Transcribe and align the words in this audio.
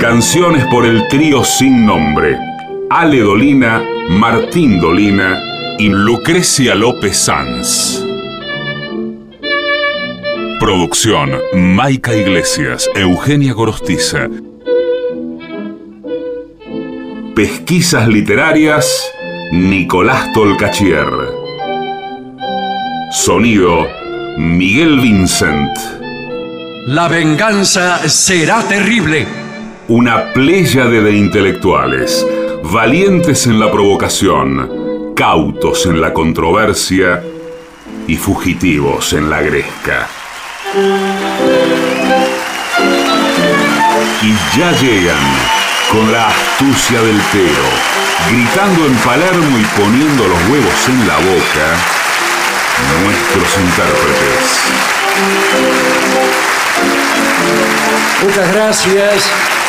Canciones 0.00 0.64
por 0.70 0.86
el 0.86 1.06
trío 1.08 1.44
sin 1.44 1.84
nombre. 1.84 2.38
Ale 2.88 3.20
Dolina, 3.20 3.84
Martín 4.08 4.80
Dolina 4.80 5.38
y 5.78 5.90
Lucrecia 5.90 6.74
López 6.74 7.18
Sanz. 7.18 8.02
Producción, 10.58 11.32
Maica 11.52 12.16
Iglesias, 12.16 12.88
Eugenia 12.94 13.52
Gorostiza. 13.52 14.28
Pesquisas 17.36 18.08
literarias, 18.08 19.12
Nicolás 19.52 20.32
Tolcachier. 20.32 21.10
Sonido, 23.12 23.86
Miguel 24.38 24.98
Vincent. 24.98 25.76
La 26.86 27.06
venganza 27.06 27.98
será 28.08 28.62
terrible. 28.62 29.49
Una 29.90 30.32
pléyade 30.32 31.02
de 31.02 31.16
intelectuales, 31.16 32.24
valientes 32.62 33.46
en 33.46 33.58
la 33.58 33.72
provocación, 33.72 35.14
cautos 35.16 35.84
en 35.84 36.00
la 36.00 36.12
controversia 36.12 37.20
y 38.06 38.16
fugitivos 38.16 39.12
en 39.14 39.28
la 39.28 39.42
gresca. 39.42 40.06
Y 44.22 44.32
ya 44.56 44.70
llegan 44.80 45.26
con 45.90 46.12
la 46.12 46.28
astucia 46.28 47.02
del 47.02 47.20
teo, 47.32 47.66
gritando 48.30 48.86
en 48.86 48.94
Palermo 48.98 49.58
y 49.58 49.64
poniendo 49.76 50.28
los 50.28 50.38
huevos 50.50 50.88
en 50.88 51.08
la 51.08 51.16
boca, 51.16 51.66
nuestros 53.02 53.58
intérpretes. 53.58 54.60
Muchas 58.22 58.54
gracias. 58.54 59.59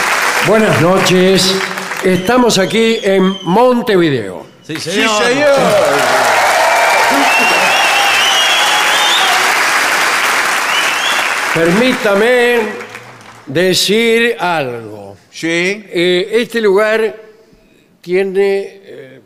Buenas 0.47 0.81
noches. 0.81 1.55
Estamos 2.03 2.57
aquí 2.57 2.99
en 3.03 3.37
Montevideo. 3.43 4.45
Sí, 4.65 4.75
Sí, 4.77 4.89
señor. 4.91 5.55
Permítame 11.53 12.59
decir 13.45 14.35
algo. 14.39 15.17
Sí. 15.29 15.47
Eh, 15.89 16.29
este 16.33 16.61
lugar 16.61 17.13
tiene 17.99 18.59
eh, 18.59 19.21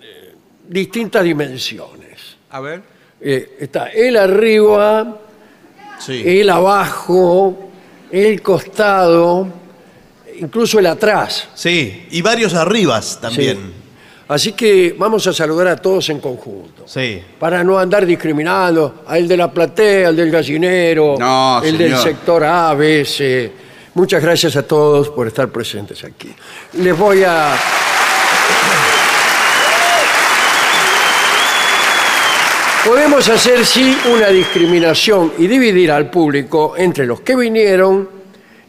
eh, 0.00 0.34
distintas 0.68 1.22
dimensiones. 1.22 2.36
A 2.50 2.60
ver. 2.60 2.82
Eh, 3.20 3.56
está 3.60 3.88
el 3.88 4.16
arriba, 4.16 5.18
Sí. 5.98 6.22
el 6.40 6.48
abajo, 6.50 7.70
el 8.10 8.40
costado, 8.42 9.46
incluso 10.40 10.78
el 10.78 10.86
atrás. 10.86 11.48
Sí, 11.54 12.06
y 12.10 12.22
varios 12.22 12.54
arribas 12.54 13.18
también. 13.20 13.82
Así 14.28 14.52
que 14.52 14.94
vamos 14.98 15.26
a 15.26 15.32
saludar 15.32 15.68
a 15.68 15.76
todos 15.76 16.08
en 16.08 16.18
conjunto. 16.18 16.84
Sí. 16.86 17.22
Para 17.38 17.62
no 17.62 17.78
andar 17.78 18.06
discriminando 18.06 19.02
al 19.06 19.28
de 19.28 19.36
la 19.36 19.52
platea, 19.52 20.08
al 20.08 20.16
del 20.16 20.30
gallinero, 20.30 21.16
No, 21.18 21.60
el 21.62 21.76
del 21.76 21.96
sector 21.98 22.44
A, 22.44 22.72
B, 22.74 23.04
C. 23.04 23.52
Muchas 23.94 24.22
gracias 24.22 24.56
a 24.56 24.62
todos 24.62 25.10
por 25.10 25.26
estar 25.26 25.48
presentes 25.48 26.02
aquí. 26.04 26.34
Les 26.74 26.96
voy 26.96 27.24
a... 27.24 27.54
Podemos 32.86 33.28
hacer, 33.28 33.66
sí, 33.66 33.96
una 34.12 34.28
discriminación 34.28 35.34
y 35.38 35.46
dividir 35.46 35.92
al 35.92 36.10
público 36.10 36.74
entre 36.76 37.06
los 37.06 37.20
que 37.20 37.36
vinieron 37.36 38.21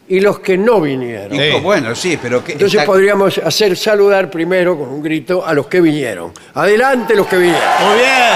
y 0.10 0.20
los 0.20 0.40
que 0.40 0.58
no 0.58 0.82
vinieron. 0.82 1.38
Sí. 1.38 1.52
Bueno, 1.62 1.96
sí, 1.96 2.20
pero 2.22 2.44
que 2.44 2.54
Entonces 2.54 2.80
está- 2.82 2.92
podríamos 2.92 3.38
hacer 3.38 3.78
saludar 3.78 4.30
primero 4.30 4.78
con 4.78 4.90
un 4.90 5.02
grito 5.02 5.46
a 5.46 5.54
los 5.54 5.68
que 5.68 5.80
vinieron. 5.82 6.34
Adelante 6.54 7.16
los 7.16 7.28
que 7.28 7.38
vinieron. 7.38 7.62
Muy 7.80 7.96
bien. 7.96 8.34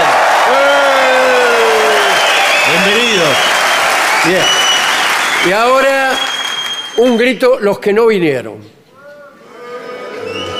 Bienvenidos. 2.70 3.36
Bien. 4.26 4.42
Y 5.48 5.52
ahora 5.52 6.12
un 6.98 7.16
grito 7.16 7.58
los 7.60 7.78
que 7.78 7.92
no 7.92 8.06
vinieron. 8.06 8.56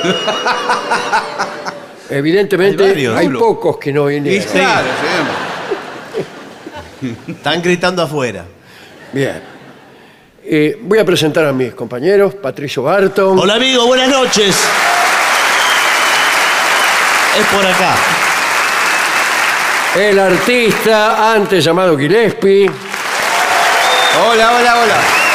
Evidentemente 2.10 2.84
Hay 2.84 3.06
hay, 3.06 3.08
varios. 3.08 3.38
pocos 3.38 3.76
que 3.78 3.92
no 3.92 4.06
vinieron. 4.06 4.48
claro. 4.50 4.86
Están 7.28 7.62
gritando 7.62 8.02
afuera. 8.02 8.44
Bien. 9.12 9.57
Eh, 10.50 10.78
voy 10.80 10.98
a 10.98 11.04
presentar 11.04 11.44
a 11.44 11.52
mis 11.52 11.74
compañeros, 11.74 12.34
Patricio 12.36 12.82
Barton, 12.82 13.38
Hola 13.38 13.56
amigo, 13.56 13.86
buenas 13.86 14.08
noches. 14.08 14.56
Es 17.38 17.46
por 17.54 17.66
acá. 17.66 17.94
el 19.96 20.18
artista 20.18 21.34
antes 21.34 21.62
llamado 21.62 21.98
Gillespie, 21.98 22.70
Hola, 24.26 24.52
hola, 24.56 24.76
hola. 24.82 25.27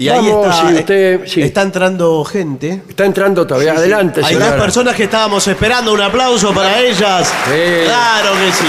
Y 0.00 0.08
ahí 0.08 0.28
está. 0.28 0.52
si 0.52 0.74
usted- 0.76 0.94
eh, 1.14 1.20
sí. 1.26 1.42
Está 1.42 1.60
entrando 1.62 2.24
gente. 2.24 2.82
está 2.88 3.04
entrando 3.04 3.46
todavía. 3.46 3.72
Adelante, 3.72 4.22
Hay 4.24 4.34
dos 4.34 4.42
señora. 4.44 4.62
personas 4.62 4.94
que 4.96 5.04
estábamos 5.04 5.46
esperando. 5.46 5.92
Un 5.92 6.00
aplauso 6.00 6.54
para 6.54 6.80
ellas. 6.80 7.28
Sí. 7.28 7.84
Claro 7.84 8.30
que 8.32 8.50
sí. 8.52 8.66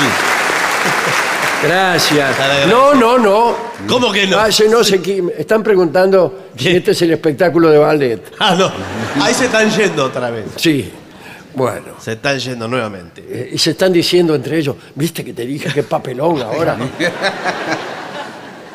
Gracias. 1.63 2.37
Dale, 2.37 2.65
No, 2.67 2.93
no, 2.95 3.17
no. 3.17 3.55
¿Cómo 3.87 4.11
que 4.11 4.27
no? 4.27 4.39
Ah, 4.39 4.51
sí, 4.51 4.63
no 4.69 4.83
sé, 4.83 5.01
qui- 5.01 5.31
están 5.37 5.63
preguntando 5.63 6.47
si 6.57 6.65
¿Qué? 6.65 6.77
este 6.77 6.91
es 6.91 7.01
el 7.03 7.11
espectáculo 7.13 7.69
de 7.69 7.77
ballet. 7.77 8.21
Ah, 8.39 8.55
no. 8.55 8.71
Ahí 9.23 9.33
se 9.33 9.45
están 9.45 9.69
yendo 9.69 10.05
otra 10.05 10.29
vez. 10.31 10.45
Sí. 10.57 10.91
Bueno. 11.53 11.93
Se 11.99 12.13
están 12.13 12.39
yendo 12.39 12.67
nuevamente. 12.67 13.23
eh, 13.29 13.49
y 13.53 13.57
se 13.57 13.71
están 13.71 13.93
diciendo 13.93 14.33
entre 14.35 14.57
ellos, 14.57 14.75
viste 14.95 15.23
que 15.23 15.33
te 15.33 15.45
dije 15.45 15.69
qué 15.73 15.83
papelón 15.83 16.41
ahora. 16.41 16.75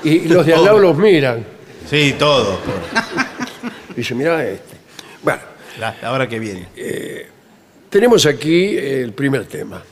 y, 0.04 0.08
y 0.10 0.28
los 0.28 0.46
de 0.46 0.54
al 0.54 0.64
lado 0.64 0.78
los 0.78 0.96
miran. 0.96 1.55
Sí, 1.88 2.14
todo. 2.18 2.58
Dice, 3.96 4.14
mira 4.14 4.44
este. 4.46 4.76
Bueno, 5.22 5.40
La, 5.78 5.96
la 6.02 6.12
hora 6.12 6.28
que 6.28 6.38
viene. 6.38 6.68
tenemos 7.90 8.26
aquí 8.26 8.76
el 8.76 9.12
primer 9.12 9.44
tema. 9.46 9.82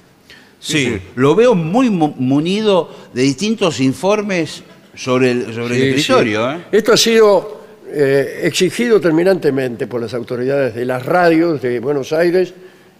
Sí. 0.60 1.00
Lo 1.16 1.34
veo 1.34 1.54
muy 1.54 1.90
mu- 1.90 2.14
munido 2.16 2.90
de 3.12 3.22
distintos 3.22 3.80
informes 3.80 4.62
sobre 4.94 5.30
el, 5.32 5.54
sobre 5.54 5.76
el 5.76 5.80
Sí, 5.94 6.00
escritorio. 6.00 6.50
sí. 6.52 6.56
¿eh? 6.58 6.64
Esto 6.72 6.92
ha 6.92 6.96
sido 6.96 7.60
eh, 7.92 8.40
exigido 8.44 9.00
terminantemente 9.00 9.86
por 9.86 10.00
las 10.00 10.14
autoridades 10.14 10.74
de 10.74 10.84
las 10.86 11.04
radios 11.04 11.60
de 11.60 11.80
Buenos 11.80 12.12
Aires 12.12 12.54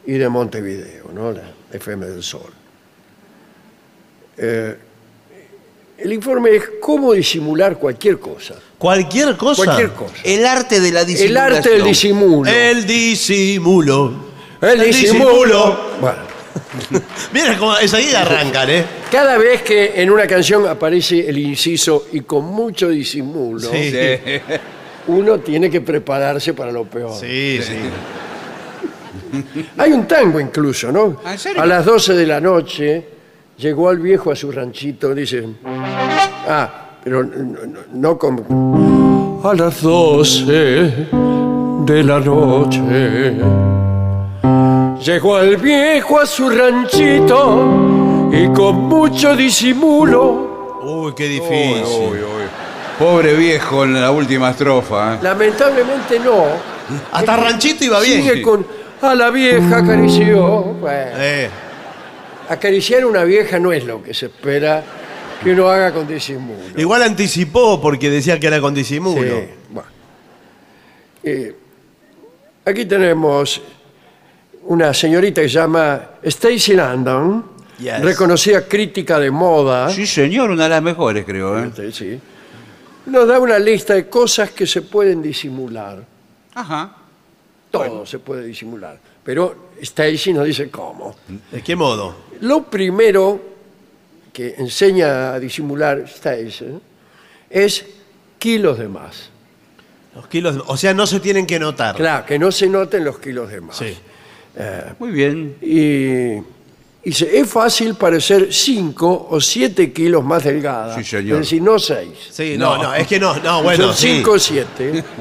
y 0.07 0.13
de 0.13 0.29
Montevideo, 0.29 1.11
¿no? 1.15 1.33
la 1.33 1.43
FM 1.73 2.05
del 2.07 2.23
Sol. 2.23 2.53
Eh, 4.37 4.77
el 6.05 6.13
informe 6.13 6.57
es 6.57 6.63
cómo 6.81 7.13
disimular 7.15 7.77
cualquier 7.79 8.19
cosa. 8.21 8.55
Cualquier 8.79 9.37
cosa. 9.37 9.65
Cualquier 9.65 9.91
cosa. 9.93 10.15
El 10.23 10.45
arte 10.47 10.79
de 10.81 10.93
la 10.93 11.01
El 11.01 11.07
disimulación. 11.07 11.57
arte 11.57 11.71
del 11.71 11.85
disimulo. 11.85 12.51
El 12.51 12.87
disimulo. 12.87 14.13
El 14.61 14.81
disimulo. 14.85 15.81
Bueno, 16.01 16.19
Mira 17.33 17.57
cómo 17.59 17.79
enseguida 17.79 18.23
arrancan, 18.23 18.69
¿eh? 18.71 18.85
cada 19.11 19.39
vez 19.39 19.63
que 19.63 19.93
en 20.03 20.11
una 20.11 20.27
canción 20.27 20.67
aparece 20.67 21.29
el 21.29 21.39
inciso 21.39 22.07
y 22.13 22.21
con 22.23 22.45
mucho 22.47 22.89
disimulo, 22.89 23.61
Sí, 23.71 23.91
sí. 23.93 24.41
uno 25.07 25.39
tiene 25.39 25.71
que 25.71 25.81
prepararse 25.81 26.53
para 26.53 26.71
lo 26.73 26.85
peor. 26.85 27.13
Sí, 27.19 27.61
sí. 27.63 27.77
Hay 29.79 29.93
un 29.93 30.07
tango 30.07 30.39
incluso, 30.41 30.91
¿no? 30.93 31.21
¿Ah, 31.25 31.33
en 31.33 31.39
serio? 31.39 31.63
A 31.63 31.67
las 31.67 31.85
12 31.85 32.15
de 32.15 32.27
la 32.27 32.41
noche 32.41 33.05
llegó 33.59 33.91
el 33.91 33.99
viejo 33.99 34.31
a 34.33 34.37
su 34.37 34.51
ranchito, 34.51 35.15
dice. 35.15 35.45
Ah, 36.49 36.91
pero 37.03 37.23
no, 37.25 37.59
no- 37.93 38.19
con. 38.19 39.41
A 39.45 39.53
las 39.55 39.83
12 39.83 41.07
de 41.87 42.03
la 42.05 42.19
noche 42.21 42.81
llegó 45.03 45.39
el 45.39 45.57
viejo 45.59 46.21
a 46.21 46.25
su 46.27 46.49
ranchito 46.49 48.31
y 48.33 48.49
con 48.49 48.77
mucho 48.89 49.37
disimulo. 49.37 50.79
Uy, 50.83 51.13
qué 51.15 51.29
difícil. 51.29 51.83
Uy, 51.85 52.19
uy. 52.19 52.45
Pobre 52.99 53.35
viejo 53.35 53.85
en 53.85 54.01
la 54.01 54.11
última 54.11 54.51
estrofa. 54.51 55.15
¿eh? 55.15 55.19
Lamentablemente 55.23 56.19
no. 56.21 56.45
Hasta 57.13 57.37
Ranchito 57.37 57.85
iba 57.85 58.01
bien. 58.01 58.23
Sigue 58.23 58.43
con. 58.43 58.65
A 59.03 59.15
la 59.15 59.31
vieja 59.31 59.79
acarició. 59.79 60.63
Bueno. 60.81 61.11
Eh, 61.17 61.51
Acariciar 62.49 63.03
a 63.03 63.07
una 63.07 63.25
vieja 63.25 63.59
no 63.59 63.73
es 63.73 63.85
lo 63.85 64.03
que 64.03 64.13
se 64.15 64.27
espera 64.27 64.83
que 65.43 65.53
uno 65.53 65.69
haga 65.69 65.93
con 65.93 66.07
disimulo. 66.07 66.61
igual 66.77 67.03
anticipó 67.03 67.81
porque 67.81 68.11
decía 68.11 68.39
que 68.41 68.47
era 68.47 68.61
con 68.61 68.75
disimulo. 68.75 69.23
Sí, 69.41 69.47
bueno. 69.71 69.89
Eh, 71.23 71.57
aquí 72.65 72.85
tenemos 72.85 73.61
una 74.65 74.93
señorita 74.95 75.43
que 75.43 75.49
se 75.49 75.55
llama 75.55 76.01
Stacy 76.23 76.75
Landon, 76.75 77.53
Yes. 77.79 78.01
reconocida 78.03 78.67
crítica 78.69 79.19
de 79.19 79.31
moda. 79.33 79.91
Sí, 79.91 80.07
señor, 80.07 80.51
una 80.51 80.65
de 80.65 80.69
las 80.71 80.83
mejores, 80.83 81.25
creo. 81.25 81.59
¿eh? 81.59 81.67
Este, 81.67 81.91
sí. 81.93 82.21
Nos 83.07 83.27
da 83.27 83.39
una 83.41 83.59
lista 83.59 83.95
de 83.95 84.09
cosas 84.09 84.51
que 84.53 84.65
se 84.67 84.83
pueden 84.83 85.21
disimular. 85.21 86.05
Ajá. 86.55 86.97
Todo 87.73 88.07
se 88.07 88.21
puede 88.21 88.45
disimular. 88.45 88.99
Pero 89.25 89.71
Stacy 89.83 90.33
nos 90.33 90.45
dice 90.47 90.71
cómo. 90.71 91.17
¿De 91.51 91.61
qué 91.63 91.75
modo? 91.75 92.15
Lo 92.45 92.65
primero 92.65 93.41
que 94.31 94.55
enseña 94.59 95.33
a 95.33 95.41
disimular 95.41 96.01
Stacy 96.01 96.79
es 97.49 97.87
kilos 98.39 98.79
de 98.79 98.87
más. 98.87 99.31
Los 100.15 100.27
kilos, 100.29 100.63
o 100.67 100.77
sea, 100.77 100.93
no 100.93 101.07
se 101.07 101.21
tienen 101.21 101.47
que 101.47 101.59
notar. 101.59 101.97
Claro, 101.97 102.27
que 102.27 102.39
no 102.39 102.53
se 102.53 102.69
noten 102.69 103.03
los 103.03 103.19
kilos 103.19 103.51
de 103.51 103.63
más. 103.63 103.79
Sí. 103.79 103.97
Muy 104.99 105.11
bien. 105.11 105.57
Y 105.63 106.43
dice, 107.09 107.31
es 107.33 107.49
fácil 107.49 107.95
parecer 107.95 108.53
5 108.53 109.29
o 109.31 109.41
7 109.41 109.91
kilos 109.95 110.23
más 110.23 110.45
delgada. 110.45 110.95
Sí, 110.97 111.03
señor. 111.03 111.41
Es 111.41 111.47
decir, 111.47 111.63
no 111.63 111.79
6. 111.79 112.11
Sí, 112.31 112.57
no, 112.59 112.77
no, 112.77 112.95
es 112.95 113.07
que 113.07 113.19
no, 113.19 113.37
no, 113.39 113.63
bueno, 113.63 113.87
Son 113.87 113.97
sí. 113.97 114.17
5 114.19 114.31
o 114.31 114.39
7. 114.39 115.05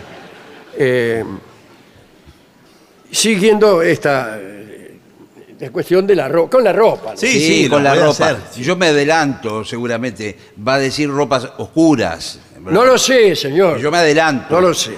Eh, 0.75 1.23
siguiendo 3.11 3.83
esta 3.83 4.39
la 5.63 5.71
cuestión 5.71 6.05
de 6.07 6.15
la 6.15 6.27
ropa, 6.27 6.49
con 6.51 6.63
la 6.63 6.73
ropa. 6.73 7.11
¿no? 7.11 7.17
Sí, 7.17 7.27
Sí, 7.27 7.63
sí, 7.63 7.69
con 7.69 7.83
la 7.83 7.95
ropa. 7.95 8.09
hacer. 8.09 8.37
Si 8.51 8.63
yo 8.63 8.75
me 8.75 8.87
adelanto, 8.87 9.63
seguramente 9.63 10.37
va 10.65 10.75
a 10.75 10.79
decir 10.79 11.09
ropas 11.09 11.47
oscuras. 11.57 12.39
No 12.59 12.85
lo 12.85 12.97
sé, 12.97 13.35
señor. 13.35 13.79
Yo 13.79 13.91
me 13.91 13.97
adelanto. 13.97 14.53
No 14.53 14.61
lo 14.61 14.73
sé. 14.73 14.93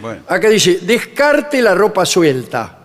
Bueno. 0.00 0.22
Acá 0.28 0.48
dice, 0.48 0.78
descarte 0.82 1.60
la 1.60 1.74
ropa 1.74 2.06
suelta. 2.06 2.78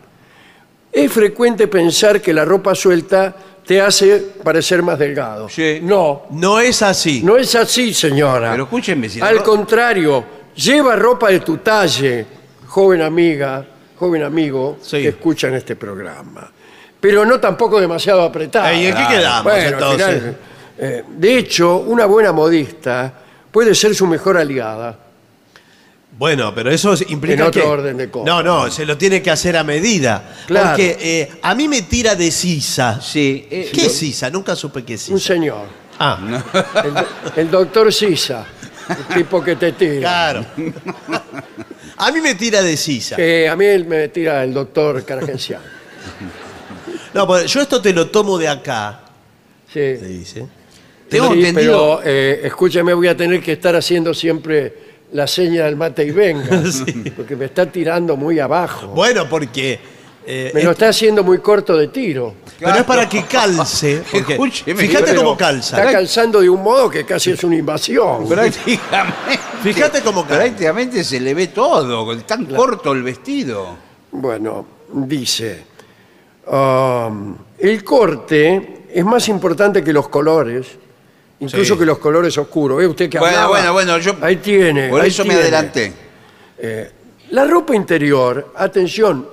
Es 0.91 1.11
frecuente 1.11 1.67
pensar 1.67 2.21
que 2.21 2.33
la 2.33 2.45
ropa 2.45 2.73
suelta 2.75 3.35
te 3.65 3.79
hace 3.81 4.17
parecer 4.43 4.83
más 4.83 4.99
delgado. 4.99 5.47
Sí. 5.49 5.79
No, 5.81 6.23
No 6.31 6.59
es 6.59 6.81
así. 6.81 7.21
no 7.23 7.37
es 7.37 7.55
así, 7.55 7.93
señora. 7.93 8.51
Pero 8.51 8.63
escúchenme, 8.63 9.09
si 9.09 9.19
la 9.19 9.27
Al 9.27 9.37
ro- 9.37 9.43
contrario, 9.43 10.23
lleva 10.55 10.95
ropa 10.95 11.29
de 11.29 11.39
tu 11.39 11.57
talle, 11.57 12.25
joven 12.67 13.01
amiga, 13.01 13.65
joven 13.97 14.23
amigo 14.23 14.77
Sí. 14.81 15.01
que 15.01 15.07
escuchan 15.09 15.53
este 15.55 15.75
programa. 15.75 16.51
Pero 17.03 17.25
no 17.25 17.37
tampoco 17.37 17.81
demasiado 17.81 18.21
apretada. 18.21 18.73
¿Y 18.73 18.85
en 18.87 18.95
qué 18.95 19.03
quedamos 19.09 19.43
Bueno, 19.43 19.67
al 19.67 19.73
entonces? 19.73 20.07
final, 20.07 20.37
eh, 20.77 21.03
de 21.17 21.37
hecho, 21.37 21.75
una 21.79 22.05
buena 22.05 22.31
modista 22.31 23.13
puede 23.51 23.75
ser 23.75 23.93
su 23.93 24.07
mejor 24.07 24.37
aliada. 24.37 24.97
Bueno, 26.17 26.55
pero 26.55 26.71
eso 26.71 26.93
implica 27.09 27.41
En 27.41 27.47
otro 27.49 27.61
que... 27.61 27.67
orden 27.67 27.97
de 27.97 28.09
cosas. 28.09 28.25
No, 28.27 28.41
no, 28.41 28.71
se 28.71 28.85
lo 28.85 28.97
tiene 28.97 29.21
que 29.21 29.31
hacer 29.31 29.57
a 29.57 29.65
medida. 29.65 30.33
Claro. 30.47 30.69
Porque 30.69 30.97
eh, 31.01 31.29
a 31.41 31.53
mí 31.55 31.67
me 31.67 31.81
tira 31.81 32.15
de 32.15 32.31
sisa. 32.31 33.01
Sí. 33.01 33.47
eh, 33.51 33.69
¿Qué 33.73 33.87
es 33.87 33.97
sisa? 33.97 34.29
Nunca 34.29 34.55
supe 34.55 34.85
qué 34.85 34.93
es 34.93 35.09
Un 35.09 35.19
sisa. 35.19 35.33
señor, 35.33 35.65
Ah, 35.99 36.17
el, 36.85 36.93
do- 36.93 37.05
el 37.35 37.51
doctor 37.51 37.91
Sisa, 37.93 38.45
el 38.89 39.15
tipo 39.15 39.43
que 39.43 39.55
te 39.57 39.73
tira. 39.73 39.99
claro. 39.99 40.45
a 41.97 42.11
mí 42.11 42.21
me 42.21 42.35
tira 42.35 42.61
de 42.61 42.77
sisa. 42.77 43.15
Que 43.17 43.49
a 43.49 43.55
mí 43.57 43.65
me 43.85 44.07
tira 44.07 44.41
el 44.43 44.53
doctor 44.53 45.03
Caragenciano. 45.03 45.63
No, 47.13 47.27
pues 47.27 47.51
yo 47.51 47.61
esto 47.61 47.81
te 47.81 47.93
lo 47.93 48.09
tomo 48.09 48.37
de 48.37 48.47
acá. 48.47 49.01
Sí. 49.67 49.73
Te 49.73 50.07
dice. 50.07 50.47
Tengo 51.09 51.31
Sí, 51.33 51.39
entendido. 51.39 51.99
Pero 52.03 52.11
eh, 52.11 52.41
escúchame, 52.45 52.93
voy 52.93 53.07
a 53.07 53.15
tener 53.17 53.41
que 53.41 53.51
estar 53.53 53.75
haciendo 53.75 54.13
siempre 54.13 54.73
la 55.11 55.27
seña 55.27 55.65
del 55.65 55.75
mate 55.75 56.03
y 56.05 56.11
venga. 56.11 56.63
Porque 57.15 57.35
me 57.35 57.45
está 57.45 57.65
tirando 57.67 58.15
muy 58.15 58.39
abajo. 58.39 58.87
Bueno, 58.87 59.27
porque... 59.29 59.79
eh, 60.25 60.51
me 60.53 60.61
es- 60.61 60.65
lo 60.65 60.71
está 60.71 60.89
haciendo 60.89 61.23
muy 61.23 61.37
corto 61.39 61.77
de 61.77 61.89
tiro. 61.89 62.33
pero 62.59 62.75
es 62.77 62.83
para 62.83 63.07
que 63.07 63.23
calce. 63.25 64.01
Porque 64.11 64.33
Escúcheme, 64.33 64.81
fíjate 64.81 65.05
Pero 65.11 65.21
cómo 65.23 65.37
calza. 65.37 65.77
Está 65.79 65.91
calzando 65.91 66.41
de 66.41 66.49
un 66.49 66.63
modo 66.63 66.89
que 66.89 67.05
casi 67.05 67.31
es 67.31 67.43
una 67.43 67.57
invasión. 67.57 68.27
Prácticamente. 68.29 69.39
Fíjate 69.61 70.01
cómo 70.01 70.25
cae. 70.25 70.37
Prácticamente 70.37 71.03
se 71.03 71.19
le 71.19 71.33
ve 71.35 71.47
todo, 71.47 72.05
con 72.05 72.21
tan 72.23 72.45
corto 72.45 72.91
el 72.93 73.03
vestido. 73.03 73.75
Bueno, 74.11 74.65
dice, 74.93 75.63
um, 76.47 77.35
el 77.59 77.83
corte 77.83 78.83
es 78.93 79.05
más 79.05 79.27
importante 79.29 79.83
que 79.83 79.91
los 79.93 80.07
colores, 80.09 80.67
incluso 81.39 81.73
Sí. 81.73 81.79
que 81.79 81.85
los 81.85 81.97
colores 81.99 82.37
oscuros. 82.37 82.77
¿Ve 82.77 82.87
usted 82.87 83.09
que 83.09 83.17
Bueno, 83.19 83.35
hablaba? 83.37 83.51
bueno, 83.51 83.73
bueno, 83.73 83.97
yo- 83.99 84.15
Ahí 84.21 84.37
tiene. 84.37 84.89
Por 84.89 85.01
ahí 85.01 85.09
eso 85.09 85.23
me 85.23 85.29
tiene. 85.35 85.41
adelanté. 85.43 85.93
La 87.31 87.45
ropa 87.45 87.75
interior, 87.75 88.51
atención, 88.55 89.27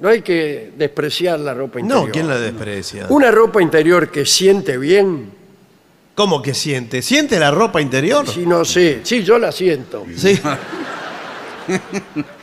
no 0.00 0.08
hay 0.10 0.20
que 0.20 0.72
despreciar 0.76 1.40
la 1.40 1.54
ropa 1.54 1.80
interior. 1.80 2.06
No, 2.06 2.12
¿quién 2.12 2.28
la 2.28 2.38
desprecia? 2.38 3.06
Una 3.08 3.30
ropa 3.30 3.62
interior 3.62 4.10
que 4.10 4.26
siente 4.26 4.76
bien, 4.78 5.32
¿Cómo 6.14 6.40
que 6.40 6.54
siente? 6.54 7.02
¿Siente 7.02 7.38
la 7.38 7.50
ropa 7.50 7.80
interior? 7.80 8.26
sí, 8.26 8.46
no 8.46 8.64
sé, 8.64 9.00
sí, 9.02 9.22
yo 9.22 9.38
la 9.38 9.52
siento. 9.52 10.04
Sí. 10.16 10.38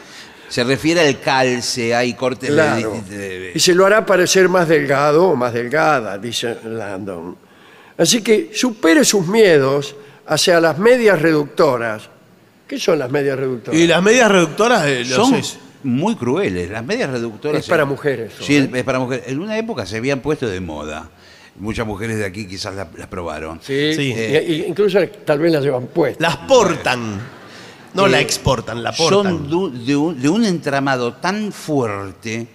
Se 0.54 0.64
refiere 0.64 1.00
al 1.02 1.20
calce, 1.20 1.96
hay 1.96 2.14
cortes 2.14 2.48
de- 2.50 2.56
Claro. 2.56 3.02
de, 3.10 3.18
de- 3.40 3.52
Y 3.56 3.60
se 3.60 3.74
lo 3.74 3.88
hará 3.88 4.06
parecer 4.06 4.48
más 4.50 4.68
delgado 4.68 5.30
o 5.30 5.36
más 5.36 5.52
delgada, 5.52 6.16
dice 6.20 6.56
Landon. 6.64 7.36
Así 7.98 8.22
que 8.22 8.52
supere 8.54 9.04
sus 9.04 9.26
miedos 9.26 9.96
hacia 10.28 10.60
las 10.60 10.78
medias 10.78 11.20
reductoras. 11.20 12.08
¿Qué 12.68 12.78
son 12.78 13.00
las 13.00 13.10
medias 13.10 13.36
reductoras? 13.40 13.80
Y 13.80 13.88
las 13.88 14.04
medias 14.04 14.32
reductoras, 14.32 14.86
eh, 14.86 15.06
Son 15.06 15.42
muy 15.82 16.16
crueles. 16.16 16.70
Las 16.70 16.86
medias 16.86 17.10
reductoras. 17.10 17.62
Es 17.62 17.68
para 17.68 17.86
mujeres, 17.86 18.34
son, 18.38 18.46
Sí, 18.46 18.58
¿eh? 18.58 18.70
es 18.76 18.84
para 18.84 19.00
mujeres. 19.00 19.26
En 19.30 19.40
una 19.40 19.58
época 19.58 19.88
se 19.88 19.98
habían 19.98 20.20
puesto 20.20 20.48
de 20.48 20.60
moda. 20.60 21.10
Muchas 21.56 21.88
mujeres 21.88 22.18
de 22.20 22.26
aquí 22.26 22.48
quizás 22.48 22.76
la- 22.76 22.88
las 22.96 23.08
probaron. 23.08 23.60
Sí, 23.64 23.96
Sí. 23.96 24.14
y- 24.16 24.54
y 24.54 24.66
incluso 24.68 25.00
tal 25.26 25.40
vez 25.40 25.52
las 25.52 25.64
llevan 25.64 25.88
puestas. 25.88 26.22
Las 26.22 26.38
portan. 26.48 27.42
No 27.94 28.08
Eh, 28.08 28.10
la 28.10 28.20
exportan, 28.20 28.82
la 28.84 28.92
portan. 28.92 29.24
Son 29.24 29.50
de 29.86 29.96
un, 29.96 30.20
de 30.22 30.30
un 30.30 30.46
entramado 30.46 31.14
tan 31.14 31.52
fuerte 31.52 32.48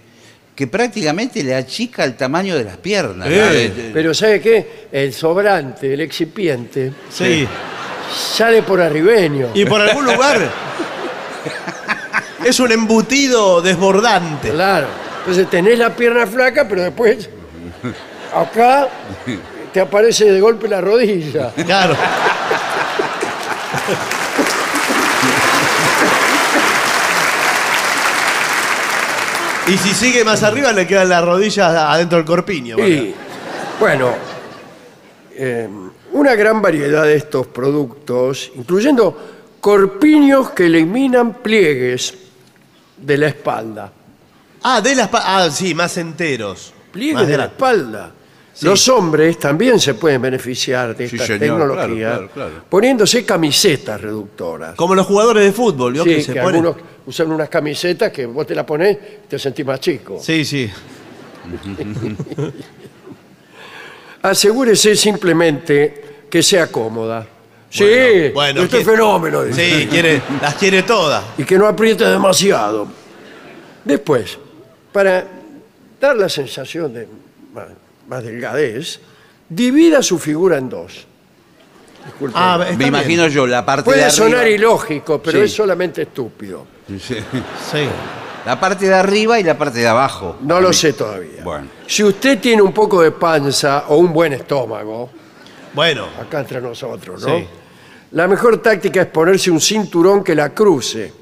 que 0.55 0.67
prácticamente 0.67 1.45
le 1.45 1.55
achica 1.55 2.03
el 2.05 2.17
tamaño 2.17 2.57
de 2.57 2.65
las 2.65 2.77
piernas. 2.79 3.29
Eh, 3.31 3.91
Pero 3.95 4.13
¿sabe 4.13 4.41
qué? 4.41 4.89
El 4.91 5.13
sobrante, 5.15 5.95
el 5.95 6.01
excipiente, 6.01 6.93
Sí. 7.11 7.47
sale 8.35 8.63
por 8.65 8.81
arribeño. 8.81 9.51
Y 9.55 9.65
por 9.65 9.81
algún 9.81 10.05
lugar. 10.07 10.51
es 12.45 12.59
un 12.59 12.73
embutido 12.73 13.61
desbordante. 13.63 14.51
Claro. 14.51 14.89
Entonces 15.21 15.49
tenés 15.49 15.79
la 15.79 15.95
pierna 15.95 16.27
flaca, 16.27 16.67
pero 16.69 16.83
después 16.83 17.31
acá 18.35 18.89
te 19.73 19.81
aparece 19.81 20.25
de 20.33 20.41
golpe 20.41 20.67
la 20.67 20.81
rodilla. 20.81 21.53
Claro. 21.65 21.95
Y 29.69 29.77
si 29.77 29.95
sigue 29.95 30.25
más 30.25 30.43
arriba, 30.43 30.73
le 30.73 30.87
quedan 30.87 31.11
las 31.11 31.23
rodillas 31.23 31.75
adentro 31.75 32.17
del 32.17 32.27
corpiño. 32.27 32.79
Y, 32.79 33.15
bueno, 33.79 34.15
eh, 35.35 35.69
una 36.13 36.35
gran 36.35 36.63
variedad 36.63 37.05
de 37.05 37.17
estos 37.17 37.47
productos, 37.49 38.51
incluyendo 38.55 39.57
corpiños 39.61 40.51
que 40.51 40.67
eliminan 40.67 41.35
pliegues 41.35 42.15
de 42.97 43.19
la 43.19 43.29
espalda. 43.29 43.93
Ah, 44.63 44.81
de 44.81 44.95
la 44.95 45.03
espalda. 45.05 45.45
Ah, 45.45 45.51
sí, 45.51 45.75
más 45.75 45.97
enteros. 45.99 46.73
Pliegues 46.91 47.15
Más 47.17 47.29
de 47.29 47.37
la 47.37 47.45
espalda. 47.45 48.13
Los 48.63 48.89
hombres 48.89 49.39
también 49.39 49.79
se 49.79 49.95
pueden 49.95 50.21
beneficiar 50.21 50.97
de 50.97 51.09
Sí, 51.09 51.17
esta 51.17 51.27
señor, 51.27 51.41
tecnología 51.41 52.09
claro, 52.09 52.29
claro, 52.31 52.51
claro. 52.51 52.65
poniéndose 52.69 53.25
camisetas 53.25 54.01
reductoras. 54.01 54.75
Como 54.75 54.95
los 54.95 55.07
jugadores 55.07 55.45
de 55.45 55.53
fútbol, 55.53 55.93
¿vio? 55.93 56.03
Sí, 56.05 56.11
que 56.11 56.17
que, 56.17 56.23
se 56.23 56.33
ponen. 56.35 56.67
algunos 56.67 56.77
usan 57.07 57.33
unas 57.33 57.49
camisetas 57.49 58.13
que 58.13 58.27
vos 58.27 58.47
te 58.47 58.55
las 58.55 58.65
ponés 58.65 58.97
y 59.25 59.29
te 59.29 59.39
sentís 59.39 59.65
más 59.65 59.81
chico. 59.81 60.19
Sí, 60.21 60.45
sí. 60.45 60.71
Asegúrese 64.23 64.97
simplemente 64.97 66.05
que 66.29 66.43
sea 66.43 66.67
cómoda. 66.71 67.27
Sí, 67.71 68.31
Bueno, 68.35 68.63
este 68.63 68.79
¿qué- 68.79 68.85
fenómeno. 68.85 69.45
dice. 69.45 69.81
Sí, 69.83 69.87
quiere, 69.89 70.23
las 70.43 70.55
quiere 70.55 70.83
todas. 70.83 71.23
Y 71.37 71.45
que 71.45 71.59
no 71.59 71.67
apriete 71.67 72.05
demasiado. 72.05 72.89
Después, 73.85 74.39
para 74.93 75.25
dar 76.01 76.17
la 76.17 76.29
sensación 76.29 76.93
de 76.93 77.07
más 78.09 78.25
delgadez, 78.25 79.01
divida 79.49 80.03
su 80.03 80.19
figura 80.19 80.59
en 80.59 80.69
dos. 80.69 81.07
Disculpe. 82.05 82.35
Ah, 82.39 82.57
está 82.61 82.71
Me 82.73 82.77
bien. 82.77 82.89
imagino 82.89 83.29
yo 83.29 83.47
la 83.47 83.65
parte 83.65 83.83
de 83.83 83.85
Puede 83.85 84.05
arriba. 84.05 84.17
sonar 84.17 84.49
ilógico, 84.49 85.21
pero 85.23 85.39
Sí. 85.39 85.45
es 85.45 85.53
solamente 85.55 86.03
estúpido. 86.03 86.67
Sí. 86.89 87.17
Sí. 87.71 87.87
La 88.47 88.59
parte 88.59 88.87
de 88.87 88.95
arriba 88.95 89.39
y 89.39 89.43
la 89.45 89.59
parte 89.59 89.81
de 89.81 89.89
abajo. 89.89 90.37
No 90.41 90.59
lo 90.61 90.73
sé 90.73 90.95
todavía. 90.95 91.43
Bueno. 91.45 91.67
Si 91.87 92.03
usted 92.03 92.39
tiene 92.41 92.63
un 92.63 92.73
poco 92.73 93.03
de 93.03 93.11
panza 93.11 93.85
o 93.89 93.97
un 93.97 94.13
buen 94.13 94.33
estómago, 94.33 95.11
Bueno, 95.75 96.07
acá 96.19 96.41
entre 96.41 96.63
nosotros, 96.63 97.23
¿no? 97.27 97.37
Sí. 97.39 97.47
La 98.13 98.27
mejor 98.27 98.57
táctica 98.63 99.03
es 99.03 99.07
ponerse 99.09 99.51
un 99.51 99.61
cinturón 99.61 100.25
que 100.25 100.35
la 100.35 100.49
cruce. 100.55 101.13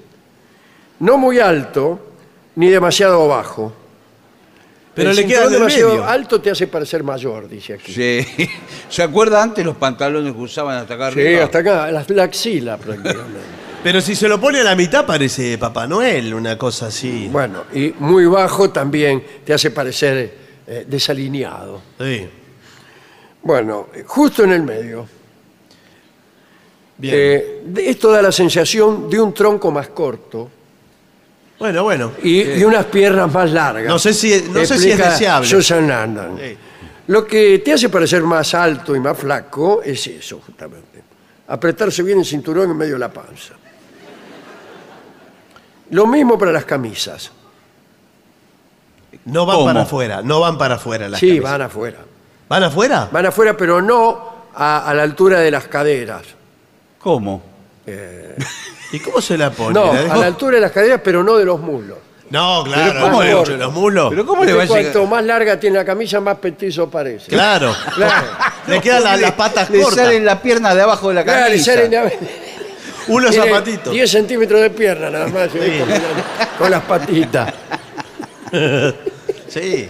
No 1.01 1.19
muy 1.19 1.41
alto 1.41 1.99
ni 2.55 2.69
demasiado 2.71 3.27
bajo. 3.27 3.73
Pero 4.97 5.11
El 5.11 5.17
le 5.17 5.27
queda 5.27 5.43
cinturón 5.43 5.49
en 5.49 5.53
el 5.55 5.59
demasiado 5.61 5.91
medio. 5.91 6.05
alto 6.09 6.41
te 6.41 6.51
hace 6.51 6.67
parecer 6.67 7.05
mayor, 7.05 7.49
dice 7.49 7.75
aquí. 7.75 7.93
Sí, 7.93 8.27
Sí. 8.37 8.51
¿Se 8.89 9.03
acuerda 9.05 9.41
antes 9.43 9.65
los 9.65 9.77
pantalones 9.77 10.33
que 10.33 10.41
usaban 10.41 10.79
hasta 10.79 10.95
acá 10.95 11.07
arriba? 11.09 11.45
hasta 11.45 11.59
acá, 11.59 11.93
la, 11.93 12.05
la 12.09 12.23
axila 12.25 12.77
prácticamente. 12.79 13.41
Pero 13.85 14.01
si 14.01 14.17
se 14.17 14.27
lo 14.29 14.41
pone 14.41 14.59
a 14.61 14.65
la 14.65 14.75
mitad, 14.75 15.07
parece 15.07 15.59
Papá 15.59 15.87
Noel, 15.87 16.35
una 16.35 16.59
cosa 16.59 16.87
así. 16.87 17.29
bueno, 17.31 17.65
y 17.73 17.95
muy 18.01 18.27
bajo 18.27 18.71
también 18.71 19.23
te 19.45 19.53
hace 19.55 19.71
parecer 19.71 20.35
eh, 20.67 20.85
desalineado. 20.89 21.81
Sí. 22.01 22.27
Bueno, 23.43 23.89
justo 24.07 24.43
en 24.43 24.53
el 24.53 24.63
medio. 24.65 25.07
Bien. 26.99 27.15
Eh, 27.17 27.61
de- 27.67 27.91
esto 27.91 28.11
da 28.11 28.23
la 28.23 28.33
sensación 28.33 29.09
de 29.11 29.21
un 29.21 29.33
tronco 29.35 29.71
más 29.71 29.89
corto 29.91 30.51
bueno, 31.59 31.83
bueno. 31.85 32.13
y, 32.23 32.43
y 32.43 32.65
unas 32.65 32.85
piernas 32.87 33.33
más 33.33 33.51
largas. 33.51 33.87
No 33.89 33.99
sé 33.99 34.13
si- 34.13 34.45
no 34.51 34.61
sé 34.65 34.67
si 34.79 34.91
es 34.91 34.99
Explica 34.99 35.11
deseable. 35.11 35.49
Susan 35.49 35.89
Landon. 35.89 36.39
Sí. 36.39 36.57
Lo 37.09 37.25
que 37.27 37.61
te 37.61 37.73
hace 37.73 37.89
parecer 37.89 38.23
más 38.23 38.53
alto 38.55 38.95
y 38.97 39.01
más 39.01 39.17
flaco 39.17 39.81
es 39.83 40.07
eso, 40.07 40.41
justamente. 40.45 41.03
Apretarse 41.49 42.03
bien 42.03 42.19
el 42.19 42.25
cinturón 42.25 42.71
en 42.71 42.77
medio 42.77 42.95
de 42.95 42.99
la 42.99 43.13
panza. 43.13 43.55
Lo 45.91 46.07
mismo 46.07 46.37
para 46.39 46.51
las 46.53 46.65
camisas. 46.65 47.31
No 49.27 49.47
van 49.47 49.57
¿Cómo? 49.57 49.67
para 49.69 49.83
afuera, 49.83 50.23
no 50.23 50.41
van 50.41 50.59
para 50.59 50.75
afuera 50.75 51.09
las 51.09 51.21
sí, 51.21 51.29
camisas. 51.29 51.51
van 51.51 51.63
afuera. 51.63 51.99
¿Van 52.49 52.63
afuera? 52.65 53.09
Van 53.11 53.27
afuera, 53.27 53.57
pero 53.57 53.81
no 53.81 54.35
a, 54.55 54.89
a 54.89 54.95
la 54.95 55.03
altura 55.05 55.41
de 55.41 55.51
las 55.51 55.69
caderas. 55.69 56.23
¿Cómo? 57.01 57.43
¿Y 58.93 58.99
cómo 59.01 59.21
se 59.21 59.37
la 59.39 59.51
pone? 59.51 59.75
No, 59.75 59.93
¿La 59.93 60.13
a 60.15 60.17
la 60.17 60.27
altura 60.27 60.57
de 60.57 60.61
las 60.63 60.73
caderas, 60.73 61.01
pero 61.03 61.23
no 61.25 61.37
de 61.37 61.45
los 61.45 61.61
muslos. 61.61 61.99
No, 62.31 62.65
claro, 62.65 62.93
Pero 62.93 63.01
¿cómo 63.05 63.23
le- 63.23 63.57
los 63.57 63.73
muslos. 63.73 64.11
¿Pero 64.11 64.27
cómo 64.27 64.45
le 64.45 64.53
va 64.53 64.59
a 64.59 64.63
Viste, 64.65 64.79
llegar? 64.79 64.93
Cuanto 64.95 65.11
más 65.15 65.25
larga 65.25 65.61
tiene 65.61 65.77
la 65.79 65.85
camisa, 65.85 66.21
más 66.21 66.39
petizo 66.39 66.91
parece. 66.91 67.29
Claro. 67.31 67.73
Claro. 67.95 68.27
Le 68.67 68.81
quedan 68.81 69.05
la- 69.05 69.17
las 69.17 69.33
patas 69.33 69.71
Le 69.71 69.81
cortas. 69.81 70.05
salen 70.07 70.25
la 70.25 70.43
pierna 70.43 70.75
de 70.75 70.83
abajo 70.83 71.09
de 71.11 71.15
la 71.15 71.23
Claro, 71.23 71.43
le 71.45 71.51
camisa. 71.51 71.75
salen 71.75 71.91
de- 71.91 72.19
Unos 73.09 73.31
tiene 73.31 73.47
zapatitos. 73.47 73.93
10 73.93 74.11
centímetros 74.11 74.61
de 74.61 74.71
pierna 74.71 75.09
nada 75.11 75.29
más, 75.29 75.53
se 75.53 75.59
ve 75.61 75.79
caminando 75.79 76.25
con 76.59 76.71
las 76.71 76.83
patitas. 76.83 77.55
Sí. 79.49 79.89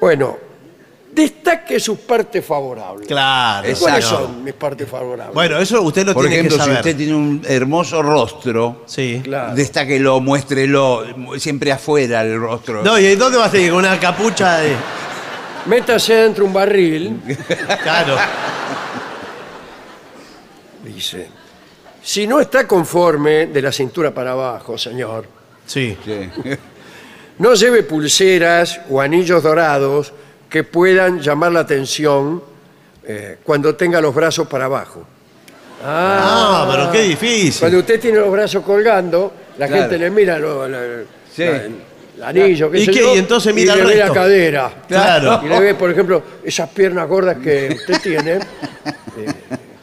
Bueno, 0.00 0.38
destaque 1.12 1.80
sus 1.80 1.98
partes 1.98 2.44
favorables. 2.44 3.06
Claro. 3.08 3.68
¿Cuáles 3.78 4.04
Exacto. 4.04 4.26
son 4.26 4.44
mis 4.44 4.54
partes 4.54 4.88
favorables? 4.88 5.34
Bueno, 5.34 5.58
eso 5.58 5.82
usted 5.82 6.06
lo 6.06 6.14
Por 6.14 6.22
tiene 6.24 6.36
ejemplo, 6.36 6.56
que 6.56 6.62
si 6.62 6.68
saber. 6.68 6.80
usted 6.80 6.96
tiene 6.96 7.14
un 7.14 7.42
hermoso 7.46 8.02
rostro, 8.02 8.82
Sí. 8.86 9.20
Claro. 9.24 9.54
destáquelo, 9.54 10.20
muéstrelo, 10.20 11.04
siempre 11.38 11.72
afuera 11.72 12.22
el 12.22 12.38
rostro. 12.40 12.82
No, 12.82 12.98
¿y 12.98 13.14
dónde 13.16 13.38
vas 13.38 13.52
a 13.52 13.58
ir? 13.58 13.70
Con 13.70 13.80
una 13.80 13.98
capucha 13.98 14.58
de. 14.58 14.74
Métase 15.66 16.14
dentro 16.14 16.44
un 16.46 16.52
barril, 16.52 17.20
Claro. 17.82 18.16
dice. 20.84 21.28
Si 22.02 22.26
no 22.26 22.40
está 22.40 22.66
conforme 22.66 23.46
de 23.46 23.60
la 23.62 23.70
cintura 23.72 24.12
para 24.12 24.32
abajo, 24.32 24.78
señor, 24.78 25.26
Sí. 25.66 25.96
Sí. 26.04 26.30
no 27.38 27.54
lleve 27.54 27.82
pulseras 27.82 28.80
o 28.88 29.00
anillos 29.00 29.42
dorados 29.42 30.12
que 30.50 30.64
puedan 30.64 31.20
llamar 31.20 31.52
la 31.52 31.60
atención 31.60 32.42
eh, 33.06 33.38
cuando 33.42 33.74
tenga 33.76 34.00
los 34.00 34.14
brazos 34.14 34.46
para 34.48 34.66
abajo. 34.66 35.06
Ah, 35.82 36.68
pero 36.70 36.90
qué 36.92 37.02
difícil. 37.02 37.60
Cuando 37.60 37.78
usted 37.78 37.98
tiene 38.00 38.18
los 38.18 38.30
brazos 38.30 38.62
colgando, 38.64 39.32
la 39.58 39.66
Claro. 39.66 39.82
gente 39.82 39.98
le 39.98 40.10
mira 40.10 40.38
lo- 40.38 40.68
la- 40.68 40.78
Sí. 41.34 41.44
la- 41.44 41.62
el 41.64 42.22
anillo, 42.22 42.70
qué 42.70 42.80
¿Y 42.80 42.84
sé 42.84 42.92
qué? 42.92 43.00
yo, 43.00 43.14
Y 43.14 43.18
entonces 43.18 43.54
mira 43.54 43.74
y 43.74 43.78
el 43.80 43.86
le 43.86 43.92
ve 43.92 43.98
la 43.98 44.04
resto. 44.06 44.14
cadera. 44.20 44.72
Claro. 44.86 45.40
Y 45.42 45.48
le 45.48 45.60
ve, 45.60 45.74
por 45.74 45.90
ejemplo, 45.90 46.22
esas 46.44 46.68
piernas 46.68 47.08
gordas 47.08 47.38
que 47.38 47.68
usted 47.80 48.00
tiene. 48.02 48.32
eh, 48.32 48.40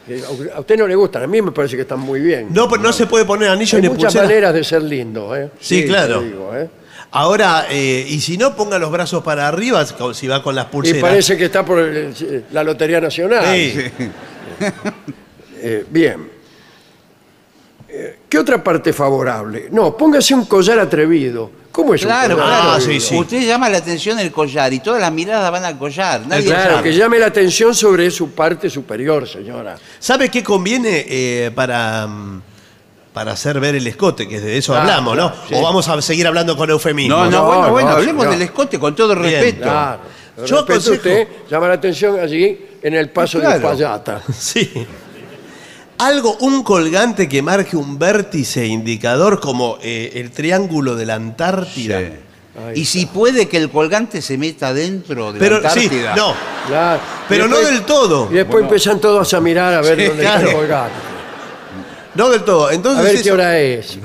que 0.06 0.22
a 0.54 0.60
usted 0.60 0.76
no 0.78 0.86
le 0.86 0.94
gustan, 0.94 1.24
a 1.24 1.26
mí 1.26 1.42
me 1.42 1.50
parece 1.52 1.74
que 1.76 1.82
están 1.82 1.98
muy 2.00 2.20
bien. 2.20 2.46
No, 2.50 2.68
pero 2.68 2.80
no 2.82 2.92
se 2.92 3.06
puede 3.06 3.24
poner 3.24 3.48
anillo 3.50 3.76
Hay 3.76 3.82
ni 3.82 3.88
muchas 3.88 4.04
pulsera. 4.04 4.24
maneras 4.24 4.54
de 4.54 4.64
ser 4.64 4.82
lindo, 4.82 5.34
¿eh? 5.36 5.50
Sí, 5.60 5.84
claro. 5.84 6.20
te 6.20 6.26
digo, 6.26 6.50
¿eh? 6.56 6.68
Ahora, 7.10 7.66
eh, 7.70 8.04
y 8.08 8.20
si 8.20 8.36
no, 8.36 8.54
ponga 8.54 8.78
los 8.78 8.90
brazos 8.90 9.22
para 9.22 9.48
arriba, 9.48 9.84
si 10.14 10.26
va 10.26 10.42
con 10.42 10.54
las 10.54 10.66
Y 10.66 10.68
pulseras. 10.68 11.00
parece 11.02 11.36
que 11.38 11.46
está 11.46 11.64
por 11.64 11.78
el- 11.78 12.44
la 12.52 12.62
Lotería 12.62 13.00
Nacional. 13.00 13.44
Sí. 13.54 13.90
Eh, 15.60 15.84
bien. 15.90 16.30
Eh, 17.88 18.18
¿Qué 18.28 18.38
otra 18.38 18.62
parte 18.62 18.92
favorable? 18.92 19.68
No, 19.72 19.96
póngase 19.96 20.34
un 20.34 20.44
collar 20.44 20.78
atrevido. 20.78 21.50
¿Cómo 21.72 21.94
es 21.94 22.02
Claro, 22.02 22.34
un 22.36 22.40
collar 22.42 22.54
claro. 22.58 22.70
Ah, 22.72 22.74
atrevido? 22.76 23.00
sí, 23.00 23.08
sí. 23.08 23.16
Usted 23.16 23.40
llama 23.46 23.68
la 23.68 23.78
atención 23.78 24.18
el 24.18 24.30
collar 24.30 24.72
y 24.72 24.80
todas 24.80 25.00
las 25.00 25.12
miradas 25.12 25.50
van 25.50 25.64
al 25.64 25.78
collar. 25.78 26.26
Nadie 26.26 26.44
Claro, 26.44 26.76
sabe. 26.76 26.90
que 26.90 26.96
llame 26.96 27.18
la 27.18 27.26
atención 27.26 27.74
sobre 27.74 28.10
su 28.10 28.32
parte 28.32 28.68
superior, 28.68 29.26
señora. 29.26 29.76
¿Sabe 29.98 30.28
qué 30.28 30.42
conviene 30.44 31.06
eh, 31.08 31.50
para, 31.54 32.06
mm, 32.06 32.42
para 33.18 33.32
hacer 33.32 33.58
ver 33.58 33.74
el 33.74 33.84
escote? 33.84 34.28
Que 34.28 34.38
de 34.40 34.58
eso 34.58 34.72
Claro, 34.72 34.88
hablamos, 34.88 35.16
¿no? 35.16 35.32
claro, 35.32 35.46
sí. 35.48 35.54
O 35.56 35.60
vamos 35.62 35.88
a 35.88 36.00
seguir 36.00 36.24
hablando 36.28 36.56
con 36.56 36.70
eufemismos. 36.70 37.18
No, 37.18 37.24
no, 37.24 37.30
No, 37.30 37.46
bueno, 37.46 37.62
no, 37.66 37.72
bueno, 37.72 37.90
hablemos 37.90 38.30
del 38.30 38.42
escote 38.42 38.78
con 38.78 38.94
todo 38.94 39.16
Bien, 39.16 39.24
respeto. 39.42 39.62
Claro. 39.62 40.00
Yo 40.46 40.64
aconsejo- 40.64 40.92
usted 40.98 41.28
llama 41.50 41.66
la 41.66 41.74
atención 41.74 42.20
allí 42.20 42.64
en 42.80 42.94
el 42.94 43.10
paso 43.10 43.40
de. 43.40 43.58
Payata. 43.58 44.22
Sí. 44.32 44.70
Algo, 45.98 46.36
un 46.42 46.62
colgante 46.62 47.28
que 47.28 47.42
marque 47.42 47.76
un 47.76 47.98
vértice 47.98 48.64
indicador 48.64 49.40
como 49.40 49.78
eh, 49.82 50.12
el 50.14 50.30
triángulo 50.30 50.94
de 50.94 51.06
la 51.06 51.14
Antártida. 51.16 51.98
Sí. 51.98 52.06
Y 52.76 52.84
si 52.84 53.06
puede 53.06 53.48
que 53.48 53.56
el 53.56 53.68
colgante 53.68 54.22
se 54.22 54.38
meta 54.38 54.72
dentro 54.72 55.32
de 55.32 55.40
Pero 55.40 55.58
la 55.60 55.70
sí, 55.70 55.80
Antártida. 55.86 56.14
no, 56.14 56.34
Claro. 56.68 57.00
pero 57.28 57.48
no 57.48 57.58
del 57.58 57.82
todo. 57.82 58.28
Y 58.30 58.34
después 58.34 58.62
empiezan 58.62 59.00
todos 59.00 59.34
a 59.34 59.40
mirar 59.40 59.74
a 59.74 59.80
ver 59.80 59.98
Sí, 59.98 60.06
dónde 60.06 60.22
claro. 60.22 60.38
está 60.38 60.50
el 60.50 60.56
colgante. 60.56 60.94
No 62.18 62.28
del 62.30 62.42
todo. 62.42 62.66
A 62.66 62.74
Entonces 62.74 63.04
ver 63.04 63.14
eso, 63.14 63.22
qué 63.24 63.32
hora 63.32 63.58
es. 63.60 63.96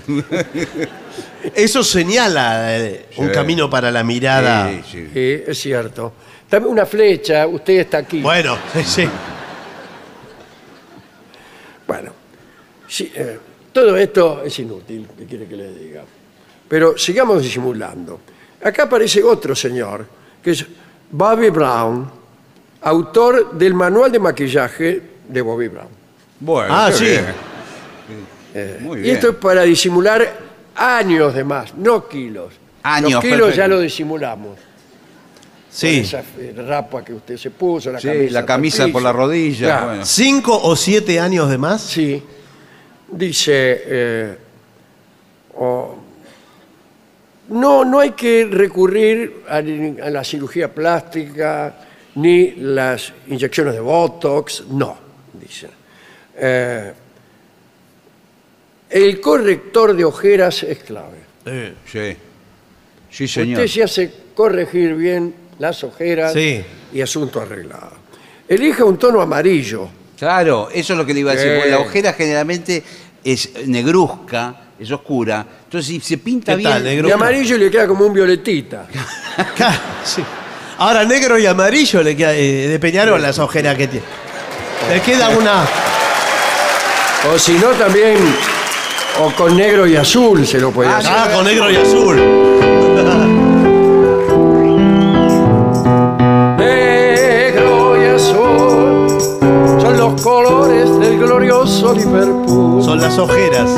eso 1.56 1.84
señala 1.84 2.78
eh, 2.78 3.08
un 3.18 3.28
Sí. 3.28 3.34
camino 3.34 3.68
para 3.70 3.90
la 3.92 4.04
mirada. 4.04 4.70
Sí, 4.70 4.82
sí. 4.92 5.10
Sí, 5.14 5.44
es 5.48 5.60
cierto. 5.60 6.14
También 6.48 6.72
una 6.72 6.86
flecha, 6.86 7.48
usted 7.48 7.74
está 7.80 7.98
aquí. 7.98 8.22
Bueno, 8.22 8.56
sí, 8.74 8.84
sí. 8.84 9.10
Bueno, 11.88 12.12
sí, 12.88 13.12
eh, 13.16 13.40
todo 13.74 13.98
esto 13.98 14.44
es 14.46 14.58
inútil, 14.60 15.08
¿qué 15.18 15.26
quiere 15.26 15.46
que 15.48 15.56
le 15.56 15.74
diga? 15.74 16.04
Pero 16.70 16.96
sigamos 16.98 17.42
disimulando. 17.42 18.20
Acá 18.64 18.84
aparece 18.84 19.22
otro 19.24 19.56
señor, 19.56 20.06
que 20.42 20.52
es 20.52 20.66
Bobby 21.12 21.50
Brown, 21.50 22.10
autor 22.82 23.54
del 23.58 23.74
manual 23.74 24.12
de 24.12 24.20
maquillaje 24.20 25.02
de 25.28 25.42
Bobby 25.42 25.68
Brown. 25.68 25.90
Bueno, 26.40 26.74
Ah, 26.74 26.88
qué 26.92 26.96
sí. 26.98 27.06
bien. 27.06 27.53
Muy 28.82 29.02
Y 29.08 29.10
esto 29.10 29.30
es 29.30 29.36
para 29.36 29.64
disimular 29.64 30.38
años 30.76 31.34
de 31.34 31.44
más, 31.44 31.74
no 31.76 32.08
kilos. 32.08 32.54
Años, 32.84 33.12
Los 33.14 33.22
kilos 33.22 33.38
perfecto. 33.40 33.58
ya 33.58 33.68
lo 33.68 33.80
disimulamos. 33.80 34.58
Sí. 35.72 35.88
Con 35.88 36.00
esa 36.06 36.24
eh, 36.40 36.54
rapa 36.68 37.04
que 37.04 37.14
usted 37.14 37.38
se 37.38 37.50
puso, 37.50 37.92
la 37.92 38.00
Sí, 38.00 38.08
camisa. 38.08 38.34
la 38.34 38.46
camisa 38.46 38.88
por 38.90 39.02
la 39.02 39.12
rodilla. 39.12 39.68
Claro. 39.68 39.86
bueno. 39.88 40.06
¿Cinco 40.06 40.60
o 40.62 40.76
siete 40.76 41.20
años 41.20 41.50
de 41.50 41.58
más? 41.58 41.82
Sí. 41.82 42.22
Dice, 43.12 43.82
eh, 43.86 44.38
o- 45.56 45.96
no, 47.50 47.84
no 47.86 48.00
hay 48.00 48.12
que 48.12 48.48
recurrir 48.50 49.44
a, 49.50 49.62
ni- 49.62 50.00
a 50.00 50.10
la 50.10 50.24
cirugía 50.24 50.74
plástica 50.74 51.76
ni 52.16 52.52
las 52.52 53.12
inyecciones 53.28 53.74
de 53.74 53.80
Botox, 53.80 54.66
no, 54.70 54.96
dice. 55.34 55.68
Eh, 56.36 56.94
el 58.94 59.20
corrector 59.20 59.96
de 59.96 60.06
ojeras 60.06 60.64
es 60.64 60.80
clave. 60.80 61.18
Eh, 61.46 61.74
Sí. 61.92 62.16
Sí, 63.10 63.28
señor. 63.28 63.60
Usted 63.64 63.68
se 63.74 63.84
hace 63.84 64.14
corregir 64.36 64.96
bien 64.96 65.34
las 65.60 65.84
ojeras 65.84 66.34
Sí. 66.34 66.64
y 66.94 67.02
asunto 67.02 67.42
arreglado. 67.42 67.92
Elija 68.48 68.86
un 68.86 68.98
tono 68.98 69.22
amarillo. 69.22 69.88
Claro, 70.18 70.70
eso 70.74 70.94
es 70.94 70.98
lo 71.00 71.06
que 71.06 71.14
le 71.14 71.20
iba 71.22 71.32
a 71.32 71.36
decir, 71.36 71.52
Sí. 71.52 71.56
porque 71.58 71.72
la 71.72 71.80
ojera 71.80 72.14
generalmente 72.14 72.84
es 73.24 73.50
negruzca, 73.68 74.56
es 74.80 74.90
oscura. 74.92 75.46
Entonces, 75.66 75.88
si 75.88 76.00
se 76.00 76.18
pinta 76.18 76.54
¿Qué 76.54 76.58
bien. 76.60 76.72
tal, 76.72 76.84
negro? 76.84 77.08
De 77.08 77.14
amarillo 77.14 77.58
le 77.58 77.70
queda 77.70 77.88
como 77.88 78.06
un 78.06 78.14
violetita. 78.14 78.88
Sí. 80.04 80.24
Ahora 80.80 81.04
negro 81.06 81.38
y 81.40 81.46
amarillo 81.46 82.02
le 82.04 82.16
queda 82.16 82.34
eh, 82.36 82.68
de 82.68 82.80
Peñarol 82.80 83.22
las 83.22 83.38
ojeras 83.40 83.76
que 83.78 83.88
tiene. 83.88 84.06
Le 84.90 85.02
queda 85.02 85.30
una. 85.30 85.66
O 87.32 87.38
si 87.40 87.54
no, 87.54 87.70
también, 87.70 88.18
o 89.22 89.32
con 89.36 89.56
negro 89.56 89.86
y 89.88 89.96
azul 89.96 90.46
se 90.46 90.60
lo 90.60 90.72
puede 90.72 90.90
Ah, 90.90 90.98
hacer. 90.98 91.12
Ah, 91.14 91.28
con 91.36 91.46
negro 91.46 91.72
y 91.72 91.76
azul. 91.76 92.18
Negro 96.58 98.02
y 98.02 98.06
azul 98.08 99.18
son 99.82 99.98
los 99.98 100.22
colores 100.22 101.00
del 101.00 101.20
glorioso 101.20 101.94
Liverpool. 101.94 102.84
Son 102.84 103.00
las 103.00 103.18
ojeras. 103.18 103.70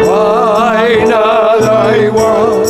hay 0.00 1.04
nada 1.06 1.96
igual 1.96 2.62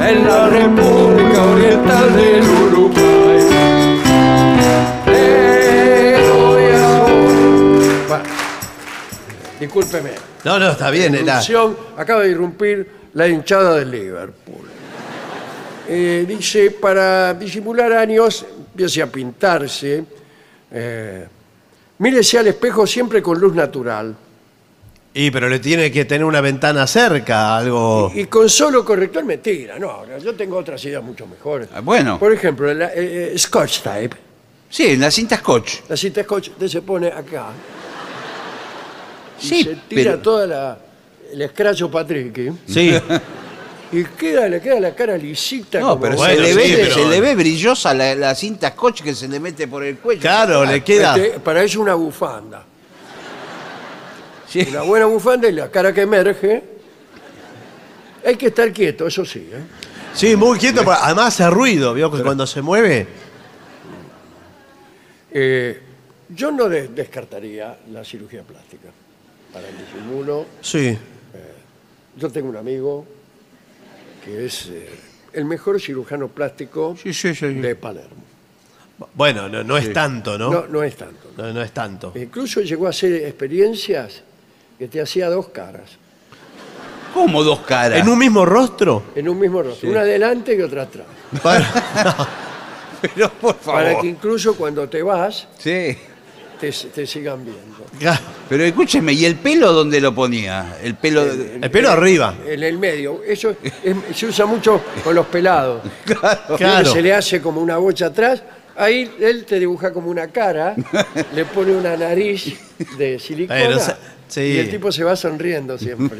en 0.00 0.26
la 0.26 0.48
República 0.48 1.42
Oriental 1.42 2.16
del 2.16 2.44
Uruguay. 2.44 3.40
Negro 5.06 6.60
y 6.60 6.72
azul. 6.72 8.04
Bueno, 8.08 8.24
discúlpeme. 9.60 10.33
No, 10.44 10.58
no, 10.58 10.70
está 10.70 10.90
bien. 10.90 11.14
Era. 11.14 11.34
Irrupción, 11.34 11.76
acaba 11.96 12.22
de 12.22 12.30
irrumpir 12.30 12.90
la 13.14 13.26
hinchada 13.28 13.76
del 13.76 13.90
Liverpool. 13.90 14.68
Eh, 15.88 16.24
dice, 16.26 16.70
para 16.70 17.34
disimular 17.34 17.92
años, 17.92 18.44
empiece 18.58 19.02
a 19.02 19.06
pintarse. 19.06 20.04
Eh, 20.70 21.26
mírese 21.98 22.38
al 22.38 22.48
espejo 22.48 22.86
siempre 22.86 23.22
con 23.22 23.38
luz 23.38 23.54
natural. 23.54 24.16
Y 25.16 25.30
pero 25.30 25.48
le 25.48 25.60
tiene 25.60 25.92
que 25.92 26.04
tener 26.04 26.24
una 26.24 26.40
ventana 26.40 26.88
cerca, 26.88 27.56
algo. 27.56 28.10
Y 28.12 28.24
con 28.24 28.50
solo 28.50 28.84
corrector 28.84 29.24
mentira. 29.24 29.78
No, 29.78 30.04
no, 30.04 30.18
yo 30.18 30.34
tengo 30.34 30.56
otras 30.56 30.84
ideas 30.84 31.04
mucho 31.04 31.24
mejores. 31.26 31.68
Ah, 31.72 31.80
bueno. 31.80 32.18
Por 32.18 32.32
ejemplo, 32.32 32.72
la, 32.74 32.86
eh, 32.86 33.32
eh, 33.32 33.38
Scotch 33.38 33.82
Tape. 33.82 34.10
Sí, 34.68 34.86
en 34.88 35.00
la 35.00 35.12
cinta 35.12 35.36
Scotch. 35.36 35.82
La 35.88 35.96
cinta 35.96 36.24
Scotch 36.24 36.50
se 36.66 36.82
pone 36.82 37.06
acá. 37.06 37.50
Y 39.42 39.46
Sí, 39.46 39.62
se 39.64 39.74
tira 39.88 40.12
pero- 40.12 40.18
toda 40.20 40.46
la, 40.46 40.78
el 41.32 41.42
escracho 41.42 41.90
Patrick. 41.90 42.52
Sí. 42.66 42.92
Y 43.92 44.04
queda, 44.04 44.48
le 44.48 44.60
queda 44.60 44.80
la 44.80 44.94
cara 44.94 45.16
lisita. 45.16 45.78
No, 45.80 45.90
como- 45.90 46.00
pero 46.02 46.16
Bueno, 46.16 46.34
se, 46.34 46.40
le 46.40 46.48
sí, 46.50 46.56
ve, 46.72 46.78
pero- 46.82 46.94
se 46.94 47.06
le 47.08 47.20
ve 47.20 47.34
brillosa 47.36 47.94
la, 47.94 48.14
la 48.14 48.34
cinta 48.34 48.70
Scotch 48.70 49.02
que 49.02 49.14
se 49.14 49.28
le 49.28 49.38
mete 49.38 49.68
por 49.68 49.84
el 49.84 49.98
cuello. 49.98 50.20
Claro, 50.20 50.64
le 50.64 50.82
queda. 50.82 51.16
Este, 51.16 51.38
para 51.40 51.62
eso 51.62 51.80
una 51.80 51.94
bufanda. 51.94 52.64
Sí. 54.48 54.66
Una 54.70 54.82
buena 54.82 55.06
bufanda 55.06 55.48
y 55.48 55.52
la 55.52 55.70
cara 55.70 55.92
que 55.92 56.02
emerge. 56.02 56.62
Hay 58.26 58.36
que 58.36 58.46
estar 58.46 58.72
quieto, 58.72 59.06
eso 59.06 59.24
sí. 59.24 59.48
¿eh? 59.52 59.60
Sí, 60.14 60.34
muy 60.36 60.58
quieto. 60.58 60.80
pero 60.80 60.92
Además 60.92 61.34
hace 61.40 61.50
ruido, 61.50 61.92
¿vio? 61.92 62.10
Que 62.10 62.22
cuando 62.22 62.46
se 62.46 62.62
mueve. 62.62 63.06
Eh, 65.32 65.80
yo 66.28 66.50
no 66.52 66.68
de- 66.68 66.88
descartaría 66.88 67.76
la 67.92 68.04
cirugía 68.04 68.42
plástica 68.42 68.88
para 69.54 69.68
el 69.68 69.78
disimulo. 69.78 70.46
Sí. 70.60 70.98
Yo 72.16 72.28
tengo 72.30 72.48
un 72.48 72.56
amigo 72.56 73.06
que 74.24 74.44
es 74.46 74.66
eh, 74.66 74.88
el 75.32 75.44
mejor 75.44 75.80
cirujano 75.80 76.28
plástico 76.28 76.96
Sí, 77.00 77.12
sí, 77.14 77.34
sí. 77.34 77.46
de 77.54 77.74
Palermo. 77.76 78.22
Bueno, 79.14 79.48
no, 79.48 79.64
no 79.64 79.76
es 79.76 79.92
tanto, 79.92 80.36
¿no? 80.38 80.50
No, 80.50 80.66
no 80.68 80.82
es 80.82 80.94
tanto. 80.96 81.30
No, 81.36 81.52
no 81.52 81.62
es 81.62 81.72
tanto. 81.72 82.12
Incluso 82.14 82.60
llegó 82.60 82.86
a 82.86 82.90
hacer 82.90 83.12
experiencias 83.24 84.22
que 84.78 84.88
te 84.88 85.00
hacía 85.00 85.28
dos 85.30 85.48
caras 85.48 85.90
¿Cómo 87.12 87.44
dos 87.44 87.60
caras? 87.60 88.00
¿En 88.00 88.08
un 88.08 88.18
mismo 88.18 88.44
rostro? 88.44 89.04
en 89.14 89.28
un 89.28 89.38
mismo 89.38 89.62
rostro, 89.62 89.88
una 89.88 90.00
adelante 90.00 90.54
y 90.56 90.60
otra 90.60 90.82
atrás. 90.82 91.06
Bueno, 91.42 91.64
Pero 93.02 93.30
por 93.30 93.54
favor. 93.56 93.82
Para 93.84 94.00
que 94.00 94.06
incluso 94.08 94.56
cuando 94.56 94.88
te 94.88 95.00
vas 95.02 95.46
Sí. 95.58 95.96
Te, 96.70 96.88
te 96.88 97.06
sigan 97.06 97.44
viendo. 97.44 98.18
Pero 98.48 98.64
escúcheme, 98.64 99.12
¿y 99.12 99.24
el 99.24 99.36
pelo 99.36 99.72
dónde 99.72 100.00
lo 100.00 100.14
ponía? 100.14 100.76
El 100.82 100.94
pelo. 100.96 101.22
El 101.24 101.70
pelo 101.70 101.90
arriba. 101.90 102.34
En 102.46 102.62
el 102.62 102.78
medio. 102.78 103.22
Eso 103.26 103.56
es- 103.62 104.16
se 104.16 104.26
usa 104.26 104.46
mucho 104.46 104.80
con 105.02 105.14
los 105.14 105.26
pelados. 105.26 105.82
Claro. 106.56 106.92
Se 106.92 107.02
le 107.02 107.12
hace 107.14 107.40
como 107.40 107.60
una 107.60 107.76
bocha 107.78 108.06
atrás. 108.06 108.42
Ahí 108.76 109.10
él 109.20 109.44
te 109.44 109.58
dibuja 109.60 109.92
como 109.92 110.10
una 110.10 110.26
cara, 110.28 110.74
le 111.34 111.44
pone 111.44 111.72
una 111.72 111.96
nariz 111.96 112.56
de 112.98 113.18
silicona 113.20 113.60
Bueno, 113.66 113.78
se- 113.80 113.94
sí. 114.26 114.40
y 114.40 114.58
el 114.58 114.68
tipo 114.70 114.90
se 114.90 115.04
va 115.04 115.14
sonriendo 115.14 115.78
siempre. 115.78 116.18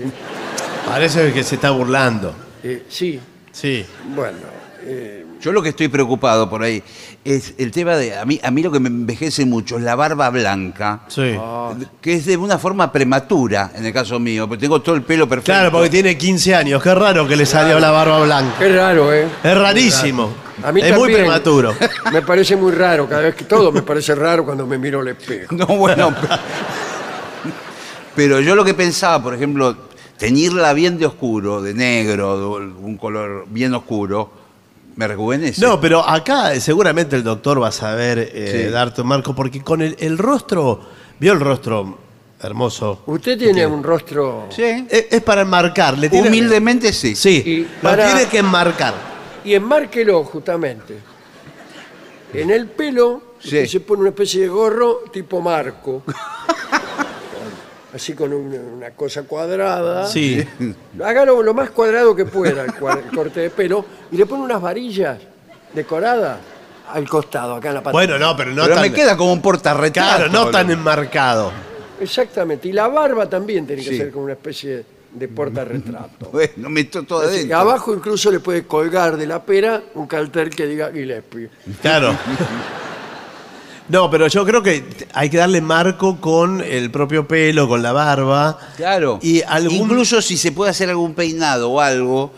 Parece 0.87 1.33
que 1.33 1.43
se 1.43 1.57
está 1.57 1.71
burlando. 1.71 2.35
Eh, 2.63 2.85
sí, 2.89 3.19
Sí. 3.51 3.85
bueno. 4.15 4.39
eh, 4.83 5.25
Yo 5.45 5.53
lo 5.53 5.61
que 5.61 5.69
estoy 5.69 5.89
preocupado 5.89 6.49
por 6.49 6.63
ahí 6.63 6.83
es 7.23 7.53
el 7.59 7.71
tema 7.71 7.97
de. 7.97 8.17
A 8.17 8.25
mí, 8.25 8.41
a 8.43 8.51
mí 8.51 8.63
lo 8.63 8.73
que 8.73 8.81
me 8.81 8.89
envejece 8.89 9.45
mucho 9.45 9.77
es 9.77 9.83
la 9.83 9.95
barba 9.95 10.31
blanca. 10.31 11.03
Sí. 11.09 11.37
Que 12.01 12.15
es 12.15 12.25
de 12.25 12.39
una 12.39 12.57
forma 12.57 12.91
prematura, 12.91 13.71
en 13.75 13.85
el 13.85 13.93
caso 13.93 14.19
mío, 14.19 14.49
porque 14.49 14.63
tengo 14.63 14.81
todo 14.81 14.95
el 14.95 15.03
pelo 15.03 15.29
perfecto. 15.29 15.53
Claro, 15.53 15.71
porque 15.71 15.91
tiene 15.91 16.17
15 16.17 16.55
años. 16.55 16.83
Qué 16.83 16.95
raro 16.95 17.29
que 17.29 17.37
le 17.37 17.45
salió 17.45 17.79
la 17.79 17.91
barba 17.91 18.25
blanca. 18.25 18.55
qué 18.59 18.75
raro, 18.75 19.13
¿eh? 19.13 19.29
Es 19.43 19.55
rarísimo. 19.55 20.33
A 20.63 20.73
mí 20.73 20.81
es 20.81 20.97
muy 20.97 21.13
prematuro. 21.13 21.75
Me 22.11 22.23
parece 22.23 22.57
muy 22.57 22.73
raro, 22.73 23.07
cada 23.07 23.21
vez 23.21 23.35
que 23.35 23.45
todo 23.45 23.71
me 23.71 23.83
parece 23.83 24.15
raro 24.15 24.47
cuando 24.47 24.67
me 24.67 24.79
miro 24.79 25.01
al 25.01 25.09
espejo. 25.09 25.55
No, 25.55 25.67
bueno. 25.67 26.15
pero, 26.23 26.41
pero 28.17 28.41
yo 28.41 28.55
lo 28.55 28.65
que 28.65 28.73
pensaba, 28.73 29.23
por 29.23 29.35
ejemplo, 29.35 29.77
teñirla 30.17 30.73
bien 30.73 30.97
de 30.97 31.05
oscuro, 31.05 31.61
de 31.61 31.75
negro, 31.75 32.39
de 32.39 32.67
un 32.67 32.97
color 32.97 33.45
bien 33.51 33.75
oscuro, 33.75 34.44
me 34.97 35.09
rejuvenece. 35.09 35.61
No, 35.61 35.81
pero 35.81 36.07
acá 36.09 36.55
eh, 36.55 36.61
seguramente 36.61 37.17
el 37.17 37.25
doctor 37.25 37.63
va 37.63 37.69
a 37.69 37.73
saber 37.73 38.19
eh, 38.33 38.65
Sí. 38.67 38.71
darte 38.71 39.01
un 39.03 39.09
marco, 39.09 39.35
porque 39.35 39.63
con 39.63 39.83
el, 39.83 39.97
el 39.99 40.19
rostro, 40.19 40.81
vio 41.19 41.33
el 41.33 41.41
rostro 41.41 41.99
hermoso. 42.41 43.03
Usted 43.07 43.39
tiene 43.39 43.67
un 43.67 43.83
rostro 43.83 44.47
Sí. 44.51 44.87
Es, 44.91 45.07
es 45.11 45.23
para 45.23 45.43
enmarcar. 45.43 45.97
Le 45.99 46.09
tiene- 46.09 46.29
Humildemente 46.29 46.93
sí. 46.93 47.17
Sí, 47.17 47.43
Y 47.45 47.57
lo 47.63 47.81
para- 47.81 48.07
tiene 48.15 48.29
que 48.31 48.39
enmarcar. 48.39 48.95
y 49.45 49.55
enmárquelo 49.55 50.23
justamente. 50.25 50.99
En 52.33 52.51
el 52.51 52.67
pelo 52.69 53.35
Sí. 53.39 53.67
se 53.67 53.81
pone 53.81 54.01
una 54.01 54.09
especie 54.11 54.43
de 54.43 54.49
gorro 54.49 55.05
tipo 55.13 55.41
marco. 55.41 56.03
Así 57.95 58.13
con 58.15 58.33
un- 58.33 58.53
una 58.77 58.91
cosa 58.91 59.23
cuadrada. 59.23 60.07
Sí. 60.09 60.45
Hágalo 61.03 61.43
lo 61.43 61.55
más 61.55 61.71
cuadrado 61.71 62.15
que 62.17 62.25
pueda 62.25 62.65
el, 62.65 62.73
cua- 62.73 62.99
el 63.09 63.15
corte 63.17 63.41
de 63.41 63.51
pelo 63.51 63.85
y 64.11 64.17
le 64.17 64.27
pone 64.27 64.43
unas 64.43 64.61
varillas 64.61 65.19
decoradas 65.73 66.39
al 66.93 67.09
costado, 67.09 67.55
acá 67.55 67.69
en 67.69 67.75
la 67.75 67.83
pata. 67.83 67.93
Bueno, 67.93 68.19
no, 68.19 68.37
pero 68.37 68.51
no 68.51 68.63
pero 68.65 68.75
tan... 68.75 68.83
me 68.83 68.93
queda 68.93 69.17
como 69.17 69.33
un 69.33 69.41
portarretrato. 69.41 70.17
Claro, 70.17 70.33
no 70.33 70.51
tan 70.51 70.71
enmarcado. 70.71 71.53
Exactamente. 72.01 72.69
Y 72.69 72.73
la 72.73 72.89
barba 72.89 73.29
también 73.31 73.65
tiene 73.67 73.83
que 73.83 73.91
Sí. 73.91 73.97
ser 73.97 74.11
como 74.11 74.25
una 74.25 74.35
especie 74.35 74.85
de 75.13 75.29
portarretrato. 75.29 76.29
Bueno, 76.33 76.69
meto 76.71 77.05
todo 77.05 77.21
Así, 77.21 77.37
adentro. 77.37 77.59
abajo 77.59 77.95
incluso 77.95 78.33
le 78.33 78.41
puede 78.41 78.65
colgar 78.67 79.17
de 79.17 79.27
la 79.27 79.41
pera 79.45 79.81
un 79.95 80.09
cartel 80.09 80.51
que 80.51 80.67
diga 80.67 80.91
Gillespie. 80.93 81.49
Claro. 81.81 82.13
No, 83.89 84.11
pero 84.11 84.29
yo 84.29 84.45
creo 84.47 84.63
que 84.63 84.83
hay 85.13 85.29
que 85.29 85.37
darle 85.37 85.61
marco 85.61 86.19
con 86.21 86.61
el 86.63 86.91
propio 86.91 87.29
pelo, 87.29 87.69
con 87.69 87.83
la 87.83 87.93
barba. 87.93 88.59
Claro. 88.77 89.19
Y 89.23 89.43
algún... 89.43 89.77
Incluso 89.77 90.23
si 90.23 90.37
se 90.39 90.53
puede 90.53 90.71
hacer 90.71 90.89
algún 90.89 91.15
peinado 91.15 91.71
o 91.71 91.81
algo 91.81 92.33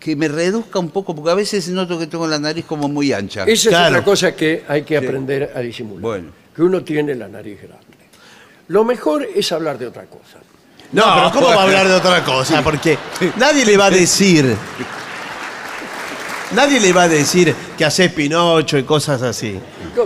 que 0.00 0.16
me 0.16 0.26
reduzca 0.26 0.80
un 0.80 0.90
poco, 0.90 1.14
porque 1.14 1.30
a 1.30 1.34
veces 1.34 1.68
noto 1.68 1.96
que 1.98 2.08
tengo 2.08 2.26
la 2.26 2.38
nariz 2.40 2.64
como 2.64 2.88
muy 2.88 3.12
ancha. 3.12 3.44
Esa 3.44 3.68
Claro. 3.68 3.84
es 3.86 3.90
otra 3.92 4.04
cosa 4.04 4.34
que 4.34 4.64
hay 4.66 4.82
que 4.82 4.96
aprender 4.96 5.52
a 5.54 5.60
disimular. 5.60 6.00
Bueno. 6.02 6.28
Que 6.54 6.62
uno 6.62 6.82
tiene 6.82 7.14
la 7.14 7.28
nariz 7.28 7.58
grande. 7.62 7.86
Lo 8.68 8.84
mejor 8.84 9.26
es 9.34 9.52
hablar 9.52 9.78
de 9.78 9.86
otra 9.86 10.04
cosa. 10.06 10.38
No, 10.90 11.04
pero 11.14 11.30
¿cómo 11.32 11.46
va 11.46 11.60
a 11.60 11.62
hablar 11.62 11.86
de 11.86 11.94
otra 11.94 12.24
cosa? 12.24 12.60
Porque 12.64 12.98
nadie 13.36 13.64
le 13.64 13.76
va 13.76 13.86
a 13.86 13.90
decir. 13.90 14.56
Nadie 16.54 16.80
le 16.80 16.92
va 16.92 17.04
a 17.04 17.08
decir 17.08 17.54
que 17.78 17.84
haces 17.84 18.12
Pinocho 18.12 18.76
y 18.78 18.82
cosas 18.84 19.22
así. 19.22 19.58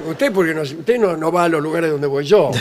Usted 0.09 0.33
porque 0.33 0.55
no, 0.55 0.63
usted 0.63 0.99
no, 0.99 1.17
no 1.17 1.33
va 1.33 1.45
a 1.45 1.49
los 1.49 1.63
lugares 1.63 1.91
donde 1.91 2.07
voy 2.07 2.25
yo. 2.25 2.51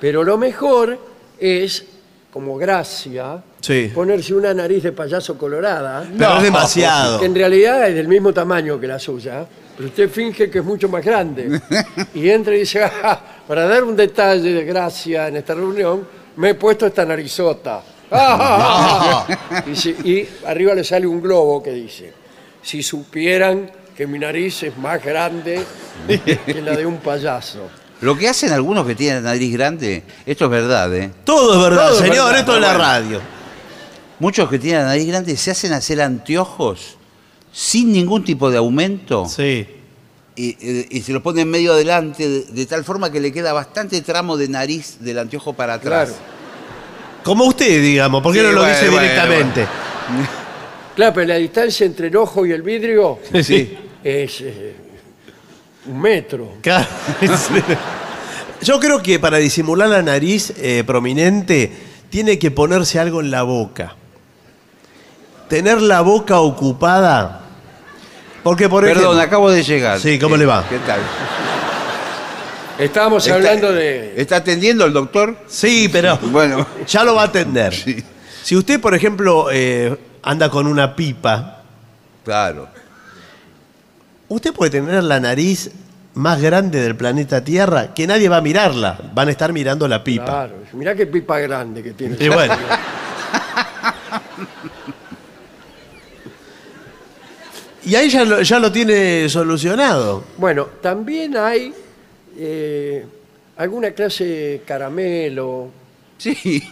Pero 0.00 0.22
lo 0.24 0.36
mejor 0.36 0.98
es, 1.38 1.84
como 2.32 2.56
gracia, 2.56 3.42
Sí. 3.60 3.90
ponerse 3.94 4.34
una 4.34 4.52
nariz 4.52 4.82
de 4.82 4.92
payaso 4.92 5.38
colorada, 5.38 6.06
Pero 6.18 6.36
es 6.36 6.42
demasiado. 6.42 7.20
que 7.20 7.26
en 7.26 7.34
realidad 7.34 7.88
es 7.88 7.94
del 7.94 8.08
mismo 8.08 8.32
tamaño 8.32 8.78
que 8.78 8.86
la 8.86 8.98
suya, 8.98 9.46
pero 9.76 9.88
usted 9.88 10.10
finge 10.10 10.50
que 10.50 10.58
es 10.58 10.64
mucho 10.64 10.88
más 10.88 11.04
grande. 11.04 11.60
Y 12.14 12.28
entra 12.28 12.54
y 12.54 12.60
dice, 12.60 12.82
"Ah, 12.84 13.18
para 13.48 13.66
dar 13.66 13.84
un 13.84 13.96
detalle 13.96 14.52
de 14.52 14.64
gracia 14.64 15.28
en 15.28 15.36
esta 15.36 15.54
reunión, 15.54 16.06
me 16.36 16.50
he 16.50 16.54
puesto 16.54 16.86
esta 16.86 17.04
narizota. 17.06 17.82
Dice, 19.66 19.90
y 20.04 20.26
arriba 20.46 20.74
le 20.74 20.84
sale 20.84 21.06
un 21.06 21.20
globo 21.20 21.62
que 21.62 21.70
dice, 21.72 22.12
si 22.62 22.82
supieran 22.82 23.70
que 23.96 24.06
mi 24.06 24.18
nariz 24.18 24.62
es 24.64 24.76
más 24.78 25.02
grande 25.04 25.62
que 26.06 26.60
la 26.62 26.76
de 26.76 26.86
un 26.86 26.98
payaso. 26.98 27.68
Lo 28.00 28.16
que 28.16 28.28
hacen 28.28 28.52
algunos 28.52 28.86
que 28.86 28.94
tienen 28.94 29.22
nariz 29.24 29.52
grande, 29.52 30.02
esto 30.26 30.44
es 30.46 30.50
verdad, 30.50 30.94
¿eh? 30.94 31.10
Todo 31.24 31.54
es 31.54 31.62
verdad, 31.70 31.88
Todo 31.88 31.98
es 31.98 32.02
señor, 32.08 32.24
verdad, 32.26 32.40
esto 32.40 32.54
es 32.56 32.60
la 32.60 32.68
bueno. 32.68 32.82
radio. 32.84 33.20
Muchos 34.18 34.48
que 34.50 34.58
tienen 34.58 34.82
nariz 34.84 35.06
grande 35.06 35.36
se 35.36 35.50
hacen 35.50 35.72
hacer 35.72 36.00
anteojos 36.02 36.96
sin 37.52 37.92
ningún 37.92 38.24
tipo 38.24 38.50
de 38.50 38.58
aumento 38.58 39.26
Sí. 39.28 39.66
y, 40.36 40.44
y- 40.46 40.86
y 40.90 41.02
se 41.02 41.12
lo 41.12 41.22
ponen 41.22 41.48
medio 41.48 41.72
adelante 41.72 42.28
de, 42.28 42.40
de 42.42 42.66
tal 42.66 42.84
forma 42.84 43.10
que 43.12 43.20
le 43.20 43.32
queda 43.32 43.52
bastante 43.52 44.00
tramo 44.02 44.36
de 44.36 44.48
nariz 44.48 44.98
del 45.00 45.18
anteojo 45.20 45.52
para 45.52 45.74
atrás. 45.74 46.08
Claro. 46.10 46.33
Como 47.24 47.44
usted, 47.44 47.82
digamos, 47.82 48.22
¿por 48.22 48.32
qué 48.32 48.40
Sí, 48.40 48.46
no 48.46 48.52
lo 48.52 48.60
bueno, 48.60 48.74
dice 48.74 48.90
bueno, 48.90 49.02
directamente? 49.02 49.66
Claro, 50.94 51.14
pero 51.14 51.26
la 51.26 51.36
distancia 51.36 51.86
entre 51.86 52.08
el 52.08 52.16
ojo 52.16 52.46
y 52.46 52.52
el 52.52 52.62
vidrio 52.62 53.18
Sí. 53.42 53.76
es 54.04 54.40
eh, 54.42 54.76
un 55.86 56.00
metro. 56.00 56.52
Claro. 56.60 56.86
Yo 58.62 58.78
creo 58.78 59.02
que 59.02 59.18
para 59.18 59.38
disimular 59.38 59.88
la 59.88 60.02
nariz 60.02 60.52
eh, 60.58 60.84
prominente 60.86 61.72
tiene 62.10 62.38
que 62.38 62.50
ponerse 62.50 62.98
algo 63.00 63.20
en 63.20 63.30
la 63.30 63.42
boca. 63.42 63.96
Tener 65.48 65.82
la 65.82 66.02
boca 66.02 66.40
ocupada. 66.40 67.40
Porque 68.42 68.68
por 68.68 68.84
Perdón, 68.84 69.02
ejemplo. 69.04 69.20
acabo 69.22 69.50
de 69.50 69.62
llegar. 69.62 69.98
Sí, 69.98 70.18
¿cómo 70.18 70.36
le 70.36 70.44
va? 70.46 70.66
¿Qué 70.68 70.78
tal? 70.80 71.00
Estábamos 72.78 73.24
¿Está- 73.24 73.36
hablando 73.36 73.72
de... 73.72 74.14
¿Está 74.16 74.36
atendiendo 74.36 74.84
el 74.84 74.92
doctor? 74.92 75.36
Sí, 75.46 75.88
pero 75.92 76.18
Bueno, 76.18 76.66
ya 76.86 77.04
lo 77.04 77.14
va 77.14 77.22
a 77.22 77.26
atender. 77.26 77.72
Sí. 77.74 78.02
Si 78.42 78.56
usted, 78.56 78.80
por 78.80 78.94
ejemplo, 78.94 79.48
eh, 79.52 79.96
anda 80.22 80.50
con 80.50 80.66
una 80.66 80.94
pipa, 80.96 81.62
claro. 82.24 82.68
usted 84.28 84.52
puede 84.52 84.70
tener 84.72 85.02
la 85.04 85.20
nariz 85.20 85.70
más 86.14 86.40
grande 86.40 86.80
del 86.80 86.94
planeta 86.96 87.42
Tierra 87.42 87.94
que 87.94 88.06
nadie 88.06 88.28
va 88.28 88.38
a 88.38 88.40
mirarla. 88.40 88.98
Van 89.14 89.28
a 89.28 89.30
estar 89.30 89.52
mirando 89.52 89.88
la 89.88 90.02
pipa. 90.04 90.24
Claro, 90.24 90.54
mirá 90.72 90.94
qué 90.94 91.06
pipa 91.06 91.38
grande 91.38 91.82
que 91.82 91.92
tiene. 91.92 92.16
Y 92.20 92.28
bueno. 92.28 92.54
Y 97.86 97.94
ahí 97.96 98.08
ya 98.08 98.24
lo, 98.24 98.40
ya 98.40 98.58
lo 98.58 98.72
tiene 98.72 99.28
solucionado. 99.28 100.24
Bueno, 100.38 100.66
también 100.80 101.36
hay 101.36 101.74
eh, 102.36 103.04
alguna 103.56 103.90
clase 103.92 104.24
de 104.24 104.62
caramelo. 104.66 105.70
Sí. 106.18 106.62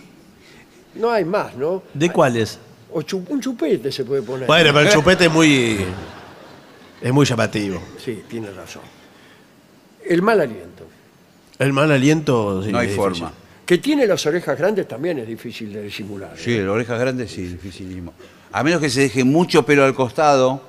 No 0.95 1.11
hay 1.11 1.25
más, 1.25 1.57
¿no? 1.57 1.83
¿De 1.95 2.11
cuáles? 2.11 2.59
O 2.93 3.03
chu- 3.03 3.25
un 3.29 3.41
chupete 3.41 3.91
se 3.91 4.05
puede 4.05 4.23
poner. 4.23 4.47
Bueno, 4.47 4.71
pero 4.75 4.81
el 4.87 4.93
chupete 4.93 5.25
es 5.27 5.33
muy. 5.33 5.79
es 7.01 7.13
muy 7.13 7.25
llamativo. 7.25 7.83
Sí, 8.05 8.23
tiene 8.29 8.51
razón. 8.51 8.83
El 10.05 10.21
mal 10.23 10.41
aliento. 10.41 10.87
El 11.59 11.73
mal 11.73 11.91
aliento. 11.91 12.63
sí, 12.63 12.71
No 12.73 12.79
hay 12.79 12.89
es 12.91 12.97
forma. 12.97 13.15
difícil. 13.29 13.37
Que 13.65 13.79
tiene 13.79 14.07
las 14.07 14.27
orejas 14.27 14.59
grandes 14.59 14.87
también 14.89 15.19
es 15.21 15.27
difícil 15.27 15.73
de 15.73 15.83
disimular. 15.83 16.33
¿eh? 16.35 16.39
Sí, 16.43 16.59
las 16.59 16.69
orejas 16.69 17.01
grandes 17.01 17.31
sí, 17.31 17.43
dificilísimo. 17.47 18.13
A 18.53 18.63
menos 18.63 18.81
que 18.81 18.91
se 18.91 19.01
deje 19.03 19.25
mucho 19.25 19.65
pelo 19.65 19.85
al 19.85 19.95
costado. 19.95 20.61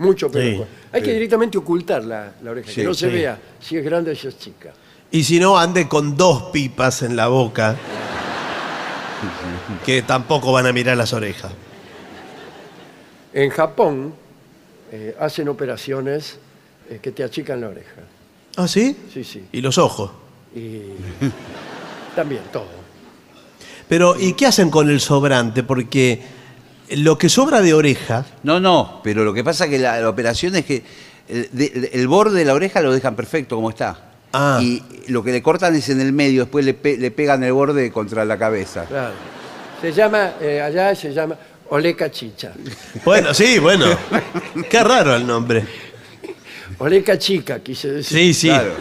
Mucho, 0.00 0.30
pero 0.30 0.64
Sí, 0.64 0.70
hay 0.92 1.02
que 1.02 1.12
directamente 1.12 1.58
ocultar 1.58 2.02
la, 2.04 2.32
la 2.42 2.50
oreja, 2.50 2.68
Sí, 2.70 2.76
que 2.76 2.84
no 2.84 2.94
se 2.94 3.08
sí. 3.08 3.14
vea 3.14 3.38
si 3.60 3.76
es 3.76 3.84
grande 3.84 4.12
o 4.12 4.14
si 4.16 4.28
es 4.28 4.38
chica. 4.38 4.72
Y 5.10 5.22
si 5.24 5.38
no, 5.38 5.58
ande 5.58 5.86
con 5.88 6.16
dos 6.16 6.44
pipas 6.52 7.02
en 7.02 7.16
la 7.16 7.28
boca. 7.28 7.76
que 9.84 10.02
tampoco 10.02 10.52
van 10.52 10.66
a 10.66 10.72
mirar 10.72 10.96
las 10.96 11.12
orejas. 11.12 11.52
En 13.34 13.50
Japón 13.50 14.14
eh, 14.90 15.14
hacen 15.20 15.48
operaciones 15.48 16.38
eh, 16.88 16.98
que 17.02 17.12
te 17.12 17.22
achican 17.22 17.60
la 17.60 17.68
oreja. 17.68 18.00
¿Ah, 18.56 18.66
sí? 18.66 18.96
Sí, 19.12 19.22
sí. 19.22 19.44
Y 19.52 19.60
los 19.60 19.78
ojos. 19.78 20.10
Y 20.54 20.80
también 22.16 22.42
todo. 22.52 22.66
Pero, 23.88 24.18
¿y 24.18 24.32
qué 24.32 24.46
hacen 24.46 24.70
con 24.70 24.88
el 24.88 25.00
sobrante? 25.00 25.62
Porque 25.62 26.22
lo 26.96 27.16
que 27.18 27.28
sobra 27.28 27.60
de 27.60 27.74
oreja. 27.74 28.24
No, 28.42 28.60
no, 28.60 29.00
pero 29.04 29.24
lo 29.24 29.32
que 29.34 29.42
pasa 29.44 29.64
es 29.64 29.70
que 29.70 29.78
la, 29.78 30.00
la 30.00 30.08
operación 30.08 30.56
es 30.56 30.64
que 30.64 30.82
el, 31.28 31.48
de- 31.52 31.90
el 31.92 32.08
borde 32.08 32.38
de 32.38 32.44
la 32.44 32.54
oreja 32.54 32.80
lo 32.80 32.92
dejan 32.92 33.14
perfecto 33.16 33.56
como 33.56 33.70
está. 33.70 34.10
Ah. 34.32 34.58
Y 34.62 34.82
lo 35.08 35.22
que 35.24 35.32
le 35.32 35.42
cortan 35.42 35.74
es 35.74 35.88
en 35.88 36.00
el 36.00 36.12
medio, 36.12 36.42
después 36.42 36.64
le, 36.64 36.74
pe- 36.74 36.96
le 36.96 37.10
pegan 37.10 37.42
el 37.44 37.52
borde 37.52 37.90
contra 37.90 38.24
la 38.24 38.38
cabeza. 38.38 38.84
Claro. 38.84 39.14
Se 39.80 39.92
llama, 39.92 40.34
eh, 40.40 40.60
allá 40.60 40.94
se 40.94 41.12
llama 41.12 41.36
Oleca 41.70 42.10
Chicha. 42.10 42.52
Bueno, 43.04 43.32
sí, 43.34 43.58
bueno. 43.58 43.86
Qué 44.70 44.82
raro 44.84 45.14
el 45.16 45.26
nombre. 45.26 45.64
Oleca 46.78 47.18
Chica, 47.18 47.60
quise 47.60 47.90
decir. 47.90 48.18
Sí, 48.18 48.34
sí. 48.34 48.48
Claro. 48.48 48.72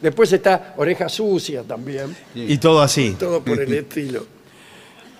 Después 0.00 0.32
está 0.32 0.74
Oreja 0.76 1.08
Sucia 1.08 1.62
también. 1.62 2.14
Y 2.34 2.58
todo 2.58 2.80
así. 2.82 3.16
Todo 3.18 3.42
por 3.42 3.60
el 3.60 3.72
estilo. 3.74 4.26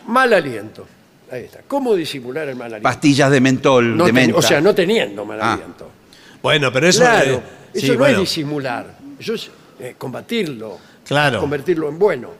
Mal 0.06 0.32
aliento. 0.32 0.86
Ahí 1.30 1.44
está. 1.44 1.60
¿Cómo 1.68 1.94
disimular 1.94 2.48
el 2.48 2.56
mal 2.56 2.66
aliento? 2.66 2.82
Pastillas 2.82 3.30
de 3.30 3.40
mentol, 3.40 3.96
No 3.96 4.04
de 4.04 4.12
ten- 4.12 4.14
menta. 4.14 4.38
o 4.38 4.42
sea, 4.42 4.60
no 4.60 4.74
teniendo 4.74 5.24
mal 5.24 5.38
Ah. 5.40 5.52
aliento. 5.54 5.90
Bueno, 6.42 6.72
pero 6.72 6.86
eso. 6.88 7.00
claro, 7.00 7.34
eh, 7.34 7.42
eso 7.74 7.86
sí, 7.86 7.92
no 7.92 7.98
bueno, 7.98 8.14
es 8.14 8.20
disimular, 8.20 8.98
eso 9.18 9.34
es 9.34 9.50
eh, 9.80 9.94
combatirlo, 9.98 10.78
Claro. 11.06 11.40
convertirlo 11.40 11.88
en 11.88 11.98
bueno. 11.98 12.30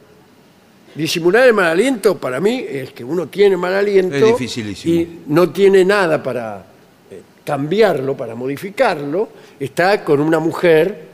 Disimular 0.95 1.47
el 1.47 1.53
mal 1.55 1.67
aliento 1.67 2.17
para 2.17 2.41
mí 2.41 2.65
es 2.69 2.93
que 2.93 3.05
uno 3.05 3.27
tiene 3.29 3.57
mal 3.57 3.75
aliento 3.75 4.17
Es 4.17 4.25
dificilísimo. 4.25 4.95
y 4.95 5.21
no 5.27 5.51
tiene 5.51 5.85
nada 5.85 6.23
para 6.23 6.65
eh, 7.11 7.23
cambiarlo, 7.45 8.17
para 8.17 8.35
modificarlo, 8.35 9.29
está 9.61 10.03
con 10.03 10.21
una 10.21 10.39
mujer, 10.39 11.08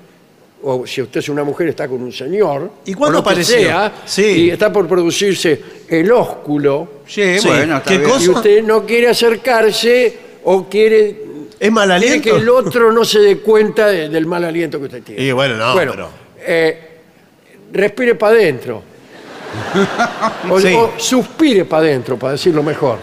o 0.67 0.87
si 0.87 1.03
usted 1.03 1.21
es 1.21 1.29
una 1.29 1.45
mujer 1.45 1.69
está 1.69 1.87
con 1.89 2.03
un 2.03 2.13
señor, 2.13 2.71
¿Y 2.87 2.95
cuándo 2.95 3.19
o 3.19 3.21
lo 3.21 3.25
que 3.25 3.31
apareció? 3.31 3.57
sea, 3.59 3.93
Sí. 4.07 4.23
y 4.47 4.51
está 4.51 4.73
por 4.73 4.89
producirse 4.89 5.61
el 5.89 6.11
ósculo, 6.11 6.89
Sí, 7.07 7.23
bueno, 7.45 7.77
está 7.77 7.91
¿qué 7.91 7.99
bien. 7.99 8.11
cosa? 8.11 8.25
y 8.25 8.29
usted 8.31 8.63
no 8.65 8.85
quiere 8.87 9.09
acercarse 9.09 10.19
o 10.45 10.65
quiere 10.69 11.23
¿Es 11.61 11.71
mal 11.71 11.89
Quiere 11.89 12.07
aliento? 12.15 12.31
que 12.31 12.37
el 12.43 12.49
otro 12.49 12.93
no 12.93 13.05
se 13.05 13.21
dé 13.21 13.39
cuenta 13.39 13.87
de- 13.87 14.09
del 14.09 14.27
mal 14.27 14.45
aliento 14.45 14.79
que 14.79 14.85
usted 14.87 15.03
tiene. 15.03 15.23
Y 15.23 15.33
bueno, 15.33 15.57
no, 15.57 15.75
pero- 15.75 16.09
eh, 16.47 16.79
respire 17.73 18.15
para 18.17 18.35
adentro. 18.37 18.83
o, 20.51 20.61
Sí. 20.61 20.75
o 20.75 20.93
suspire 20.99 21.65
para 21.65 21.85
adentro, 21.85 22.19
para 22.19 22.33
decirlo 22.33 22.63
mejor. 22.63 22.99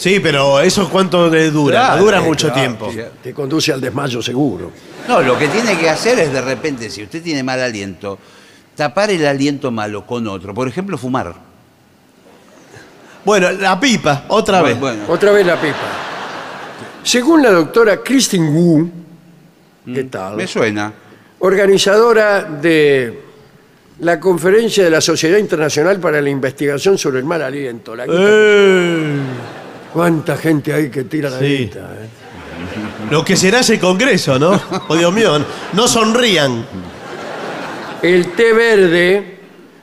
Sí, 0.00 0.18
pero 0.18 0.60
eso 0.60 0.88
cuánto 0.88 1.28
le 1.28 1.50
dura. 1.50 1.76
Claro, 1.80 1.96
No 1.96 2.02
dura 2.04 2.18
eh, 2.18 2.22
mucho 2.22 2.46
claro, 2.46 2.60
tiempo. 2.62 2.90
sí. 2.90 3.00
Te 3.22 3.34
conduce 3.34 3.70
al 3.70 3.82
desmayo 3.82 4.22
seguro. 4.22 4.72
No, 5.06 5.20
lo 5.20 5.38
que 5.38 5.46
tiene 5.48 5.76
que 5.76 5.90
hacer 5.90 6.18
es 6.20 6.32
de 6.32 6.40
repente, 6.40 6.88
si 6.88 7.02
usted 7.02 7.22
tiene 7.22 7.42
mal 7.42 7.60
aliento, 7.60 8.18
tapar 8.74 9.10
el 9.10 9.26
aliento 9.26 9.70
malo 9.70 10.06
con 10.06 10.26
otro. 10.26 10.54
Por 10.54 10.66
ejemplo, 10.68 10.96
fumar. 10.96 11.34
Bueno, 13.26 13.50
la 13.52 13.78
pipa, 13.78 14.24
otra 14.28 14.62
vez. 14.62 14.80
Bueno, 14.80 15.02
Otra 15.08 15.32
vez 15.32 15.44
la 15.46 15.60
pipa. 15.60 15.76
Según 17.02 17.42
la 17.42 17.50
doctora 17.50 17.98
Christine 18.02 18.48
Wu, 18.48 18.90
¿qué 19.84 20.04
tal? 20.04 20.32
Mm, 20.32 20.36
me 20.36 20.46
suena. 20.46 20.92
organizadora 21.40 22.44
de 22.44 23.20
la 23.98 24.18
conferencia 24.18 24.82
de 24.82 24.88
la 24.90 25.02
Sociedad 25.02 25.36
Internacional 25.36 26.00
para 26.00 26.22
la 26.22 26.30
Investigación 26.30 26.96
sobre 26.96 27.18
el 27.18 27.26
Mal 27.26 27.42
Aliento. 27.42 27.94
La 27.94 28.06
Eh, 28.08 29.18
¿Cuánta 29.92 30.36
gente 30.36 30.72
hay 30.72 30.88
que 30.90 31.04
tira 31.04 31.30
la 31.30 31.38
Sí. 31.38 31.56
guita? 31.58 31.80
eh? 31.80 32.08
lo 33.10 33.24
que 33.24 33.36
será 33.36 33.60
ese 33.60 33.78
congreso, 33.80 34.38
¿no? 34.38 34.60
Oh, 34.88 34.94
Dios 34.96 35.12
mío, 35.12 35.44
no 35.72 35.88
sonrían. 35.88 36.64
El 38.02 38.32
té 38.32 38.52
verde 38.52 39.38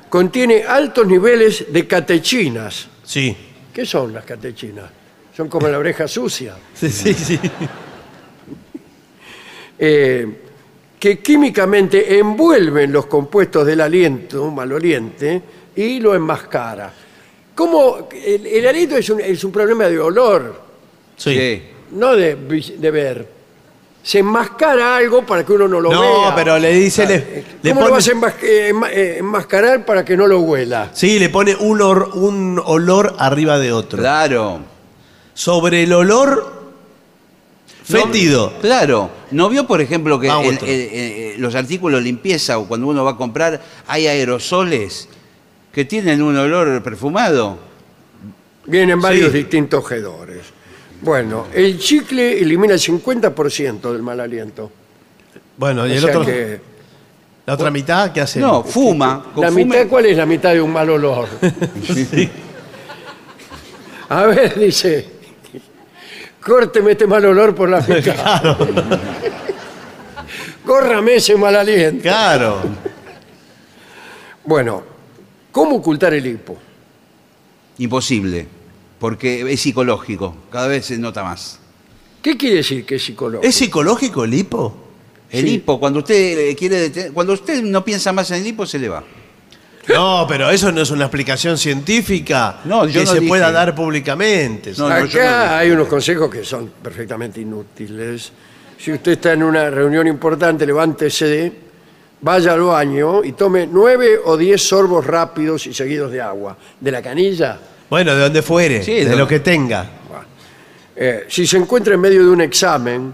contiene 0.09 0.63
altos 0.63 1.05
niveles 1.07 1.65
de 1.73 1.87
catechinas. 1.87 2.87
Sí. 3.03 3.35
¿Qué 3.73 3.85
son 3.85 4.13
las 4.13 4.23
catechinas? 4.25 4.85
Son 5.35 5.49
como 5.49 5.67
la 5.67 5.77
oreja 5.79 6.07
sucia, 6.07 6.55
Sí, 6.73 6.89
sí, 6.89 7.13
sí. 7.13 7.39
eh, 9.79 10.27
que 10.99 11.17
que 11.17 11.19
químicamente 11.19 12.17
envuelven 12.17 12.91
los 12.91 13.05
compuestos 13.05 13.65
del 13.67 13.81
aliento 13.81 14.49
maloliente 14.49 15.41
y 15.75 15.99
lo 15.99 16.15
enmascara. 16.15 16.91
¿Cómo? 17.57 18.07
El, 18.13 18.45
el 18.45 18.67
aliento 18.67 18.95
es 18.95 19.09
un, 19.09 19.19
es 19.19 19.43
un 19.43 19.51
problema 19.51 19.85
de 19.89 19.99
olor, 19.99 20.61
Sí. 21.17 21.63
no 21.91 22.15
de, 22.15 22.35
ver. 22.91 23.27
Se 24.03 24.19
enmascara 24.19 24.95
algo 24.95 25.25
para 25.25 25.43
que 25.43 25.51
uno 25.53 25.67
no 25.67 25.81
lo 25.81 25.89
vea. 25.89 25.99
No, 25.99 26.33
pero 26.35 26.57
le 26.59 26.71
dice, 26.71 27.05
le, 27.07 27.43
le 27.63 27.71
¿Cómo 27.71 27.81
lo 27.81 27.87
pone, 27.87 27.97
vas 27.97 28.07
a 28.07 28.11
enmas- 28.13 28.43
eh, 28.43 28.71
enma- 28.71 28.89
eh, 28.91 29.17
enmascarar 29.17 29.85
para 29.85 30.05
que 30.05 30.15
no 30.15 30.27
lo 30.27 30.39
huela? 30.41 30.91
sí, 30.93 31.17
le 31.19 31.29
pone 31.29 31.55
un, 31.55 31.81
or- 31.81 32.11
un 32.13 32.61
olor 32.63 33.15
arriba 33.17 33.57
de 33.59 33.73
otro. 33.73 33.97
Claro. 33.99 34.59
Sobre 35.33 35.83
el 35.83 35.91
olor 35.93 36.53
fétido. 37.83 38.53
Claro. 38.61 39.09
¿No 39.31 39.49
vio, 39.49 39.65
por 39.67 39.81
ejemplo, 39.81 40.19
que 40.19 40.27
el- 40.29 40.63
el- 40.69 41.41
los 41.41 41.55
artículos 41.55 41.99
de 41.99 42.03
limpieza 42.05 42.59
o 42.59 42.67
cuando 42.67 42.87
uno 42.87 43.03
va 43.03 43.11
a 43.11 43.17
comprar 43.17 43.61
hay 43.87 44.07
aerosoles 44.07 45.09
que 45.77 45.85
tienen 45.85 46.23
un 46.23 46.35
olor 46.35 46.81
perfumado? 46.81 47.55
Vienen 48.65 48.99
varios 48.99 49.31
Sí. 49.31 49.37
distintos 49.37 49.91
hedores. 49.91 50.41
Bueno, 51.01 51.45
el 51.53 51.77
chicle 51.77 52.39
elimina 52.41 52.73
el 52.73 52.79
50% 52.79 53.93
del 53.93 54.01
mal 54.01 54.19
aliento. 54.19 54.71
Bueno, 55.55 55.85
y 55.85 55.91
O 55.91 55.93
el 55.93 55.99
sea 55.99 56.09
otro, 56.09 56.25
que, 56.25 56.59
la 57.45 57.53
otra 57.53 57.69
mitad, 57.69 58.11
¿qué 58.11 58.21
hace? 58.21 58.39
No, 58.39 58.63
fuma. 58.63 59.23
¿La 59.35 59.51
confume- 59.51 59.65
mitad 59.65 59.87
cuál 59.87 60.07
es 60.07 60.17
la 60.17 60.25
mitad 60.25 60.51
de 60.53 60.61
un 60.61 60.73
mal 60.73 60.89
olor? 60.89 61.27
A 64.09 64.23
ver, 64.25 64.57
dice, 64.57 65.07
córteme 66.43 66.93
este 66.93 67.05
mal 67.05 67.23
olor 67.23 67.53
por 67.53 67.69
la 67.69 67.81
mitad. 67.81 68.57
Córrame 70.65 71.17
ese 71.17 71.35
mal 71.37 71.55
aliento. 71.55 72.01
Claro. 72.01 72.61
Bueno, 74.43 74.96
¿cómo 75.57 75.77
ocultar 75.77 76.13
el 76.13 76.25
hipo? 76.27 76.55
Imposible. 77.79 78.47
Porque 78.99 79.41
es 79.51 79.59
psicológico. 79.61 80.35
Cada 80.51 80.67
vez 80.67 80.85
se 80.85 80.97
nota 80.97 81.23
más. 81.23 81.59
¿Qué 82.21 82.35
quiere 82.37 82.57
decir 82.57 82.85
que 82.85 82.95
es 82.95 83.03
psicológico? 83.03 83.47
¿Es 83.47 83.55
psicológico 83.55 84.23
el 84.23 84.33
hipo? 84.33 84.75
El 85.29 85.45
Sí. 85.45 85.53
hipo, 85.55 85.79
cuando 85.79 85.99
usted 85.99 86.49
eh, 86.49 86.55
quiere 86.55 86.89
detener- 86.91 87.11
cuando 87.13 87.33
usted 87.33 87.61
no 87.63 87.83
piensa 87.83 88.11
más 88.13 88.31
en 88.31 88.37
el 88.41 88.47
hipo, 88.47 88.65
se 88.65 88.79
le 88.79 88.89
va. 88.89 89.03
No, 89.89 90.25
pero 90.27 90.49
eso 90.49 90.71
no 90.71 90.81
es 90.81 90.91
una 90.91 91.05
explicación 91.05 91.57
científica 91.57 92.59
No, 92.65 92.85
yo 92.85 92.93
que 93.01 93.05
no 93.05 93.11
se 93.11 93.19
dije. 93.19 93.27
pueda 93.27 93.51
dar 93.51 93.73
públicamente. 93.75 94.73
No, 94.77 94.89
no, 94.89 95.05
yo 95.05 95.21
hay 95.21 95.69
unos 95.71 95.87
consejos 95.87 96.29
que 96.29 96.43
son 96.43 96.71
perfectamente 96.81 97.39
inútiles. 97.41 98.31
Si 98.79 98.91
usted 98.91 99.13
está 99.13 99.33
en 99.33 99.43
una 99.43 99.69
reunión 99.69 100.07
importante, 100.07 100.65
levántese, 100.65 101.51
vaya 102.21 102.53
al 102.53 102.61
baño 102.61 103.23
y 103.23 103.33
tome 103.33 103.67
nueve 103.71 104.17
o 104.25 104.35
diez 104.37 104.61
sorbos 104.61 105.05
rápidos 105.05 105.67
y 105.67 105.73
seguidos 105.73 106.11
de 106.11 106.21
agua. 106.21 106.57
¿De 106.79 106.91
la 106.91 107.01
canilla? 107.01 107.59
Bueno, 107.89 108.13
de 108.15 108.21
donde 108.21 108.41
fuere, 108.41 108.83
Sí, 108.83 108.93
de 108.95 109.05
de- 109.05 109.15
lo 109.15 109.27
que 109.27 109.39
tenga. 109.39 109.89
Eh, 110.99 111.25
si 111.29 111.45
se 111.45 111.57
encuentra 111.57 111.93
en 111.93 112.01
medio 112.01 112.23
de 112.23 112.29
un 112.29 112.41
examen, 112.41 113.13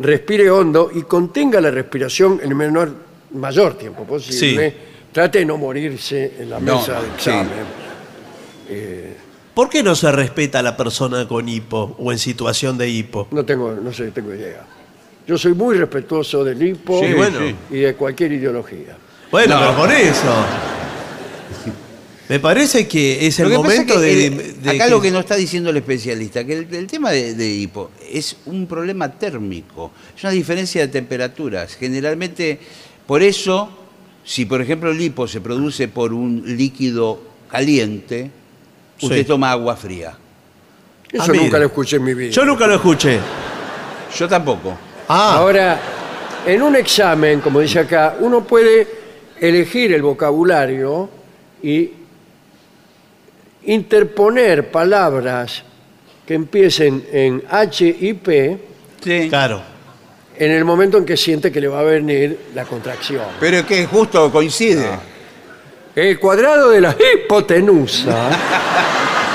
respire 0.00 0.50
hondo 0.50 0.90
y 0.94 1.02
contenga 1.02 1.60
la 1.60 1.70
respiración 1.70 2.40
el 2.42 2.54
menor, 2.54 2.90
mayor 3.34 3.76
tiempo 3.76 4.04
posible. 4.04 4.74
Trate 5.12 5.40
de 5.40 5.44
no 5.44 5.56
morirse 5.58 6.34
en 6.38 6.50
la 6.50 6.58
No, 6.60 6.76
mesa 6.78 6.94
de 7.00 7.06
sí. 7.08 7.12
examen. 7.30 7.50
¿Por 9.54 9.68
qué 9.70 9.82
no 9.82 9.94
se 9.94 10.10
respeta 10.12 10.58
a 10.58 10.62
la 10.62 10.76
persona 10.76 11.26
con 11.26 11.48
hipo 11.48 11.96
o 11.98 12.12
en 12.12 12.18
situación 12.18 12.76
de 12.76 12.88
hipo? 12.90 13.28
No 13.30 13.44
tengo, 13.44 13.72
no 13.72 13.92
sé, 13.92 14.10
tengo 14.10 14.34
idea. 14.34 14.64
Yo 15.26 15.36
soy 15.36 15.54
muy 15.54 15.76
respetuoso 15.76 16.44
del 16.44 16.62
hipo 16.62 17.00
Sí, 17.04 17.12
bueno. 17.14 17.38
sí. 17.40 17.54
y 17.76 17.78
de 17.80 17.94
cualquier 17.94 18.32
ideología. 18.32 18.96
Bueno, 19.30 19.54
No. 19.54 19.60
pero 19.60 19.76
por 19.76 19.92
eso. 19.92 20.34
Me 22.28 22.40
parece 22.40 22.88
que 22.88 23.26
es 23.26 23.38
el 23.38 23.48
Lo 23.48 23.50
que 23.50 23.56
pasa 23.56 23.68
momento 23.68 23.94
es 23.94 24.00
que 24.00 24.06
de, 24.06 24.26
el- 24.26 24.62
de 24.62 24.70
acá 24.70 24.84
que- 24.86 24.90
lo 24.90 25.00
que 25.00 25.10
nos 25.12 25.20
está 25.20 25.36
diciendo 25.36 25.70
el 25.70 25.76
especialista, 25.76 26.44
que 26.44 26.58
el, 26.58 26.74
el 26.74 26.86
tema 26.88 27.10
de, 27.12 27.34
de 27.34 27.48
hipo 27.48 27.90
es 28.10 28.36
un 28.46 28.66
problema 28.66 29.12
térmico, 29.12 29.92
es 30.16 30.22
una 30.24 30.32
diferencia 30.32 30.80
de 30.82 30.88
temperaturas. 30.88 31.76
Generalmente, 31.76 32.58
por 33.06 33.22
eso, 33.22 33.68
si 34.24 34.44
por 34.44 34.60
ejemplo 34.60 34.90
el 34.90 35.00
hipo 35.00 35.28
se 35.28 35.40
produce 35.40 35.86
por 35.86 36.12
un 36.12 36.42
líquido 36.56 37.20
caliente, 37.48 38.30
usted 39.00 39.18
Sí. 39.18 39.24
toma 39.24 39.52
agua 39.52 39.76
fría. 39.76 40.16
Eso 41.12 41.22
Ah, 41.22 41.28
mire. 41.28 41.44
nunca 41.44 41.58
lo 41.60 41.66
escuché 41.66 41.96
en 41.96 42.04
mi 42.04 42.14
vida. 42.14 42.30
Yo 42.32 42.44
nunca 42.44 42.66
lo 42.66 42.74
escuché. 42.74 43.20
Yo 44.18 44.26
tampoco. 44.28 44.76
Ah, 45.08 45.36
Ahora, 45.38 45.78
en 46.46 46.62
un 46.62 46.76
examen, 46.76 47.40
como 47.40 47.60
dice 47.60 47.80
acá, 47.80 48.16
uno 48.20 48.42
puede 48.44 48.86
elegir 49.40 49.92
el 49.92 50.02
vocabulario 50.02 51.08
y 51.62 51.90
interponer 53.64 54.70
palabras 54.70 55.62
que 56.26 56.34
empiecen 56.34 57.06
en 57.12 57.42
H 57.50 57.84
y 58.00 58.12
P 58.14 58.58
Sí. 59.02 59.28
claro. 59.28 59.62
en 60.38 60.50
el 60.50 60.64
momento 60.64 60.98
en 60.98 61.04
que 61.04 61.16
siente 61.16 61.52
que 61.52 61.60
le 61.60 61.68
va 61.68 61.80
a 61.80 61.84
venir 61.84 62.38
la 62.54 62.64
contracción. 62.64 63.22
Pero 63.38 63.58
es 63.58 63.64
que 63.64 63.86
justo 63.86 64.30
coincide. 64.32 64.86
El 65.94 66.18
cuadrado 66.18 66.70
de 66.70 66.80
la 66.80 66.94
hipotenusa 67.14 68.28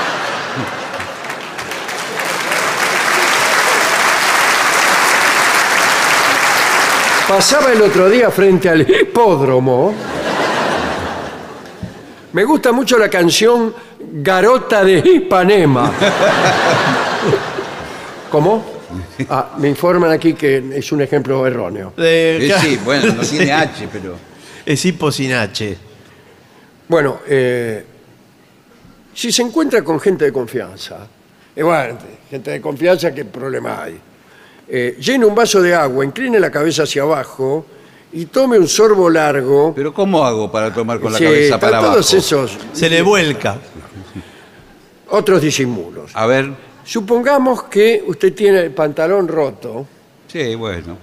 pasaba 7.36 7.72
el 7.72 7.80
otro 7.80 8.10
día 8.10 8.30
frente 8.30 8.68
al 8.68 8.82
hipódromo. 8.82 9.94
Me 12.34 12.44
gusta 12.44 12.72
mucho 12.72 12.98
la 12.98 13.08
canción 13.08 13.74
Garota 14.22 14.84
de 14.84 14.98
Ipanema. 14.98 15.90
¿Cómo? 18.30 18.62
Ah, 19.30 19.54
me 19.56 19.70
informan 19.70 20.10
aquí 20.10 20.34
que 20.34 20.62
es 20.74 20.92
un 20.92 21.00
ejemplo 21.00 21.46
erróneo. 21.46 21.94
De- 21.96 22.48
Eh, 22.48 22.54
sí, 22.60 22.78
bueno, 22.84 23.14
no 23.14 23.22
tiene 23.22 23.50
H, 23.64 23.88
pero... 23.90 24.14
Es 24.66 24.84
hipo 24.84 25.10
sin 25.10 25.32
H. 25.32 25.78
Bueno, 26.86 27.20
eh, 27.26 27.82
si 29.14 29.32
se 29.32 29.40
encuentra 29.40 29.82
con 29.82 29.98
gente 29.98 30.26
de 30.26 30.32
confianza, 30.34 31.06
eh, 31.56 31.62
bueno, 31.62 31.96
gente 32.30 32.50
de 32.50 32.60
confianza, 32.60 33.10
¿qué 33.14 33.24
problema 33.24 33.84
hay? 33.84 33.98
Eh, 34.74 34.96
llene 34.98 35.26
un 35.26 35.34
vaso 35.34 35.60
de 35.60 35.74
agua, 35.74 36.02
incline 36.02 36.40
la 36.40 36.50
cabeza 36.50 36.84
hacia 36.84 37.02
abajo 37.02 37.66
y 38.10 38.24
tome 38.26 38.58
un 38.58 38.66
sorbo 38.66 39.10
largo. 39.10 39.74
Pero 39.76 39.92
¿cómo 39.92 40.24
hago 40.24 40.50
para 40.50 40.72
tomar 40.72 40.98
con 40.98 41.12
la 41.12 41.18
cabeza 41.18 41.60
para 41.60 41.76
abajo? 41.76 41.92
todos 41.94 42.14
esos 42.14 42.56
Se 42.72 42.88
le 42.88 43.02
vuelca. 43.02 43.56
otros 45.10 45.42
disimulos. 45.42 46.10
A 46.14 46.24
ver. 46.26 46.50
Supongamos 46.84 47.64
que 47.64 48.02
usted 48.06 48.32
tiene 48.34 48.60
el 48.60 48.70
pantalón 48.72 49.28
roto 49.28 49.86
Sí, 50.26 50.54
bueno. 50.54 50.96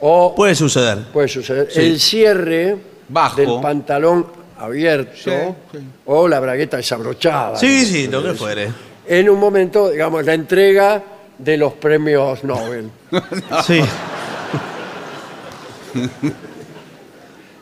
o 0.00 0.32
Puede 0.34 0.54
suceder. 0.54 0.98
puede 1.12 1.26
suceder 1.28 1.68
el 1.74 1.98
cierre 2.00 2.76
Bajo. 3.08 3.36
del 3.40 3.60
pantalón 3.60 4.26
abierto 4.58 5.12
Sí, 5.16 5.30
sí. 5.72 5.78
o 6.06 6.28
la 6.28 6.38
bragueta 6.40 6.76
desabrochada. 6.76 7.56
Sí, 7.56 7.84
sí, 7.84 8.06
lo 8.06 8.22
que 8.22 8.34
fuere. 8.34 8.68
en 9.06 9.28
un 9.28 9.38
momento, 9.40 9.90
digamos, 9.90 10.24
la 10.24 10.34
entrega 10.34 11.02
de 11.38 11.56
los 11.56 11.72
premios 11.74 12.42
Nobel. 12.44 12.90
Sí. 13.66 13.80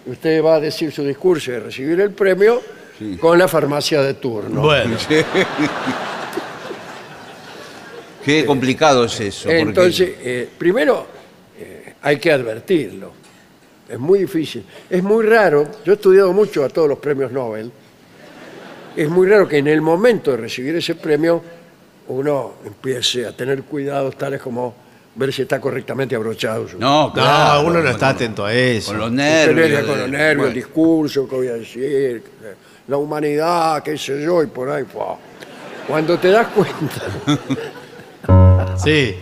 Usted 0.06 0.42
va 0.44 0.54
a 0.56 0.60
decir 0.60 0.92
su 0.92 1.02
discurso 1.04 1.50
y 1.52 1.58
recibir 1.58 2.00
el 2.00 2.10
premio 2.12 2.60
con 3.20 3.38
la 3.38 3.48
farmacia 3.48 4.00
de 4.02 4.14
turno. 4.14 4.62
Bueno. 4.62 4.96
Qué 8.24 8.44
complicado 8.44 9.04
es 9.04 9.20
eso. 9.20 9.44
porque- 9.48 9.60
Entonces, 9.60 10.10
eh, 10.20 10.48
primero 10.58 11.06
eh, 11.58 11.94
hay 12.02 12.18
que 12.18 12.32
advertirlo. 12.32 13.12
Es 13.88 13.98
muy 13.98 14.18
difícil. 14.20 14.64
Es 14.90 15.02
muy 15.02 15.24
raro, 15.24 15.68
yo 15.84 15.92
he 15.92 15.96
estudiado 15.96 16.32
mucho 16.32 16.64
a 16.64 16.68
todos 16.68 16.88
los 16.88 16.98
premios 16.98 17.30
Nobel, 17.30 17.70
es 18.96 19.08
muy 19.08 19.28
raro 19.28 19.46
que 19.46 19.58
en 19.58 19.68
el 19.68 19.80
momento 19.80 20.32
de 20.32 20.38
recibir 20.38 20.74
ese 20.74 20.94
premio 20.96 21.40
uno 22.08 22.54
empiece 22.64 23.26
a 23.26 23.36
tener 23.36 23.62
cuidados 23.64 24.16
tales 24.16 24.40
como 24.40 24.74
ver 25.14 25.32
si 25.32 25.42
está 25.42 25.60
correctamente 25.60 26.14
abrochado. 26.14 26.68
Su 26.68 26.78
No, 26.78 27.06
No, 27.08 27.12
claro. 27.12 27.66
uno 27.66 27.80
no 27.82 27.88
está 27.90 28.10
atento 28.10 28.44
a 28.44 28.52
eso. 28.52 28.92
Con 28.92 28.98
los 29.00 29.12
nervios. 29.12 29.70
da 29.72 29.80
con 29.86 29.98
los 30.00 30.08
nervios, 30.10 30.30
el 30.30 30.36
Bueno, 30.38 30.54
discurso, 30.54 31.28
que 31.28 31.36
voy 31.36 31.48
a 31.48 31.54
decir, 31.54 32.22
la 32.88 32.96
humanidad, 32.98 33.82
qué 33.82 33.96
sé 33.96 34.22
yo, 34.22 34.42
y 34.42 34.46
por 34.46 34.68
ahí. 34.70 34.84
Cuando 35.88 36.18
te 36.18 36.30
das 36.30 36.48
cuenta, 36.48 37.02
Sí. 38.76 39.16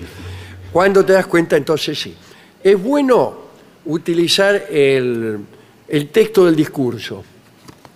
cuando 0.73 1.05
te 1.05 1.13
das 1.13 1.27
cuenta, 1.27 1.57
entonces 1.57 1.99
sí. 1.99 2.17
Es 2.63 2.83
bueno 2.83 3.45
utilizar 3.87 4.55
el, 4.71 5.39
el 5.87 6.09
texto 6.09 6.47
del 6.47 6.57
discurso. 6.57 7.23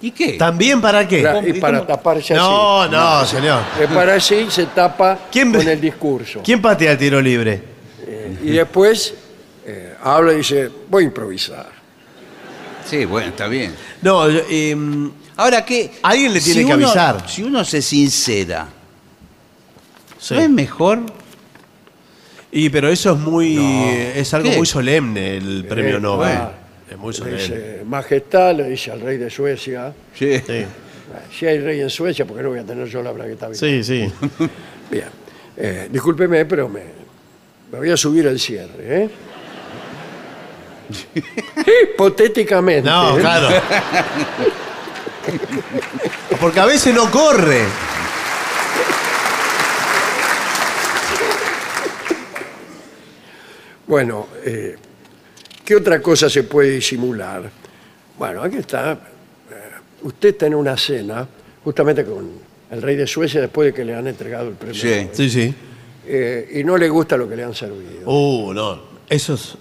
¿Y 0.01 0.13
qué? 0.13 0.35
¿También 0.35 0.81
para 0.81 1.07
qué? 1.09 1.23
Para- 1.23 1.49
y 1.49 1.53
para 1.55 1.87
taparse 1.87 2.35
así. 2.35 2.43
No, 2.43 2.87
no, 2.89 3.25
señor. 3.27 3.63
Eh, 3.81 3.89
Para 3.93 4.15
así 4.15 4.47
se 4.49 4.67
tapa 4.67 5.19
¿Quién- 5.31 5.53
con 5.53 5.67
el 5.69 5.81
discurso. 5.81 6.41
¿Quién 6.45 6.63
patea 6.63 6.93
el 6.93 6.99
tiro 6.99 7.21
libre? 7.21 7.61
Eh, 8.07 8.39
y 8.45 8.51
después 8.51 9.15
eh, 9.67 9.95
habla 10.03 10.33
y 10.33 10.37
dice, 10.37 10.71
voy 10.89 11.03
a 11.03 11.07
improvisar. 11.07 11.67
Sí, 12.89 13.05
bueno, 13.05 13.29
está 13.29 13.49
bien. 13.49 13.75
No, 14.01 14.27
em, 14.29 15.11
Ahora, 15.37 15.65
¿qué? 15.65 15.93
Alguien 16.03 16.33
le 16.33 16.41
tiene 16.41 16.61
que 16.65 16.75
uno- 16.75 16.87
avisar. 16.87 17.29
Si 17.29 17.43
uno 17.43 17.65
se 17.65 17.83
sincera, 17.83 18.67
sí. 20.19 20.35
¿no 20.35 20.41
es 20.41 20.51
mejor? 20.51 21.01
Y 22.51 22.71
pero 22.71 22.89
eso 22.89 23.13
es 23.13 23.19
muy 23.19 23.57
es 24.17 24.33
algo 24.33 24.49
¿Qué? 24.51 24.57
muy 24.57 24.67
solemne 24.67 25.37
el 25.37 25.67
premio 25.69 25.99
Eh, 25.99 26.01
Nobel. 26.01 26.37
ah, 26.37 26.53
es 26.91 26.97
muy 26.97 27.13
Le 27.13 27.19
solemne. 27.19 27.39
dice, 27.43 27.83
majestad, 27.87 28.55
le 28.55 28.65
dice 28.69 28.91
al 28.93 29.01
rey 29.01 29.17
de 29.19 29.31
Suecia, 29.31 29.93
Sí. 30.15 30.39
Sí, 30.47 30.65
si 31.39 31.47
hay 31.47 31.59
rey 31.61 31.81
en 31.81 31.91
Suecia, 31.91 32.25
¿por 32.27 32.37
qué 32.37 32.43
no 32.43 32.51
voy 32.51 32.59
a 32.59 32.65
tener 32.65 32.87
yo 32.87 33.03
la 33.03 33.13
bragueta 33.13 33.49
bien? 33.49 33.59
sí, 33.59 33.83
sí. 33.85 34.13
Bien. 34.91 35.09
Eh, 35.57 35.89
discúlpeme, 35.91 36.45
pero 36.47 36.69
me, 36.69 36.81
me 37.73 37.79
voy 37.79 37.91
a 37.91 37.97
subir 37.97 38.27
al 38.29 38.39
cierre. 38.39 39.05
¿eh? 39.05 39.11
Hipotéticamente. 41.95 42.89
No, 42.89 43.19
¿eh? 43.19 43.21
claro. 43.21 43.49
Porque 46.41 46.61
a 46.61 46.67
veces 46.67 46.95
no 46.95 47.11
corre. 47.11 47.65
Bueno, 53.87 54.29
eh, 54.45 54.77
¿qué 55.69 55.77
otra 55.77 56.01
cosa 56.01 56.31
se 56.31 56.45
puede 56.45 56.71
disimular? 56.71 57.43
Bueno, 58.19 58.43
aquí 58.43 58.57
está. 58.57 58.93
eh, 58.93 59.55
usted 60.01 60.31
está 60.31 60.47
en 60.47 60.55
una 60.55 60.79
cena, 60.79 61.29
justamente 61.63 62.07
con 62.07 62.27
el 62.71 62.81
rey 62.81 62.97
de 62.97 63.07
Suecia, 63.07 63.43
después 63.43 63.67
de 63.67 63.75
que 63.75 63.85
le 63.85 63.95
han 63.95 64.07
entregado 64.07 64.49
el 64.49 64.55
premio. 64.55 64.75
Sí. 64.81 64.89
Nobel. 64.89 65.09
Sí, 65.13 65.29
sí. 65.29 65.55
Eh, 66.07 66.53
y 66.55 66.65
no 66.65 66.79
le 66.79 66.89
gusta 66.89 67.19
lo 67.19 67.29
que 67.29 67.37
le 67.37 67.45
han 67.45 67.55
servido. 67.55 68.11
Uh, 68.11 68.55
no. 68.55 68.81
Eso 69.11 69.35
es. 69.35 69.59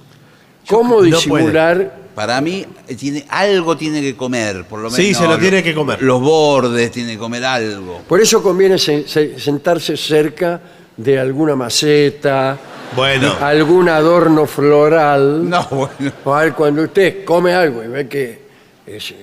¿Cómo 0.70 0.96
no 0.96 1.02
disimular? 1.02 2.08
Para 2.15 2.39
mí, 2.39 2.65
eh, 2.88 2.96
tiene, 2.96 3.26
algo 3.28 3.76
tiene 3.76 4.02
que 4.02 4.15
comer, 4.15 4.63
por 4.63 4.80
lo 4.80 4.89
menos. 4.89 4.96
Sí, 4.96 5.13
se 5.13 5.26
lo 5.28 5.38
tiene 5.38 5.62
que 5.62 5.74
comer. 5.76 6.02
Los 6.02 6.22
bordes 6.22 6.89
tiene 6.89 7.12
que 7.13 7.17
comer 7.17 7.43
algo. 7.43 8.02
Por 8.08 8.22
eso 8.22 8.41
conviene 8.41 8.78
se- 8.78 9.06
se- 9.10 9.38
sentarse 9.38 9.98
cerca 9.98 10.62
de 10.98 11.20
alguna 11.20 11.56
maceta, 11.56 12.58
Bueno. 12.96 13.34
algún 13.40 13.88
adorno 13.90 14.46
floral. 14.48 15.48
No, 15.50 15.64
bueno. 15.70 16.12
O 16.26 16.34
al- 16.34 16.56
cuando 16.56 16.84
usted 16.84 17.24
come 17.24 17.54
algo 17.54 17.84
y 17.84 17.88
ve 17.88 18.08
que 18.08 18.42
es, 18.86 19.14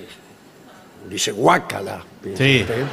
dice 1.09 1.31
guácala, 1.31 2.01
piensa 2.23 2.43
Sí. 2.43 2.61
usted, 2.61 2.79
eh, 2.81 2.85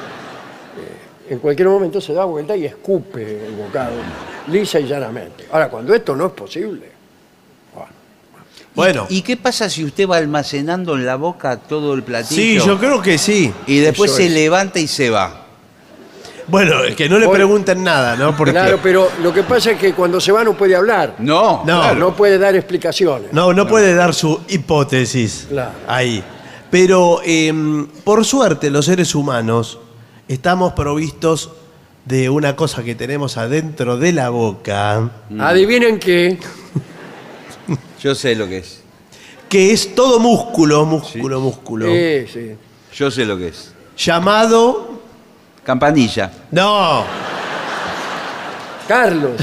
en 1.30 1.38
cualquier 1.38 1.68
momento 1.68 2.00
se 2.00 2.12
da 2.12 2.24
vuelta 2.24 2.56
y 2.56 2.64
escupe 2.66 3.46
el 3.46 3.54
bocado, 3.54 3.92
lisa 4.48 4.80
y 4.80 4.86
llanamente. 4.86 5.46
Ahora, 5.52 5.68
cuando 5.68 5.94
esto 5.94 6.16
no 6.16 6.26
es 6.26 6.32
posible, 6.32 6.90
bueno, 7.74 7.92
Bueno. 8.74 9.06
¿Y 9.10 9.22
qué 9.22 9.36
pasa 9.36 9.68
si 9.70 9.84
usted 9.84 10.08
va 10.08 10.16
almacenando 10.16 10.94
en 10.94 11.04
la 11.06 11.16
boca 11.16 11.56
todo 11.58 11.94
el 11.94 12.02
platillo? 12.02 12.60
Sí, 12.62 12.66
yo 12.66 12.78
creo 12.78 13.00
que 13.02 13.18
sí. 13.18 13.52
Y 13.66 13.78
después 13.80 14.10
Eso 14.10 14.18
se 14.18 14.26
es. 14.26 14.32
levanta 14.32 14.78
y 14.80 14.88
se 14.88 15.10
va. 15.10 15.41
Bueno, 16.48 16.82
es 16.84 16.96
que 16.96 17.08
no 17.08 17.18
le 17.18 17.28
pregunten 17.28 17.82
nada, 17.84 18.16
¿no? 18.16 18.36
Porque 18.36 18.52
claro, 18.52 18.78
pero 18.82 19.08
lo 19.22 19.32
que 19.32 19.42
pasa 19.42 19.70
es 19.72 19.78
que 19.78 19.92
cuando 19.94 20.20
se 20.20 20.32
va 20.32 20.42
no 20.44 20.54
puede 20.56 20.74
hablar, 20.76 21.14
No, 21.18 21.58
No. 21.64 21.80
claro. 21.80 21.94
no 21.98 22.16
puede 22.16 22.38
dar 22.38 22.54
explicaciones. 22.56 23.32
no, 23.32 23.52
no 23.52 23.66
puede 23.66 23.94
dar 23.94 24.12
su 24.14 24.40
hipótesis 24.48 25.46
Claro. 25.48 25.72
ahí. 25.86 26.22
Pero 26.70 27.20
em, 27.24 27.86
por 27.86 28.24
suerte 28.24 28.70
los 28.70 28.86
seres 28.86 29.14
humanos 29.14 29.78
estamos 30.28 30.72
provistos 30.72 31.50
de 32.06 32.28
una 32.30 32.56
cosa 32.56 32.82
que 32.82 32.94
tenemos 32.94 33.36
adentro 33.36 33.96
de 33.96 34.12
la 34.12 34.30
boca, 34.30 35.10
Adivinen 35.38 35.98
qué, 36.00 36.38
Yo 38.02 38.14
sé 38.14 38.34
lo 38.34 38.48
que 38.48 38.58
es. 38.58 38.82
que 39.48 39.70
es 39.72 39.94
todo 39.94 40.18
músculo, 40.18 40.84
músculo, 40.84 41.40
músculo, 41.40 41.86
sí, 41.86 42.26
sí. 42.32 42.50
Yo 42.94 43.10
sé 43.10 43.24
lo 43.24 43.36
que 43.38 43.48
es. 43.48 43.72
llamado... 43.96 45.01
Campanilla. 45.64 46.30
No, 46.50 47.04
Carlos. 48.88 49.40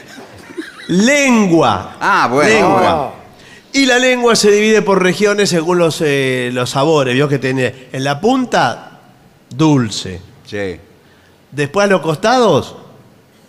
lengua. 0.88 1.96
Ah, 2.00 2.28
bueno. 2.30 2.48
Lengua. 2.48 3.14
Y 3.72 3.86
la 3.86 3.98
lengua 3.98 4.36
se 4.36 4.50
divide 4.50 4.82
por 4.82 5.02
regiones 5.02 5.48
según 5.48 5.78
los, 5.78 6.00
eh, 6.02 6.50
los 6.52 6.70
sabores. 6.70 7.14
Vio 7.14 7.28
que 7.28 7.38
tiene 7.38 7.88
en 7.90 8.04
la 8.04 8.20
punta, 8.20 9.00
dulce. 9.48 10.20
Sí. 10.44 10.78
Después 11.50 11.84
a 11.84 11.86
los 11.88 12.02
costados, 12.02 12.76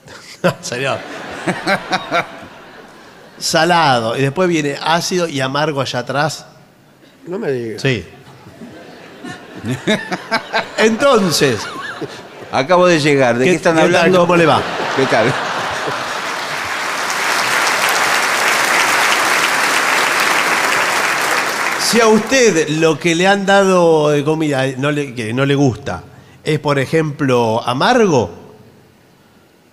señor. 0.62 1.00
Salado. 3.38 4.18
Y 4.18 4.22
después 4.22 4.48
viene 4.48 4.78
ácido 4.82 5.28
y 5.28 5.42
amargo 5.42 5.82
allá 5.82 6.00
atrás. 6.00 6.46
no 7.28 7.38
me 7.38 7.52
digas. 7.52 7.82
Sí. 7.82 8.06
Entonces, 10.78 11.60
Acabo 12.54 12.86
de 12.86 13.00
llegar. 13.00 13.40
¿De 13.40 13.46
qué, 13.46 13.56
están 13.56 13.74
qué 13.74 13.82
tal? 13.82 13.96
hablando? 13.96 14.20
¿Cómo 14.20 14.36
le 14.36 14.46
va? 14.46 14.62
¿Qué 14.96 15.08
tal? 15.08 15.34
Si 21.90 22.00
a 22.00 22.06
usted 22.06 22.70
lo 22.70 23.00
que 23.00 23.16
le 23.16 23.28
han 23.28 23.48
dado 23.48 24.10
de 24.10 24.24
comida 24.24 24.68
no 24.78 24.92
le, 24.92 25.16
que 25.16 25.34
no 25.34 25.48
le 25.48 25.56
gusta 25.56 26.04
es, 26.44 26.60
por 26.60 26.78
ejemplo, 26.78 27.60
amargo, 27.66 28.30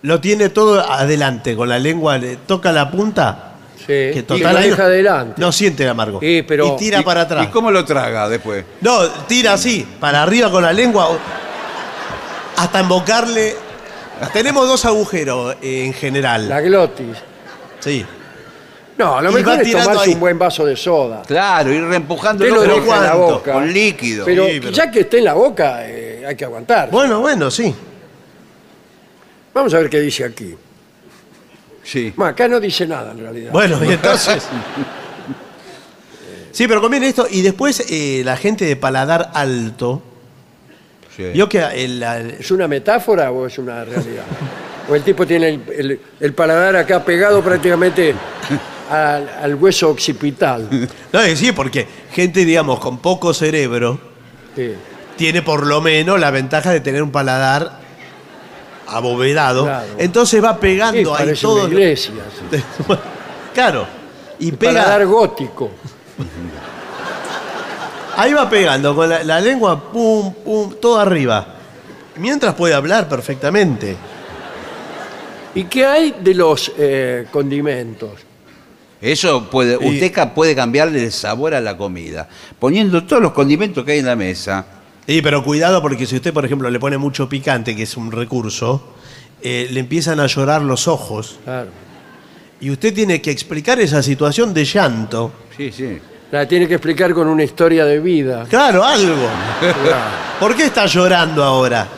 lo 0.01 0.21
tiene 0.23 0.49
todo 0.49 0.81
adelante, 0.81 1.55
con 1.57 1.69
la 1.69 1.79
lengua, 1.79 2.17
le 2.17 2.37
toca 2.37 2.73
la 2.73 2.91
punta, 2.91 3.50
Sí, 3.81 3.87
que 3.87 4.15
y 4.19 4.23
total 4.23 4.53
lo 4.53 4.59
ahí 4.59 4.71
deja 4.71 4.83
no- 4.83 4.85
adelante. 4.89 5.35
No 5.41 5.53
siente 5.53 5.83
el 5.85 5.89
amargo. 5.91 6.21
Sí, 6.21 6.43
pero- 6.47 6.75
y 6.75 6.77
tira 6.79 7.01
¿Y- 7.01 7.05
para 7.05 7.23
atrás. 7.23 7.45
¿Y 7.47 7.51
cómo 7.51 7.71
lo 7.71 7.85
traga 7.85 8.29
después? 8.29 8.65
No, 8.81 9.09
tira 9.27 9.55
así, 9.55 9.87
para 9.99 10.23
arriba 10.23 10.51
con 10.51 10.63
la 10.63 10.73
lengua, 10.73 11.09
o- 11.11 11.19
hasta 12.57 12.81
embocarle. 12.81 13.57
Tenemos 14.33 14.69
dos 14.69 14.85
agujeros 14.85 15.57
eh, 15.63 15.85
en 15.87 15.95
general. 15.95 16.49
La 16.49 16.61
glotis. 16.61 17.17
Sí. 17.79 18.05
No, 18.99 19.19
lo 19.23 19.31
Y 19.31 19.35
mejor 19.35 19.53
va 19.53 19.57
es 19.57 19.63
tirando 19.63 19.89
tomarse 19.89 20.09
ahí. 20.11 20.15
un 20.15 20.21
buen 20.21 20.39
vaso 20.39 20.67
de 20.67 20.77
soda. 20.77 21.23
Claro, 21.27 21.73
ir 21.73 21.83
reempujando 21.85 22.45
Usted 22.45 22.55
lo 22.55 22.61
pero 22.61 22.75
deja 22.75 22.97
en 22.99 23.03
la 23.03 23.13
¿cuánto? 23.13 23.35
boca. 23.37 23.53
con 23.55 23.73
líquido. 23.73 24.27
Pero, 24.27 24.45
Sí, 24.47 24.59
pero- 24.61 24.73
ya 24.73 24.91
que 24.91 25.01
esté 25.01 25.19
en 25.19 25.25
la 25.25 25.33
boca, 25.33 25.79
eh, 25.89 26.23
hay 26.29 26.37
que 26.37 26.45
aguantar. 26.45 26.91
Bueno, 26.91 27.21
bueno, 27.21 27.51
sí. 27.51 27.75
Vamos 29.55 29.73
a 29.73 29.79
ver 29.79 29.89
qué 29.89 30.01
dice 30.01 30.25
aquí. 30.25 30.55
Sí. 31.83 32.13
Bueno, 32.17 32.31
acá 32.33 32.47
no 32.49 32.61
dice 32.61 32.87
nada 32.87 33.13
en 33.13 33.19
realidad. 33.19 33.53
Bueno, 33.53 33.83
y 33.85 33.93
entonces. 33.93 34.45
Sí, 36.53 36.67
pero 36.67 36.81
conviene 36.81 37.09
esto. 37.09 37.27
Y 37.31 37.43
después 37.43 37.85
eh, 37.91 38.23
la 38.25 38.37
gente 38.37 38.65
de 38.65 38.75
paladar 38.77 39.31
alto. 39.35 40.03
sí. 41.17 41.25
Vio 41.33 41.49
que 41.49 41.59
el- 41.61 42.03
¿Es 42.41 42.51
una 42.51 42.67
metáfora 42.67 43.31
o 43.31 43.47
es 43.47 43.57
una 43.59 43.85
realidad? 43.85 44.25
o 44.89 44.95
el 44.97 45.03
tipo 45.05 45.25
tiene 45.27 45.49
el, 45.51 45.63
el- 45.77 46.01
el 46.19 46.33
paladar 46.35 46.75
acá 46.75 47.05
pegado 47.05 47.41
prácticamente 47.43 48.15
al, 48.91 49.29
al 49.41 49.55
hueso 49.55 49.91
occipital. 49.91 50.69
No, 51.13 51.21
eh, 51.23 51.37
sí, 51.37 51.53
porque 51.53 51.87
gente, 52.13 52.45
digamos, 52.45 52.81
con 52.81 52.99
poco 52.99 53.33
cerebro 53.33 54.01
Sí. 54.57 54.73
tiene 55.17 55.43
por 55.43 55.65
lo 55.67 55.81
menos 55.81 56.19
la 56.19 56.33
ventaja 56.33 56.73
de 56.73 56.81
tener 56.81 57.03
un 57.05 57.13
paladar 57.13 57.79
abovedado. 58.91 59.65
Claro. 59.65 59.87
Entonces 59.99 60.43
va 60.43 60.53
Sí, 60.55 60.59
pegando 60.61 61.15
ahí 61.15 61.25
parece 61.25 61.43
todo. 61.43 61.65
una 61.65 61.69
iglesia. 61.75 62.13
sí. 62.51 62.63
claro. 63.55 63.87
Y 64.39 64.53
pega. 64.53 65.03
gótico. 65.05 65.71
Ahí 68.17 68.33
va 68.35 68.51
pegando 68.51 68.95
con 68.95 69.09
la, 69.09 69.23
la 69.25 69.41
lengua, 69.41 69.81
pum, 69.91 70.35
pum, 70.45 70.75
todo 70.81 70.99
arriba. 71.01 71.47
Mientras 72.17 72.55
puede 72.55 72.75
hablar 72.75 73.09
perfectamente. 73.09 73.97
¿Y 75.55 75.65
qué 75.65 75.87
hay 75.87 76.17
de 76.21 76.35
los 76.35 76.71
eh, 76.77 77.27
condimentos? 77.31 78.11
Eso 79.01 79.49
puede, 79.49 79.79
Y- 79.81 79.95
usted 79.95 80.33
puede 80.35 80.55
cambiarle 80.55 81.03
el 81.05 81.13
sabor 81.13 81.55
a 81.55 81.61
la 81.61 81.77
comida, 81.77 82.29
poniendo 82.59 83.05
todos 83.05 83.23
los 83.23 83.33
condimentos 83.33 83.85
que 83.85 83.93
hay 83.93 83.99
en 84.01 84.07
la 84.07 84.17
mesa. 84.17 84.67
Sí, 85.11 85.23
pero 85.23 85.43
cuidado 85.43 85.83
porque 85.83 86.07
si 86.07 86.15
usted, 86.15 86.33
por 86.33 86.45
ejemplo, 86.45 86.71
le 86.71 86.79
pone 86.79 86.97
mucho 86.97 87.29
picante, 87.29 87.75
que 87.75 87.83
es 87.83 87.97
un 87.97 88.13
recurso, 88.13 88.81
eh, 89.43 89.67
le 89.73 89.81
empiezan 89.81 90.21
a 90.21 90.29
llorar 90.29 90.63
los 90.63 90.87
ojos. 90.87 91.41
Claro. 91.43 91.71
Y 92.61 92.71
usted 92.71 92.95
tiene 92.95 93.21
que 93.21 93.33
explicar 93.33 93.81
esa 93.81 94.05
situación 94.05 94.55
de 94.55 94.65
llanto. 94.65 95.33
Sí, 95.57 95.73
sí. 95.73 95.99
La 96.31 96.47
tiene 96.47 96.69
que 96.69 96.75
explicar 96.75 97.13
con 97.13 97.27
una 97.27 97.43
historia 97.43 97.85
de 97.87 97.99
vida. 97.99 98.47
Claro, 98.49 98.85
algo. 98.85 99.17
Claro. 99.59 99.75
¿Por 100.39 100.55
qué 100.55 100.67
está 100.67 100.87
llorando 100.87 101.43
ahora? 101.43 101.89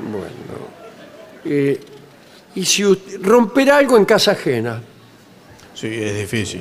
Bueno. 0.00 0.26
Eh, 1.46 1.80
y 2.56 2.62
si 2.66 2.84
usted- 2.84 3.22
romper 3.22 3.70
algo 3.70 3.96
en 3.96 4.04
casa 4.04 4.32
ajena. 4.32 4.82
Sí, 5.72 5.86
es 5.86 6.14
difícil. 6.18 6.60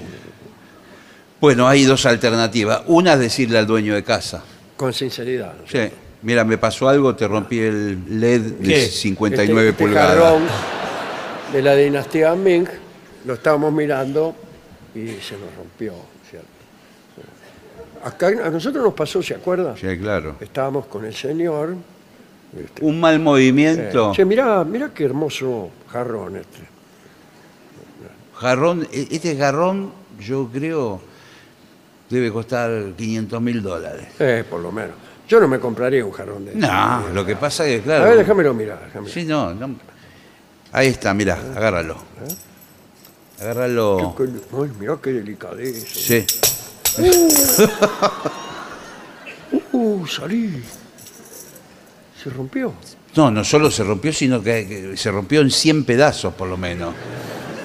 Bueno, 1.42 1.68
hay 1.68 1.84
dos 1.84 2.06
alternativas. 2.06 2.82
Una 2.88 3.14
es 3.14 3.20
decirle 3.20 3.58
al 3.58 3.68
dueño 3.68 3.94
de 3.96 4.04
casa. 4.04 4.44
Con 4.78 4.94
sinceridad. 4.94 5.54
¿no? 5.62 5.68
Sí, 5.68 5.80
mira, 6.22 6.44
me 6.44 6.58
pasó 6.58 6.88
algo, 6.90 7.16
te 7.16 7.28
rompí 7.28 7.60
el 7.60 8.20
LED 8.20 8.42
de 8.60 8.68
¿Qué? 8.68 8.86
59 8.88 9.70
Este- 9.70 9.70
este 9.72 9.84
pulgadas. 9.84 10.18
jarrón 10.18 10.44
de 11.54 11.62
la 11.62 11.76
dinastía 11.76 12.34
Ming 12.36 12.66
lo 13.26 13.34
estábamos 13.36 13.72
mirando 13.74 14.36
y 14.94 15.08
se 15.22 15.34
nos 15.38 15.54
rompió. 15.58 15.94
¿cierto? 16.30 16.48
Acá 18.04 18.28
a 18.28 18.50
nosotros 18.50 18.84
nos 18.84 18.94
pasó, 18.94 19.22
¿se 19.22 19.36
acuerda? 19.36 19.76
Sí, 19.78 19.88
claro. 20.00 20.36
Estábamos 20.40 20.86
con 20.88 21.06
el 21.06 21.14
señor. 21.16 21.76
Un 22.82 23.00
mal 23.00 23.20
movimiento. 23.20 24.14
Che, 24.16 24.24
mirá, 24.24 24.64
mirá 24.64 24.92
qué 24.94 25.04
hermoso 25.06 25.70
jarrón 25.92 26.38
este. 26.38 26.60
Jarrón, 28.36 28.88
e- 28.92 29.08
este 29.12 29.36
jarrón 29.38 29.92
yo 30.20 30.50
creo 30.52 31.02
debe 32.10 32.32
costar 32.32 32.72
500 32.98 33.42
mil 33.42 33.62
dólares. 33.62 34.08
Eh, 34.20 34.44
por 34.50 34.60
lo 34.62 34.72
menos. 34.72 34.96
Yo 35.28 35.40
no 35.40 35.48
me 35.48 35.60
compraría 35.60 36.06
un 36.06 36.12
jarrón 36.12 36.46
de 36.46 36.56
No, 36.56 37.08
lo 37.14 37.26
que 37.26 37.36
pasa 37.36 37.66
es 37.66 37.78
que, 37.78 37.84
claro. 37.84 38.04
A 38.06 38.08
ver, 38.10 38.18
déjamelo 38.20 38.54
mirar. 38.54 38.80
déjamelo. 38.86 39.12
Sí, 39.14 39.24
no, 39.26 39.54
no. 39.54 39.76
Ahí 40.72 40.88
está, 40.88 41.14
mirá, 41.14 41.40
agárralo. 41.56 41.98
Agárralo. 43.42 44.14
Qué- 44.18 44.24
Ay, 44.24 44.72
mirá 44.80 44.98
qué 45.02 45.12
delicadeza. 45.14 45.88
Sí. 45.94 46.26
Uh, 49.72 50.06
salí. 50.08 50.64
Se 52.22 52.30
rompió. 52.30 52.74
No, 53.16 53.30
no 53.32 53.44
solo 53.44 53.70
se 53.70 53.84
rompió, 53.84 54.12
sino 54.14 54.42
que, 54.42 54.66
que 54.68 54.98
se 54.98 55.12
rompió 55.12 55.42
en 55.42 55.52
100 55.52 55.84
pedazos 55.86 56.34
por 56.34 56.48
lo 56.48 56.58
menos. 56.58 56.94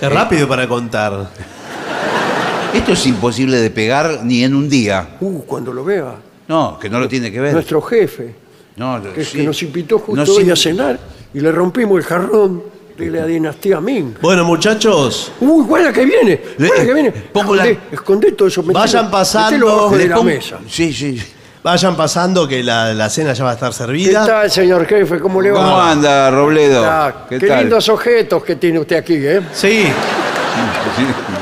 Es 0.00 0.12
rápido 0.12 0.48
para 0.48 0.66
contar. 0.68 1.30
Esto 2.74 2.92
es 2.92 3.06
imposible 3.06 3.56
de 3.58 3.70
pegar 3.70 4.20
ni 4.24 4.44
en 4.44 4.54
un 4.54 4.68
día. 4.68 5.16
Uh, 5.20 5.40
cuando 5.42 5.72
lo 5.72 5.84
vea. 5.84 6.14
No, 6.48 6.78
que 6.78 6.88
no 6.88 6.98
lo 7.00 7.08
tiene 7.08 7.30
que 7.30 7.40
ver. 7.40 7.52
Nuestro 7.52 7.80
jefe, 7.82 8.34
No, 8.76 9.00
que, 9.14 9.24
sí. 9.24 9.38
que 9.38 9.44
nos 9.44 9.62
invitó 9.62 9.98
justo 9.98 10.16
Nos 10.16 10.28
hoy 10.30 10.44
in- 10.44 10.52
a 10.52 10.56
cenar 10.56 10.98
y 11.34 11.40
le 11.40 11.52
rompimos 11.52 11.98
el 11.98 12.04
jarrón 12.04 12.62
de 12.96 13.10
la 13.10 13.24
dinastía 13.26 13.80
Ming. 13.80 14.14
Bueno, 14.20 14.44
muchachos, 14.44 15.32
Uy, 15.40 15.64
guarda 15.64 15.92
que 15.92 16.04
viene, 16.04 16.40
Le- 16.58 16.66
guarda 16.68 16.84
que 16.84 16.94
viene. 16.94 17.10
pongo 17.12 17.54
la- 17.56 17.66
Escondé, 17.66 17.94
escondé 17.94 18.32
todo 18.32 18.48
eso. 18.48 18.62
metelo- 18.62 18.74
Vayan 18.74 19.10
pasando, 19.10 19.50
metelo 19.50 19.70
abajo 19.70 19.90
de 19.96 19.98
le 20.04 20.08
la 20.08 20.16
pongo- 20.16 20.24
mesa. 20.26 20.58
Sí, 20.68 20.92
sí. 20.92 21.20
vayan 21.62 21.96
pasando 21.96 22.48
que 22.48 22.62
la, 22.64 22.94
la 22.94 23.08
cena 23.10 23.32
ya 23.32 23.44
va 23.44 23.50
a 23.50 23.54
estar 23.54 23.70
¿Qué 23.70 23.76
servida. 23.76 24.26
tal, 24.26 24.50
señor 24.50 24.86
jefe? 24.86 25.18
¿Cómo 25.20 25.40
le 25.42 25.50
va? 25.50 25.62
¿Cómo 25.62 25.80
anda, 25.80 26.30
Robledo? 26.30 26.84
Ah, 26.84 27.26
¿Qué, 27.28 27.38
qué 27.38 27.46
tal? 27.48 27.60
lindos 27.60 27.88
objetos 27.88 28.42
que 28.44 28.56
tiene 28.56 28.78
usted 28.80 28.96
aquí, 28.96 29.14
¿eh? 29.16 29.40
Sí. 29.52 29.84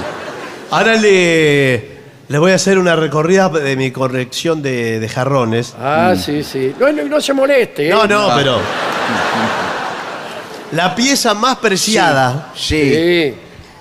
Ahora 0.70 0.94
le, 0.96 1.98
le 2.28 2.38
voy 2.38 2.52
a 2.52 2.56
hacer 2.56 2.78
una 2.78 2.94
recorrida 2.96 3.48
de 3.48 3.76
mi 3.76 3.90
corrección 3.90 4.60
de, 4.62 5.00
de 5.00 5.08
jarrones. 5.08 5.74
Ah, 5.80 6.14
sí, 6.16 6.42
sí. 6.44 6.74
No, 6.78 6.92
no, 6.92 7.04
no 7.04 7.20
se 7.20 7.32
moleste, 7.32 7.88
¿eh? 7.88 7.90
No, 7.90 8.06
no, 8.06 8.30
Ah. 8.30 8.34
pero. 8.36 8.58
La 10.72 10.94
pieza 10.94 11.32
más 11.32 11.56
preciada. 11.56 12.52
Sí. 12.54 12.92
Sí. 12.94 13.34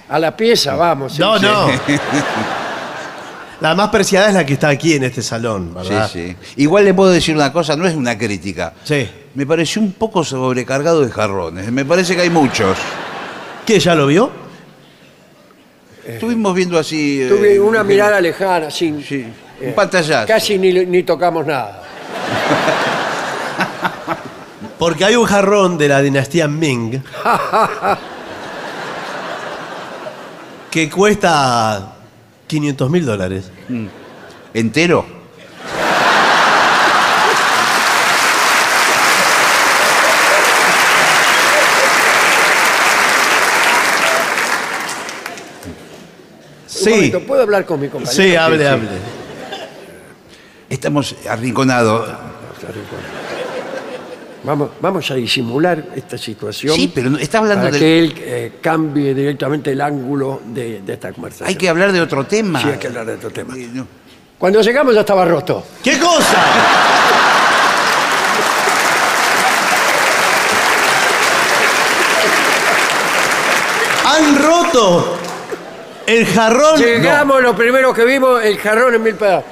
A 0.10 0.18
la 0.20 0.36
pieza, 0.38 0.76
vamos. 0.76 1.12
sí, 1.14 1.20
No, 1.20 1.38
no. 1.38 1.68
La 3.60 3.74
más 3.76 3.90
preciada 3.90 4.28
es 4.28 4.36
la 4.36 4.46
que 4.46 4.54
está 4.54 4.70
aquí 4.70 4.94
en 4.94 5.04
este 5.04 5.22
salón, 5.24 5.74
Sí, 5.82 5.90
¿verdad? 5.90 6.10
sí. 6.14 6.36
Igual 6.58 6.86
le 6.86 6.94
puedo 6.94 7.10
decir 7.12 7.36
una 7.36 7.52
cosa, 7.52 7.76
no 7.76 7.88
es 7.88 7.96
una 7.96 8.16
crítica. 8.18 8.74
Sí. 8.84 9.10
Me 9.34 9.48
pareció 9.48 9.82
un 9.82 9.94
poco 9.94 10.24
sobrecargado 10.24 11.02
de 11.04 11.12
jarrones. 11.12 11.72
Me 11.72 11.84
parece 11.84 12.16
que 12.16 12.22
hay 12.22 12.30
muchos. 12.30 12.78
¿Qué? 13.66 13.80
¿Ya 13.80 13.96
lo 13.96 14.06
vio? 14.08 14.30
Estuvimos 16.08 16.56
viendo 16.56 16.80
así. 16.80 17.22
eh, 17.22 17.28
Tuve 17.30 17.60
una 17.60 17.82
eh, 17.82 17.84
mirada 17.84 18.22
lejana, 18.22 18.72
sin. 18.72 19.04
Sí, 19.04 19.26
eh, 19.60 19.68
un 19.68 19.74
pantallazo. 19.74 20.28
Casi 20.28 20.58
ni, 20.58 20.72
ni 20.86 21.04
tocamos 21.04 21.46
nada. 21.46 21.84
Porque 24.80 25.06
hay 25.06 25.16
un 25.16 25.26
jarrón 25.26 25.78
de 25.78 25.88
la 25.88 26.02
dinastía 26.02 26.48
Ming 26.48 27.02
que 30.72 30.90
cuesta 30.90 31.96
500 32.46 32.90
mil 32.90 33.06
dólares. 33.06 33.52
¿Entero? 34.54 35.17
Un 46.92 46.96
momento, 46.98 47.20
¿puedo 47.22 47.42
hablar 47.44 47.66
con 47.66 47.80
mi 47.80 47.88
compañero? 47.90 48.24
Sí, 48.24 48.36
hable, 48.36 48.60
sí. 48.60 48.66
hable. 48.66 48.88
Estamos 50.70 51.16
arrinconados. 51.30 52.10
Vamos, 54.44 54.70
vamos 54.80 55.12
a 55.12 55.16
disimular 55.16 55.84
esta 55.96 56.18
situación. 56.18 56.74
Sí, 56.76 56.92
pero 56.94 57.18
está 57.18 57.40
hablando 57.40 57.66
para 57.66 57.72
del- 57.72 57.80
que 57.80 58.00
él 58.00 58.16
eh, 58.18 58.52
cambie 58.62 59.14
directamente 59.14 59.72
el 59.72 59.82
ángulo 59.82 60.42
de, 60.46 60.82
de 60.82 60.94
esta 60.94 61.12
conversación. 61.12 61.50
Hay 61.50 61.56
que 61.56 61.68
hablar 61.68 61.92
de 61.92 62.00
otro 62.02 62.26
tema. 62.26 62.62
Sí, 62.62 62.70
hay 62.70 62.78
que 62.78 62.88
hablar 62.88 63.06
de 63.06 63.14
otro 63.16 63.30
tema. 63.32 63.56
Eh, 63.58 63.68
no. 63.74 63.86
Cuando 64.38 64.62
llegamos 64.62 64.94
ya 64.94 65.02
estaba 65.02 65.26
roto. 65.26 65.66
¿Qué 65.84 65.98
cosa? 66.00 66.38
Han 74.06 74.42
roto 74.42 75.17
el 76.08 76.26
jarrón. 76.26 76.80
Llegamos, 76.80 77.42
lo 77.44 77.56
primero 77.56 77.94
que 77.94 78.04
vimos, 78.06 78.44
el 78.44 78.58
jarrón 78.58 78.96
en 78.96 79.04
mil 79.04 79.14
pedazos. 79.16 79.46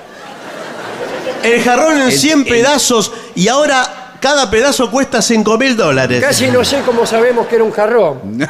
el 1.44 1.62
jarrón 1.64 2.02
en 2.02 2.12
100 2.12 2.40
el- 2.40 2.46
pedazos 2.48 3.12
y 3.36 3.48
ahora 3.48 4.16
cada 4.20 4.50
pedazo 4.50 4.90
cuesta 4.90 5.22
5 5.22 5.58
mil 5.60 5.78
dólares. 5.78 6.20
Casi 6.24 6.48
no 6.48 6.64
sé 6.66 6.82
cómo 6.84 7.06
sabemos 7.06 7.46
que 7.48 7.56
era 7.56 7.64
un 7.64 7.72
jarrón. 7.72 8.40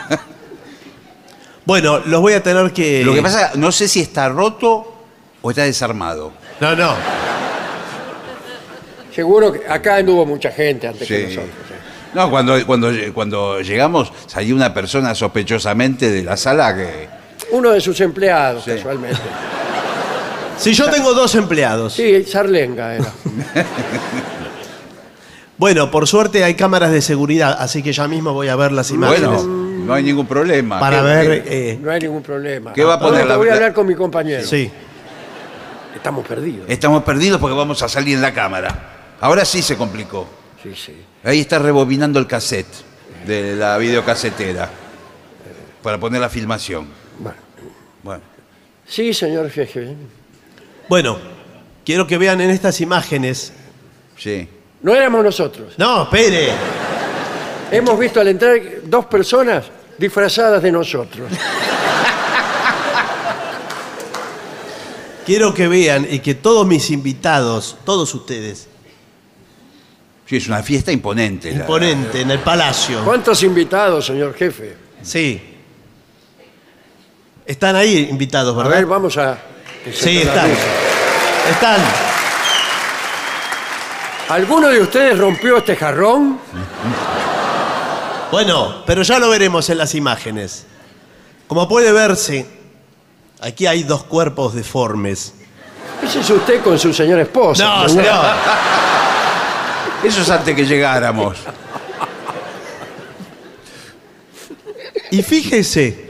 Bueno, 1.68 1.98
los 2.06 2.22
voy 2.22 2.34
a 2.34 2.44
tener 2.44 2.72
que. 2.72 3.04
Lo 3.04 3.12
que 3.16 3.24
pasa, 3.24 3.54
no 3.56 3.72
sé 3.72 3.88
si 3.88 4.00
está 4.00 4.30
roto 4.30 4.94
o 5.42 5.50
está 5.50 5.64
desarmado. 5.64 6.32
No, 6.60 6.76
no. 6.76 6.94
Seguro 9.14 9.52
que 9.52 9.62
acá 9.68 9.96
anduvo 9.96 10.28
mucha 10.28 10.52
gente 10.52 10.88
antes 10.88 11.08
que 11.08 11.22
Sí. 11.30 11.36
nosotros. 11.36 11.56
No, 12.14 12.30
cuando, 12.30 12.66
cuando, 12.68 12.92
cuando 13.16 13.62
llegamos 13.62 14.12
salió 14.28 14.56
una 14.56 14.74
persona 14.76 15.16
sospechosamente 15.16 16.12
de 16.12 16.24
la 16.24 16.38
sala 16.38 16.76
que... 16.76 17.10
Uno 17.52 17.72
de 17.72 17.82
sus 17.82 18.00
empleados, 18.02 18.64
Sí. 18.64 18.72
casualmente. 18.72 19.20
Si 20.58 20.74
yo 20.74 20.90
tengo 20.90 21.14
dos 21.14 21.36
empleados. 21.36 21.94
Sí, 21.94 22.24
Sarlenga 22.24 22.96
era. 22.96 23.06
Bueno, 25.58 25.90
por 25.90 26.06
suerte 26.08 26.44
hay 26.44 26.56
cámaras 26.56 26.92
de 26.92 27.02
seguridad, 27.02 27.56
así 27.60 27.82
que 27.82 27.94
ya 27.94 28.08
mismo 28.10 28.34
voy 28.34 28.50
a 28.50 28.56
ver 28.58 28.74
las 28.74 28.92
imágenes. 28.92 29.30
Bueno, 29.30 29.44
no 29.86 29.94
hay 29.94 30.04
ningún 30.04 30.28
problema. 30.28 30.80
para 30.82 30.98
¿Qué- 31.00 31.04
ver. 31.06 31.44
qué- 31.44 31.72
eh, 31.72 31.80
No 31.82 31.92
hay 31.92 32.02
ningún 32.02 32.22
problema. 32.22 32.74
¿Qué 32.74 32.84
va 32.84 32.96
a 32.96 33.00
poner 33.00 33.22
Ahora 33.22 33.30
la- 33.34 33.38
voy 33.38 33.48
a 33.48 33.52
la- 33.52 33.56
hablar 33.58 33.74
con 33.74 33.88
mi 33.88 33.96
compañero. 33.96 34.46
sí. 34.46 34.70
Estamos 35.96 36.28
perdidos. 36.28 36.66
Estamos 36.70 37.04
perdidos 37.04 37.40
porque 37.40 37.56
vamos 37.56 37.82
a 37.82 37.88
salir 37.88 38.16
en 38.16 38.22
la 38.22 38.34
cámara. 38.34 39.16
Ahora 39.22 39.46
sí 39.46 39.62
se 39.62 39.78
complicó. 39.78 40.28
Sí, 40.62 40.74
sí. 40.76 40.94
Ahí 41.24 41.40
está 41.40 41.58
rebobinando 41.58 42.20
el 42.20 42.28
cassette 42.28 42.68
de 43.26 43.56
la 43.56 43.78
videocasetera 43.78 44.70
para 45.82 45.98
poner 45.98 46.20
la 46.20 46.28
filmación. 46.30 46.86
Bueno. 47.20 47.38
Bueno, 48.04 48.22
Sí, 48.88 49.14
señor 49.14 49.50
jefe. 49.50 49.96
Bueno, 50.88 51.18
quiero 51.84 52.06
que 52.06 52.18
vean 52.18 52.40
en 52.42 52.50
estas 52.52 52.80
imágenes. 52.82 53.52
sí. 54.18 54.48
No 54.82 54.94
éramos 54.94 55.24
nosotros. 55.24 55.74
No, 55.78 56.04
espere. 56.04 56.50
Hemos 57.72 57.98
visto 57.98 58.20
al 58.22 58.28
entrar 58.28 58.60
dos 58.84 59.06
personas 59.08 59.66
disfrazadas 59.98 60.62
de 60.62 60.72
nosotros. 60.72 61.28
Quiero 65.26 65.54
que 65.56 65.68
vean 65.68 66.06
y 66.10 66.20
que 66.20 66.36
todos 66.36 66.68
mis 66.68 66.92
invitados, 66.92 67.78
todos 67.84 68.14
ustedes, 68.14 68.68
Sí, 70.28 70.38
es 70.38 70.48
una 70.48 70.62
fiesta 70.64 70.92
imponente. 70.92 71.52
la- 71.52 71.58
imponente 71.58 72.22
en 72.22 72.32
el 72.32 72.40
palacio. 72.40 73.04
¿Cuántos 73.04 73.42
invitados, 73.44 74.06
señor 74.06 74.34
jefe? 74.36 74.76
Sí. 75.02 75.55
Están 77.46 77.76
ahí 77.76 78.08
invitados, 78.10 78.54
A 78.56 78.58
¿verdad? 78.58 78.72
ver, 78.78 78.86
vamos 78.86 79.18
a... 79.18 79.38
que 79.84 79.94
se 79.94 80.04
Sí, 80.04 80.18
están. 80.20 80.50
Están. 81.52 81.82
¿Alguno 84.30 84.70
de 84.70 84.82
ustedes 84.82 85.18
rompió 85.18 85.58
este 85.58 85.76
jarrón? 85.76 86.40
Bueno, 88.32 88.84
pero 88.88 89.04
ya 89.04 89.20
lo 89.20 89.30
veremos 89.30 89.70
en 89.70 89.78
las 89.78 89.94
imágenes. 89.94 90.66
Como 91.48 91.68
puede 91.68 91.92
verse, 91.92 92.48
aquí 93.40 93.68
hay 93.68 93.84
dos 93.84 94.04
cuerpos 94.06 94.56
deformes. 94.56 95.36
Ese 96.04 96.22
es 96.22 96.30
usted 96.32 96.64
con 96.64 96.80
su 96.80 96.92
señora 96.92 97.22
esposa. 97.22 97.64
No, 97.64 97.88
señor. 97.88 98.06
señor. 98.06 98.26
Eso 100.04 100.22
es 100.22 100.30
antes 100.32 100.56
que 100.56 100.66
llegáramos. 100.66 101.38
Y 105.12 105.22
fíjese 105.22 106.05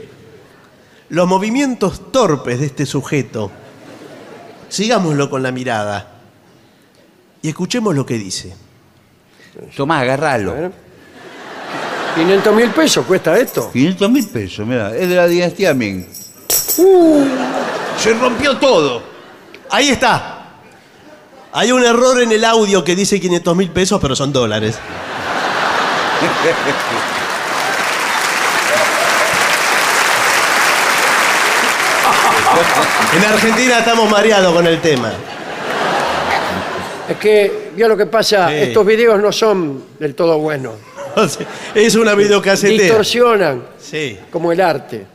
los 1.08 1.28
movimientos 1.28 2.12
torpes 2.12 2.60
de 2.60 2.66
este 2.66 2.86
sujeto. 2.86 3.50
Sigámoslo 4.68 5.30
con 5.30 5.42
la 5.42 5.52
mirada 5.52 6.12
y 7.42 7.48
escuchemos 7.48 7.94
lo 7.94 8.04
que 8.04 8.14
dice. 8.14 8.54
Tomás, 9.76 10.02
agarralo. 10.02 10.50
A 10.50 10.54
ver. 10.54 10.72
500 12.16 12.54
mil 12.54 12.70
pesos 12.70 13.06
cuesta 13.06 13.38
esto. 13.38 13.70
500 13.72 14.10
mil 14.10 14.26
pesos, 14.26 14.66
mira, 14.66 14.96
es 14.96 15.08
de 15.08 15.14
la 15.14 15.28
dinastía 15.28 15.74
Ming. 15.74 16.04
Se 16.48 18.14
rompió 18.14 18.56
todo. 18.56 19.02
Ahí 19.70 19.90
está. 19.90 20.32
Hay 21.52 21.72
un 21.72 21.84
error 21.84 22.20
en 22.20 22.32
el 22.32 22.44
audio 22.44 22.82
que 22.82 22.96
dice 22.96 23.20
500 23.20 23.56
mil 23.56 23.70
pesos, 23.70 24.00
pero 24.00 24.16
son 24.16 24.32
dólares. 24.32 24.78
En 33.14 33.24
Argentina 33.24 33.78
estamos 33.78 34.10
mareados 34.10 34.52
con 34.54 34.66
el 34.66 34.80
tema. 34.80 35.12
Es 37.08 37.16
que, 37.18 37.70
vio 37.76 37.88
lo 37.88 37.96
que 37.96 38.06
pasa, 38.06 38.48
Sí. 38.48 38.54
estos 38.56 38.84
videos 38.84 39.20
no 39.20 39.30
son 39.32 39.82
del 39.98 40.14
todo 40.14 40.38
buenos. 40.38 40.74
Es 41.74 41.94
una 41.94 42.14
videocasetera. 42.14 42.82
Distorsionan, 42.82 43.62
Sí. 43.78 44.18
como 44.30 44.52
el 44.52 44.60
arte. 44.60 45.06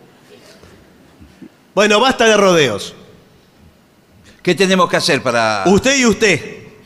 Bueno, 1.76 2.00
basta 2.00 2.26
de 2.26 2.36
rodeos. 2.38 2.96
¿Qué 4.42 4.56
tenemos 4.56 4.90
que 4.90 4.98
hacer 4.98 5.22
para...? 5.22 5.64
Usted 5.68 5.98
y 5.98 6.06
usted 6.06 6.40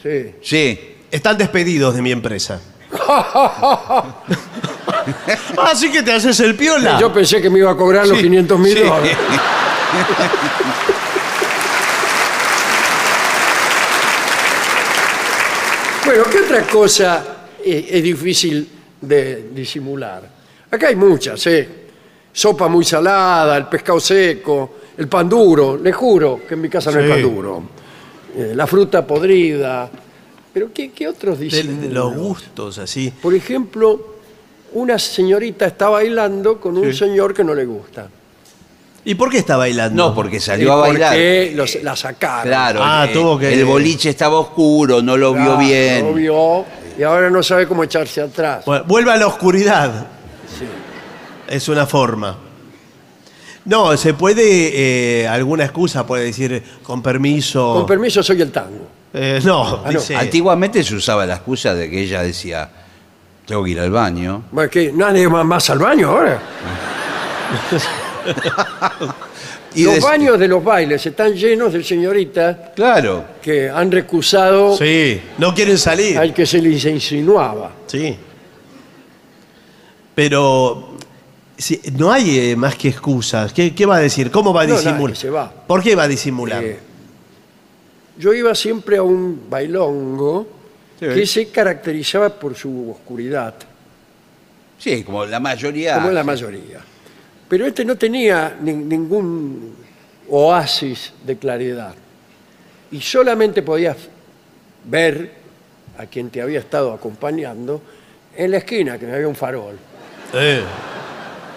Sí. 0.03 0.35
Sí. 0.41 0.95
están 1.11 1.37
despedidos 1.37 1.95
de 1.95 2.01
mi 2.01 2.11
empresa. 2.11 2.59
Así 5.63 5.91
que 5.91 6.03
te 6.03 6.11
haces 6.11 6.39
el 6.41 6.55
piola. 6.55 6.99
Yo 6.99 7.13
pensé 7.13 7.41
que 7.41 7.49
me 7.49 7.59
iba 7.59 7.71
a 7.71 7.75
cobrar 7.77 8.05
los 8.07 8.17
Sí, 8.17 8.23
500 8.23 8.59
mil 8.59 8.73
sí. 8.77 8.83
dólares. 8.83 9.17
Bueno, 16.05 16.23
¿qué 16.31 16.39
otra 16.39 16.61
cosa 16.67 17.25
eh, 17.63 17.87
es 17.89 18.03
difícil 18.03 18.67
de 19.01 19.49
disimular? 19.53 20.29
Acá 20.69 20.87
hay 20.89 20.95
muchas, 20.95 21.45
¿eh? 21.47 21.67
Sopa 22.31 22.67
muy 22.67 22.83
salada, 22.85 23.57
el 23.57 23.65
pescado 23.67 23.99
seco, 23.99 24.75
el 24.97 25.07
pan 25.07 25.27
duro. 25.27 25.77
Le 25.77 25.91
juro 25.91 26.41
que 26.47 26.53
en 26.53 26.61
mi 26.61 26.69
casa 26.69 26.91
no 26.91 26.99
hay 26.99 27.05
Sí. 27.05 27.11
pan 27.11 27.21
duro. 27.21 27.63
Eh, 28.37 28.51
la 28.55 28.67
fruta 28.67 29.05
podrida. 29.07 29.89
Pero 30.53 30.71
¿qué, 30.73 30.91
qué 30.91 31.07
otros 31.07 31.39
de, 31.39 31.45
disimulos? 31.45 31.81
de 31.81 31.89
los 31.89 32.15
gustos, 32.15 32.77
así. 32.77 33.11
Por 33.21 33.33
ejemplo, 33.33 34.15
una 34.73 34.99
señorita 34.99 35.65
está 35.65 35.89
bailando 35.89 36.59
con 36.59 36.77
un 36.77 36.91
Sí. 36.91 36.99
señor 36.99 37.33
que 37.33 37.43
no 37.43 37.53
le 37.55 37.65
gusta. 37.65 38.09
¿Y 39.07 39.13
por 39.15 39.29
qué 39.29 39.37
está 39.37 39.55
bailando? 39.55 40.07
No, 40.09 40.15
porque 40.15 40.39
salió 40.39 40.73
a 40.73 40.75
bailar. 40.77 41.11
Porque 41.11 41.51
los- 41.55 41.75
la 41.83 41.95
sacaron. 41.95 42.47
Claro. 42.47 42.79
Ah, 42.83 43.05
eh, 43.07 43.13
tuvo 43.13 43.37
que- 43.37 43.53
El 43.53 43.63
boliche 43.65 44.09
estaba 44.09 44.39
oscuro, 44.39 45.01
no 45.01 45.15
lo 45.15 45.33
vio 45.33 45.43
Claro, 45.43 45.57
bien. 45.59 46.05
Lo 46.07 46.13
vio 46.13 46.65
y 46.97 47.03
ahora 47.03 47.29
no 47.29 47.43
sabe 47.43 47.67
cómo 47.67 47.83
echarse 47.83 48.21
atrás. 48.21 48.65
Bueno, 48.65 48.83
vuelve 48.87 49.11
a 49.11 49.17
la 49.17 49.27
oscuridad. 49.27 50.07
Es 51.47 51.69
una 51.69 51.85
forma. 51.85 52.35
No, 53.65 53.95
se 53.97 54.13
puede, 54.15 55.21
eh, 55.21 55.27
alguna 55.27 55.65
excusa 55.65 56.05
puede 56.05 56.25
decir, 56.25 56.63
con 56.81 57.01
permiso. 57.03 57.73
Con 57.75 57.85
permiso, 57.85 58.23
soy 58.23 58.41
el 58.41 58.51
tango. 58.51 58.87
Eh, 59.13 59.39
no, 59.43 59.63
Ah, 59.63 59.81
no. 59.85 59.91
dice- 59.99 60.15
Antiguamente 60.15 60.83
se 60.83 60.95
usaba 60.95 61.25
la 61.27 61.35
excusa 61.35 61.73
de 61.75 61.89
que 61.89 62.01
ella 62.01 62.21
decía, 62.23 62.69
tengo 63.45 63.63
que 63.63 63.71
ir 63.71 63.79
al 63.79 63.91
baño. 63.91 64.43
Bueno, 64.51 64.69
que 64.69 64.91
nadie 64.91 65.27
va 65.27 65.43
más 65.43 65.69
al 65.69 65.77
baño 65.79 66.09
ahora. 66.09 66.39
Y 69.75 69.83
los 69.83 69.95
des- 69.95 70.03
baños 70.03 70.39
de 70.39 70.47
los 70.47 70.63
bailes 70.63 71.05
están 71.05 71.33
llenos 71.33 71.73
de 71.73 71.83
señoritas 71.83 72.57
Claro. 72.75 73.25
que 73.41 73.69
han 73.69 73.91
recusado 73.91 74.77
Sí, 74.77 75.19
no 75.37 75.53
quieren 75.53 75.77
salir. 75.77 76.17
al 76.17 76.33
que 76.33 76.45
se 76.45 76.61
les 76.61 76.85
insinuaba. 76.85 77.71
Sí. 77.87 78.15
Pero 80.13 80.95
sí, 81.57 81.81
no 81.97 82.11
hay 82.11 82.39
eh, 82.51 82.55
más 82.55 82.75
que 82.75 82.89
excusas. 82.89 83.51
¿Qué, 83.53 83.73
qué 83.75 83.85
va 83.85 83.97
a 83.97 83.99
decir? 83.99 84.31
¿Cómo 84.31 84.53
va 84.53 84.61
a 84.61 84.67
No, 84.67 84.75
disimular? 84.75 85.01
nadie 85.01 85.15
se 85.15 85.29
va. 85.29 85.51
¿Por 85.51 85.83
qué 85.83 85.95
va 85.95 86.03
a 86.03 86.07
disimular? 86.07 86.63
Eh, 86.63 86.79
yo 88.17 88.33
iba 88.33 88.55
siempre 88.55 88.97
a 88.97 89.03
un 89.03 89.49
bailongo 89.49 90.47
Sí. 90.97 91.07
que 91.07 91.25
se 91.27 91.49
caracterizaba 91.49 92.29
por 92.29 92.55
su 92.55 92.91
oscuridad, 92.91 93.53
Sí, 94.77 95.03
como 95.03 95.25
la 95.25 95.41
mayoría. 95.41 95.95
como 95.95 96.11
la 96.11 96.23
mayoría. 96.23 96.79
Pero 97.47 97.65
este 97.67 97.85
no 97.85 97.95
tenía 97.95 98.57
ni- 98.61 98.73
ningún 98.73 99.75
oasis 100.29 101.13
de 101.25 101.37
claridad. 101.37 101.93
Y 102.91 103.01
solamente 103.01 103.61
podías 103.61 103.97
ver 104.85 105.31
a 105.97 106.05
quien 106.07 106.29
te 106.29 106.41
había 106.41 106.59
estado 106.59 106.93
acompañando 106.93 107.81
en 108.35 108.51
la 108.51 108.57
esquina, 108.57 108.97
que 108.97 109.11
había 109.11 109.27
un 109.27 109.35
farol. 109.35 109.75
Eh. 110.33 110.61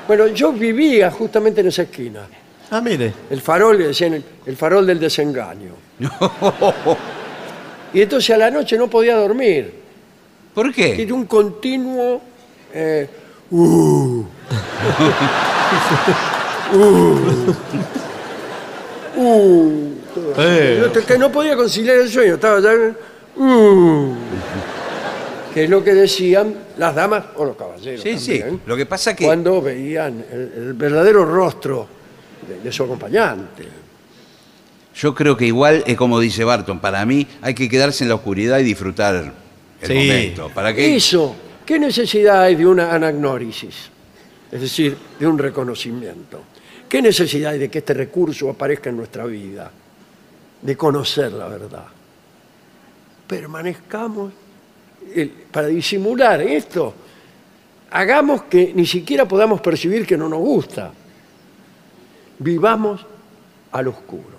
Bueno, 0.06 0.26
yo 0.28 0.52
vivía 0.52 1.10
justamente 1.10 1.60
en 1.60 1.68
esa 1.68 1.82
esquina. 1.82 2.20
Ah, 2.70 2.80
mire. 2.80 3.12
El 3.30 3.40
farol, 3.40 3.78
le 3.78 3.88
decían 3.88 4.22
el, 4.46 4.56
farol 4.56 4.86
del 4.86 5.00
desengaño. 5.00 5.72
Y 7.92 8.02
entonces 8.02 8.34
a 8.34 8.36
la 8.36 8.50
noche 8.50 8.76
no 8.76 8.88
podía 8.88 9.16
dormir. 9.16 9.72
¿Por 10.54 10.74
qué? 10.74 10.94
Tiene 10.94 11.12
un 11.14 11.24
continuo. 11.24 12.20
eh, 12.74 13.08
uh, 13.50 14.24
uh, 16.74 17.18
uh. 19.20 19.94
Eh. 20.38 20.90
No 20.94 21.06
que 21.06 21.18
no 21.18 21.30
podía 21.30 21.56
conciliar 21.56 21.96
el 21.98 22.08
sueño, 22.08 22.34
estaba 22.34 22.60
ya. 22.60 22.70
uh, 23.36 24.14
que 25.52 25.64
es 25.64 25.70
lo 25.70 25.82
que 25.82 25.94
decían 25.94 26.54
las 26.76 26.94
damas 26.94 27.24
o 27.36 27.44
los 27.44 27.56
caballeros. 27.56 28.02
Sí, 28.02 28.18
sí. 28.18 28.42
Lo 28.66 28.76
que 28.76 28.86
pasa 28.86 29.14
que. 29.16 29.24
Cuando 29.24 29.60
veían 29.60 30.24
el, 30.30 30.52
el 30.56 30.72
verdadero 30.74 31.24
rostro 31.24 31.86
de, 32.46 32.60
de 32.60 32.72
su 32.72 32.84
acompañante. 32.84 33.64
Yo 34.94 35.14
creo 35.14 35.36
que 35.36 35.46
igual 35.46 35.84
es 35.86 35.96
como 35.96 36.18
dice 36.20 36.44
Barton. 36.44 36.80
Para 36.80 37.04
mí 37.06 37.26
hay 37.40 37.54
que 37.54 37.68
quedarse 37.68 38.04
en 38.04 38.08
la 38.08 38.16
oscuridad 38.16 38.58
y 38.58 38.64
disfrutar 38.64 39.14
el 39.80 39.86
Sí. 39.86 39.94
momento. 39.94 40.50
¿Para 40.54 40.74
qué? 40.74 40.96
Eso, 40.96 41.34
¿qué 41.64 41.78
necesidad 41.78 42.42
hay 42.42 42.56
de 42.56 42.66
una 42.66 42.92
anagnórisis? 42.92 43.90
Es 44.50 44.60
decir, 44.60 44.96
de 45.18 45.26
un 45.26 45.38
reconocimiento. 45.38 46.42
¿Qué 46.88 47.02
necesidad 47.02 47.52
hay 47.52 47.58
de 47.58 47.70
que 47.70 47.78
este 47.78 47.92
recurso 47.92 48.48
aparezca 48.48 48.88
en 48.88 48.96
nuestra 48.96 49.26
vida? 49.26 49.70
De 50.62 50.76
conocer 50.76 51.32
la 51.32 51.48
verdad. 51.48 51.86
Permanezcamos 53.26 54.32
para 55.52 55.66
disimular 55.66 56.40
esto. 56.40 56.94
Hagamos 57.90 58.44
que 58.44 58.72
ni 58.74 58.86
siquiera 58.86 59.28
podamos 59.28 59.60
percibir 59.60 60.06
que 60.06 60.16
no 60.16 60.28
nos 60.28 60.40
gusta. 60.40 60.92
Vivamos 62.38 63.04
al 63.72 63.88
oscuro, 63.88 64.38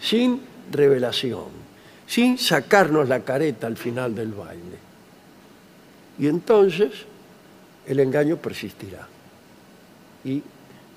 sin 0.00 0.40
revelación, 0.70 1.48
sin 2.06 2.38
sacarnos 2.38 3.08
la 3.08 3.20
careta 3.20 3.66
al 3.66 3.76
final 3.76 4.14
del 4.14 4.32
baile. 4.32 4.78
Y 6.18 6.26
entonces 6.28 6.92
el 7.86 8.00
engaño 8.00 8.36
persistirá 8.36 9.06
y 10.26 10.42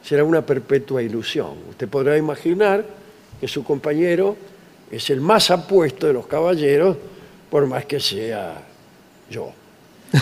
será 0.03 0.23
una 0.23 0.41
perpetua 0.45 1.01
ilusión. 1.01 1.51
Usted 1.69 1.87
podrá 1.87 2.17
imaginar 2.17 2.83
que 3.39 3.47
su 3.47 3.63
compañero 3.63 4.35
es 4.91 5.09
el 5.09 5.21
más 5.21 5.51
apuesto 5.51 6.07
de 6.07 6.13
los 6.13 6.25
caballeros, 6.27 6.97
por 7.49 7.65
más 7.67 7.85
que 7.85 7.99
sea 7.99 8.61
yo. 9.29 9.51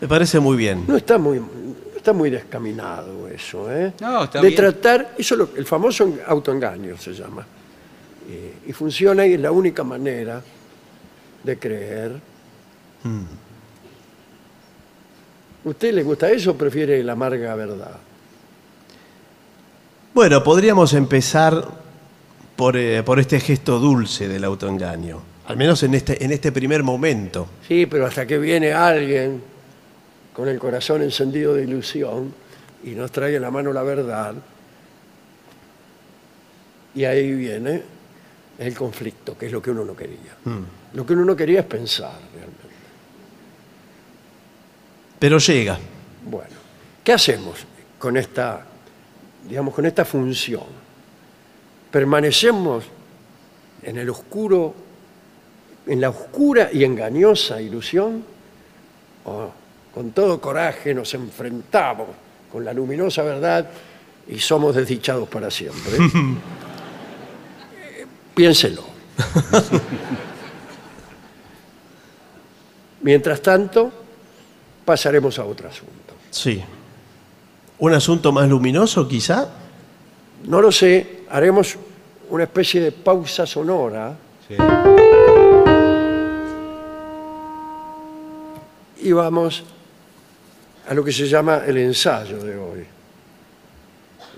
Me 0.00 0.08
parece 0.08 0.38
muy 0.40 0.56
bien. 0.56 0.84
No 0.86 0.96
está 0.96 1.18
muy, 1.18 1.38
no 1.40 1.46
está 1.96 2.12
muy 2.12 2.30
descaminado 2.30 3.28
eso, 3.28 3.72
¿eh? 3.72 3.92
No, 4.00 4.24
está 4.24 4.40
de 4.40 4.48
bien. 4.48 4.56
tratar, 4.60 5.14
eso 5.18 5.34
es 5.34 5.38
lo- 5.38 5.50
el 5.56 5.64
famoso 5.64 6.18
autoengaño 6.26 6.96
se 6.98 7.12
llama. 7.14 7.46
Eh, 8.28 8.54
y 8.66 8.72
funciona 8.72 9.26
y 9.26 9.34
es 9.34 9.40
la 9.40 9.50
única 9.52 9.82
manera 9.84 10.42
de 11.42 11.58
creer. 11.58 12.12
Hmm. 13.02 13.22
¿Usted 15.66 15.92
le 15.92 16.04
gusta 16.04 16.30
eso 16.30 16.52
o 16.52 16.54
prefiere 16.54 17.02
la 17.02 17.12
amarga 17.12 17.52
verdad? 17.56 17.98
Bueno, 20.14 20.44
podríamos 20.44 20.94
empezar 20.94 21.66
por, 22.54 22.76
eh, 22.76 23.02
por 23.02 23.18
este 23.18 23.40
gesto 23.40 23.80
dulce 23.80 24.28
del 24.28 24.44
autoengaño. 24.44 25.20
Al 25.48 25.56
menos 25.56 25.82
en 25.82 25.94
este, 25.94 26.24
en 26.24 26.30
este 26.30 26.52
primer 26.52 26.84
momento. 26.84 27.48
Sí, 27.66 27.86
pero 27.86 28.06
hasta 28.06 28.24
que 28.28 28.38
viene 28.38 28.72
alguien 28.72 29.42
con 30.32 30.46
el 30.46 30.60
corazón 30.60 31.02
encendido 31.02 31.54
de 31.54 31.64
ilusión 31.64 32.32
y 32.84 32.90
nos 32.90 33.10
trae 33.10 33.34
en 33.34 33.42
la 33.42 33.50
mano 33.50 33.72
la 33.72 33.82
verdad, 33.82 34.34
y 36.94 37.04
ahí 37.04 37.32
viene 37.32 37.82
el 38.60 38.74
conflicto, 38.74 39.36
que 39.36 39.46
es 39.46 39.52
lo 39.52 39.60
que 39.60 39.72
uno 39.72 39.84
no 39.84 39.96
quería. 39.96 40.36
Lo 40.94 41.04
que 41.04 41.12
uno 41.14 41.24
no 41.24 41.34
quería 41.34 41.60
es 41.60 41.66
pensar 41.66 42.18
realmente. 42.32 42.65
Pero 45.18 45.38
llega. 45.38 45.78
Bueno, 46.24 46.56
¿qué 47.02 47.12
hacemos 47.12 47.64
con 47.98 48.16
esta, 48.16 48.64
digamos, 49.48 49.74
con 49.74 49.86
esta 49.86 50.04
función? 50.04 50.64
¿Permanecemos 51.90 52.84
en 53.82 53.98
el 53.98 54.10
oscuro, 54.10 54.74
en 55.86 56.00
la 56.00 56.10
oscura 56.10 56.70
y 56.72 56.84
engañosa 56.84 57.60
ilusión? 57.60 58.24
¿O 59.24 59.50
con 59.94 60.10
todo 60.10 60.40
coraje 60.40 60.92
nos 60.92 61.14
enfrentamos 61.14 62.08
con 62.52 62.64
la 62.64 62.74
luminosa 62.74 63.22
verdad 63.22 63.66
y 64.28 64.38
somos 64.38 64.74
desdichados 64.74 65.28
para 65.28 65.50
siempre. 65.50 65.96
Eh, 65.96 66.36
Piénselo. 68.34 68.84
Mientras 73.00 73.40
tanto, 73.40 73.92
pasaremos 74.86 75.38
a 75.38 75.44
otro 75.44 75.68
asunto. 75.68 76.14
Sí. 76.30 76.62
¿Un 77.78 77.92
asunto 77.92 78.32
más 78.32 78.48
luminoso, 78.48 79.06
quizá? 79.06 79.46
No 80.44 80.62
lo 80.62 80.72
sé, 80.72 81.24
haremos 81.28 81.76
una 82.30 82.44
especie 82.44 82.80
de 82.80 82.92
pausa 82.92 83.44
sonora 83.44 84.16
y 88.98 89.12
vamos 89.12 89.62
a 90.88 90.94
lo 90.94 91.04
que 91.04 91.12
se 91.12 91.26
llama 91.28 91.62
el 91.66 91.76
ensayo 91.78 92.38
de 92.42 92.56
hoy. 92.56 92.86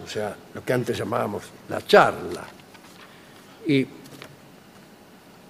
O 0.04 0.08
sea, 0.08 0.34
lo 0.54 0.64
que 0.64 0.72
antes 0.72 0.96
llamábamos 0.96 1.42
la 1.68 1.84
charla. 1.86 2.44
Y 3.66 3.86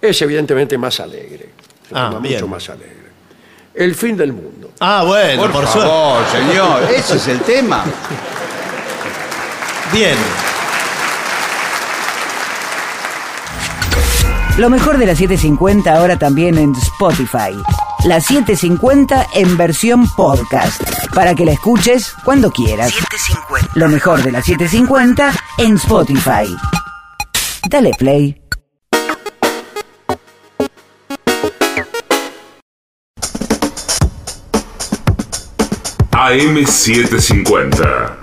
es 0.00 0.22
evidentemente 0.22 0.76
más 0.76 0.98
alegre. 1.00 1.50
Se 1.88 1.94
Ah, 1.94 2.08
toma 2.10 2.20
bien. 2.20 2.34
mucho 2.34 2.48
más 2.48 2.68
alegre. 2.68 3.07
El 3.78 3.94
fin 3.94 4.16
del 4.16 4.32
mundo. 4.32 4.70
Ah, 4.80 5.04
bueno, 5.06 5.42
Por, 5.42 5.52
por, 5.52 5.66
suerte. 5.68 5.88
favor, 5.88 6.22
señor, 6.32 6.82
ese 6.96 7.16
es 7.16 7.28
el 7.28 7.40
tema. 7.40 7.84
Bien. 9.92 10.16
Lo 14.56 14.68
mejor 14.68 14.98
de 14.98 15.06
la 15.06 15.14
750 15.14 15.94
ahora 15.94 16.18
también 16.18 16.58
en 16.58 16.74
Spotify. 16.74 17.54
La 18.04 18.20
750 18.20 19.28
en 19.34 19.56
versión 19.56 20.08
podcast. 20.16 20.82
Para 21.14 21.36
que 21.36 21.44
la 21.44 21.52
escuches 21.52 22.12
cuando 22.24 22.50
quieras. 22.50 22.92
Lo 23.74 23.88
mejor 23.88 24.22
de 24.24 24.32
la 24.32 24.42
750 24.42 25.32
en 25.58 25.76
Spotify. 25.76 26.56
Dale 27.70 27.92
play. 27.96 28.40
AM750. 36.30 38.18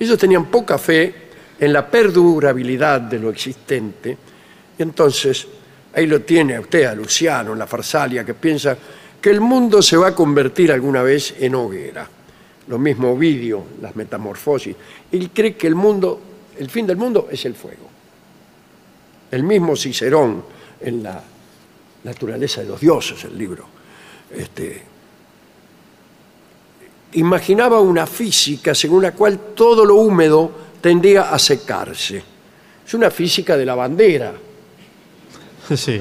Ellos 0.00 0.16
tenían 0.16 0.46
poca 0.46 0.78
fe 0.78 1.27
en 1.58 1.72
la 1.72 1.88
perdurabilidad 1.88 3.00
de 3.02 3.18
lo 3.18 3.30
existente. 3.30 4.16
Y 4.78 4.82
entonces, 4.82 5.46
ahí 5.94 6.06
lo 6.06 6.22
tiene 6.22 6.58
usted 6.58 6.84
a 6.84 6.94
Luciano 6.94 7.54
la 7.54 7.66
Farsalia, 7.66 8.24
que 8.24 8.34
piensa 8.34 8.76
que 9.20 9.30
el 9.30 9.40
mundo 9.40 9.82
se 9.82 9.96
va 9.96 10.08
a 10.08 10.14
convertir 10.14 10.70
alguna 10.70 11.02
vez 11.02 11.34
en 11.38 11.54
hoguera. 11.54 12.08
Lo 12.68 12.78
mismo 12.78 13.12
Ovidio, 13.12 13.64
las 13.80 13.96
metamorfosis. 13.96 14.76
Él 15.10 15.30
cree 15.32 15.56
que 15.56 15.66
el 15.66 15.74
mundo, 15.74 16.20
el 16.58 16.70
fin 16.70 16.86
del 16.86 16.96
mundo 16.96 17.28
es 17.30 17.44
el 17.46 17.54
fuego. 17.54 17.88
El 19.30 19.42
mismo 19.42 19.74
Cicerón 19.74 20.44
en 20.80 21.02
la 21.02 21.22
naturaleza 22.04 22.60
de 22.60 22.68
los 22.68 22.80
dioses, 22.80 23.24
el 23.24 23.36
libro, 23.36 23.66
este, 24.30 24.82
imaginaba 27.12 27.80
una 27.80 28.06
física 28.06 28.74
según 28.74 29.02
la 29.02 29.12
cual 29.12 29.38
todo 29.54 29.84
lo 29.84 29.96
húmedo 29.96 30.67
tendía 30.80 31.30
a 31.30 31.38
secarse. 31.38 32.22
Es 32.86 32.94
una 32.94 33.10
física 33.10 33.56
de 33.56 33.66
la 33.66 33.74
bandera. 33.74 34.32
Sí. 35.74 36.00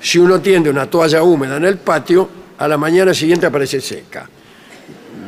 Si 0.00 0.18
uno 0.18 0.40
tiende 0.40 0.70
una 0.70 0.90
toalla 0.90 1.22
húmeda 1.22 1.56
en 1.56 1.64
el 1.64 1.78
patio, 1.78 2.28
a 2.58 2.68
la 2.68 2.76
mañana 2.76 3.14
siguiente 3.14 3.46
aparece 3.46 3.80
seca. 3.80 4.28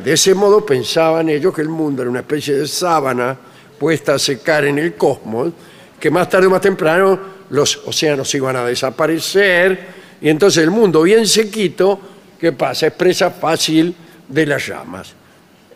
De 0.03 0.13
ese 0.13 0.33
modo 0.33 0.65
pensaban 0.65 1.29
ellos 1.29 1.53
que 1.53 1.61
el 1.61 1.69
mundo 1.69 2.01
era 2.01 2.11
una 2.11 2.21
especie 2.21 2.55
de 2.55 2.67
sábana 2.67 3.37
puesta 3.77 4.15
a 4.15 4.19
secar 4.19 4.65
en 4.65 4.79
el 4.79 4.95
cosmos, 4.95 5.51
que 5.99 6.11
más 6.11 6.29
tarde 6.29 6.47
o 6.47 6.49
más 6.49 6.61
temprano 6.61 7.19
los 7.49 7.77
océanos 7.85 8.33
iban 8.35 8.55
a 8.55 8.65
desaparecer, 8.65 9.99
y 10.21 10.29
entonces 10.29 10.63
el 10.63 10.71
mundo 10.71 11.01
bien 11.01 11.25
sequito, 11.25 11.99
¿qué 12.39 12.51
pasa? 12.51 12.87
Es 12.87 12.93
presa 12.93 13.31
fácil 13.31 13.95
de 14.27 14.45
las 14.45 14.67
llamas. 14.67 15.13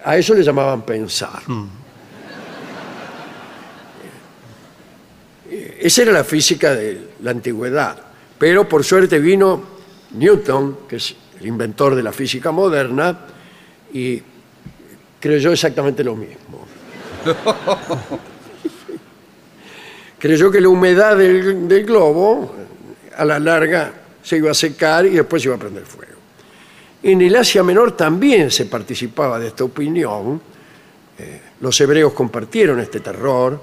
A 0.04 0.18
eso 0.18 0.34
le 0.34 0.44
llamaban 0.44 0.82
pensar. 0.84 1.42
Eh, 1.50 1.83
Esa 5.80 6.02
era 6.02 6.12
la 6.12 6.24
física 6.24 6.74
de 6.76 7.10
la 7.22 7.32
antigüedad. 7.32 7.98
Pero 8.38 8.68
por 8.68 8.84
suerte 8.84 9.20
vino 9.20 9.64
Newton, 10.12 10.80
que 10.88 10.98
es 10.98 11.16
el 11.40 11.48
inventor 11.48 11.96
de 11.96 12.04
la 12.04 12.12
física 12.12 12.52
moderna, 12.52 13.20
y 13.94 14.22
creyó 15.20 15.52
exactamente 15.52 16.04
lo 16.04 16.16
mismo. 16.16 16.66
creyó 20.20 20.52
que 20.52 20.62
la 20.62 20.70
humedad 20.70 21.18
del, 21.18 21.68
del 21.68 21.86
globo, 21.86 22.56
a 23.16 23.26
la 23.26 23.40
larga, 23.40 23.94
se 24.24 24.38
iba 24.38 24.52
a 24.52 24.56
secar 24.56 25.06
y 25.06 25.12
después 25.12 25.42
se 25.42 25.50
iba 25.50 25.56
a 25.56 25.60
prender 25.60 25.86
fuego. 25.86 26.14
En 27.04 27.22
el 27.22 27.36
Asia 27.36 27.64
Menor 27.64 27.98
también 27.98 28.50
se 28.50 28.66
participaba 28.66 29.38
de 29.38 29.48
esta 29.48 29.66
opinión. 29.66 30.42
Eh, 31.20 31.42
los 31.60 31.80
hebreos 31.82 32.14
compartieron 32.14 32.80
este 32.80 33.02
terror 33.02 33.60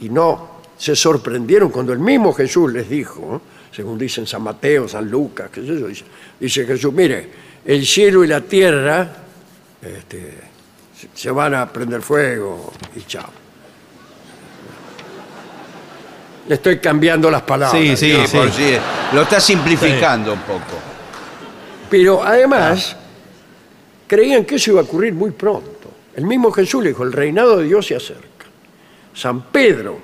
y 0.00 0.10
no 0.10 0.57
se 0.78 0.94
sorprendieron 0.96 1.70
cuando 1.70 1.92
el 1.92 1.98
mismo 1.98 2.32
Jesús 2.32 2.72
les 2.72 2.88
dijo, 2.88 3.42
según 3.72 3.98
dicen 3.98 4.26
San 4.26 4.42
Mateo, 4.42 4.88
San 4.88 5.10
Lucas, 5.10 5.50
qué 5.52 5.60
sé 5.60 5.66
yo, 5.78 5.86
dice, 5.88 6.04
dice 6.38 6.64
Jesús, 6.64 6.92
mire, 6.92 7.28
el 7.64 7.84
cielo 7.84 8.24
y 8.24 8.28
la 8.28 8.40
tierra 8.40 9.08
este, 9.82 10.38
se- 11.14 11.30
van 11.30 11.54
a 11.54 11.70
prender 11.70 12.00
fuego 12.00 12.72
y 12.96 13.02
chao. 13.02 13.28
Le 16.48 16.54
estoy 16.54 16.78
cambiando 16.78 17.30
las 17.30 17.42
palabras. 17.42 17.78
Sí, 17.78 17.94
sí, 17.96 18.16
Sí, 18.26 18.36
por 18.36 18.50
sí, 18.50 18.74
Lo 19.12 19.22
está 19.22 19.38
simplificando 19.40 20.32
un 20.32 20.40
poco. 20.40 20.78
Pero 21.90 22.22
además, 22.24 22.96
creían 24.06 24.44
que 24.44 24.54
eso 24.54 24.70
iba 24.70 24.80
a 24.80 24.84
ocurrir 24.84 25.12
muy 25.12 25.30
pronto. 25.32 25.90
El 26.14 26.24
mismo 26.24 26.50
Jesús 26.50 26.82
le 26.82 26.90
dijo, 26.90 27.02
el 27.02 27.12
reinado 27.12 27.58
de 27.58 27.64
Dios 27.64 27.86
se 27.86 27.96
acerca. 27.96 28.24
San 29.14 29.42
Pedro 29.50 30.00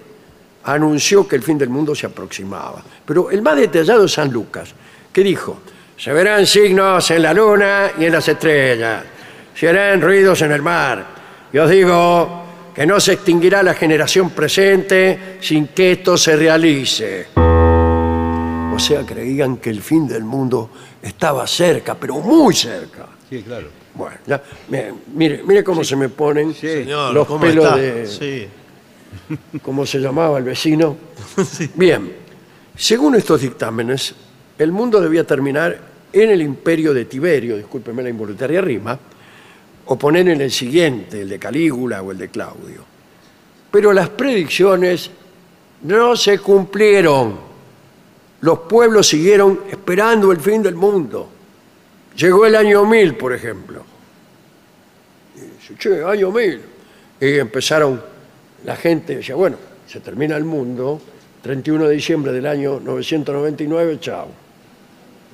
anunció 0.64 1.28
que 1.28 1.36
el 1.36 1.42
fin 1.42 1.58
del 1.58 1.68
mundo 1.68 1.94
se 1.94 2.06
aproximaba. 2.06 2.82
Pero 3.04 3.30
el 3.30 3.42
más 3.42 3.56
detallado 3.56 4.04
es 4.04 4.12
San 4.12 4.32
Lucas, 4.32 4.74
que 5.12 5.22
dijo, 5.22 5.60
se 5.96 6.12
verán 6.12 6.46
signos 6.46 7.10
en 7.10 7.22
la 7.22 7.32
luna 7.32 7.92
y 7.98 8.04
en 8.04 8.12
las 8.12 8.26
estrellas, 8.28 9.04
se 9.54 9.68
harán 9.68 10.00
ruidos 10.00 10.42
en 10.42 10.52
el 10.52 10.62
mar. 10.62 11.06
Y 11.52 11.58
os 11.58 11.70
digo 11.70 12.44
que 12.74 12.86
no 12.86 12.98
se 12.98 13.12
extinguirá 13.12 13.62
la 13.62 13.74
generación 13.74 14.30
presente 14.30 15.38
sin 15.40 15.68
que 15.68 15.92
esto 15.92 16.16
se 16.16 16.34
realice. 16.36 17.28
O 17.36 18.78
sea, 18.78 19.06
creían 19.06 19.58
que 19.58 19.70
el 19.70 19.80
fin 19.80 20.08
del 20.08 20.24
mundo 20.24 20.70
estaba 21.00 21.46
cerca, 21.46 21.94
pero 21.94 22.14
muy 22.16 22.54
cerca. 22.54 23.06
Sí, 23.30 23.42
claro. 23.42 23.68
Bueno, 23.94 24.16
ya, 24.26 24.42
mire, 25.12 25.42
mire 25.44 25.62
cómo 25.62 25.84
se 25.84 25.94
me 25.94 26.08
ponen 26.08 26.52
Señor, 26.52 27.14
los 27.14 27.28
¿cómo 27.28 27.40
pelos 27.42 27.64
está? 27.64 27.76
de... 27.76 28.06
Sí. 28.08 28.48
¿Cómo 29.62 29.86
se 29.86 29.98
llamaba 29.98 30.38
el 30.38 30.44
vecino? 30.44 30.96
Bien, 31.74 32.12
según 32.76 33.14
estos 33.14 33.40
dictámenes, 33.40 34.14
el 34.58 34.72
mundo 34.72 35.00
debía 35.00 35.24
terminar 35.24 35.78
en 36.12 36.30
el 36.30 36.42
imperio 36.42 36.94
de 36.94 37.04
Tiberio, 37.06 37.56
discúlpeme 37.56 38.02
la 38.02 38.08
involuntaria 38.08 38.60
rima, 38.60 38.98
o 39.86 39.98
poner 39.98 40.28
en 40.28 40.40
el 40.40 40.50
siguiente, 40.50 41.22
el 41.22 41.28
de 41.28 41.38
Calígula 41.38 42.02
o 42.02 42.12
el 42.12 42.18
de 42.18 42.28
Claudio. 42.28 42.84
Pero 43.70 43.92
las 43.92 44.08
predicciones 44.10 45.10
no 45.82 46.16
se 46.16 46.38
cumplieron. 46.38 47.54
los 48.40 48.58
pueblos 48.60 49.08
siguieron 49.08 49.60
esperando 49.70 50.30
el 50.30 50.38
fin 50.38 50.62
del 50.62 50.74
mundo. 50.74 51.30
Llegó 52.16 52.44
el 52.44 52.54
año 52.54 52.84
1000, 52.84 53.16
por 53.16 53.32
ejemplo. 53.32 53.82
Y 55.34 55.40
dice, 55.40 55.74
che, 55.78 56.04
año 56.04 56.30
1000. 56.30 56.60
Y 57.20 57.38
empezaron, 57.38 58.00
la 58.64 58.76
gente 58.76 59.16
decía, 59.16 59.34
bueno, 59.34 59.56
se 59.86 60.00
termina 60.00 60.36
el 60.36 60.44
mundo, 60.44 61.00
31 61.42 61.86
de 61.88 61.94
diciembre 61.94 62.32
del 62.32 62.46
año 62.46 62.80
999, 62.80 63.98
chao. 64.00 64.28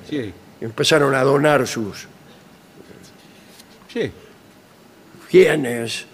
Sí, 0.09 0.33
empezaron 0.59 1.15
a 1.15 1.23
donar 1.23 1.65
sus 1.67 2.07
sí. 3.91 4.11
bienes, 5.31 6.05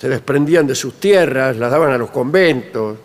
se 0.00 0.08
desprendían 0.08 0.66
de 0.66 0.74
sus 0.74 0.94
tierras, 1.00 1.56
las 1.56 1.70
daban 1.70 1.92
a 1.92 1.98
los 1.98 2.10
conventos. 2.10 2.98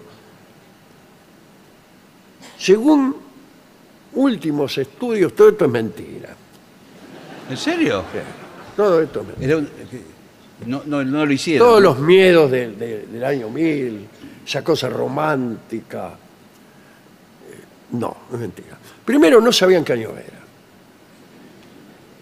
Según 2.58 3.16
últimos 4.16 4.78
estudios, 4.78 5.34
todo 5.36 5.50
esto 5.50 5.66
es 5.66 5.72
mentira. 5.72 6.36
¿En 7.50 7.58
serio? 7.58 8.04
Todo 8.76 9.02
esto 9.02 9.22
es 9.22 9.28
mentira. 9.28 9.48
Era 9.48 9.58
un- 9.58 9.70
no, 10.66 10.84
no, 10.86 11.04
no 11.04 11.26
lo 11.26 11.32
hicieron. 11.34 11.68
Todos 11.68 11.82
los 11.82 12.00
miedos 12.00 12.52
del- 12.52 12.78
de- 12.78 13.06
del 13.08 13.24
año 13.24 13.50
1000, 13.50 14.08
esa 14.46 14.64
cosa 14.64 14.90
romántica. 14.90 16.10
eh, 17.52 17.58
No, 17.92 18.16
es 18.34 18.40
mentira. 18.40 18.78
Primero, 19.06 19.40
no 19.42 19.52
sabían 19.52 19.84
qué 19.84 19.94
año 19.94 20.10
era. 20.12 20.40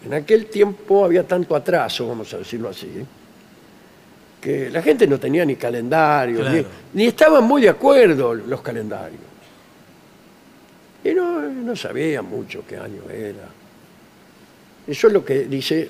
En 0.06 0.14
aquel 0.14 0.46
tiempo 0.46 1.04
había 1.04 1.28
tanto 1.28 1.56
atraso, 1.56 2.08
vamos 2.08 2.34
a 2.34 2.38
decirlo 2.38 2.70
así, 2.70 2.90
que 4.40 4.70
la 4.70 4.82
gente 4.82 5.06
no 5.08 5.20
tenía 5.20 5.44
ni 5.44 5.56
calendario, 5.56 6.40
Claro. 6.40 6.56
ni, 6.94 7.02
ni 7.02 7.08
estaban 7.08 7.44
muy 7.44 7.62
de 7.64 7.70
acuerdo 7.70 8.34
los 8.34 8.62
calendarios. 8.62 9.20
Y 11.04 11.14
no, 11.14 11.42
no 11.42 11.76
sabían 11.76 12.26
mucho 12.26 12.64
qué 12.68 12.78
año 12.78 13.02
era. 13.12 13.50
Eso 14.88 15.08
es 15.08 15.14
lo 15.14 15.26
que 15.26 15.46
dice 15.46 15.90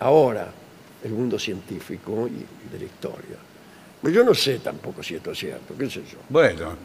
ahora 0.00 0.48
el 1.04 1.10
mundo 1.12 1.38
científico 1.38 2.28
y, 2.28 2.70
de 2.72 2.78
la 2.78 2.84
historia. 2.84 3.36
Pero 4.00 4.14
yo 4.14 4.24
no 4.24 4.34
sé 4.34 4.58
tampoco 4.58 5.02
si 5.02 5.14
esto 5.14 5.30
es 5.32 5.38
cierto, 5.38 5.74
qué 5.78 5.88
sé 5.90 6.00
yo. 6.10 6.18
Bueno, 6.28 6.76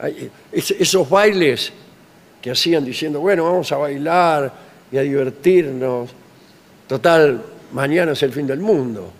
Hay- 0.00 0.30
es- 0.52 0.70
esos 0.72 1.08
bailes 1.10 1.72
que 2.40 2.50
hacían 2.52 2.84
diciendo, 2.84 3.18
bueno, 3.20 3.44
vamos 3.44 3.70
a 3.72 3.76
bailar 3.78 4.52
y 4.92 4.96
a 4.96 5.02
divertirnos. 5.02 6.10
Total, 6.86 7.42
mañana 7.72 8.12
es 8.12 8.22
el 8.22 8.32
fin 8.32 8.46
del 8.46 8.60
mundo. 8.60 9.10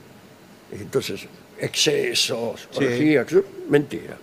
Entonces, 0.70 1.26
excesos, 1.58 2.68
Sí. 2.70 2.84
orgías, 2.84 3.26
mentira. 3.68 4.16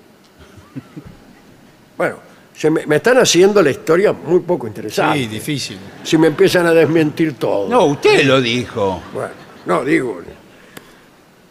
Bueno, 1.98 2.18
se 2.58 2.70
me, 2.70 2.86
me 2.86 2.98
están 2.98 3.18
haciendo 3.18 3.62
la 3.62 3.70
historia 3.72 4.14
muy 4.14 4.40
poco 4.40 4.68
interesante. 4.68 5.20
Sí, 5.20 5.28
difícil. 5.28 5.78
Si 6.04 6.18
me 6.18 6.28
empiezan 6.28 6.66
a 6.66 6.72
desmentir 6.74 7.34
todo. 7.38 7.68
no, 7.70 7.86
usted 7.86 8.24
lo 8.24 8.40
dijo. 8.42 9.02
Bueno, 9.14 9.34
no, 9.66 9.84
digo. 9.84 10.22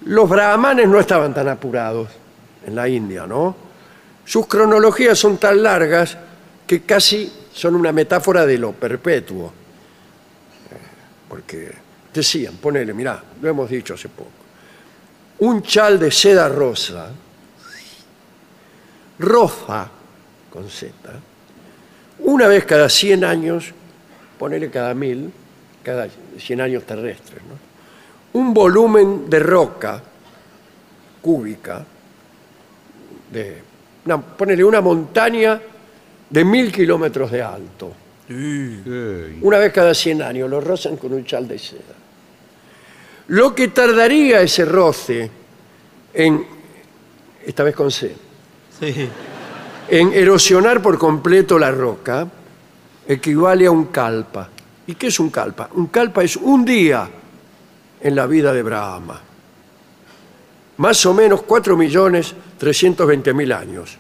Los 0.06 0.28
brahmanes 0.28 0.88
no 0.88 0.98
estaban 0.98 1.32
tan 1.34 1.48
apurados 1.48 2.08
en 2.66 2.74
la 2.74 2.88
India, 2.88 3.26
¿no? 3.26 3.54
Sus 4.24 4.46
cronologías 4.46 5.18
son 5.18 5.36
tan 5.36 5.62
largas 5.62 6.16
que 6.66 6.82
casi 6.82 7.30
son 7.52 7.74
una 7.76 7.92
metáfora 7.92 8.46
de 8.46 8.58
lo 8.58 8.72
perpetuo. 8.72 9.46
Eh, 10.70 10.76
Porque 11.28 11.72
decían, 12.12 12.54
ponele, 12.56 12.94
mirá, 12.94 13.22
lo 13.42 13.48
hemos 13.48 13.68
dicho 13.68 13.94
hace 13.94 14.08
poco, 14.08 14.30
un 15.40 15.62
chal 15.62 15.98
de 15.98 16.10
seda 16.10 16.48
rosa, 16.48 17.10
roja, 19.18 19.90
con 20.54 20.70
Z, 20.70 20.94
una 22.20 22.46
vez 22.46 22.64
cada 22.64 22.88
100 22.88 23.24
años, 23.24 23.72
ponele 24.38 24.70
cada 24.70 24.94
mil, 24.94 25.32
cada 25.82 26.06
100 26.38 26.60
años 26.60 26.84
terrestres, 26.84 27.42
¿no? 27.42 28.38
un 28.40 28.54
volumen 28.54 29.28
de 29.28 29.40
roca 29.40 30.00
cúbica, 31.20 31.84
de, 33.32 33.62
una, 34.04 34.20
ponele 34.20 34.62
una 34.62 34.80
montaña 34.80 35.60
de 36.30 36.44
mil 36.44 36.70
kilómetros 36.70 37.32
de 37.32 37.42
alto. 37.42 37.92
Una 38.28 39.58
vez 39.58 39.72
cada 39.72 39.92
100 39.92 40.22
años 40.22 40.48
lo 40.48 40.60
rozan 40.60 40.96
con 40.96 41.12
un 41.12 41.24
chal 41.24 41.48
de 41.48 41.58
seda. 41.58 41.94
Lo 43.28 43.54
que 43.54 43.68
tardaría 43.68 44.40
ese 44.40 44.64
roce 44.64 45.28
en, 46.12 46.46
esta 47.44 47.64
vez 47.64 47.74
con 47.74 47.90
C, 47.90 48.14
Sí. 48.78 49.08
En 49.88 50.12
erosionar 50.12 50.82
por 50.82 50.98
completo 50.98 51.58
la 51.58 51.70
roca 51.70 52.26
equivale 53.06 53.66
a 53.66 53.70
un 53.70 53.86
kalpa. 53.86 54.48
¿Y 54.86 54.94
qué 54.94 55.06
es 55.08 55.18
un 55.20 55.30
kalpa? 55.30 55.68
Un 55.74 55.86
kalpa 55.88 56.22
es 56.22 56.36
un 56.36 56.64
día 56.64 57.08
en 58.00 58.14
la 58.14 58.26
vida 58.26 58.52
de 58.52 58.62
Brahma. 58.62 59.20
Más 60.76 61.04
o 61.06 61.14
menos 61.14 61.42
4.320.000 61.42 63.52
años. 63.56 63.96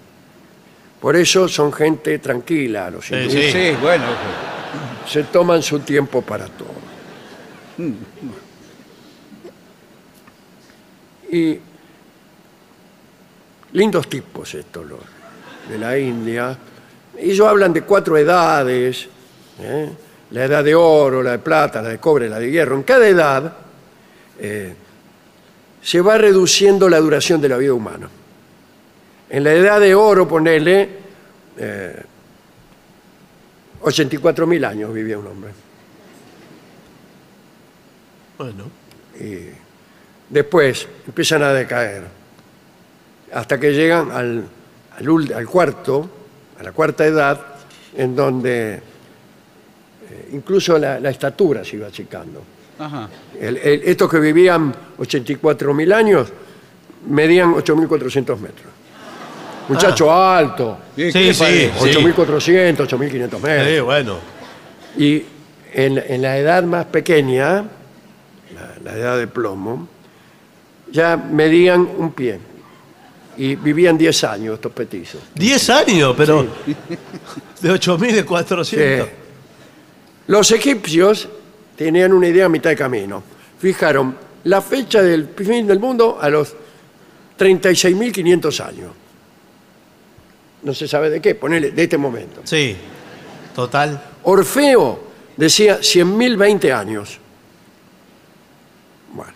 Por 1.00 1.16
eso 1.16 1.48
son 1.48 1.72
gente 1.72 2.18
tranquila, 2.18 2.90
los 2.90 3.10
hindúes. 3.10 3.32
Sí, 3.32 3.50
Sí. 3.52 3.76
bueno. 3.80 4.04
Se 5.06 5.22
toman 5.24 5.62
su 5.62 5.80
tiempo 5.80 6.22
para 6.22 6.46
todo. 6.46 6.74
Y 11.30 11.58
lindos 13.72 14.08
tipos 14.08 14.54
estos 14.54 14.86
los 14.86 15.00
de 15.68 15.78
la 15.78 15.98
India. 15.98 16.56
Ellos 17.18 17.46
hablan 17.46 17.72
de 17.72 17.82
cuatro 17.82 18.16
edades, 18.16 19.08
¿eh? 19.60 19.90
la 20.30 20.44
edad 20.44 20.64
de 20.64 20.74
oro, 20.74 21.22
la 21.22 21.32
de 21.32 21.38
plata, 21.38 21.80
la 21.82 21.90
de 21.90 21.98
cobre, 21.98 22.28
la 22.28 22.38
de 22.38 22.50
hierro. 22.50 22.76
En 22.76 22.82
cada 22.82 23.06
edad 23.06 23.52
eh, 24.38 24.74
se 25.82 26.00
va 26.00 26.18
reduciendo 26.18 26.88
la 26.88 26.98
duración 26.98 27.40
de 27.40 27.48
la 27.48 27.56
vida 27.56 27.72
humana. 27.72 28.08
En 29.30 29.44
la 29.44 29.52
edad 29.52 29.80
de 29.80 29.94
oro, 29.94 30.26
ponele, 30.26 30.88
eh, 31.56 32.02
84.000 33.82 34.66
años 34.66 34.92
vivía 34.92 35.18
un 35.18 35.26
hombre. 35.26 35.52
Bueno. 38.38 38.70
Y 39.20 39.48
después 40.28 40.88
empiezan 41.06 41.42
a 41.42 41.52
decaer 41.52 42.02
hasta 43.32 43.58
que 43.58 43.72
llegan 43.72 44.10
al, 44.10 44.44
al 44.98 45.46
cuarto, 45.46 46.08
a 46.58 46.62
la 46.62 46.72
cuarta 46.72 47.04
edad, 47.04 47.40
en 47.96 48.14
donde 48.16 48.74
eh, 48.74 50.28
incluso 50.32 50.78
la, 50.78 50.98
la 51.00 51.10
estatura 51.10 51.64
se 51.64 51.76
iba 51.76 51.86
achicando. 51.88 52.42
Ajá. 52.78 53.08
El- 53.40 53.56
el- 53.58 53.82
estos 53.84 54.10
que 54.10 54.18
vivían 54.18 54.74
84.000 54.98 55.92
años 55.94 56.28
medían 57.08 57.52
8.400 57.54 58.38
metros. 58.38 58.66
Muchacho 59.68 60.12
alto, 60.12 60.76
Bien, 60.94 61.10
Sí, 61.10 61.18
¿qué 61.20 61.24
le 61.26 61.34
sí. 61.34 61.40
parece? 61.40 61.98
8.400, 61.98 62.76
8.500 62.86 63.36
Sí, 63.36 63.42
metros. 63.42 63.84
bueno. 63.84 64.16
Y 64.98 65.22
en, 65.72 65.98
en 66.06 66.22
la 66.22 66.36
edad 66.36 66.62
más 66.64 66.84
pequeña, 66.86 67.64
la, 68.54 68.74
la 68.84 68.92
edad 68.98 69.18
de 69.18 69.26
plomo, 69.26 69.88
ya 70.92 71.16
medían 71.16 71.88
un 71.96 72.12
pie. 72.12 72.38
Y 73.36 73.56
vivían 73.56 73.98
10 73.98 74.24
años 74.24 74.54
estos 74.54 74.72
petizos. 74.72 75.20
10 75.34 75.70
años, 75.70 76.14
pero 76.16 76.46
de 77.60 77.70
8.400. 77.70 78.76
Eh, 78.76 79.12
los 80.28 80.50
egipcios 80.52 81.28
tenían 81.76 82.12
una 82.12 82.28
idea 82.28 82.46
a 82.46 82.48
mitad 82.48 82.70
de 82.70 82.76
camino. 82.76 83.22
Fijaron 83.58 84.16
la 84.44 84.60
fecha 84.60 85.02
del 85.02 85.28
fin 85.28 85.66
del 85.66 85.80
mundo 85.80 86.18
a 86.20 86.28
los 86.28 86.54
36.500 87.38 88.60
años. 88.64 88.92
No 90.62 90.72
se 90.72 90.88
sabe 90.88 91.10
de 91.10 91.20
qué, 91.20 91.34
ponele, 91.34 91.72
de 91.72 91.82
este 91.82 91.98
momento. 91.98 92.40
Sí, 92.44 92.76
total. 93.54 94.02
Orfeo 94.22 95.04
decía 95.36 95.80
100.020 95.80 96.74
años. 96.74 97.18
Bueno, 99.12 99.32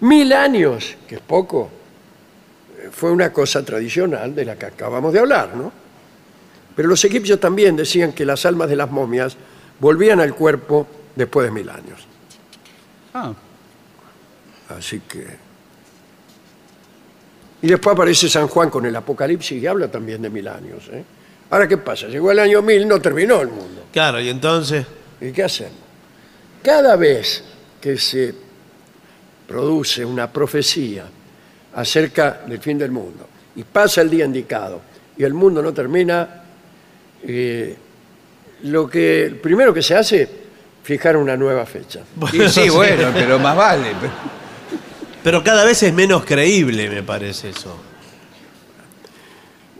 mil 0.00 0.32
años, 0.32 0.96
que 1.08 1.16
es 1.16 1.20
poco, 1.20 1.70
fue 2.94 3.10
una 3.10 3.32
cosa 3.32 3.64
tradicional 3.64 4.34
de 4.34 4.44
la 4.44 4.56
que 4.56 4.66
acabamos 4.66 5.12
de 5.12 5.18
hablar, 5.18 5.56
¿no? 5.56 5.72
Pero 6.76 6.88
los 6.88 7.04
egipcios 7.04 7.40
también 7.40 7.76
decían 7.76 8.12
que 8.12 8.24
las 8.24 8.46
almas 8.46 8.68
de 8.68 8.76
las 8.76 8.90
momias 8.90 9.36
volvían 9.80 10.20
al 10.20 10.34
cuerpo 10.34 10.86
después 11.14 11.46
de 11.46 11.52
mil 11.52 11.68
años. 11.68 12.06
Ah, 13.12 13.32
Así 14.68 15.00
que... 15.00 15.26
Y 17.62 17.66
después 17.66 17.94
aparece 17.94 18.28
San 18.28 18.46
Juan 18.48 18.70
con 18.70 18.86
el 18.86 18.94
Apocalipsis 18.94 19.62
y 19.62 19.66
habla 19.66 19.88
también 19.88 20.22
de 20.22 20.30
mil 20.30 20.46
años. 20.46 20.88
¿eh? 20.92 21.02
Ahora, 21.50 21.66
¿qué 21.66 21.78
pasa? 21.78 22.06
Llegó 22.06 22.30
el 22.30 22.38
año 22.38 22.62
mil, 22.62 22.86
no 22.86 23.00
terminó 23.00 23.40
el 23.40 23.48
mundo. 23.48 23.86
Claro, 23.92 24.20
y 24.20 24.28
entonces. 24.28 24.86
¿Y 25.20 25.32
qué 25.32 25.44
hacemos? 25.44 25.78
Cada 26.62 26.96
vez 26.96 27.42
que 27.80 27.96
se 27.98 28.34
produce 29.46 30.04
una 30.04 30.30
profecía 30.30 31.06
acerca 31.74 32.42
del 32.46 32.60
fin 32.60 32.78
del 32.78 32.90
mundo 32.90 33.28
y 33.56 33.62
pasa 33.64 34.00
el 34.02 34.10
día 34.10 34.24
indicado 34.24 34.80
y 35.16 35.22
el 35.24 35.34
mundo 35.34 35.62
no 35.62 35.72
termina, 35.72 36.42
eh, 37.22 37.76
lo 38.62 38.88
que 38.88 39.38
primero 39.42 39.72
que 39.72 39.82
se 39.82 39.94
hace, 39.94 40.28
fijar 40.82 41.16
una 41.16 41.36
nueva 41.36 41.64
fecha. 41.66 42.00
Y 42.32 42.40
sí, 42.48 42.68
bueno, 42.68 43.10
pero 43.14 43.38
más 43.38 43.56
vale. 43.56 43.92
pero- 44.00 44.12
Pero 45.22 45.42
cada 45.44 45.64
vez 45.64 45.82
es 45.82 45.92
menos 45.94 46.24
creíble, 46.24 46.88
me 46.90 47.02
parece 47.02 47.50
eso. 47.50 47.76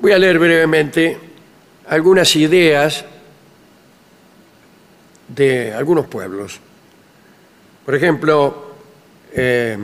Voy 0.01 0.13
a 0.13 0.19
leer 0.19 0.39
brevemente 0.39 1.19
algunas 1.89 2.35
ideas 2.37 3.05
de 5.29 5.73
algunos 5.75 6.07
pueblos. 6.07 6.61
Por 7.85 7.95
ejemplo, 7.95 8.75
eh, 9.33 9.77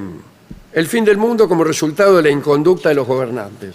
el 0.72 0.86
fin 0.86 1.04
del 1.04 1.16
mundo 1.16 1.48
como 1.48 1.64
resultado 1.64 2.16
de 2.16 2.22
la 2.22 2.30
inconducta 2.30 2.88
de 2.90 2.94
los 2.94 3.06
gobernantes. 3.06 3.74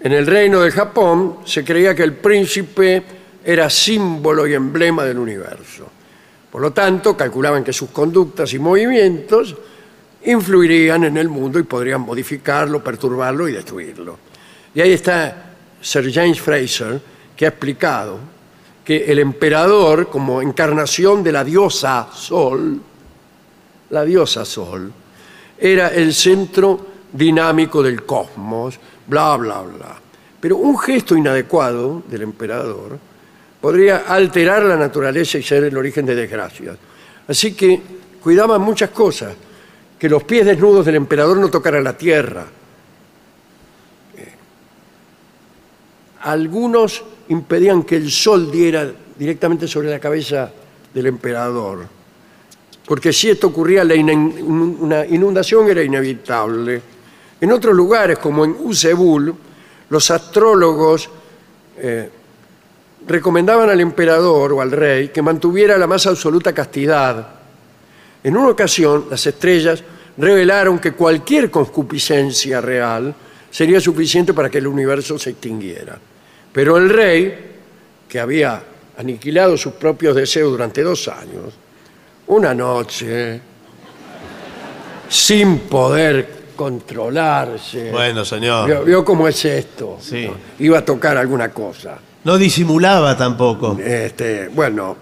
En 0.00 0.12
el 0.12 0.26
reino 0.26 0.60
de 0.60 0.70
Japón 0.70 1.38
se 1.44 1.64
creía 1.64 1.94
que 1.94 2.02
el 2.02 2.14
príncipe 2.14 3.02
era 3.44 3.70
símbolo 3.70 4.46
y 4.46 4.54
emblema 4.54 5.04
del 5.04 5.18
universo. 5.18 5.88
Por 6.50 6.60
lo 6.60 6.72
tanto, 6.72 7.16
calculaban 7.16 7.64
que 7.64 7.72
sus 7.72 7.90
conductas 7.90 8.52
y 8.52 8.58
movimientos 8.58 9.56
influirían 10.24 11.04
en 11.04 11.16
el 11.16 11.28
mundo 11.28 11.58
y 11.58 11.62
podrían 11.62 12.02
modificarlo, 12.02 12.82
perturbarlo 12.82 13.48
y 13.48 13.52
destruirlo. 13.52 14.18
Y 14.74 14.80
ahí 14.80 14.92
está 14.92 15.54
Sir 15.80 16.12
James 16.12 16.40
Fraser, 16.40 17.00
que 17.36 17.46
ha 17.46 17.48
explicado 17.48 18.18
que 18.84 19.04
el 19.04 19.18
emperador, 19.18 20.08
como 20.08 20.42
encarnación 20.42 21.22
de 21.22 21.32
la 21.32 21.44
diosa 21.44 22.08
Sol, 22.12 22.80
la 23.92 24.04
diosa 24.04 24.44
Sol, 24.44 24.90
era 25.58 25.88
el 25.88 26.12
centro 26.12 26.86
dinámico 27.12 27.82
del 27.82 28.04
cosmos, 28.04 28.78
bla, 29.06 29.36
bla, 29.36 29.60
bla. 29.62 30.00
Pero 30.40 30.56
un 30.56 30.78
gesto 30.78 31.14
inadecuado 31.14 32.02
del 32.08 32.22
emperador 32.22 32.98
podría 33.60 33.98
alterar 34.08 34.64
la 34.64 34.76
naturaleza 34.76 35.38
y 35.38 35.42
ser 35.42 35.64
el 35.64 35.76
origen 35.76 36.04
de 36.04 36.16
desgracias. 36.16 36.76
Así 37.28 37.54
que 37.54 37.80
cuidaban 38.20 38.60
muchas 38.60 38.90
cosas, 38.90 39.34
que 39.98 40.08
los 40.08 40.24
pies 40.24 40.46
desnudos 40.46 40.84
del 40.84 40.96
emperador 40.96 41.36
no 41.36 41.48
tocaran 41.48 41.84
la 41.84 41.96
tierra. 41.96 42.44
Eh, 44.16 44.32
Algunos 46.22 47.04
impedían 47.28 47.84
que 47.84 47.96
el 47.96 48.10
sol 48.10 48.50
diera 48.50 48.90
directamente 49.16 49.68
sobre 49.68 49.90
la 49.90 50.00
cabeza 50.00 50.50
del 50.92 51.06
emperador, 51.06 51.86
porque 52.86 53.12
si 53.12 53.30
esto 53.30 53.48
ocurría, 53.48 53.84
la 53.84 53.94
una 53.94 55.06
inundación 55.06 55.68
era 55.68 55.82
inevitable. 55.82 56.82
En 57.40 57.52
otros 57.52 57.74
lugares, 57.74 58.18
como 58.18 58.44
en 58.44 58.56
Usebul, 58.58 59.34
los 59.88 60.10
astrólogos 60.10 61.08
eh, 61.78 62.10
recomendaban 63.06 63.68
al 63.70 63.80
emperador 63.80 64.52
o 64.52 64.60
al 64.60 64.70
rey 64.70 65.08
que 65.08 65.22
mantuviera 65.22 65.78
la 65.78 65.86
más 65.86 66.06
absoluta 66.06 66.52
castidad. 66.52 67.28
En 68.22 68.36
una 68.36 68.50
ocasión, 68.50 69.06
las 69.10 69.26
estrellas 69.26 69.82
revelaron 70.16 70.78
que 70.78 70.92
cualquier 70.92 71.50
concupiscencia 71.50 72.60
real 72.60 73.14
sería 73.50 73.80
suficiente 73.80 74.32
para 74.32 74.50
que 74.50 74.58
el 74.58 74.66
universo 74.66 75.18
se 75.18 75.30
extinguiera. 75.30 75.98
Pero 76.52 76.76
el 76.76 76.88
rey, 76.88 77.52
que 78.08 78.20
había 78.20 78.62
aniquilado 78.96 79.56
sus 79.56 79.72
propios 79.74 80.14
deseos 80.14 80.50
durante 80.50 80.82
dos 80.82 81.08
años, 81.08 81.54
una 82.28 82.54
noche, 82.54 83.40
sin 85.08 85.58
poder 85.60 86.42
controlarse, 86.56 87.90
Bueno, 87.90 88.24
señor. 88.24 88.66
vio, 88.66 88.84
vio 88.84 89.04
cómo 89.04 89.26
es 89.28 89.44
esto. 89.44 89.98
Sí. 90.00 90.26
¿no? 90.26 90.34
Iba 90.58 90.78
a 90.78 90.84
tocar 90.84 91.16
alguna 91.16 91.50
cosa. 91.50 91.98
No 92.24 92.38
disimulaba 92.38 93.16
tampoco. 93.16 93.76
Este, 93.84 94.48
bueno, 94.48 94.96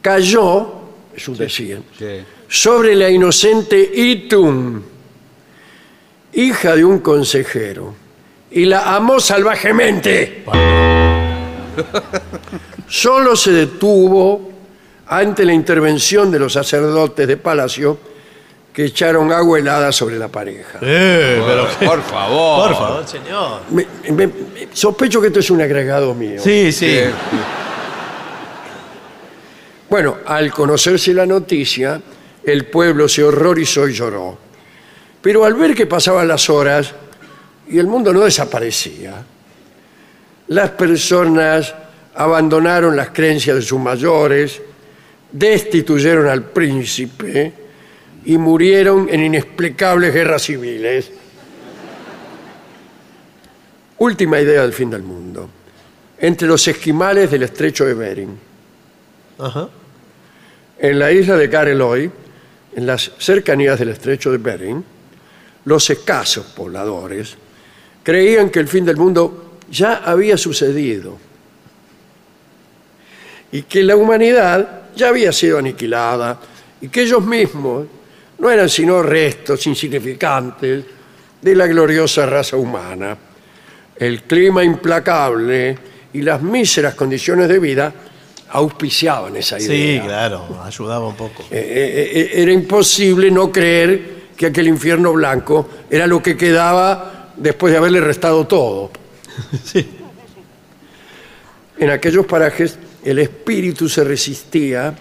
cayó, 0.00 0.72
es 1.14 1.26
un 1.28 1.36
decir, 1.36 1.82
Sí. 1.98 2.24
sobre 2.48 2.94
la 2.94 3.10
inocente 3.10 3.78
Itun, 3.94 4.84
hija 6.32 6.76
de 6.76 6.84
un 6.84 7.00
consejero, 7.00 7.94
y 8.52 8.64
la 8.66 8.94
amó 8.94 9.18
salvajemente. 9.20 10.44
Solo 12.88 13.36
se 13.36 13.52
detuvo 13.52 14.49
ante 15.12 15.44
la 15.44 15.52
intervención 15.52 16.30
de 16.30 16.38
los 16.38 16.52
sacerdotes 16.52 17.26
de 17.26 17.36
palacio 17.36 17.98
que 18.72 18.84
echaron 18.84 19.32
agua 19.32 19.58
helada 19.58 19.90
sobre 19.90 20.16
la 20.16 20.28
pareja. 20.28 20.78
Eh, 20.80 21.42
pero 21.44 21.66
Por 21.90 22.02
favor. 22.02 22.68
por 22.68 22.78
favor, 22.78 23.06
señor. 23.08 23.60
Me- 23.70 23.86
me- 24.12 24.26
me- 24.28 24.68
sospecho 24.72 25.20
que 25.20 25.26
esto 25.26 25.40
es 25.40 25.50
un 25.50 25.60
agregado 25.60 26.14
mío. 26.14 26.40
Sí, 26.40 26.70
sí. 26.70 26.86
Sí. 27.00 27.04
Bueno, 29.88 30.18
al 30.24 30.52
conocerse 30.52 31.12
la 31.12 31.26
noticia, 31.26 32.00
el 32.44 32.66
pueblo 32.66 33.08
se 33.08 33.24
horrorizó 33.24 33.88
y 33.88 33.92
lloró. 33.92 34.38
Pero 35.20 35.44
al 35.44 35.54
ver 35.54 35.74
que 35.74 35.86
pasaban 35.86 36.28
las 36.28 36.48
horas 36.48 36.94
y 37.68 37.78
el 37.78 37.88
mundo 37.88 38.12
no 38.12 38.20
desaparecía, 38.20 39.14
las 40.46 40.70
personas 40.70 41.74
abandonaron 42.14 42.96
las 42.96 43.10
creencias 43.10 43.56
de 43.56 43.62
sus 43.62 43.80
mayores, 43.80 44.62
destituyeron 45.32 46.28
al 46.28 46.44
príncipe 46.44 47.52
y 48.24 48.36
murieron 48.38 49.08
en 49.10 49.24
inexplicables 49.24 50.12
guerras 50.12 50.42
civiles. 50.42 51.10
Última 53.98 54.40
idea 54.40 54.62
del 54.62 54.72
fin 54.72 54.90
del 54.90 55.02
mundo. 55.02 55.48
Entre 56.18 56.46
los 56.46 56.66
esquimales 56.68 57.30
del 57.30 57.44
estrecho 57.44 57.84
de 57.84 57.94
Bering. 57.94 58.38
Ajá. 59.38 59.68
En 60.78 60.98
la 60.98 61.12
isla 61.12 61.36
de 61.36 61.48
Careloy, 61.48 62.10
en 62.76 62.86
las 62.86 63.12
cercanías 63.18 63.78
del 63.78 63.90
estrecho 63.90 64.30
de 64.30 64.38
Bering, 64.38 64.84
los 65.64 65.88
escasos 65.90 66.46
pobladores 66.46 67.36
creían 68.02 68.50
que 68.50 68.60
el 68.60 68.68
fin 68.68 68.84
del 68.84 68.96
mundo 68.96 69.58
ya 69.70 69.96
había 69.96 70.36
sucedido 70.36 71.18
y 73.52 73.62
que 73.62 73.82
la 73.82 73.96
humanidad 73.96 74.79
ya 74.94 75.08
había 75.08 75.32
sido 75.32 75.58
aniquilada 75.58 76.38
y 76.80 76.88
que 76.88 77.02
ellos 77.02 77.24
mismos 77.24 77.86
no 78.38 78.50
eran 78.50 78.68
sino 78.68 79.02
restos 79.02 79.66
insignificantes 79.66 80.84
de 81.40 81.54
la 81.54 81.66
gloriosa 81.66 82.26
raza 82.26 82.56
humana. 82.56 83.16
El 83.96 84.22
clima 84.22 84.64
implacable 84.64 85.76
y 86.12 86.22
las 86.22 86.42
míseras 86.42 86.94
condiciones 86.94 87.48
de 87.48 87.58
vida 87.58 87.92
auspiciaban 88.50 89.36
esa 89.36 89.58
idea. 89.60 90.02
Sí, 90.02 90.06
claro, 90.06 90.60
ayudaba 90.64 91.06
un 91.06 91.14
poco. 91.14 91.42
Eh, 91.50 91.58
eh, 91.58 92.10
eh, 92.12 92.42
era 92.42 92.52
imposible 92.52 93.30
no 93.30 93.52
creer 93.52 94.20
que 94.36 94.46
aquel 94.46 94.68
infierno 94.68 95.12
blanco 95.12 95.68
era 95.88 96.06
lo 96.06 96.22
que 96.22 96.36
quedaba 96.36 97.30
después 97.36 97.72
de 97.72 97.78
haberle 97.78 98.00
restado 98.00 98.46
todo. 98.46 98.90
En 101.78 101.88
aquellos 101.88 102.26
parajes 102.26 102.78
el 103.04 103.18
espíritu 103.18 103.88
se 103.88 104.04
resistía 104.04 104.94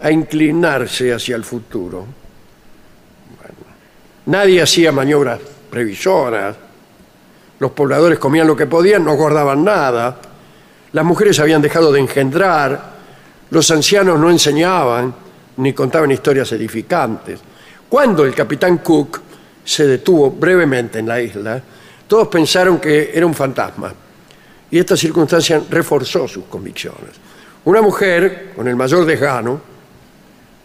a 0.00 0.10
inclinarse 0.10 1.12
hacia 1.12 1.36
el 1.36 1.44
futuro. 1.44 2.06
Bueno, 3.36 3.58
nadie 4.26 4.62
hacía 4.62 4.90
maniobras 4.90 5.40
previsoras. 5.70 6.56
Los 7.58 7.70
pobladores 7.72 8.18
comían 8.18 8.46
lo 8.46 8.56
que 8.56 8.66
podían, 8.66 9.04
no 9.04 9.14
guardaban 9.14 9.64
nada. 9.64 10.18
Las 10.92 11.04
mujeres 11.04 11.38
habían 11.40 11.62
dejado 11.62 11.92
de 11.92 12.00
engendrar. 12.00 12.92
Los 13.50 13.70
ancianos 13.70 14.18
no 14.18 14.30
enseñaban 14.30 15.14
ni 15.58 15.72
contaban 15.72 16.10
historias 16.10 16.50
edificantes. 16.52 17.40
Cuando 17.88 18.24
el 18.24 18.34
capitán 18.34 18.78
Cook 18.78 19.20
se 19.64 19.86
detuvo 19.86 20.30
brevemente 20.30 20.98
en 20.98 21.06
la 21.06 21.20
isla, 21.20 21.62
todos 22.08 22.28
pensaron 22.28 22.80
que 22.80 23.10
era 23.14 23.26
un 23.26 23.34
fantasma. 23.34 23.92
Y 24.70 24.78
esta 24.78 24.96
circunstancia 24.96 25.62
reforzó 25.70 26.26
sus 26.26 26.44
convicciones. 26.44 27.31
Una 27.64 27.80
mujer, 27.80 28.52
con 28.56 28.66
el 28.66 28.74
mayor 28.74 29.04
desgano, 29.04 29.60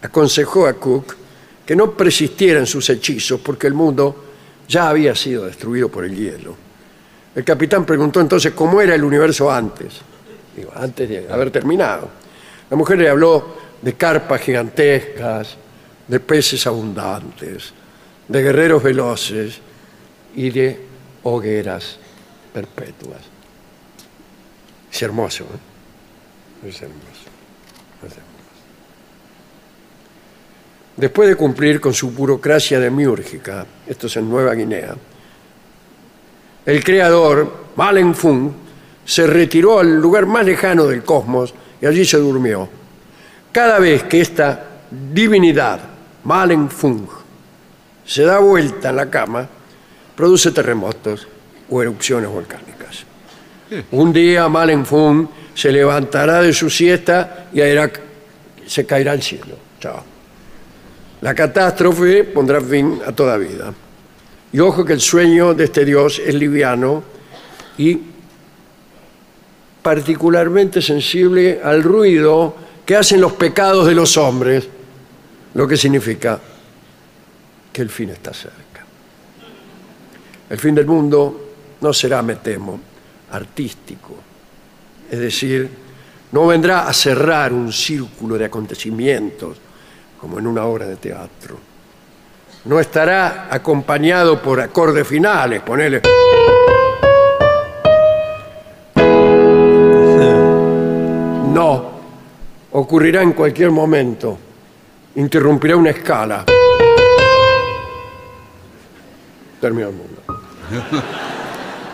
aconsejó 0.02 0.66
a 0.66 0.72
Cook 0.74 1.16
que 1.64 1.76
no 1.76 1.92
persistiera 1.92 2.58
en 2.58 2.66
sus 2.66 2.88
hechizos 2.90 3.40
porque 3.40 3.66
el 3.66 3.74
mundo 3.74 4.24
ya 4.66 4.88
había 4.88 5.14
sido 5.14 5.46
destruido 5.46 5.88
por 5.88 6.04
el 6.04 6.16
hielo. 6.16 6.56
El 7.34 7.44
capitán 7.44 7.84
preguntó 7.84 8.20
entonces 8.20 8.52
cómo 8.52 8.80
era 8.80 8.94
el 8.94 9.04
universo 9.04 9.50
antes, 9.50 10.00
digo, 10.56 10.72
antes 10.74 11.08
de 11.08 11.30
haber 11.30 11.50
terminado. 11.50 12.08
La 12.68 12.76
mujer 12.76 12.98
le 12.98 13.08
habló 13.08 13.56
de 13.80 13.94
carpas 13.94 14.40
gigantescas, 14.40 15.56
de 16.08 16.20
peces 16.20 16.66
abundantes, 16.66 17.72
de 18.26 18.42
guerreros 18.42 18.82
veloces 18.82 19.58
y 20.34 20.50
de 20.50 20.80
hogueras 21.22 21.98
perpetuas. 22.52 23.20
Es 24.90 25.02
hermoso, 25.02 25.44
¿eh? 25.44 25.67
Es 26.66 26.82
hermoso. 26.82 27.28
es 28.06 28.12
hermoso. 28.12 28.28
Después 30.96 31.28
de 31.28 31.36
cumplir 31.36 31.80
con 31.80 31.94
su 31.94 32.10
burocracia 32.10 32.80
demiúrgica, 32.80 33.64
esto 33.86 34.08
es 34.08 34.16
en 34.16 34.28
Nueva 34.28 34.54
Guinea, 34.54 34.96
el 36.66 36.84
creador, 36.84 37.68
Malen 37.76 38.14
Fung, 38.14 38.50
se 39.04 39.26
retiró 39.26 39.78
al 39.78 40.00
lugar 40.00 40.26
más 40.26 40.44
lejano 40.44 40.86
del 40.86 41.02
cosmos 41.02 41.54
y 41.80 41.86
allí 41.86 42.04
se 42.04 42.18
durmió. 42.18 42.68
Cada 43.52 43.78
vez 43.78 44.02
que 44.04 44.20
esta 44.20 44.66
divinidad, 44.90 45.80
Malen 46.24 46.68
Fung, 46.68 47.06
se 48.04 48.24
da 48.24 48.38
vuelta 48.40 48.90
en 48.90 48.96
la 48.96 49.08
cama, 49.08 49.48
produce 50.16 50.50
terremotos 50.50 51.28
o 51.70 51.80
erupciones 51.80 52.28
volcánicas. 52.28 53.04
Un 53.92 54.12
día 54.12 54.48
Malen 54.48 54.84
Fung 54.84 55.28
se 55.58 55.72
levantará 55.72 56.40
de 56.40 56.52
su 56.52 56.70
siesta 56.70 57.48
y 57.52 57.58
se 58.64 58.86
caerá 58.86 59.10
al 59.10 59.20
cielo. 59.20 59.56
Chao. 59.80 60.04
La 61.20 61.34
catástrofe 61.34 62.22
pondrá 62.22 62.60
fin 62.60 63.00
a 63.04 63.10
toda 63.10 63.36
vida. 63.36 63.74
Y 64.52 64.60
ojo 64.60 64.84
que 64.84 64.92
el 64.92 65.00
sueño 65.00 65.54
de 65.54 65.64
este 65.64 65.84
Dios 65.84 66.22
es 66.24 66.32
liviano 66.32 67.02
y 67.76 67.98
particularmente 69.82 70.80
sensible 70.80 71.60
al 71.60 71.82
ruido 71.82 72.54
que 72.86 72.94
hacen 72.94 73.20
los 73.20 73.32
pecados 73.32 73.84
de 73.84 73.96
los 73.96 74.16
hombres, 74.16 74.68
lo 75.54 75.66
que 75.66 75.76
significa 75.76 76.38
que 77.72 77.82
el 77.82 77.90
fin 77.90 78.10
está 78.10 78.32
cerca. 78.32 78.86
El 80.50 80.58
fin 80.60 80.76
del 80.76 80.86
mundo 80.86 81.50
no 81.80 81.92
será, 81.92 82.22
me 82.22 82.36
temo, 82.36 82.78
artístico, 83.32 84.27
es 85.10 85.18
decir, 85.18 85.68
no 86.32 86.46
vendrá 86.46 86.86
a 86.88 86.92
cerrar 86.92 87.52
un 87.52 87.72
círculo 87.72 88.36
de 88.36 88.44
acontecimientos 88.44 89.56
como 90.20 90.38
en 90.38 90.46
una 90.46 90.64
obra 90.64 90.86
de 90.86 90.96
teatro. 90.96 91.58
No 92.64 92.78
estará 92.78 93.48
acompañado 93.50 94.42
por 94.42 94.60
acordes 94.60 95.06
finales, 95.06 95.62
ponele. 95.62 96.02
No, 101.54 101.90
ocurrirá 102.72 103.22
en 103.22 103.32
cualquier 103.32 103.70
momento. 103.70 104.38
Interrumpirá 105.14 105.76
una 105.76 105.90
escala. 105.90 106.44
Terminó 109.60 109.88
el 109.88 109.94
mundo. 109.94 110.22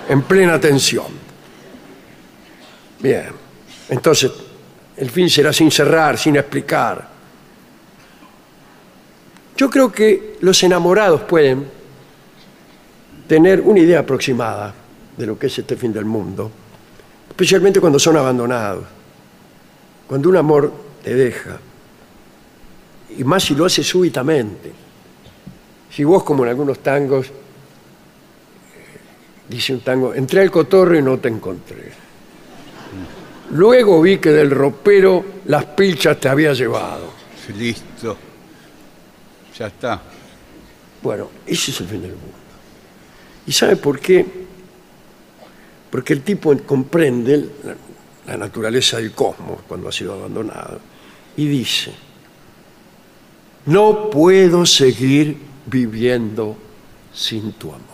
En 0.09 0.23
plena 0.23 0.61
tensión. 0.61 1.24
Bien. 3.05 3.27
Entonces, 3.91 4.33
el 4.97 5.11
fin 5.11 5.29
será 5.29 5.53
sin 5.53 5.71
cerrar, 5.71 6.17
sin 6.17 6.37
explicar. 6.37 7.07
Yo 9.55 9.69
creo 9.69 9.93
que 9.93 10.39
los 10.41 10.63
enamorados 10.63 11.21
pueden 11.21 11.67
tener 13.29 13.61
una 13.61 13.81
idea 13.81 13.99
aproximada 13.99 14.73
de 15.19 15.27
lo 15.27 15.39
que 15.39 15.49
es 15.49 15.59
este 15.59 15.77
fin 15.77 15.93
del 15.93 16.07
mundo, 16.07 16.51
especialmente 17.29 17.79
cuando 17.79 17.99
son 17.99 18.17
abandonados, 18.17 18.87
cuando 20.09 20.31
un 20.31 20.39
amor 20.39 20.73
te 21.03 21.15
deja, 21.15 21.59
y 23.19 23.23
más 23.23 23.43
si 23.43 23.55
lo 23.55 23.67
hace 23.67 23.85
súbitamente. 23.85 24.73
Si 25.91 26.05
vos, 26.05 26.25
como 26.25 26.45
en 26.45 26.49
algunos 26.49 26.79
tangos, 26.79 27.31
dice 29.47 29.75
un 29.75 29.81
tango, 29.81 30.15
entré 30.15 30.41
al 30.41 30.51
cotorro 30.51 30.99
y 30.99 31.03
no 31.03 31.19
te 31.19 31.29
encontré. 31.29 32.04
Luego 33.55 34.03
vi 34.03 34.19
que 34.19 34.31
del 34.31 34.51
ropero 34.51 35.25
las 35.47 35.65
pilchas 35.65 36.19
te 36.19 36.29
había 36.29 36.53
llevado. 36.53 37.13
Listo. 37.57 38.17
Ya 39.57 39.69
está. 39.69 40.03
Bueno, 41.01 41.31
ese 41.47 41.71
es 41.71 41.81
el 41.81 41.87
fin 41.87 42.03
del 42.03 42.11
mundo. 42.11 42.37
¿Y 43.47 43.53
sabe 43.53 43.77
por 43.77 44.01
qué? 44.01 44.27
Porque 45.89 46.15
el 46.15 46.23
tipo 46.23 46.57
comprende 46.67 47.49
la, 47.63 47.77
la 48.27 48.37
naturaleza 48.37 48.97
del 48.97 49.13
cosmos 49.13 49.61
cuando 49.69 49.89
ha 49.89 49.93
sido 49.93 50.15
abandonado 50.15 50.81
y 51.37 51.47
dice, 51.47 51.93
no 53.67 54.11
puedo 54.11 54.67
seguir 54.67 55.37
viviendo 55.67 56.57
sin 57.13 57.53
tu 57.53 57.69
amor. 57.69 57.94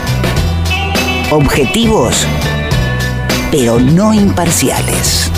Objetivos, 1.33 2.27
pero 3.51 3.79
no 3.79 4.13
imparciales. 4.13 5.31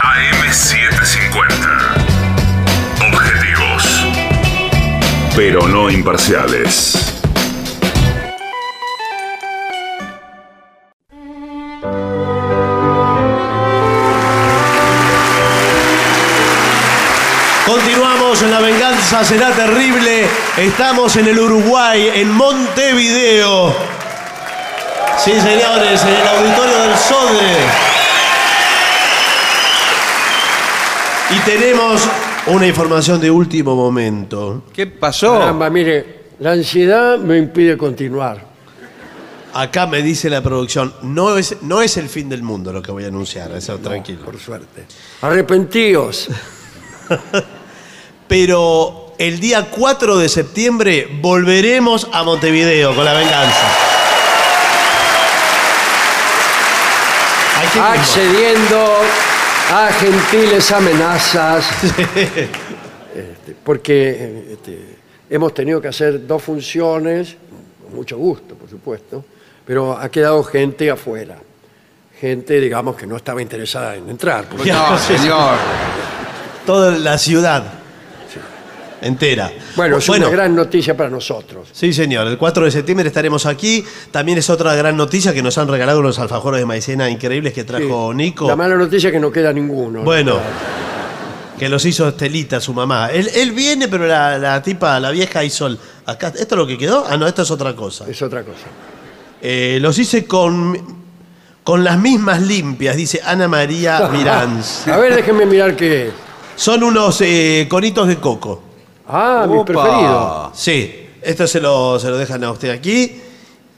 AM750. 0.00 1.44
Objetivos. 3.06 4.04
Pero 5.36 5.68
no 5.68 5.88
imparciales. 5.88 7.14
Continuamos 17.64 18.42
en 18.42 18.50
La 18.50 18.58
Venganza 18.58 19.24
Será 19.24 19.52
Terrible. 19.52 20.26
Estamos 20.56 21.14
en 21.14 21.28
el 21.28 21.38
Uruguay, 21.38 22.10
en 22.14 22.32
Montevideo. 22.32 24.01
Sí, 25.18 25.32
señores, 25.40 26.02
en 26.02 26.08
el 26.08 26.26
auditorio 26.26 26.78
del 26.82 26.96
Sodre. 26.96 27.56
Y 31.30 31.38
tenemos 31.40 32.02
una 32.46 32.66
información 32.66 33.20
de 33.20 33.30
último 33.30 33.74
momento. 33.74 34.64
¿Qué 34.72 34.86
pasó? 34.86 35.38
Caramba, 35.38 35.70
mire, 35.70 36.22
la 36.40 36.52
ansiedad 36.52 37.18
me 37.18 37.38
impide 37.38 37.78
continuar. 37.78 38.52
Acá 39.54 39.86
me 39.86 40.02
dice 40.02 40.30
la 40.30 40.42
producción, 40.42 40.94
no 41.02 41.36
es, 41.36 41.56
no 41.62 41.82
es 41.82 41.96
el 41.98 42.08
fin 42.08 42.28
del 42.28 42.42
mundo 42.42 42.72
lo 42.72 42.80
que 42.80 42.90
voy 42.90 43.04
a 43.04 43.08
anunciar, 43.08 43.52
eso 43.52 43.78
tranquilo. 43.78 44.24
Por 44.24 44.40
suerte. 44.40 44.86
Arrepentíos. 45.20 46.28
Pero 48.28 49.14
el 49.18 49.38
día 49.40 49.68
4 49.70 50.16
de 50.16 50.28
septiembre 50.28 51.08
volveremos 51.20 52.08
a 52.12 52.22
Montevideo 52.22 52.94
con 52.94 53.04
la 53.04 53.12
venganza. 53.12 53.68
Aquí 57.58 57.61
mismo. 57.61 57.61
Accediendo 57.80 58.86
a 59.70 59.88
gentiles 59.92 60.70
amenazas. 60.72 61.66
Este, 63.14 63.54
porque 63.62 64.46
este, 64.52 64.96
hemos 65.28 65.52
tenido 65.52 65.82
que 65.82 65.88
hacer 65.88 66.26
dos 66.26 66.42
funciones, 66.42 67.36
con 67.84 67.94
mucho 67.94 68.16
gusto, 68.16 68.54
por 68.54 68.70
supuesto, 68.70 69.22
pero 69.66 69.92
ha 69.98 70.10
quedado 70.10 70.42
gente 70.44 70.90
afuera. 70.90 71.36
Gente, 72.18 72.58
digamos, 72.58 72.96
que 72.96 73.06
no 73.06 73.16
estaba 73.16 73.42
interesada 73.42 73.96
en 73.96 74.08
entrar. 74.08 74.46
No, 74.64 74.98
señor. 74.98 75.56
Toda 76.64 76.92
la 76.92 77.18
ciudad 77.18 77.81
entera. 79.02 79.52
Bueno, 79.76 79.98
es 79.98 80.08
una 80.08 80.28
gran 80.28 80.54
noticia 80.54 80.96
para 80.96 81.10
nosotros. 81.10 81.68
Sí, 81.72 81.92
señor. 81.92 82.26
El 82.28 82.38
4 82.38 82.64
de 82.64 82.70
septiembre 82.70 83.06
estaremos 83.08 83.44
aquí. 83.46 83.84
También 84.10 84.38
es 84.38 84.48
otra 84.48 84.74
gran 84.74 84.96
noticia 84.96 85.32
que 85.34 85.42
nos 85.42 85.58
han 85.58 85.68
regalado 85.68 86.00
unos 86.00 86.18
alfajores 86.18 86.60
de 86.60 86.66
maicena 86.66 87.10
increíbles 87.10 87.52
que 87.52 87.64
trajo 87.64 88.10
Sí. 88.12 88.16
Nico. 88.16 88.46
La 88.48 88.56
mala 88.56 88.76
noticia 88.76 89.08
es 89.08 89.12
que 89.12 89.20
no 89.20 89.30
queda 89.30 89.52
ninguno. 89.52 90.02
Bueno, 90.02 90.38
que 91.58 91.68
los 91.68 91.84
hizo 91.84 92.08
Estelita, 92.08 92.60
su 92.60 92.72
mamá. 92.74 93.08
Él, 93.12 93.28
él 93.34 93.52
viene, 93.52 93.88
pero 93.88 94.06
la, 94.06 94.38
la 94.38 94.62
tipa, 94.62 94.98
la 94.98 95.10
vieja 95.10 95.44
hizo 95.44 95.66
el- 95.66 95.78
acá. 96.06 96.28
¿Esto 96.28 96.54
es 96.54 96.58
lo 96.58 96.66
que 96.66 96.76
quedó? 96.78 97.04
Ah, 97.08 97.16
no, 97.16 97.26
esto 97.26 97.42
es 97.42 97.50
otra 97.50 97.74
cosa. 97.76 98.04
Es 98.08 98.20
otra 98.22 98.42
cosa. 98.42 98.66
Eh, 99.40 99.78
los 99.80 99.98
hice 99.98 100.24
con, 100.26 101.02
con 101.64 101.84
las 101.84 101.98
mismas 101.98 102.40
limpias, 102.42 102.96
dice 102.96 103.20
Ana 103.24 103.48
María 103.48 104.08
Miranz. 104.12 104.86
A 104.88 104.96
ver, 104.96 105.14
déjenme 105.14 105.46
mirar 105.46 105.76
qué 105.76 106.06
es. 106.08 106.12
Son 106.56 106.82
unos 106.82 107.20
eh, 107.22 107.66
conitos 107.68 108.08
de 108.08 108.16
coco. 108.16 108.62
Ah, 109.08 109.46
mi 109.48 109.56
Opa. 109.56 109.64
preferido. 109.64 110.52
Sí, 110.54 111.06
esto 111.22 111.46
se 111.46 111.60
lo, 111.60 111.98
se 111.98 112.08
lo 112.08 112.16
dejan 112.18 112.42
a 112.44 112.50
usted 112.52 112.70
aquí. 112.70 113.20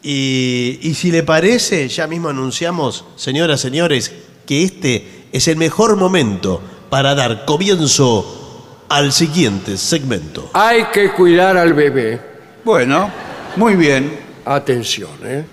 Y, 0.03 0.79
y 0.83 0.95
si 0.95 1.11
le 1.11 1.22
parece, 1.22 1.89
ya 1.89 2.07
mismo 2.07 2.29
anunciamos, 2.29 3.05
señoras, 3.16 3.61
señores, 3.61 4.12
que 4.47 4.62
este 4.64 5.27
es 5.33 5.49
el 5.49 5.57
mejor 5.57 5.97
momento 5.97 6.61
para 6.91 7.14
dar 7.14 7.45
comienzo 7.47 8.85
al 8.89 9.12
siguiente 9.12 9.79
segmento. 9.79 10.51
Hay 10.53 10.85
que 10.93 11.11
cuidar 11.12 11.57
al 11.57 11.72
bebé. 11.72 12.20
Bueno, 12.64 13.11
muy 13.57 13.77
bien. 13.77 14.20
Atención, 14.45 15.11
¿eh? 15.25 15.45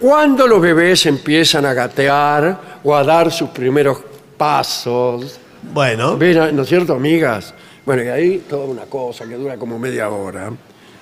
Cuando 0.00 0.46
los 0.46 0.60
bebés 0.60 1.04
empiezan 1.06 1.66
a 1.66 1.74
gatear 1.74 2.80
o 2.82 2.94
a 2.96 3.04
dar 3.04 3.30
sus 3.30 3.50
primeros 3.50 3.98
pasos, 4.36 5.38
Bueno, 5.72 6.16
ven, 6.16 6.56
¿no 6.56 6.62
es 6.62 6.68
cierto, 6.68 6.94
amigas? 6.94 7.54
Bueno, 7.86 8.02
y 8.02 8.08
ahí 8.08 8.44
toda 8.48 8.64
una 8.66 8.84
cosa 8.86 9.26
que 9.26 9.34
dura 9.34 9.56
como 9.56 9.78
media 9.78 10.08
hora, 10.08 10.50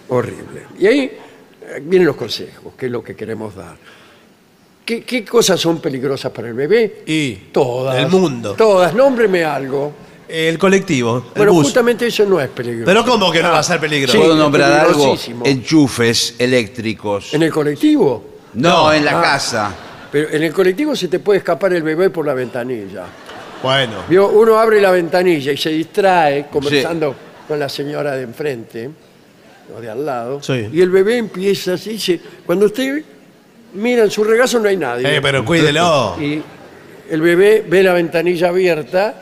horrible. 0.08 0.62
Y 0.78 0.86
ahí 0.86 1.00
eh, 1.04 1.80
vienen 1.82 2.06
los 2.06 2.16
consejos, 2.16 2.72
que 2.76 2.86
es 2.86 2.92
lo 2.92 3.02
que 3.02 3.14
queremos 3.14 3.54
dar. 3.54 3.76
¿Qué, 4.84 5.04
qué 5.04 5.24
cosas 5.24 5.60
son 5.60 5.80
peligrosas 5.80 6.32
para 6.32 6.48
el 6.48 6.54
bebé? 6.54 7.02
Y 7.06 7.34
todas. 7.52 7.96
el 7.96 8.08
mundo. 8.08 8.54
Todas. 8.54 8.92
Nómbreme 8.94 9.44
algo. 9.44 9.92
el 10.28 10.58
colectivo, 10.58 11.26
el 11.36 11.48
bus. 11.50 11.64
justamente 11.66 12.06
eso 12.08 12.24
no 12.26 12.40
es 12.40 12.48
peligroso. 12.48 12.86
Pero 12.86 13.04
¿cómo 13.04 13.30
que 13.30 13.42
no 13.42 13.50
va 13.50 13.60
a 13.60 13.62
ser 13.62 13.78
peligroso? 13.78 14.12
Sí, 14.14 14.18
¿Puedo 14.18 14.34
nombrar 14.34 14.72
algo? 14.86 15.16
Enchufes 15.44 16.34
eléctricos. 16.38 17.32
¿En 17.34 17.44
el 17.44 17.52
colectivo? 17.52 18.24
No, 18.54 18.92
en 18.92 19.04
la 19.04 19.20
Ah. 19.20 19.22
casa. 19.22 19.74
Pero 20.10 20.30
en 20.30 20.42
el 20.42 20.52
colectivo 20.52 20.94
se 20.96 21.08
te 21.08 21.20
puede 21.20 21.38
escapar 21.38 21.72
el 21.72 21.82
bebé 21.82 22.10
por 22.10 22.26
la 22.26 22.34
ventanilla. 22.34 23.04
Bueno, 23.62 24.04
Vio, 24.08 24.28
Uno 24.28 24.58
abre 24.58 24.80
la 24.80 24.90
ventanilla 24.90 25.52
y 25.52 25.56
se 25.56 25.70
distrae 25.70 26.46
conversando 26.50 27.14
con 27.46 27.58
la 27.58 27.68
señora 27.68 28.16
de 28.16 28.22
enfrente 28.22 28.90
o 29.76 29.80
de 29.80 29.90
al 29.90 30.04
lado. 30.04 30.42
Sí. 30.42 30.68
Y 30.72 30.80
el 30.80 30.90
bebé 30.90 31.18
empieza 31.18 31.74
así. 31.74 32.20
cuando 32.44 32.66
usted 32.66 33.02
mira 33.74 34.02
en 34.04 34.10
su 34.10 34.24
regazo 34.24 34.58
no 34.58 34.68
hay 34.68 34.76
nadie. 34.76 35.16
eh, 35.16 35.20
pero 35.22 35.44
cuídelo. 35.44 36.16
Y 36.20 36.42
el 37.10 37.20
bebé 37.20 37.64
ve 37.68 37.82
la 37.82 37.92
ventanilla 37.92 38.48
abierta 38.48 39.14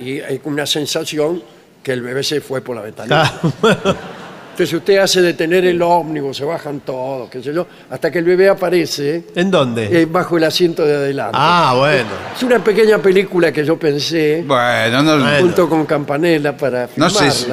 y 0.00 0.20
hay 0.20 0.40
una 0.44 0.66
sensación 0.66 1.42
que 1.82 1.92
el 1.92 2.00
bebé 2.02 2.22
se 2.22 2.40
fue 2.40 2.60
por 2.62 2.76
la 2.76 2.82
ventanilla. 2.82 3.32
Entonces 4.54 4.72
usted 4.72 4.98
hace 4.98 5.20
detener 5.20 5.64
el 5.64 5.82
ómnibus, 5.82 6.36
se 6.36 6.44
bajan 6.44 6.78
todos, 6.80 7.28
qué 7.28 7.42
sé 7.42 7.52
yo, 7.52 7.66
hasta 7.90 8.08
que 8.08 8.20
el 8.20 8.24
bebé 8.24 8.48
aparece 8.48 9.24
¿En 9.34 9.50
dónde? 9.50 9.88
eh, 10.02 10.06
bajo 10.06 10.36
el 10.36 10.44
asiento 10.44 10.86
de 10.86 10.94
adelante. 10.94 11.32
Ah, 11.36 11.74
bueno. 11.76 12.08
Es 12.36 12.40
una 12.44 12.62
pequeña 12.62 12.98
película 12.98 13.50
que 13.50 13.64
yo 13.64 13.76
pensé 13.76 14.44
Bueno, 14.46 15.02
no. 15.02 15.18
Bueno. 15.18 15.38
junto 15.40 15.68
con 15.68 15.84
Campanella 15.86 16.56
para 16.56 16.82
No 16.94 17.10
filmarla. 17.10 17.30
sé 17.32 17.46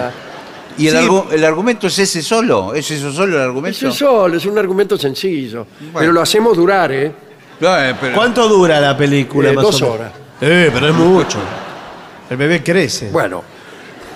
si- 0.78 0.84
¿Y 0.84 0.88
el, 0.90 0.98
Sí. 1.00 1.04
argu- 1.08 1.26
el 1.32 1.44
argumento 1.44 1.88
es 1.88 1.98
ese 1.98 2.22
solo? 2.22 2.76
¿Es 2.76 2.92
eso 2.92 3.12
solo 3.12 3.36
el 3.36 3.42
argumento? 3.42 3.88
Es 3.88 3.96
solo, 3.96 4.38
es 4.38 4.46
un 4.46 4.60
argumento 4.60 4.96
sencillo, 4.96 5.66
Bueno. 5.80 5.98
pero 5.98 6.12
lo 6.12 6.22
hacemos 6.22 6.56
durar, 6.56 6.92
¿eh? 6.92 7.12
No, 7.62 7.78
eh, 7.80 7.96
pero- 8.00 8.14
¿Cuánto 8.16 8.48
dura 8.48 8.80
la 8.80 8.96
película? 8.96 9.50
Eh, 9.50 9.54
más 9.54 9.64
dos 9.66 9.82
o 9.82 9.86
menos? 9.86 10.00
horas. 10.00 10.12
Eh, 10.40 10.70
pero 10.72 10.88
es 10.90 10.94
mucho. 10.94 11.40
El 12.30 12.38
bebé 12.38 12.62
crece. 12.62 13.10
Bueno, 13.10 13.44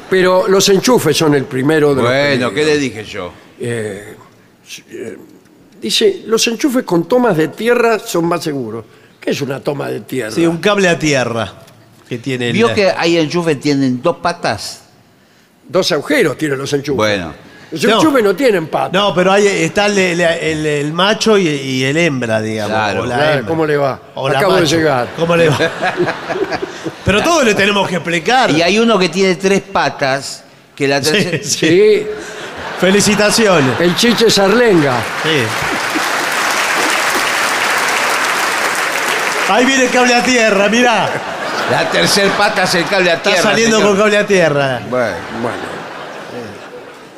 pero 0.10 0.48
los 0.48 0.68
enchufes 0.70 1.16
son 1.18 1.34
el 1.36 1.46
primero 1.46 1.96
de 1.96 2.02
los 2.04 2.12
Bueno, 2.12 2.50
¿qué 2.50 2.56
peligros. 2.62 2.74
le 2.76 2.78
dije 2.80 3.04
yo? 3.06 3.32
Eh, 3.60 4.16
eh, 4.92 5.18
dice, 5.82 6.24
los 6.26 6.46
enchufes 6.48 6.84
con 6.84 7.08
tomas 7.08 7.36
de 7.38 7.50
tierra 7.50 8.00
son 8.00 8.26
más 8.26 8.44
seguros. 8.44 8.86
¿Qué 9.20 9.32
es 9.32 9.42
una 9.42 9.60
toma 9.60 9.90
de 9.90 10.02
tierra? 10.02 10.32
Sí, 10.32 10.46
un 10.46 10.58
cable 10.58 10.88
a 10.88 11.00
tierra 11.00 11.52
que 12.08 12.18
tiene 12.20 12.48
el... 12.50 12.54
¿Vio 12.54 12.74
que 12.74 12.90
hay 12.90 13.18
enchufes 13.18 13.56
que 13.56 13.62
tienen 13.64 14.02
dos 14.02 14.18
patas? 14.18 14.82
Dos 15.68 15.92
agujeros 15.92 16.38
tienen 16.38 16.58
los 16.60 16.72
enchufes. 16.74 16.96
Bueno. 16.98 17.34
Los 17.72 17.84
No. 17.84 17.96
enchufes 17.96 18.24
no 18.24 18.36
tienen 18.36 18.68
patas. 18.68 18.94
No, 18.94 19.14
pero 19.16 19.32
ahí 19.32 19.48
está 19.48 19.88
el, 19.88 19.98
el- 19.98 20.22
el- 20.22 20.66
el 20.68 20.94
macho 20.94 21.36
y, 21.40 21.48
y 21.48 21.84
el 21.84 21.98
hembra, 21.98 22.40
digamos. 22.40 22.72
Claro. 22.78 23.02
o 23.02 23.06
la 23.08 23.16
Claro, 23.16 23.32
hembra. 23.40 23.48
¿cómo 23.50 23.66
le 23.66 23.78
va? 23.78 24.00
O 24.14 24.30
la 24.30 24.38
Acabo 24.38 24.54
de 24.56 24.62
macho. 24.62 24.76
llegar. 24.78 25.10
¿Cómo 25.18 25.36
le 25.36 25.50
va? 25.50 25.58
pero 27.04 27.22
todo 27.24 27.44
le 27.44 27.54
tenemos 27.56 27.88
que 27.88 27.96
explicar. 27.96 28.52
Y 28.52 28.62
hay 28.62 28.78
uno 28.80 28.98
que 29.00 29.10
tiene 29.10 29.36
tres 29.36 29.62
patas, 29.62 30.44
que 30.76 30.88
la 30.88 31.02
Sí, 31.04 31.12
tercera... 31.12 31.44
sí. 31.44 31.50
Sí, 31.58 32.08
Felicitaciones. 32.80 33.80
el 33.80 33.96
chiche 33.96 34.30
sarlenga. 34.30 34.98
Sí. 35.24 35.40
Ahí 39.50 39.66
viene 39.66 39.86
el 39.86 39.92
cable 39.92 40.14
a 40.16 40.24
tierra, 40.24 40.68
mirá. 40.70 41.10
La 41.70 41.90
tercer 41.90 42.30
pata 42.32 42.64
es 42.64 42.76
el 42.76 42.86
cable 42.86 43.12
a 43.12 43.16
Está 43.16 43.30
tierra. 43.32 43.44
saliendo 43.44 43.78
señor. 43.78 43.92
con 43.92 44.00
cable 44.02 44.18
a 44.18 44.26
tierra. 44.28 44.82
Bueno, 44.90 45.16
Bueno, 45.42 45.56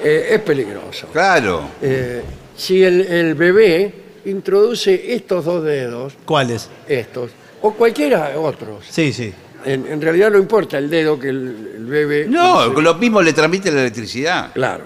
eh, 0.04 0.28
es 0.32 0.42
peligroso. 0.42 1.08
claro. 1.12 1.70
Eh, 1.82 2.24
si 2.56 2.84
el, 2.84 3.02
el 3.02 3.36
bebé 3.36 3.94
introduce 4.26 5.14
estos 5.14 5.46
dos 5.46 5.64
dedos, 5.64 6.14
¿Cuáles? 6.26 6.70
estos, 6.88 7.32
o 7.62 7.74
cualquiera 7.74 8.32
otros, 8.38 8.86
Sí, 8.90 9.14
sí. 9.14 9.34
En, 9.66 9.86
en 9.88 10.02
realidad 10.02 10.32
no 10.32 10.38
importa 10.38 10.78
el 10.78 10.90
dedo 10.90 11.20
que 11.20 11.30
el, 11.30 11.72
el 11.78 11.86
bebé... 11.86 12.26
No, 12.30 12.66
lo 12.68 12.96
mismo 12.96 13.22
le 13.22 13.34
transmite 13.34 13.72
la 13.72 13.82
electricidad. 13.82 14.52
Claro. 14.54 14.84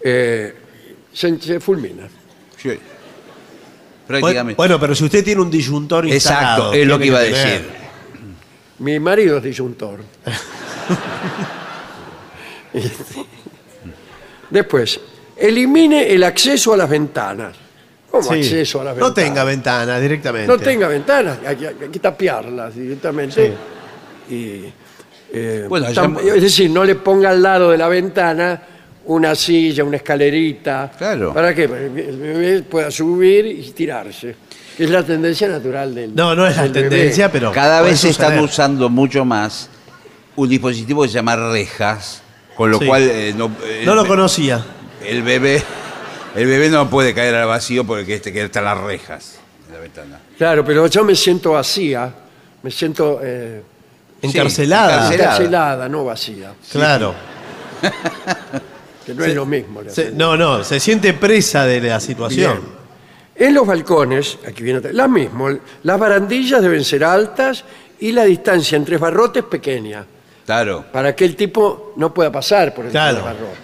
Eh, 0.00 0.54
se, 1.12 1.38
se 1.40 1.60
fulmina. 1.60 2.04
Sí. 2.56 2.68
Bueno, 2.68 2.80
Prácticamente. 4.06 4.56
bueno, 4.56 4.78
pero 4.80 4.94
si 4.94 5.04
usted 5.04 5.24
tiene 5.24 5.40
un 5.40 5.50
disyuntor 5.50 6.06
instalado... 6.06 6.74
Exacto, 6.74 6.74
es 6.74 6.86
lo 6.86 6.98
que 6.98 7.06
iba 7.06 7.18
a 7.18 7.22
tener- 7.22 7.46
decir. 7.62 7.70
Mi 8.78 8.98
marido 9.00 9.38
es 9.38 9.42
disyuntor. 9.44 10.00
Después, 14.50 15.00
elimine 15.36 16.12
el 16.12 16.22
acceso 16.24 16.72
a 16.72 16.76
las 16.76 16.88
ventanas. 16.88 17.56
¿Cómo 18.10 18.32
Sí. 18.32 18.40
acceso 18.40 18.80
a 18.80 18.84
las 18.84 18.96
No 18.96 19.06
ventanas? 19.06 19.28
tenga 19.28 19.44
ventana 19.44 19.98
directamente. 19.98 20.46
No 20.46 20.58
tenga 20.58 20.86
ventanas, 20.88 21.38
hay 21.44 21.56
que, 21.56 21.66
hay 21.68 21.88
que 21.90 21.98
tapiarlas 21.98 22.74
directamente. 22.74 23.52
Y, 24.30 24.64
eh, 25.32 25.66
Bueno, 25.68 25.86
tam- 25.88 26.22
ya- 26.24 26.34
es 26.34 26.42
decir, 26.42 26.70
no 26.70 26.84
le 26.84 26.94
ponga 26.96 27.30
al 27.30 27.42
lado 27.42 27.70
de 27.70 27.78
la 27.78 27.88
ventana 27.88 28.62
una 29.06 29.34
silla, 29.34 29.84
una 29.84 29.96
escalerita. 29.98 30.90
Claro. 30.96 31.34
¿Para 31.34 31.54
qué? 31.54 31.68
Para 31.68 31.80
que 31.92 32.08
el 32.08 32.16
bebé 32.18 32.62
pueda 32.62 32.90
subir 32.90 33.46
y 33.46 33.70
tirarse. 33.72 34.34
Es 34.78 34.90
la 34.90 35.02
tendencia 35.04 35.46
natural 35.48 35.94
del 35.94 36.14
No, 36.14 36.34
no 36.34 36.46
es 36.46 36.56
la 36.56 36.62
bebé. 36.62 36.80
tendencia, 36.88 37.30
pero... 37.30 37.52
Cada 37.52 37.80
vez 37.82 38.00
se 38.00 38.08
están 38.10 38.38
usando 38.40 38.88
mucho 38.88 39.24
más 39.24 39.68
un 40.36 40.48
dispositivo 40.48 41.02
que 41.02 41.08
se 41.08 41.14
llama 41.14 41.36
rejas, 41.36 42.22
con 42.56 42.70
lo 42.70 42.78
Sí. 42.78 42.86
cual 42.86 43.02
eh, 43.02 43.32
no, 43.36 43.52
el, 43.68 43.84
No 43.86 43.94
lo 43.94 44.04
conocía. 44.06 44.64
el 45.06 45.22
bebé 45.22 45.62
el 46.34 46.46
bebé 46.46 46.70
no 46.70 46.90
puede 46.90 47.14
caer 47.14 47.34
al 47.36 47.46
vacío 47.46 47.84
porque 47.84 48.14
este, 48.14 48.32
que 48.32 48.42
están 48.44 48.64
las 48.64 48.78
rejas 48.80 49.38
en 49.68 49.74
la 49.74 49.80
ventana. 49.80 50.18
Claro, 50.36 50.64
pero 50.64 50.86
yo 50.88 51.04
me 51.04 51.14
siento 51.14 51.52
vacía, 51.52 52.12
me 52.62 52.70
siento 52.72 53.20
eh, 53.22 53.62
Encarcelada. 54.24 54.94
encarcelada. 54.94 55.14
encarcelada, 55.34 55.88
no 55.88 56.04
vacía. 56.04 56.52
Claro. 56.70 57.14
Que 59.04 59.14
no 59.14 59.24
es 59.24 59.34
lo 59.34 59.44
mismo. 59.46 59.82
le 59.82 59.90
Se- 59.90 60.02
hacen. 60.02 60.16
no, 60.18 60.36
no, 60.36 60.64
se 60.64 60.80
siente 60.80 61.12
presa 61.12 61.64
de 61.66 61.80
la 61.80 62.00
situación. 62.00 62.60
Bien. 62.60 63.48
En 63.48 63.54
los 63.54 63.66
balcones, 63.66 64.38
aquí 64.46 64.62
viene 64.62 64.78
otra, 64.78 64.92
la 64.92 65.08
mismo, 65.08 65.48
las 65.82 65.98
barandillas 65.98 66.62
deben 66.62 66.84
ser 66.84 67.04
altas 67.04 67.64
y 67.98 68.12
la 68.12 68.24
distancia 68.24 68.76
entre 68.76 68.96
barrotes 68.96 69.42
pequeña, 69.44 70.04
Claro. 70.46 70.84
para 70.92 71.14
que 71.16 71.24
el 71.24 71.34
tipo 71.36 71.92
no 71.96 72.14
pueda 72.14 72.30
pasar 72.30 72.72
por 72.72 72.84
entre 72.86 72.92
Claro. 72.98 73.16
los 73.18 73.24
barrotes. 73.24 73.58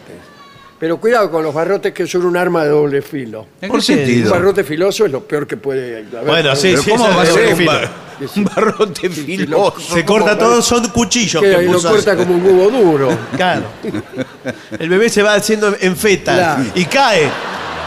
Pero 0.80 0.96
cuidado 0.98 1.30
con 1.30 1.42
los 1.44 1.52
barrotes 1.54 1.92
que 1.92 2.06
son 2.06 2.24
un 2.24 2.36
arma 2.38 2.64
de 2.64 2.70
doble 2.70 3.02
filo. 3.02 3.46
¿En 3.60 3.68
¿Por 3.68 3.84
qué? 3.84 3.92
Un 3.92 3.98
sentido? 3.98 4.30
barrote 4.30 4.64
filoso 4.64 5.04
es 5.04 5.12
lo 5.12 5.22
peor 5.22 5.46
que 5.46 5.58
puede 5.58 5.98
haber. 6.10 6.24
Bueno, 6.24 6.56
sí, 6.56 6.68
Pero 6.70 6.82
sí. 6.82 6.90
¿cómo 6.90 7.04
va 7.08 7.22
a 7.22 7.26
ser 7.26 7.48
un, 7.50 7.56
filo. 7.56 7.70
bar- 7.72 7.90
un 8.36 8.44
barrote 8.44 9.10
filoso? 9.10 9.78
Se 9.94 10.04
corta 10.06 10.38
todo, 10.38 10.62
son 10.62 10.88
cuchillos 10.88 11.42
Que 11.42 11.62
lo 11.62 11.72
puso 11.74 11.90
corta 11.90 12.16
como 12.16 12.34
un 12.34 12.42
huevo 12.46 12.70
duro. 12.70 13.18
Claro. 13.36 13.64
El 14.78 14.88
bebé 14.88 15.10
se 15.10 15.22
va 15.22 15.34
haciendo 15.34 15.76
en 15.78 15.94
fetas 15.96 16.36
Claro. 16.38 16.62
y 16.74 16.84
cae. 16.86 17.28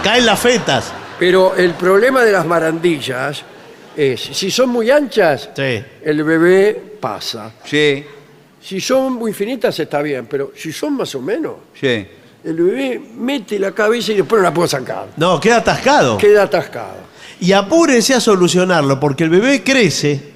Caen 0.04 0.26
las 0.28 0.40
fetas. 0.40 0.94
Pero 1.18 1.56
el 1.56 1.74
problema 1.74 2.24
de 2.24 2.32
las 2.32 2.48
barandillas 2.48 3.42
es, 3.98 4.22
si 4.22 4.52
son 4.52 4.70
muy 4.70 4.92
anchas, 4.92 5.50
Sí. 5.56 5.84
el 6.04 6.24
bebé 6.24 6.80
pasa. 7.00 7.52
Sí, 7.66 8.06
Si 8.62 8.80
son 8.80 9.14
muy 9.14 9.34
finitas 9.34 9.78
está 9.80 10.02
bien, 10.02 10.26
pero 10.30 10.52
si 10.56 10.72
son 10.72 10.94
más 10.94 11.14
o 11.16 11.22
menos, 11.22 11.56
sí. 11.80 12.06
El 12.44 12.56
bebé 12.56 13.02
mete 13.18 13.58
la 13.60 13.72
cabeza 13.72 14.12
y 14.12 14.18
después 14.18 14.42
no 14.42 14.48
la 14.50 14.54
puede 14.54 14.68
sacar. 14.70 15.08
No, 15.18 15.40
queda 15.40 15.58
atascado. 15.58 16.18
Queda 16.18 16.44
atascado. 16.44 16.98
Y 17.40 17.52
apúrese 17.54 18.14
a 18.14 18.20
solucionarlo 18.20 19.00
porque 19.00 19.24
el 19.26 19.30
bebé 19.30 19.64
crece 19.64 20.32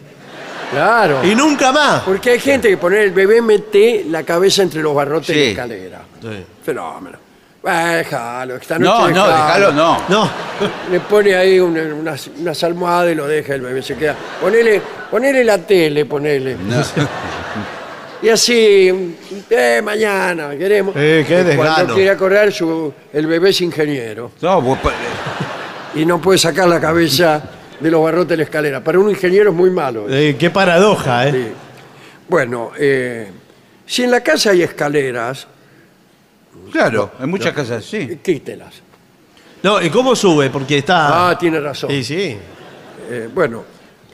Claro. 0.71 1.23
y 1.23 1.35
nunca 1.35 1.71
más. 1.71 2.03
Porque 2.03 2.31
hay 2.31 2.39
gente 2.39 2.69
que 2.69 2.77
pone 2.77 3.01
el 3.03 3.11
bebé 3.11 3.41
mete 3.41 4.05
la 4.09 4.23
cabeza 4.23 4.63
entre 4.63 4.81
los 4.81 4.93
barrotes 4.93 5.27
de 5.27 5.33
Sí. 5.33 5.39
la 5.45 5.49
escalera. 5.51 6.01
Fenómeno. 6.63 7.17
Eh, 7.65 7.95
déjalo, 7.97 8.55
esta 8.55 8.79
noche 8.79 9.13
No, 9.13 9.25
no, 9.25 9.27
déjalo, 9.27 9.71
no. 9.73 9.97
No, 10.07 10.29
Le 10.91 10.99
pone 11.01 11.35
ahí 11.35 11.59
una- 11.59 11.81
unas, 11.93 12.27
unas 12.39 12.63
almohadas 12.63 13.11
y 13.11 13.15
lo 13.15 13.27
deja, 13.27 13.55
el 13.55 13.61
bebé 13.61 13.81
se 13.81 13.95
queda. 13.95 14.15
Ponele, 14.39 14.81
ponele 15.11 15.43
la 15.43 15.57
tele, 15.57 16.05
ponele. 16.05 16.55
Y 18.21 18.29
así, 18.29 19.15
eh, 19.49 19.81
mañana, 19.83 20.55
queremos. 20.57 20.95
Eh, 20.97 21.23
qué 21.27 21.41
Y 21.41 21.43
desgano. 21.43 21.73
Cuando 21.75 21.93
quiere 21.93 22.09
acordar, 22.09 22.51
su, 22.51 22.91
el 23.13 23.27
bebé 23.27 23.49
es 23.51 23.61
ingeniero. 23.61 24.31
No, 24.41 24.61
vos 24.61 24.79
pa- 24.79 24.91
Y 25.95 26.05
no 26.05 26.19
puede 26.19 26.39
sacar 26.39 26.67
la 26.67 26.79
cabeza 26.79 27.43
de 27.79 27.91
los 27.91 28.01
barrotes 28.03 28.29
de 28.29 28.37
la 28.37 28.43
escalera. 28.43 28.83
Para 28.83 28.99
un 28.99 29.09
ingeniero 29.09 29.51
es 29.51 29.55
muy 29.55 29.69
malo. 29.69 30.07
Eh, 30.09 30.35
qué 30.39 30.49
paradoja, 30.49 31.27
¿eh? 31.27 31.31
Sí. 31.31 31.47
Bueno, 32.27 32.71
eh, 32.77 33.27
si 33.85 34.03
en 34.03 34.11
la 34.11 34.21
casa 34.21 34.49
hay 34.49 34.63
escaleras, 34.63 35.47
claro, 36.71 37.11
en 37.19 37.29
muchas 37.29 37.53
casas 37.53 37.85
sí. 37.85 38.19
quítelas. 38.23 38.73
No, 39.61 39.81
¿y 39.81 39.89
cómo 39.91 40.15
sube? 40.15 40.49
Porque 40.49 40.79
está. 40.79 41.29
Ah, 41.29 41.37
tiene 41.37 41.59
razón. 41.59 41.89
Sí, 41.91 42.03
sí. 42.03 42.37
Eh, 43.09 43.29
bueno, 43.33 43.63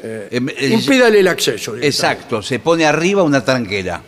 eh, 0.04 0.28
Em, 0.32 0.50
eh, 0.50 0.68
impídale 0.74 1.20
el 1.20 1.28
acceso. 1.28 1.74
directamente. 1.74 1.88
Exacto, 1.88 2.42
se 2.42 2.60
pone 2.60 2.86
arriba 2.86 3.24
una 3.24 3.44
tranquera. 3.44 4.02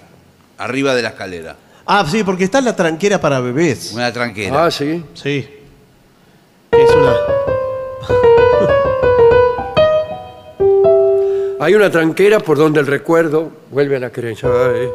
Arriba 0.57 0.93
de 0.93 1.01
la 1.01 1.09
escalera. 1.09 1.55
Ah, 1.85 2.05
sí, 2.09 2.23
porque 2.23 2.43
está 2.45 2.61
la 2.61 2.75
tranquera 2.75 3.19
para 3.19 3.39
bebés. 3.39 3.91
Una 3.93 4.11
tranquera. 4.11 4.65
Ah, 4.65 4.71
sí. 4.71 5.03
Sí. 5.13 5.47
Es 6.71 6.89
una. 6.91 7.15
Hay 11.59 11.73
una 11.73 11.89
tranquera 11.89 12.39
por 12.39 12.57
donde 12.57 12.79
el 12.81 12.87
recuerdo 12.87 13.51
vuelve 13.71 13.95
a 13.95 13.99
la 13.99 14.09
creencia. 14.11 14.49
Ay, 14.49 14.87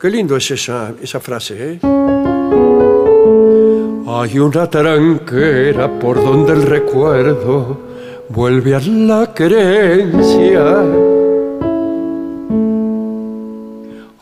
qué 0.00 0.08
lindo 0.10 0.36
es 0.36 0.50
esa, 0.50 0.92
esa 1.02 1.20
frase, 1.20 1.72
¿eh? 1.72 1.78
Hay 4.08 4.38
una 4.38 4.70
tranquera 4.70 5.98
por 5.98 6.16
donde 6.22 6.52
el 6.52 6.62
recuerdo 6.62 7.78
vuelve 8.28 8.74
a 8.74 8.80
la 8.80 9.32
creencia. 9.34 10.76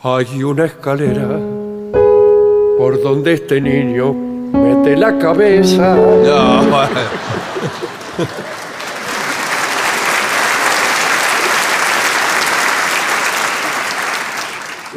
Hay 0.03 0.43
una 0.43 0.65
escalera 0.65 1.39
por 2.77 3.01
donde 3.01 3.33
este 3.33 3.59
niño 3.59 4.13
mete 4.13 4.95
la 4.95 5.17
cabeza. 5.17 5.95
No, 5.95 6.61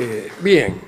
Eh, 0.00 0.30
bien. 0.40 0.80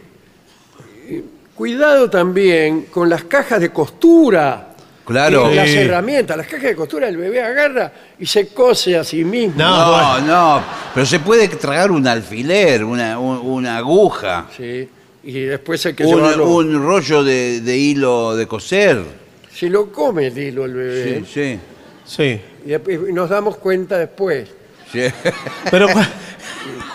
Cuidado 1.57 2.09
también 2.09 2.83
con 2.93 3.11
las 3.11 3.25
cajas 3.25 3.61
de 3.61 3.71
costura. 3.71 4.70
Claro. 5.05 5.51
Y 5.51 5.55
las 5.55 5.69
Sí. 5.69 5.79
herramientas, 5.79 6.37
las 6.37 6.47
cajas 6.47 6.63
de 6.65 6.77
costura, 6.77 7.09
el 7.09 7.17
bebé 7.17 7.43
agarra 7.43 7.93
y 8.19 8.27
se 8.27 8.49
cose 8.49 8.97
a 8.97 9.05
sí 9.05 9.25
mismo. 9.25 9.55
No. 9.57 10.21
No, 10.21 10.27
no, 10.27 10.63
pero 10.95 11.07
se 11.07 11.21
puede 11.21 11.49
tragar 11.49 11.91
un 11.91 12.07
alfiler, 12.07 12.85
una, 12.85 13.19
un- 13.19 13.39
una 13.39 13.77
aguja, 13.79 14.47
Sí, 14.57 14.89
y 15.25 15.41
después 15.43 15.85
hay 15.87 15.95
que 15.95 16.05
un, 16.05 16.17
llevarlo. 16.17 16.49
un 16.49 16.83
rollo 16.83 17.23
de, 17.25 17.61
de 17.61 17.77
hilo 17.77 18.37
de 18.37 18.47
coser. 18.47 19.03
Si 19.53 19.69
lo 19.69 19.91
come 19.93 20.29
el 20.29 20.39
hilo 20.39 20.65
el 20.65 20.71
Sí, 20.73 20.77
bebé. 20.79 21.25
sí. 21.27 21.61
Sí. 22.07 22.41
Y 22.67 22.69
después- 22.71 23.01
y 23.09 23.13
nos 23.13 23.29
damos 23.31 23.57
cuenta 23.57 23.99
después. 23.99 24.49
sí. 24.93 25.01
Pero 25.71 25.89
cu- 25.89 26.01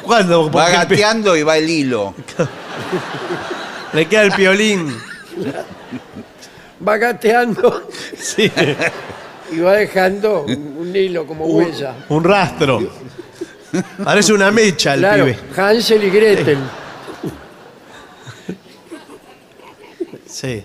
¿cuándo? 0.04 0.46
Va 0.46 0.52
Porque 0.66 0.76
el 0.82 0.88
pi- 0.88 0.96
gateando 0.96 1.36
y 1.38 1.44
va 1.44 1.58
el 1.58 1.70
hilo. 1.70 2.14
le 3.94 4.06
queda 4.08 4.24
el 4.24 4.32
piolín. 4.32 4.96
Va 6.88 6.98
gateando 6.98 7.88
Sí. 8.20 8.52
y 9.52 9.60
va 9.60 9.74
dejando 9.74 10.44
un, 10.44 10.76
un 10.80 10.96
hilo 10.96 11.26
como 11.26 11.46
huella. 11.46 11.96
un 12.10 12.24
rastro. 12.24 12.80
Parece 14.04 14.32
una 14.34 14.52
mecha 14.52 14.94
el 14.94 15.00
Claro, 15.02 15.26
pibe. 15.26 15.38
Hansel 15.56 16.04
y 16.04 16.10
Gretel. 16.10 16.58
Sí. 20.28 20.64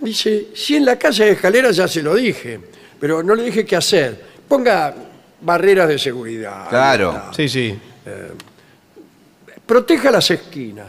Dice, 0.00 0.48
si 0.54 0.76
en 0.76 0.84
la 0.84 0.96
casa 0.98 1.24
de 1.24 1.32
escaleras 1.32 1.76
ya 1.76 1.88
se 1.88 2.02
lo 2.02 2.14
dije, 2.14 2.60
pero 3.00 3.22
no 3.22 3.34
le 3.34 3.44
dije 3.44 3.64
qué 3.64 3.76
hacer. 3.76 4.20
Ponga 4.48 4.94
barreras 5.40 5.88
de 5.88 5.98
seguridad. 5.98 6.68
Claro. 6.68 7.24
Sí, 7.34 7.48
sí. 7.48 7.78
Proteja 9.66 10.10
las 10.10 10.30
esquinas. 10.30 10.88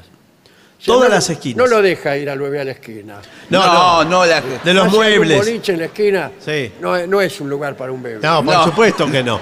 Todas 0.85 1.09
no- 1.09 1.15
las 1.15 1.29
esquinas. 1.29 1.57
No 1.57 1.67
lo 1.67 1.81
deja 1.81 2.15
ir 2.17 2.29
al 2.29 2.39
bebé 2.39 2.61
a 2.61 2.63
la 2.65 2.71
esquina. 2.71 3.15
No, 3.49 3.59
No, 3.65 4.03
no. 4.03 4.09
no, 4.09 4.25
la- 4.25 4.41
De 4.41 4.73
los 4.73 4.85
a 4.85 4.87
un 4.87 4.93
muebles. 4.95 5.37
boliche 5.39 5.73
en 5.73 5.79
la 5.79 5.85
esquina. 5.85 6.31
Sí. 6.43 6.71
No, 6.79 6.95
es- 6.95 7.07
no 7.07 7.21
es 7.21 7.41
un 7.41 7.49
lugar 7.49 7.75
para 7.75 7.91
un 7.91 8.01
bebé. 8.03 8.19
No, 8.21 8.43
por 8.43 8.53
No. 8.53 8.63
supuesto 8.65 9.09
que 9.11 9.23
no. 9.23 9.39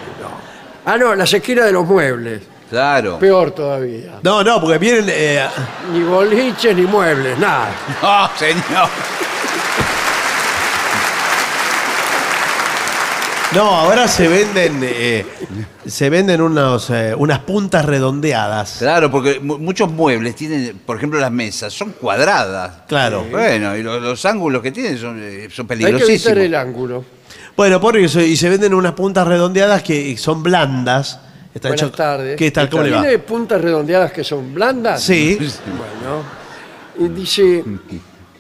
Ah, 0.86 0.98
no, 0.98 1.14
las 1.16 1.34
esquinas 1.34 1.66
de 1.66 1.72
los 1.74 1.86
muebles. 1.86 2.42
claro. 2.70 3.20
Peor 3.20 3.52
todavía. 3.52 4.20
No, 4.24 4.44
no, 4.44 4.60
porque 4.60 4.78
vienen. 4.80 5.06
eh, 5.10 5.46
Ni 5.92 6.02
boliches 6.04 6.76
ni 6.76 6.84
muebles, 6.84 7.38
nada. 7.38 7.70
No, 8.02 8.30
señor. 8.38 8.90
No, 13.56 13.62
ahora 13.76 14.08
se 14.08 14.28
venden 14.28 14.80
eh, 14.84 15.26
se 15.86 16.10
venden 16.10 16.42
unos, 16.42 16.90
eh, 16.90 17.14
unas 17.16 17.40
puntas 17.40 17.86
redondeadas. 17.86 18.78
Claro, 18.80 19.12
porque 19.12 19.40
mu- 19.40 19.60
muchos 19.60 19.92
muebles 19.92 20.36
tienen, 20.36 20.80
por 20.86 20.98
ejemplo, 20.98 21.20
las 21.20 21.32
mesas 21.32 21.72
son 21.74 21.92
cuadradas. 21.92 22.84
Claro. 22.88 23.26
Bueno, 23.30 23.76
y 23.78 23.84
lo- 23.84 24.00
los, 24.00 24.26
ángulos 24.26 24.62
que 24.64 24.72
tienen 24.72 24.98
son, 24.98 25.20
eh, 25.22 25.50
son 25.52 25.68
Hay 25.70 25.78
que 25.78 25.84
evitar 25.84 25.92
peligrosísimos. 25.92 26.38
el 26.38 26.56
ángulo. 26.56 27.06
Bueno, 27.56 27.80
por 27.80 27.96
eso, 27.98 28.20
y 28.22 28.36
se 28.36 28.50
venden 28.50 28.74
unas 28.74 28.94
puntas 28.94 29.28
redondeadas 29.28 29.84
que 29.84 30.18
son 30.18 30.42
blandas. 30.42 31.20
Está 31.54 31.68
Buenas 31.68 31.84
hecho- 31.88 31.92
tardes. 31.96 32.36
¿Qué 32.38 32.50
tal? 32.50 32.70
¿Cómo 32.70 32.84
le 32.84 32.92
va? 32.92 33.02
¿Tiene 33.02 33.20
puntas 33.20 33.62
redondeadas 33.62 34.12
que 34.12 34.24
son 34.24 34.54
blandas? 34.54 35.04
Sí. 35.04 35.38
Bueno. 35.68 36.24
Y 37.00 37.08
dice, 37.20 37.64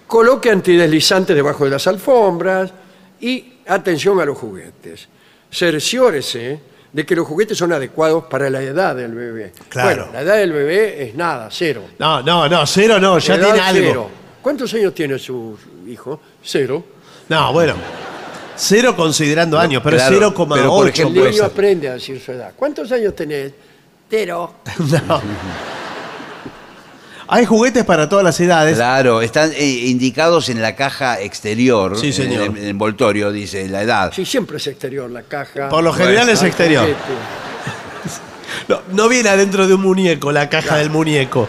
coloque 0.08 0.50
antideslizante 0.50 1.34
debajo 1.36 1.66
de 1.66 1.72
las 1.72 1.86
alfombras 1.88 2.72
y 3.20 3.53
atención 3.68 4.20
a 4.20 4.26
los 4.26 4.38
juguetes. 4.38 5.08
Cerciórese 5.52 6.60
de 6.92 7.06
que 7.06 7.16
los 7.16 7.28
juguetes 7.28 7.58
son 7.58 7.72
adecuados 7.74 8.26
para 8.26 8.50
la 8.50 8.62
edad 8.62 8.96
del 8.96 9.14
bebé. 9.14 9.52
Claro. 9.70 9.88
Bueno, 10.06 10.14
la 10.14 10.22
edad 10.22 10.38
del 10.38 10.52
bebé 10.52 11.04
es 11.08 11.16
nada, 11.16 11.50
cero. 11.52 11.84
No, 12.00 12.22
no, 12.22 12.48
no, 12.48 12.66
cero 12.68 13.00
no, 13.00 13.18
ya 13.20 13.36
Edad 13.36 13.46
tiene 13.46 13.60
algo. 13.60 13.82
cero. 13.88 14.10
¿Cuántos 14.42 14.74
años 14.74 14.94
tiene 14.94 15.18
su 15.18 15.58
hijo? 15.88 16.20
Cero. 16.44 16.84
No, 17.30 17.54
bueno. 17.54 17.74
Cero 18.56 18.96
considerando 18.96 19.58
años, 19.58 19.82
pero 19.84 19.98
claro, 19.98 20.16
es 20.16 20.22
pero 20.22 20.36
por 20.36 20.48
0,8 20.50 20.82
El 20.84 20.90
ejemplo, 20.90 21.14
puede 21.22 21.32
niño 21.32 21.44
ser. 21.44 21.52
aprende 21.52 21.90
a 21.90 21.94
decir 21.94 22.20
su 22.22 22.32
edad. 22.34 22.54
¿Cuántos 22.56 22.92
años 22.92 23.16
tenés? 23.16 23.52
Cero. 24.10 24.54
No. 25.08 25.22
Hay 27.36 27.46
juguetes 27.46 27.84
para 27.84 28.08
todas 28.08 28.24
las 28.24 28.40
edades. 28.40 28.76
Claro, 28.76 29.24
están 29.24 29.52
eh, 29.54 29.66
indicados 29.66 30.50
en 30.50 30.62
la 30.62 30.76
caja 30.76 31.20
exterior, 31.20 31.98
Sí, 31.98 32.14
señor. 32.14 32.44
En, 32.44 32.58
el, 32.58 32.66
envoltorio, 32.66 33.32
dice 33.32 33.68
la 33.70 33.82
edad. 33.82 34.14
Sí, 34.14 34.24
siempre 34.24 34.58
es 34.58 34.68
exterior 34.68 35.10
la 35.10 35.24
caja. 35.24 35.68
Por 35.68 35.84
lo 35.84 35.92
general 35.94 36.30
es 36.30 36.44
exterior. 36.44 36.88
No, 38.68 38.82
no 38.92 39.10
viene 39.10 39.30
adentro 39.30 39.68
de 39.68 39.74
un 39.74 39.82
muñeco, 39.82 40.32
la 40.32 40.48
caja 40.48 40.78
del 40.78 40.92
muñeco. 40.92 41.48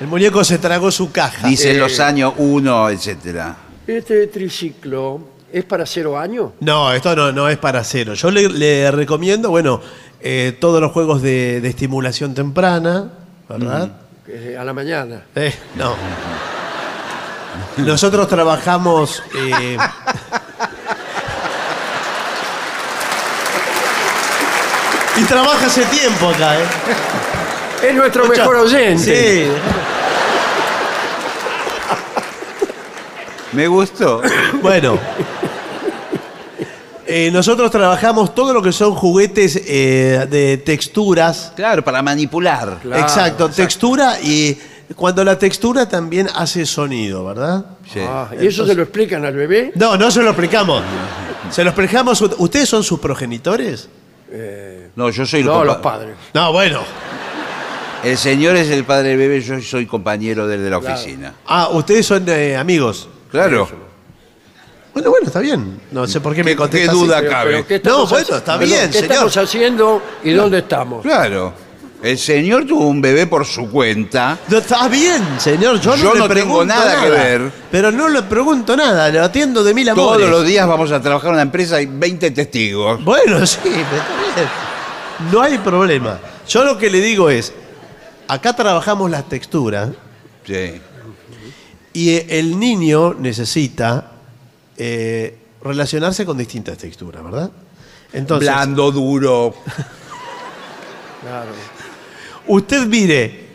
El 0.00 0.08
muñeco 0.08 0.42
se 0.42 0.58
tragó 0.58 0.90
su 0.90 1.12
caja. 1.12 1.46
Dice 1.46 1.70
Eh, 1.70 1.78
los 1.78 2.00
años 2.00 2.34
1, 2.36 2.90
etcétera. 2.90 3.56
Este 3.86 4.26
triciclo 4.26 5.20
es 5.52 5.64
para 5.64 5.86
cero 5.86 6.18
años. 6.18 6.50
No, 6.58 6.92
esto 6.92 7.14
no, 7.14 7.30
no 7.30 7.48
es 7.48 7.58
para 7.58 7.84
cero. 7.84 8.14
Yo 8.14 8.30
le, 8.32 8.48
le 8.48 8.90
recomiendo, 8.90 9.50
bueno, 9.50 9.80
eh, 10.20 10.56
todos 10.60 10.80
los 10.80 10.90
juegos 10.90 11.22
de, 11.22 11.60
de 11.60 11.68
estimulación 11.68 12.34
temprana, 12.34 13.12
¿verdad? 13.48 14.01
Eh, 14.28 14.56
a 14.58 14.64
la 14.64 14.72
mañana. 14.72 15.22
Eh, 15.34 15.54
no. 15.74 15.96
Nosotros 17.78 18.28
trabajamos. 18.28 19.22
eh, 19.36 19.76
y 25.16 25.24
trabaja 25.24 25.66
hace 25.66 25.84
tiempo 25.86 26.28
acá, 26.28 26.58
¿eh? 26.58 26.64
Es 27.82 27.94
nuestro 27.94 28.26
mejor 28.26 28.56
oyente. 28.56 29.46
Sí. 29.46 29.52
Me 33.52 33.66
gustó. 33.66 34.22
Bueno. 34.62 34.98
Eh, 37.14 37.30
nosotros 37.30 37.70
trabajamos 37.70 38.34
todo 38.34 38.54
lo 38.54 38.62
que 38.62 38.72
son 38.72 38.94
juguetes 38.94 39.60
eh, 39.66 40.26
de 40.30 40.56
texturas. 40.58 41.52
Claro, 41.54 41.84
para 41.84 42.00
manipular. 42.02 42.78
Claro, 42.80 43.02
exacto, 43.02 43.50
textura 43.50 44.18
y 44.20 44.56
cuando 44.96 45.22
la 45.24 45.38
textura 45.38 45.88
también 45.88 46.28
hace 46.34 46.64
sonido, 46.64 47.24
¿verdad? 47.24 47.66
Sí. 47.92 48.00
Ah, 48.00 48.28
¿Y 48.40 48.46
eso 48.46 48.66
se 48.66 48.74
lo 48.74 48.82
explican 48.82 49.24
al 49.24 49.34
bebé? 49.34 49.72
No, 49.74 49.96
no 49.96 50.10
se 50.10 50.22
lo 50.22 50.30
explicamos. 50.30 50.82
Se 51.50 51.62
lo 51.64 51.70
explicamos. 51.70 52.20
¿Ustedes 52.38 52.68
son 52.68 52.82
sus 52.82 52.98
progenitores? 52.98 53.88
No, 54.96 55.10
yo 55.10 55.26
soy 55.26 55.40
el 55.40 55.46
No, 55.46 55.64
los 55.64 55.76
padres. 55.76 56.14
No, 56.32 56.52
bueno. 56.52 56.80
El 58.02 58.18
señor 58.18 58.56
es 58.56 58.68
el 58.70 58.84
padre 58.84 59.10
del 59.10 59.18
bebé, 59.18 59.40
yo 59.40 59.60
soy 59.60 59.86
compañero 59.86 60.46
del 60.48 60.64
de 60.64 60.70
la 60.70 60.80
Claro. 60.80 60.94
oficina. 60.94 61.34
Ah, 61.46 61.68
ustedes 61.72 62.04
son 62.06 62.24
eh, 62.28 62.56
amigos. 62.56 63.08
Claro. 63.30 63.68
Bueno, 64.92 65.10
bueno, 65.10 65.26
está 65.26 65.40
bien. 65.40 65.80
No 65.90 66.06
sé 66.06 66.20
por 66.20 66.34
qué 66.34 66.44
me 66.44 66.54
¿Qué- 66.56 66.86
duda 66.88 67.18
así. 67.18 67.26
Cabe. 67.28 67.50
pero 67.64 67.66
¿qué 67.82 67.88
No, 67.88 68.06
bueno, 68.06 68.26
haci- 68.28 68.36
está 68.36 68.58
perdón, 68.58 68.68
bien, 68.68 68.86
¿Qué 68.90 68.92
señor. 68.98 69.10
estamos 69.12 69.36
haciendo 69.38 70.02
y 70.22 70.30
dónde 70.32 70.58
estamos? 70.58 71.02
Claro. 71.02 71.54
El 72.02 72.18
señor 72.18 72.66
tuvo 72.66 72.88
un 72.88 73.00
bebé 73.00 73.26
por 73.28 73.46
su 73.46 73.70
cuenta. 73.70 74.36
No, 74.48 74.58
está 74.58 74.88
bien, 74.88 75.22
señor. 75.38 75.80
Yo, 75.80 75.94
Yo 75.94 76.04
no, 76.12 76.14
no 76.14 76.28
le 76.28 76.34
tengo 76.34 76.58
pregunto 76.58 76.64
nada 76.66 77.00
que 77.04 77.10
ver. 77.10 77.52
Pero 77.70 77.92
no 77.92 78.08
le 78.08 78.22
pregunto 78.24 78.76
nada. 78.76 79.08
Le 79.08 79.20
atiendo 79.20 79.62
de 79.62 79.72
mil 79.72 79.88
amores. 79.88 80.18
Todos 80.18 80.30
los 80.30 80.44
días 80.46 80.66
vamos 80.66 80.90
a 80.90 81.00
trabajar 81.00 81.28
en 81.28 81.34
una 81.34 81.42
empresa 81.42 81.80
y 81.80 81.86
20 81.86 82.32
testigos. 82.32 83.02
Bueno, 83.04 83.46
sí, 83.46 83.58
pero 83.62 83.76
está 83.78 84.34
bien. 84.34 84.48
No 85.30 85.40
hay 85.42 85.58
problema. 85.58 86.18
Yo 86.48 86.64
lo 86.64 86.76
que 86.76 86.90
le 86.90 87.00
digo 87.00 87.30
es, 87.30 87.52
acá 88.26 88.52
trabajamos 88.56 89.08
las 89.08 89.28
texturas 89.28 89.90
Sí. 90.44 90.80
y 91.92 92.16
el 92.28 92.58
niño 92.58 93.14
necesita 93.14 94.10
eh, 94.84 95.38
relacionarse 95.62 96.26
con 96.26 96.36
distintas 96.36 96.76
texturas, 96.76 97.22
¿verdad? 97.22 97.52
Entonces, 98.12 98.48
Blando, 98.48 98.90
duro. 98.90 99.54
Claro. 101.22 101.52
usted 102.48 102.84
mire, 102.86 103.46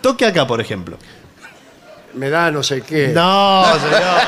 toque 0.00 0.24
acá, 0.24 0.46
por 0.46 0.60
ejemplo. 0.60 0.96
Me 2.14 2.30
da 2.30 2.52
no 2.52 2.62
sé 2.62 2.82
qué. 2.82 3.08
No, 3.08 3.64
señor. 3.80 4.20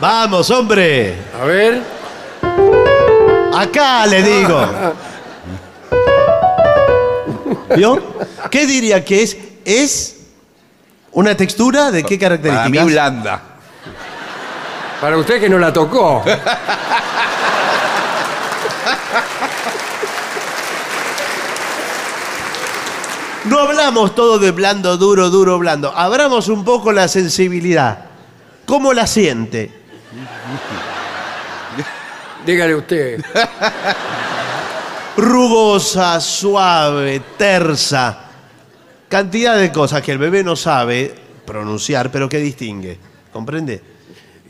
Vamos, 0.00 0.50
hombre. 0.50 1.14
A 1.40 1.44
ver. 1.44 1.82
Acá 3.54 4.06
le 4.06 4.22
digo. 4.24 4.66
¿Vio? 7.76 8.02
¿Qué 8.50 8.66
diría 8.66 9.04
que 9.04 9.22
es? 9.22 9.36
¿Es 9.64 10.16
una 11.12 11.36
textura 11.36 11.92
de 11.92 12.02
qué 12.02 12.16
Para 12.18 12.36
características? 12.40 12.86
mí 12.86 12.92
blanda. 12.92 13.49
Para 15.00 15.16
usted 15.16 15.40
que 15.40 15.48
no 15.48 15.58
la 15.58 15.72
tocó. 15.72 16.22
No 23.46 23.58
hablamos 23.58 24.14
todo 24.14 24.38
de 24.38 24.50
blando, 24.50 24.98
duro, 24.98 25.30
duro, 25.30 25.58
blando. 25.58 25.92
Abramos 25.96 26.48
un 26.48 26.62
poco 26.62 26.92
la 26.92 27.08
sensibilidad. 27.08 28.04
¿Cómo 28.66 28.92
la 28.92 29.06
siente? 29.06 29.72
Dígale 32.44 32.74
usted. 32.74 33.24
Rugosa, 35.16 36.20
suave, 36.20 37.20
tersa. 37.38 38.18
Cantidad 39.08 39.56
de 39.56 39.72
cosas 39.72 40.02
que 40.02 40.12
el 40.12 40.18
bebé 40.18 40.44
no 40.44 40.54
sabe 40.54 41.14
pronunciar, 41.46 42.12
pero 42.12 42.28
que 42.28 42.38
distingue. 42.38 42.98
¿Comprende? 43.32 43.89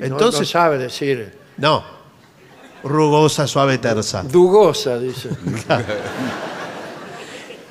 No- 0.00 0.06
Entonces, 0.06 0.40
no 0.40 0.46
sabe 0.46 0.78
decir. 0.78 1.38
no. 1.56 2.00
Rugosa, 2.82 3.46
suave, 3.46 3.76
tersa. 3.76 4.22
Dugosa, 4.22 4.98
dice. 4.98 5.28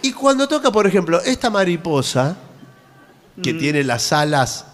Y 0.02 0.14
cuando 0.14 0.48
toca, 0.48 0.72
por 0.72 0.88
ejemplo, 0.88 1.20
esta 1.22 1.50
mariposa 1.50 2.38
que 3.42 3.54
tiene 3.54 3.84
las 3.84 4.14
alas, 4.14 4.66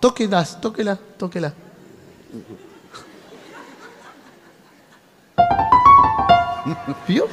tóquelas, 0.00 0.58
tóquela, 0.60 0.98
tóquela. 1.18 1.52
¿Vio? 7.08 7.26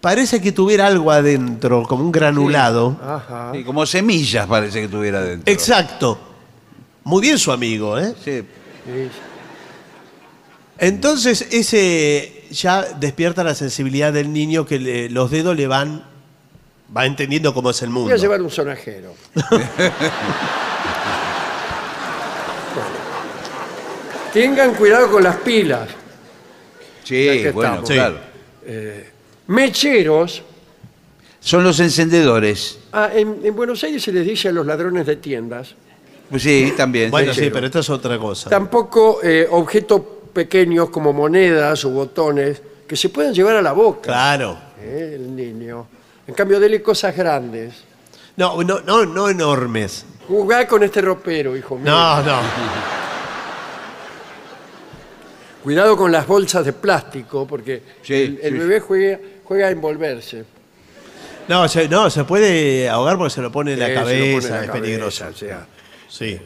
Parece 0.00 0.40
que 0.40 0.52
tuviera 0.52 0.86
algo 0.86 1.10
adentro, 1.10 1.84
como 1.84 2.02
un 2.04 2.12
granulado. 2.12 2.96
Ajá. 3.02 3.50
Sí, 3.52 3.62
como 3.64 3.86
semillas 3.86 4.46
parece 4.46 4.80
que 4.80 4.88
tuviera 4.88 5.22
dentro. 5.22 5.52
Exacto. 5.52 6.18
Muy 7.04 7.22
bien 7.22 7.38
su 7.38 7.52
amigo, 7.52 7.98
¿eh? 7.98 8.14
Sí. 8.24 8.42
Entonces 10.78 11.46
ese 11.50 12.44
ya 12.50 12.82
despierta 12.82 13.44
la 13.44 13.54
sensibilidad 13.54 14.12
del 14.12 14.32
niño 14.32 14.66
que 14.66 14.78
le- 14.78 15.10
los 15.10 15.30
dedos 15.30 15.56
le 15.56 15.66
van, 15.66 16.04
va 16.96 17.06
entendiendo 17.06 17.54
cómo 17.54 17.70
es 17.70 17.82
el 17.82 17.90
mundo. 17.90 18.10
Voy 18.10 18.18
a 18.18 18.20
llevar 18.20 18.42
un 18.42 18.50
sonajero. 18.50 19.14
Tengan 24.32 24.74
cuidado 24.74 25.10
con 25.10 25.22
las 25.22 25.36
pilas. 25.36 25.88
Sí, 27.04 27.14
que 27.42 27.50
bueno, 27.52 27.82
estamos. 27.84 27.90
Claro. 27.90 28.18
Mecheros. 29.48 30.42
Son 31.40 31.64
los 31.64 31.80
encendedores. 31.80 32.78
Ah, 32.92 33.10
en, 33.12 33.40
en 33.44 33.54
Buenos 33.56 33.82
Aires 33.84 34.02
se 34.02 34.12
les 34.12 34.24
dice 34.26 34.48
a 34.48 34.52
los 34.52 34.64
ladrones 34.64 35.06
de 35.06 35.16
tiendas. 35.16 35.74
Sí, 36.38 36.72
también. 36.76 37.10
Bueno, 37.10 37.32
sí, 37.34 37.50
pero 37.52 37.66
esto 37.66 37.80
es 37.80 37.90
otra 37.90 38.18
cosa. 38.18 38.48
Tampoco 38.50 39.20
eh, 39.22 39.46
objetos 39.50 40.00
pequeños 40.32 40.90
como 40.90 41.12
monedas 41.12 41.84
o 41.84 41.90
botones 41.90 42.62
que 42.86 42.96
se 42.96 43.08
pueden 43.10 43.34
llevar 43.34 43.56
a 43.56 43.62
la 43.62 43.72
boca. 43.72 44.02
Claro. 44.02 44.58
eh, 44.80 45.12
el 45.16 45.34
niño. 45.36 45.86
En 46.26 46.34
cambio, 46.34 46.58
dele 46.60 46.80
cosas 46.82 47.16
grandes. 47.16 47.74
No, 48.36 48.62
no, 48.62 48.80
no, 48.80 49.04
no 49.04 49.28
enormes. 49.28 50.06
Jugá 50.26 50.66
con 50.66 50.82
este 50.82 51.00
ropero, 51.02 51.56
hijo 51.56 51.76
mío. 51.76 51.90
No, 51.90 52.22
no. 52.22 52.38
Cuidado 55.62 55.96
con 55.96 56.10
las 56.10 56.26
bolsas 56.26 56.64
de 56.64 56.72
plástico, 56.72 57.46
porque 57.46 57.82
Sí, 58.02 58.14
el, 58.14 58.38
el 58.42 58.52
sí, 58.54 58.58
bebé 58.58 58.80
juega, 58.80 59.18
juega 59.44 59.66
a 59.68 59.70
envolverse. 59.70 60.44
No 61.48 61.68
se, 61.68 61.88
no, 61.88 62.08
se 62.10 62.24
puede 62.24 62.88
ahogar 62.88 63.16
porque 63.16 63.34
se 63.34 63.42
lo 63.42 63.52
pone 63.52 63.74
en 63.74 63.78
la 63.80 63.86
pone 63.86 63.94
cabeza, 63.96 64.16
en 64.16 64.32
la 64.32 64.38
es 64.38 64.46
cabeza, 64.66 64.72
peligroso. 64.72 65.24
o 65.28 65.32
sea. 65.34 65.66
Sí. 66.12 66.38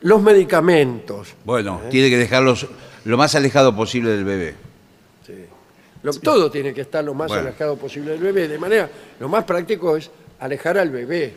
Los 0.00 0.20
medicamentos. 0.20 1.34
Bueno, 1.44 1.82
tiene 1.90 2.10
que 2.10 2.16
dejarlos 2.18 2.66
lo 3.04 3.16
más 3.16 3.34
alejado 3.36 3.74
posible 3.76 4.10
del 4.10 4.24
bebé. 4.24 4.54
Lo- 6.02 6.12
Todo 6.14 6.50
tiene 6.50 6.72
que 6.72 6.80
estar 6.80 7.04
lo 7.04 7.12
más 7.14 7.28
Bueno. 7.28 7.48
alejado 7.48 7.76
posible 7.76 8.12
del 8.12 8.20
bebé. 8.20 8.48
De 8.48 8.58
manera, 8.58 8.88
lo 9.20 9.28
más 9.28 9.44
práctico 9.44 9.96
es 9.98 10.10
alejar 10.40 10.78
al 10.78 10.88
bebé. 10.90 11.32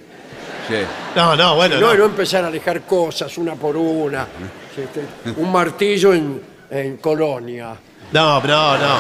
Sí. 0.70 0.76
No, 1.16 1.36
no, 1.36 1.56
bueno, 1.58 1.80
No, 1.82 1.92
no. 1.92 2.00
no 2.00 2.06
empezar 2.06 2.46
a 2.46 2.48
alejar 2.48 2.82
cosas 2.84 3.38
una 3.38 3.56
por 3.56 3.76
una. 3.78 4.26
Este, 4.76 5.02
Un 5.40 5.52
martillo 5.52 6.14
en, 6.16 6.42
en 6.72 6.98
colonia. 6.98 7.76
No, 8.12 8.42
no, 8.42 8.78
no. 8.78 8.96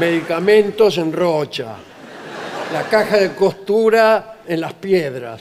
Medicamentos 0.00 0.96
en 0.96 1.12
rocha. 1.12 1.74
La 2.72 2.84
caja 2.84 3.18
de 3.18 3.34
costura 3.34 4.38
en 4.46 4.60
las 4.62 4.72
piedras. 4.72 5.40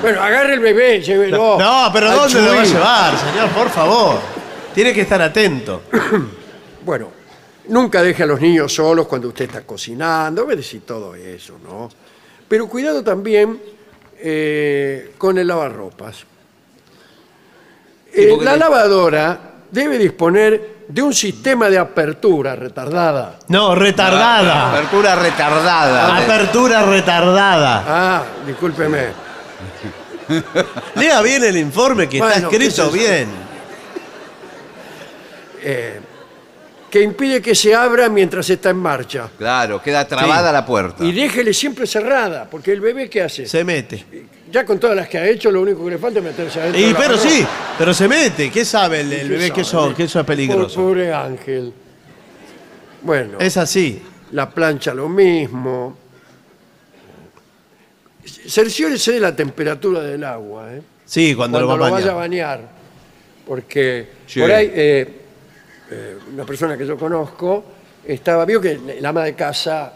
Bueno, 0.00 0.22
agarre 0.22 0.54
el 0.54 0.60
bebé, 0.60 1.00
llévelo. 1.00 1.58
No, 1.58 1.90
pero 1.92 2.10
al 2.10 2.16
¿dónde 2.16 2.40
lo 2.40 2.54
va 2.54 2.60
a 2.60 2.64
Chuy. 2.64 2.72
llevar, 2.72 3.18
señor? 3.18 3.48
Por 3.50 3.68
favor. 3.68 4.18
Tiene 4.74 4.94
que 4.94 5.00
estar 5.02 5.20
atento. 5.20 5.82
Bueno, 6.80 7.10
nunca 7.66 8.00
deje 8.00 8.22
a 8.22 8.26
los 8.26 8.40
niños 8.40 8.72
solos 8.72 9.06
cuando 9.06 9.28
usted 9.28 9.44
está 9.44 9.60
cocinando, 9.60 10.48
y 10.50 10.78
todo 10.78 11.14
eso, 11.14 11.58
¿no? 11.62 11.90
Pero 12.48 12.66
cuidado 12.66 13.04
también 13.04 13.60
eh, 14.18 15.12
con 15.18 15.36
el 15.36 15.46
lavarropas. 15.46 16.24
Eh, 18.10 18.28
porque 18.30 18.44
la 18.44 18.56
lavadora 18.56 19.38
debe 19.70 19.98
disponer 19.98 20.78
de 20.88 21.02
un 21.02 21.12
sistema 21.12 21.68
de 21.68 21.76
apertura 21.76 22.56
retardada. 22.56 23.38
No, 23.48 23.74
retardada. 23.74 24.70
Apertura 24.70 25.14
retardada. 25.16 26.16
Apertura 26.16 26.82
retardada. 26.86 27.84
Ah, 27.86 28.22
discúlpeme. 28.46 29.27
Lea 30.96 31.20
bien 31.22 31.44
el 31.44 31.56
informe 31.56 32.08
que 32.08 32.18
está 32.18 32.32
Bueno, 32.32 32.50
¿qué 32.50 32.56
es 32.56 32.62
escrito 32.62 32.82
eso? 32.88 32.92
bien. 32.92 33.28
Eh, 35.62 36.00
que 36.90 37.02
impide 37.02 37.42
que 37.42 37.54
se 37.54 37.74
abra 37.74 38.08
mientras 38.08 38.48
está 38.48 38.70
en 38.70 38.76
marcha. 38.78 39.28
Claro, 39.36 39.82
queda 39.82 40.06
trabada 40.08 40.48
Sí. 40.48 40.52
la 40.54 40.64
puerta. 40.64 41.04
Y 41.04 41.12
déjele 41.12 41.52
siempre 41.52 41.86
cerrada, 41.86 42.48
porque 42.50 42.72
el 42.72 42.80
bebé, 42.80 43.10
¿qué 43.10 43.22
hace? 43.22 43.46
Se 43.46 43.62
mete. 43.62 44.04
Ya 44.50 44.64
con 44.64 44.78
todas 44.80 44.96
las 44.96 45.06
que 45.08 45.18
ha 45.18 45.26
hecho, 45.28 45.50
lo 45.50 45.60
único 45.60 45.84
que 45.84 45.90
le 45.90 45.98
falta 45.98 46.20
es 46.20 46.24
meterse 46.24 46.60
adentro. 46.60 46.80
Y 46.80 46.84
de 46.86 46.92
la 46.92 46.98
pero 46.98 47.18
sí, 47.18 47.44
pero 47.76 47.92
se 47.92 48.08
mete. 48.08 48.50
¿Qué 48.50 48.64
sabe 48.64 49.00
el, 49.02 49.12
el 49.12 49.20
¿Qué 49.20 49.28
bebé 49.28 49.50
que 49.50 49.64
sabe? 49.64 49.86
eso, 49.88 49.94
que 49.96 50.04
eso 50.04 50.20
es 50.20 50.26
peligroso? 50.26 50.76
Po- 50.76 50.82
Pobre 50.86 51.12
Ángel. 51.12 51.72
Bueno, 53.02 53.38
Es 53.38 53.56
así. 53.58 54.02
la 54.32 54.48
plancha 54.48 54.94
lo 54.94 55.08
mismo. 55.10 55.96
Cerciórese 58.48 59.12
de 59.12 59.20
la 59.20 59.34
temperatura 59.36 60.00
del 60.00 60.24
agua, 60.24 60.72
¿eh? 60.74 60.82
Sí, 61.04 61.34
cuando, 61.34 61.58
cuando 61.58 61.76
lo 61.76 61.82
va 61.82 61.88
a 61.88 61.90
vaya 62.00 62.10
a 62.12 62.14
bañar. 62.14 62.60
Porque 63.46 64.08
Sí. 64.26 64.40
por 64.40 64.50
ahí, 64.52 64.70
eh, 64.74 65.20
eh, 65.90 66.18
una 66.34 66.44
persona 66.44 66.76
que 66.76 66.86
yo 66.86 66.96
conozco, 66.98 67.64
estaba, 68.04 68.44
vio 68.44 68.60
que 68.60 68.72
el 68.98 69.04
ama 69.06 69.24
de 69.24 69.34
casa 69.34 69.92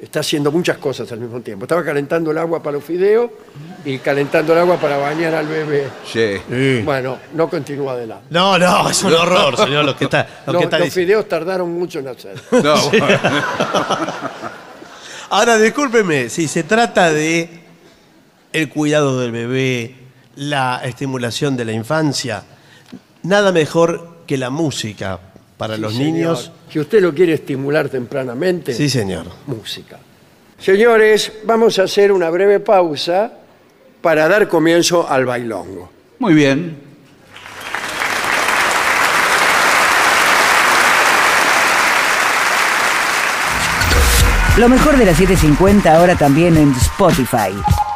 está 0.00 0.20
haciendo 0.20 0.50
muchas 0.52 0.76
cosas 0.78 1.10
al 1.12 1.20
mismo 1.20 1.40
tiempo. 1.40 1.64
Estaba 1.64 1.82
calentando 1.82 2.30
el 2.30 2.36
agua 2.38 2.62
para 2.62 2.74
los 2.76 2.84
fideos 2.84 3.30
y 3.86 3.98
calentando 3.98 4.52
el 4.52 4.58
agua 4.58 4.76
para 4.76 4.98
bañar 4.98 5.34
al 5.34 5.46
bebé. 5.46 5.88
Sí. 6.04 6.82
Bueno, 6.84 7.18
no 7.32 7.48
continúa 7.48 7.92
adelante. 7.92 8.26
No, 8.30 8.58
no, 8.58 8.90
es 8.90 9.02
un 9.02 9.14
horror, 9.14 9.56
señor, 9.56 9.84
lo 9.84 9.96
que 9.96 10.04
está, 10.04 10.26
lo 10.46 10.52
Los, 10.54 10.60
que 10.60 10.64
está 10.64 10.78
los 10.78 10.86
diciendo. 10.86 11.06
fideos 11.12 11.28
tardaron 11.28 11.72
mucho 11.72 12.00
en 12.00 12.08
hacer. 12.08 12.34
No, 12.50 12.74
Ahora, 15.30 15.56
discúlpeme, 15.58 16.28
si 16.28 16.46
se 16.48 16.62
trata 16.64 17.10
de 17.12 17.63
el 18.54 18.68
cuidado 18.68 19.18
del 19.20 19.32
bebé, 19.32 19.94
la 20.36 20.80
estimulación 20.84 21.56
de 21.56 21.64
la 21.64 21.72
infancia, 21.72 22.44
nada 23.24 23.50
mejor 23.50 24.18
que 24.26 24.38
la 24.38 24.48
música 24.48 25.18
para 25.58 25.76
los 25.76 25.92
Señor, 25.94 26.06
niños. 26.12 26.52
Si 26.70 26.78
usted 26.78 27.02
lo 27.02 27.12
quiere 27.12 27.34
estimular 27.34 27.88
tempranamente, 27.88 28.72
Sí, 28.72 28.88
señor. 28.88 29.26
música. 29.46 29.98
Señores, 30.58 31.32
vamos 31.44 31.78
a 31.80 31.82
hacer 31.82 32.12
una 32.12 32.30
breve 32.30 32.60
pausa 32.60 33.32
para 34.00 34.28
dar 34.28 34.48
comienzo 34.48 35.08
al 35.10 35.26
bailongo. 35.26 35.90
Muy 36.20 36.32
bien. 36.34 36.78
Lo 44.56 44.68
mejor 44.68 44.96
de 44.96 45.04
la 45.04 45.14
750 45.14 45.96
ahora 45.96 46.14
también 46.14 46.56
en 46.56 46.70
Spotify. 46.72 47.50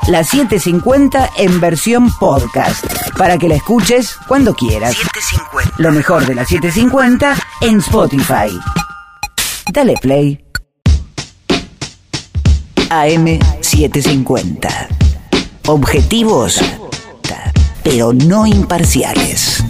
La 0.08 0.24
750 0.24 1.30
en 1.36 1.60
versión 1.60 2.10
podcast. 2.18 2.82
Para 3.18 3.36
que 3.36 3.46
la 3.46 3.56
escuches 3.56 4.16
cuando 4.26 4.54
quieras. 4.54 4.96
Lo 5.76 5.92
mejor 5.92 6.24
de 6.24 6.34
la 6.34 6.46
750 6.46 7.36
en 7.60 7.80
Spotify. 7.80 8.58
Dale 9.70 9.92
play. 10.00 10.42
AM750. 12.88 14.88
Objetivos, 15.66 16.58
pero 17.84 18.14
no 18.14 18.46
imparciales. 18.46 19.62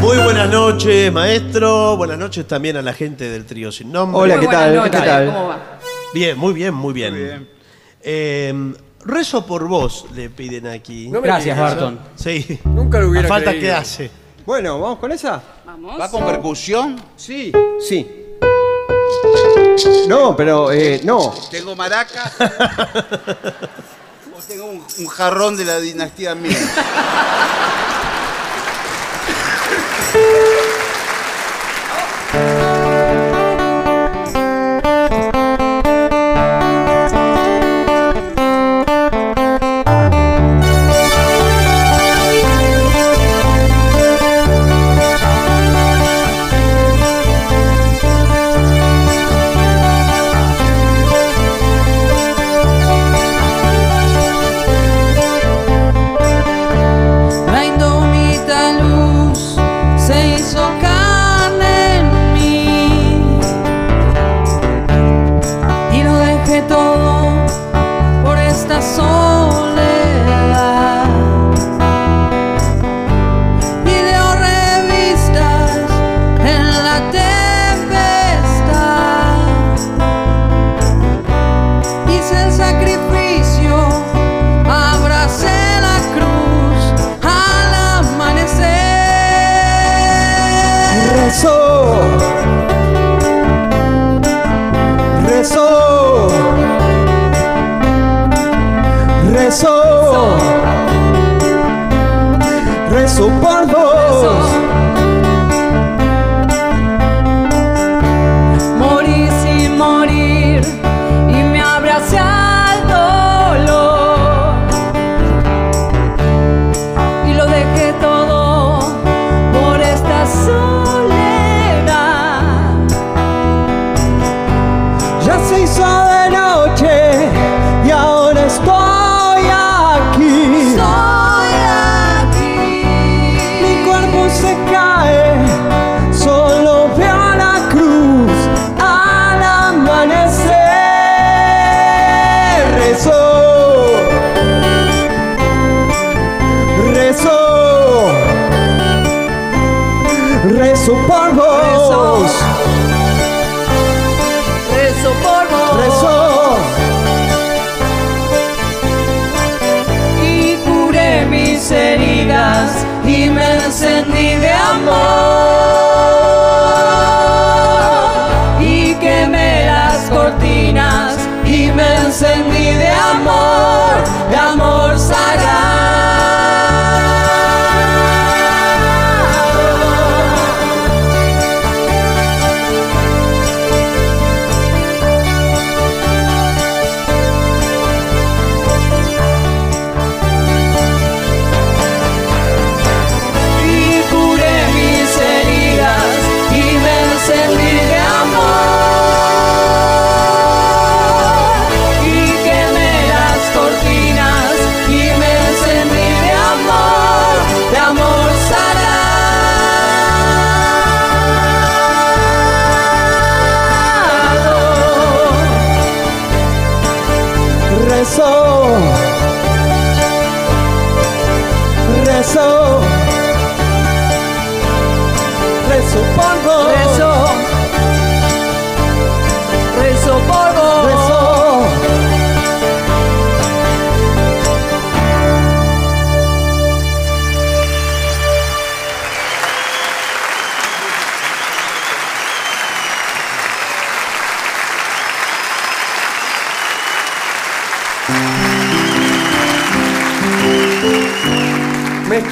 Muy 0.00 0.16
buenas 0.16 0.50
noches, 0.50 1.12
maestro. 1.12 1.98
Buenas 1.98 2.18
noches 2.18 2.48
también 2.48 2.78
a 2.78 2.82
la 2.82 2.94
gente 2.94 3.28
del 3.28 3.44
trío 3.44 3.70
sin 3.70 3.92
nombre. 3.92 4.18
Hola, 4.18 4.36
Muy 4.36 4.46
¿qué 4.46 4.52
tal? 4.52 4.82
¿Qué 4.84 4.90
tal? 4.90 5.26
¿Cómo 5.26 5.48
va? 5.48 5.78
Bien, 6.14 6.38
muy 6.38 6.54
bien, 6.54 6.72
muy 6.72 6.94
bien. 6.94 7.46
Eh, 8.00 8.72
rezo 9.06 9.46
por 9.46 9.66
vos, 9.68 10.06
le 10.14 10.28
piden 10.30 10.66
aquí. 10.66 11.08
No 11.08 11.20
me 11.20 11.26
Gracias, 11.28 11.56
digas, 11.56 11.70
Barton. 11.72 11.98
Sí. 12.16 12.60
Nunca 12.64 12.98
lo 13.00 13.08
hubiera 13.10 13.26
¿A 13.26 13.28
falta 13.28 13.50
creído. 13.50 13.66
que 13.66 13.72
hace? 13.72 14.10
Bueno, 14.44 14.78
¿vamos 14.80 14.98
con 14.98 15.12
esa? 15.12 15.42
Vamos. 15.64 16.00
¿Va 16.00 16.10
con 16.10 16.24
percusión? 16.24 17.00
Sí. 17.16 17.52
Sí. 17.80 18.22
No, 20.08 20.34
pero 20.36 20.72
eh, 20.72 21.00
no. 21.04 21.32
¿Tengo 21.50 21.74
maracas? 21.76 22.32
¿O 24.36 24.40
tengo 24.46 24.66
un, 24.66 24.84
un 24.98 25.06
jarrón 25.06 25.56
de 25.56 25.64
la 25.64 25.78
dinastía 25.80 26.34
Ming? 26.34 26.52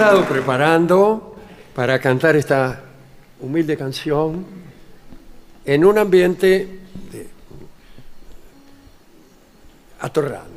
estado 0.05 0.29
preparando 0.29 1.37
para 1.75 1.99
cantar 1.99 2.37
esta 2.37 2.81
humilde 3.41 3.77
canción 3.77 4.45
en 5.65 5.85
un 5.85 5.97
ambiente 5.99 6.79
de- 7.11 7.27
atorrante, 10.01 10.51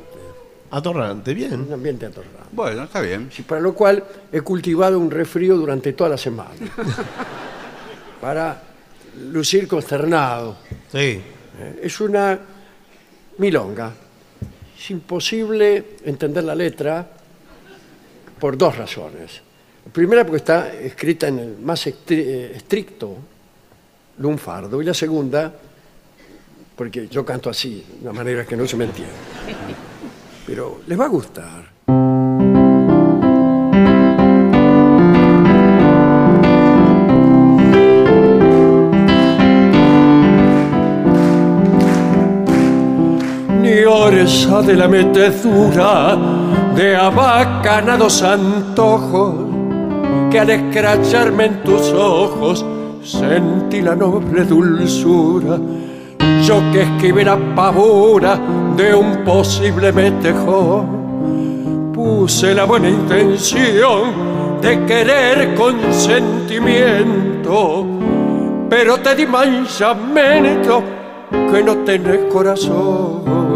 Atorrante, 0.70 1.32
bien. 1.32 1.60
un 1.62 1.72
ambiente 1.72 2.04
atorrante. 2.06 2.38
Bueno, 2.52 2.84
está 2.84 3.00
bien. 3.00 3.30
Y 3.38 3.42
para 3.42 3.60
lo 3.62 3.72
cual 3.74 4.04
he 4.30 4.42
cultivado 4.42 4.98
un 4.98 5.10
resfrío 5.10 5.56
durante 5.56 5.94
toda 5.94 6.10
la 6.10 6.18
semana 6.18 6.50
para 8.20 8.60
lucir 9.30 9.66
consternado. 9.66 10.56
Sí. 10.92 11.22
Eh, 11.60 11.80
Es 11.82 12.00
una 12.02 12.38
milonga. 13.38 13.92
Es 14.78 14.90
imposible 14.90 15.96
entender 16.04 16.44
la 16.44 16.54
letra 16.54 17.08
por 18.38 18.56
dos 18.56 18.76
razones. 18.76 19.42
La 19.84 19.92
primera 19.92 20.24
porque 20.24 20.38
está 20.38 20.72
escrita 20.72 21.28
en 21.28 21.38
el 21.38 21.58
más 21.58 21.86
eh, 21.86 22.52
estricto 22.54 23.16
lunfardo 24.18 24.82
y 24.82 24.84
la 24.84 24.94
segunda 24.94 25.52
porque 26.78 27.08
yo 27.08 27.24
canto 27.24 27.50
así, 27.50 27.84
de 28.00 28.08
una 28.08 28.12
manera 28.12 28.46
que 28.46 28.56
no 28.56 28.64
se 28.66 28.76
me 28.76 28.84
entiende. 28.84 29.12
Pero 30.46 30.82
les 30.86 30.98
va 30.98 31.06
a 31.06 31.08
gustar. 31.08 31.68
ni 43.60 43.84
oresa 43.84 44.62
de 44.62 44.76
la 44.76 44.86
metedura 44.86 46.37
de 46.78 46.94
abacanados 46.94 48.22
antojos 48.22 49.34
que 50.30 50.38
al 50.38 50.50
escracharme 50.50 51.46
en 51.46 51.64
tus 51.64 51.92
ojos 51.92 52.64
sentí 53.02 53.82
la 53.82 53.96
noble 53.96 54.44
dulzura. 54.44 55.58
Yo 56.44 56.62
que 56.70 56.82
esquivé 56.82 57.24
la 57.24 57.36
pavura 57.56 58.38
de 58.76 58.94
un 58.94 59.24
posible 59.24 59.90
metejón, 59.90 61.90
puse 61.92 62.54
la 62.54 62.64
buena 62.64 62.88
intención 62.88 64.60
de 64.62 64.86
querer 64.86 65.56
con 65.56 65.92
sentimiento, 65.92 67.86
pero 68.70 68.98
te 68.98 69.16
di 69.16 69.26
manchamento 69.26 70.84
que 71.32 71.60
no 71.60 71.78
tenés 71.78 72.32
corazón. 72.32 73.47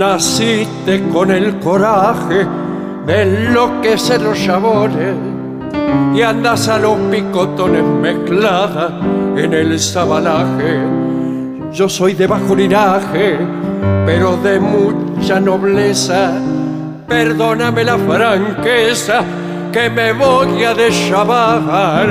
Naciste 0.00 1.02
con 1.12 1.30
el 1.30 1.58
coraje 1.58 2.46
de 3.06 3.22
enloquecer 3.22 4.22
los 4.22 4.42
chabones 4.42 5.14
y 6.14 6.22
andas 6.22 6.68
a 6.68 6.78
los 6.78 6.96
picotones 7.10 7.84
mezclada 7.84 8.98
en 9.36 9.52
el 9.52 9.78
sabalaje. 9.78 10.80
Yo 11.74 11.86
soy 11.86 12.14
de 12.14 12.26
bajo 12.26 12.54
linaje, 12.54 13.36
pero 14.06 14.38
de 14.38 14.58
mucha 14.58 15.38
nobleza. 15.38 16.32
Perdóname 17.06 17.84
la 17.84 17.98
franqueza 17.98 19.22
que 19.70 19.90
me 19.90 20.14
voy 20.14 20.64
a 20.64 20.72
deschavar. 20.72 22.08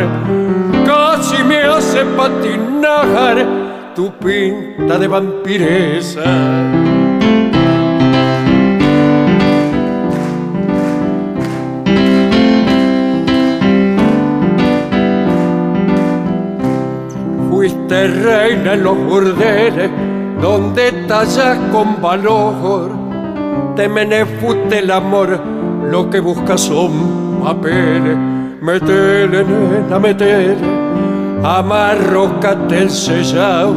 Casi 0.85 1.43
me 1.43 1.63
hace 1.63 2.05
patinar 2.05 3.47
tu 3.95 4.11
pinta 4.19 4.99
de 4.99 5.07
vampiresa. 5.07 6.78
Fuiste 17.89 18.07
reina 18.07 18.73
en 18.73 18.83
los 18.83 18.95
burdeles 18.95 19.89
donde 20.39 20.91
tallas 21.07 21.57
con 21.71 21.99
valor. 21.99 22.91
Te 23.75 23.89
menefute 23.89 24.77
el 24.77 24.91
amor, 24.91 25.39
lo 25.89 26.07
que 26.07 26.19
buscas 26.19 26.61
son 26.61 27.41
papeles. 27.43 28.15
Metele, 28.61 29.43
nena, 29.43 29.97
metele, 29.97 30.55
amarrócate 31.43 32.77
el 32.83 32.91
sellao, 32.91 33.73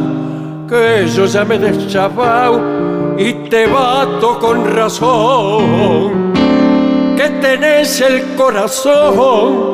que 0.69 1.07
yo 1.07 1.25
ya 1.25 1.43
me 1.43 1.57
deschavao 1.57 3.15
y 3.17 3.33
te 3.49 3.65
bato 3.65 4.37
con 4.37 4.75
razón. 4.75 6.33
Que 7.17 7.29
tenés 7.41 7.99
el 7.99 8.35
corazón 8.35 9.73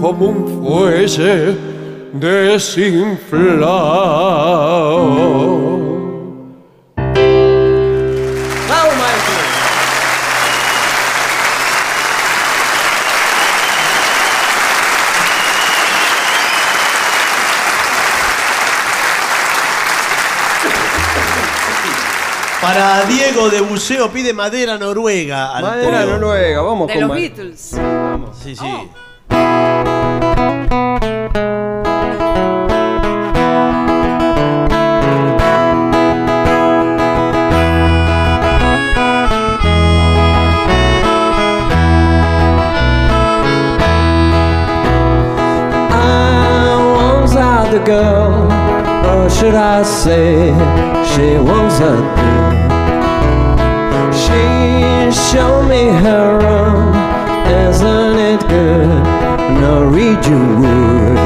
como 0.00 0.28
un 0.28 0.62
fuelle 0.62 1.73
desinflado. 2.14 3.74
Para 22.60 23.04
Diego 23.04 23.50
de 23.50 23.60
Buceo 23.60 24.10
pide 24.10 24.32
madera 24.32 24.78
noruega. 24.78 25.60
Madera 25.60 26.06
noruega, 26.06 26.62
vamos. 26.62 26.88
De 26.88 26.94
con 26.94 27.08
los 27.08 27.16
Beatles. 27.16 27.72
Vamos. 27.76 28.38
Sí, 28.42 28.56
sí. 28.56 28.64
Oh. 28.64 29.73
A 47.74 47.84
girl, 47.84 48.46
or 49.10 49.28
should 49.28 49.54
I 49.54 49.82
say, 49.82 50.54
she 51.10 51.38
was 51.38 51.80
a 51.80 51.96
girl. 52.18 52.52
She 54.12 54.42
showed 55.30 55.66
me 55.68 55.88
her 56.06 56.38
room, 56.38 56.94
isn't 57.66 58.18
it 58.30 58.40
good? 58.48 58.88
Norwegian 59.60 60.60
wood. 60.60 61.18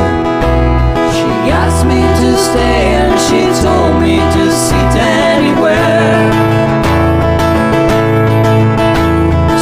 She 1.17 1.29
asked 1.53 1.85
me 1.85 2.01
to 2.21 2.31
stay 2.49 2.95
and 3.03 3.15
she 3.27 3.41
told 3.63 4.01
me 4.01 4.17
to 4.17 4.45
sit 4.51 4.93
anywhere. 4.97 6.33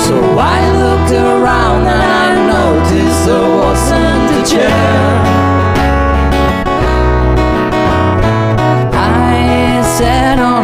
So 0.07 0.17
I 0.39 0.61
looked 0.83 1.13
around 1.13 1.87
and 1.97 2.11
I 2.25 2.29
noticed 2.55 3.27
there 3.27 3.51
wasn't 3.59 4.31
a 4.39 4.55
chair. 4.55 5.26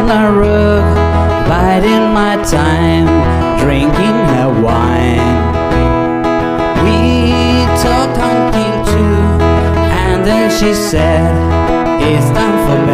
On 0.03 0.09
a 0.09 0.31
rug, 0.31 0.83
biding 1.47 2.13
my 2.13 2.35
time, 2.43 3.07
drinking 3.59 4.17
her 4.33 4.49
wine. 4.61 5.43
We 6.83 7.65
talked 7.81 8.17
until 8.17 8.85
two, 8.91 9.19
and 10.05 10.25
then 10.25 10.49
she 10.51 10.73
said, 10.73 11.31
It's 12.01 12.25
time 12.37 12.57
for 12.67 12.85
bed. 12.85 12.92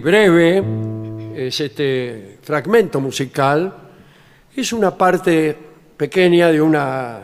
Breve 0.00 0.62
es 1.34 1.60
este 1.60 2.38
fragmento 2.42 3.00
musical. 3.00 3.72
Es 4.54 4.72
una 4.72 4.96
parte 4.96 5.56
pequeña 5.96 6.48
de 6.48 6.60
una 6.60 7.18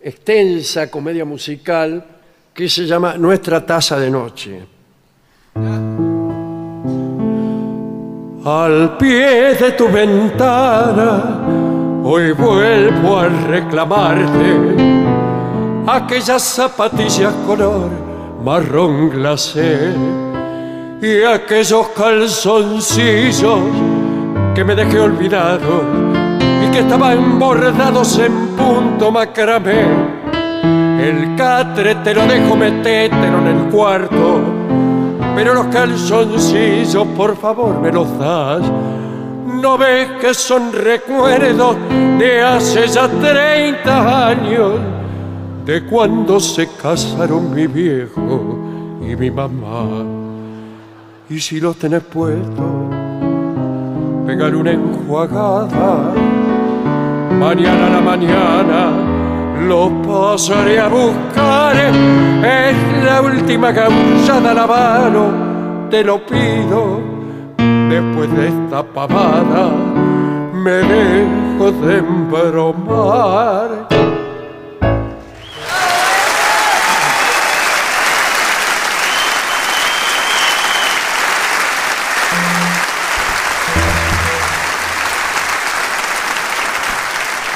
extensa 0.00 0.90
comedia 0.90 1.24
musical 1.24 2.04
que 2.54 2.68
se 2.68 2.86
llama 2.86 3.16
Nuestra 3.18 3.64
taza 3.66 3.98
de 3.98 4.10
noche. 4.10 4.66
Al 8.44 8.96
pie 8.96 9.54
de 9.54 9.72
tu 9.72 9.88
ventana, 9.88 11.42
hoy 12.04 12.32
vuelvo 12.32 13.18
a 13.18 13.28
reclamarte 13.28 14.76
aquellas 15.86 16.42
zapatillas 16.42 17.34
color 17.46 17.90
marrón 18.44 19.10
glacé 19.10 19.92
y 21.00 21.22
aquellos 21.22 21.88
calzoncillos 21.88 23.58
que 24.54 24.64
me 24.64 24.74
dejé 24.74 24.98
olvidado 24.98 25.82
y 26.64 26.70
que 26.70 26.78
estaban 26.80 27.38
bordados 27.38 28.18
en 28.18 28.48
punto 28.56 29.10
macramé. 29.10 29.84
El 31.00 31.36
catre 31.36 31.96
te 31.96 32.14
lo 32.14 32.26
dejo 32.26 32.56
metételo 32.56 33.38
en 33.38 33.46
el 33.46 33.70
cuarto, 33.70 34.40
pero 35.34 35.54
los 35.54 35.66
calzoncillos 35.66 37.06
por 37.08 37.36
favor 37.36 37.78
me 37.80 37.92
los 37.92 38.18
das. 38.18 38.62
No 39.46 39.76
ves 39.76 40.08
que 40.20 40.32
son 40.32 40.72
recuerdos 40.72 41.76
de 42.18 42.42
hace 42.42 42.88
ya 42.88 43.08
30 43.08 44.28
años, 44.28 44.72
de 45.64 45.84
cuando 45.84 46.40
se 46.40 46.68
casaron 46.82 47.54
mi 47.54 47.66
viejo 47.66 48.58
y 49.02 49.14
mi 49.14 49.30
mamá. 49.30 50.25
Y 51.28 51.40
si 51.40 51.58
los 51.60 51.76
tenés 51.76 52.02
puestos, 52.02 52.94
pegar 54.26 54.54
una 54.54 54.70
enjuagada. 54.70 56.14
Mañana 57.36 57.86
a 57.88 57.90
la 57.90 58.00
mañana 58.00 58.90
los 59.66 59.90
pasaré 60.06 60.78
a 60.78 60.86
buscar. 60.86 61.76
Es 61.76 63.04
la 63.04 63.22
última 63.22 63.72
gauchada 63.72 64.54
la 64.54 64.68
mano, 64.68 65.88
te 65.90 66.04
lo 66.04 66.24
pido. 66.24 67.00
Después 67.88 68.32
de 68.36 68.46
esta 68.46 68.84
pavada, 68.84 69.72
me 70.52 70.70
dejo 70.70 71.72
de 71.72 71.98
embromar. 71.98 73.88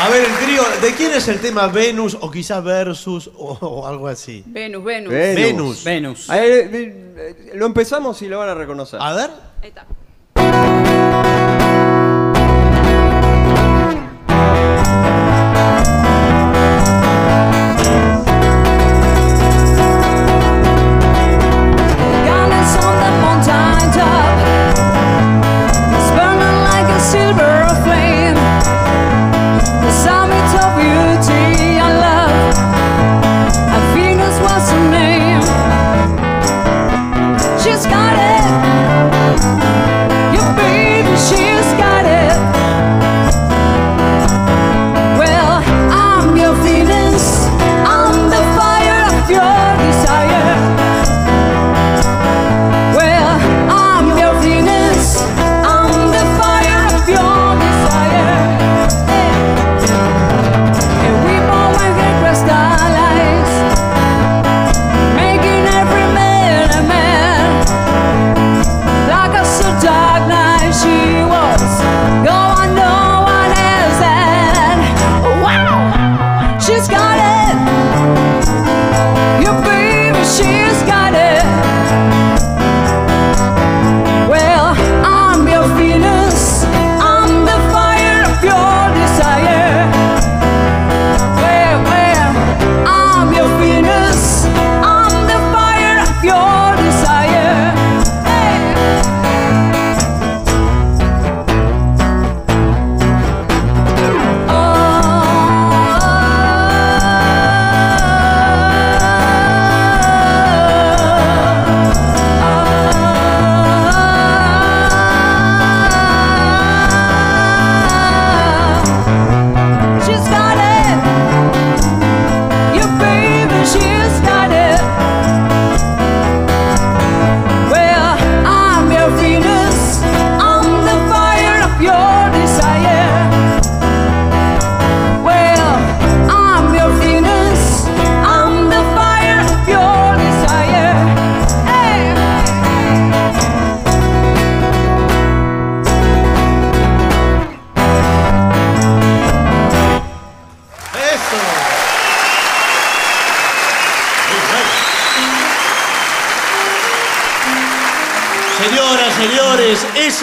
A 0.03 0.09
ver, 0.09 0.25
el 0.25 0.35
trío, 0.39 0.63
¿de 0.81 0.95
quién 0.95 1.13
es 1.13 1.29
el 1.29 1.41
tema 1.41 1.67
Venus 1.67 2.17
o 2.19 2.31
quizás 2.31 2.65
Versus 2.65 3.31
o, 3.37 3.53
o 3.61 3.87
algo 3.87 4.09
así? 4.09 4.43
Venus, 4.47 4.83
Venus. 4.83 5.13
Venus. 5.13 5.85
Venus. 5.85 6.31
Ahí, 6.31 6.41
eh, 6.49 6.71
eh, 6.73 7.51
lo 7.55 7.67
empezamos 7.67 8.23
y 8.23 8.29
lo 8.29 8.39
van 8.39 8.49
a 8.49 8.55
reconocer. 8.55 8.99
A 8.99 9.13
ver. 9.13 9.31
Ahí 9.61 9.69
está. 9.69 9.85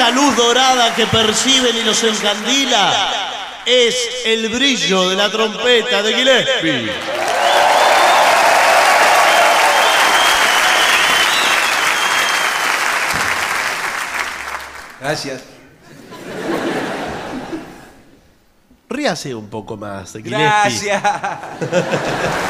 Esa 0.07 0.15
luz 0.15 0.35
dorada 0.35 0.95
que 0.95 1.05
perciben 1.07 1.75
y 1.75 1.83
los 1.83 2.01
encandila 2.03 2.93
es 3.65 3.95
el 4.25 4.47
brillo 4.49 5.09
de 5.09 5.15
la 5.15 5.29
trompeta 5.29 6.01
de 6.01 6.13
Gillespie. 6.13 6.91
Gracias. 14.99 15.43
Ríase 18.89 19.35
un 19.35 19.49
poco 19.49 19.75
más 19.75 20.13
Gillespie. 20.13 20.37
Gracias. 20.37 21.03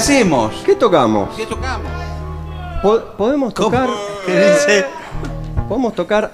hacemos? 0.00 0.62
¿Qué 0.64 0.74
tocamos? 0.74 1.36
¿Qué 1.36 1.46
tocamos? 1.46 1.90
Po- 2.82 3.00
¿Podemos 3.18 3.52
tocar? 3.52 3.88
¿Qué 4.26 4.32
dice? 4.32 4.86
¿Podemos 5.68 5.94
tocar 5.94 6.32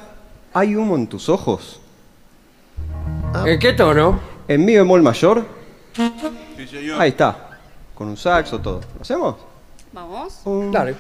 Hay 0.55 0.75
humo 0.77 0.95
en 0.97 1.07
tus 1.07 1.29
ojos? 1.29 1.81
¿En 3.45 3.59
qué 3.59 3.73
tono? 3.73 4.19
En 4.49 4.65
mi 4.65 4.77
bemol 4.77 5.03
mayor. 5.03 5.45
Sí, 6.57 6.67
señor. 6.69 7.01
Ahí 7.01 7.11
está. 7.11 7.59
Con 7.95 8.09
un 8.09 8.17
saxo, 8.17 8.59
todo. 8.61 8.81
¿Lo 8.95 9.03
hacemos? 9.03 9.37
Vamos. 9.93 10.41
Un, 10.45 10.71
Dale. 10.71 10.95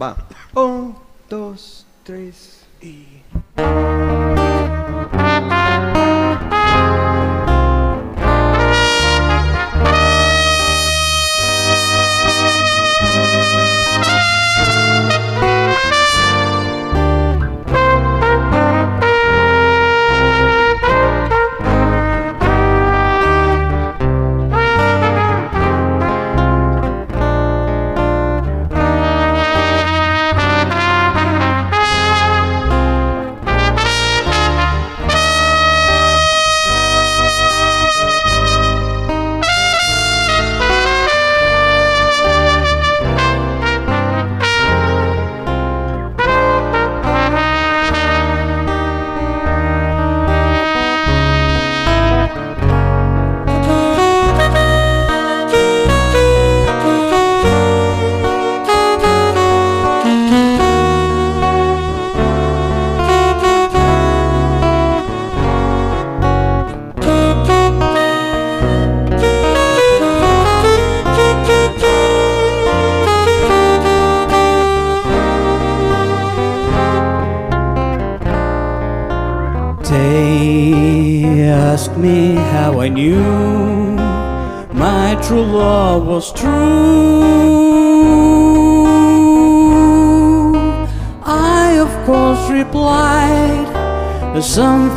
Va. 0.00 0.16
Un, 0.54 0.94
dos, 1.28 1.84
tres 2.04 2.60
y. 2.80 3.11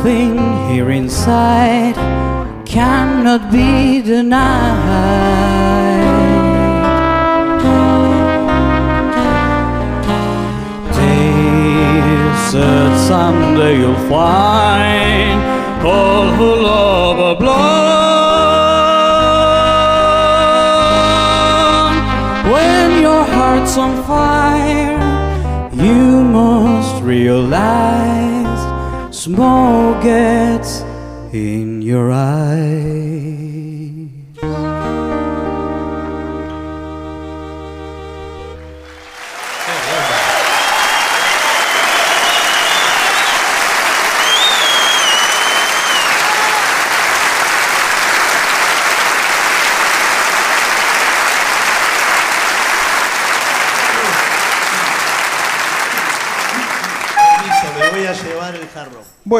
something 0.06 0.38
here 0.70 0.90
inside 0.90 1.96
cannot 2.64 3.50
be 3.50 4.00
denied. 4.02 5.34
Said 12.50 12.92
someday 13.08 13.80
you'll 13.80 14.08
find 14.08 15.40
all 15.84 16.28
who 16.38 16.50
love 16.62 17.18
are 17.18 17.36
blind. 17.36 17.66
When 22.52 23.02
your 23.02 23.24
heart's 23.24 23.76
on 23.76 23.92
fire, 24.04 25.00
you 25.74 26.22
must 26.22 27.02
realize 27.02 28.15
smoke 29.26 30.04
gets 30.04 30.82
in 31.32 31.82
your 31.82 32.12
eyes. 32.12 32.85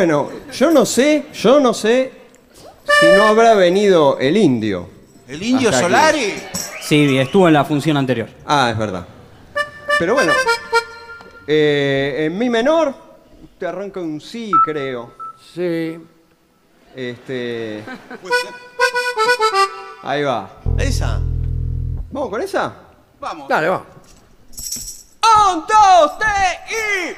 Bueno, 0.06 0.30
yo 0.52 0.70
no 0.70 0.86
sé, 0.86 1.26
yo 1.34 1.58
no 1.58 1.74
sé 1.74 2.12
si 3.00 3.06
no 3.06 3.24
habrá 3.24 3.54
venido 3.54 4.16
el 4.20 4.36
indio. 4.36 4.88
¿El 5.26 5.42
indio 5.42 5.70
Hasta 5.70 5.86
aquí. 5.86 5.92
Solari? 5.92 6.34
Sí, 6.80 7.18
estuvo 7.18 7.48
en 7.48 7.54
la 7.54 7.64
función 7.64 7.96
anterior. 7.96 8.28
Ah, 8.46 8.68
es 8.70 8.78
verdad. 8.78 9.04
Pero 9.98 10.14
bueno, 10.14 10.32
eh, 11.48 12.26
en 12.26 12.38
mi 12.38 12.48
menor 12.48 12.94
te 13.58 13.66
arranca 13.66 13.98
un 13.98 14.20
sí, 14.20 14.52
creo. 14.64 15.12
Sí. 15.52 15.98
Este. 16.94 17.82
Ahí 20.04 20.22
va. 20.22 20.60
¿Esa? 20.78 21.20
¿Vamos 22.12 22.30
con 22.30 22.42
esa? 22.42 22.72
Vamos. 23.18 23.48
Dale, 23.48 23.70
va. 23.70 23.84
Un, 25.50 25.64
dos, 25.66 26.16
tres 26.16 26.60
y. 26.70 27.16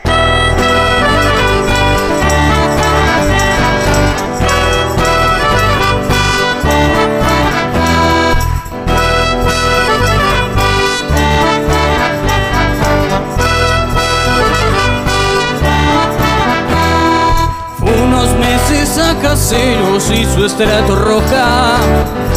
caseros 19.19 20.11
y 20.11 20.25
su 20.25 20.45
estrato 20.45 20.97
roja. 20.97 21.77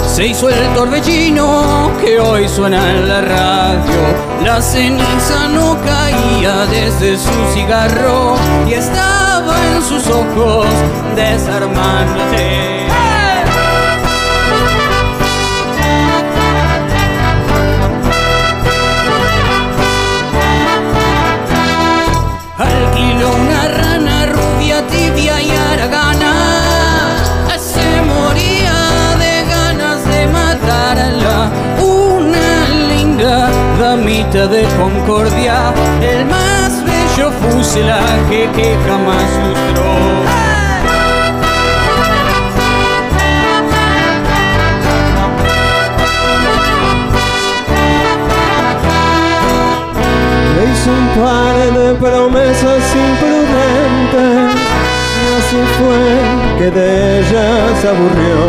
Se 0.08 0.28
hizo 0.28 0.50
el 0.50 0.74
torbellino 0.74 1.92
que 2.02 2.20
hoy 2.20 2.48
suena 2.48 2.92
en 2.92 3.08
la 3.08 3.22
radio. 3.22 4.02
La 4.44 4.62
ceniza 4.62 5.48
no 5.50 5.78
caía 5.82 6.66
desde 6.66 7.18
su 7.18 7.54
cigarro 7.54 8.36
y 8.68 8.74
estaba 8.74 9.56
en 9.76 9.82
sus 9.82 10.08
ojos 10.08 10.68
desarmándote. 11.16 12.81
ramita 33.92 34.48
de 34.48 34.64
concordia, 34.80 35.74
el 36.02 36.26
más 36.26 36.82
bello 36.86 37.30
fuselaje 37.42 38.50
que 38.56 38.78
jamás 38.86 39.30
lustró. 39.44 39.92
un 50.84 51.08
par 51.22 51.56
de 51.78 51.94
promesas 51.94 52.84
imprudentes 53.06 54.56
y 55.20 55.26
así 55.38 55.62
fue 55.78 56.04
que 56.58 56.72
de 56.72 57.20
ellas 57.20 57.86
aburrió 57.86 58.40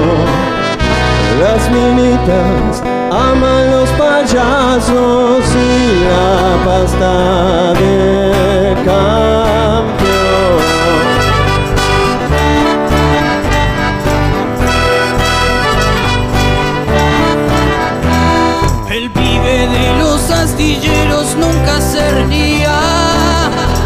las 1.43 1.70
minitas 1.70 2.91
aman 3.12 3.70
los 3.70 3.90
payasos 3.90 5.44
y 5.55 6.05
la 6.09 6.64
pasta 6.64 7.74
de 7.74 8.74
campeón. 8.86 9.93
El 18.90 19.10
pibe 19.10 19.68
de 19.68 19.98
los 19.98 20.30
astilleros 20.30 21.36
nunca 21.36 21.80
se 21.80 22.24
ría. 22.24 22.78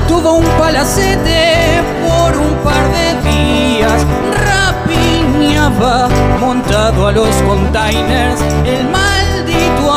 Tuvo 0.07 0.35
un 0.35 0.47
palacete 0.59 1.83
por 2.07 2.37
un 2.37 2.55
par 2.63 2.85
de 2.97 3.07
días. 3.29 4.07
Rapiñaba 4.47 6.09
montado 6.41 7.09
a 7.09 7.13
los 7.13 7.35
containers. 7.43 8.41
El 8.65 8.87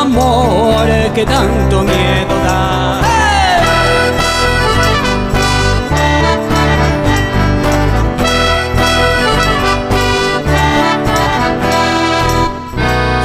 amor 0.00 0.86
que 1.14 1.24
tanto 1.26 1.82
miedo 1.82 2.34
da. 2.46 3.00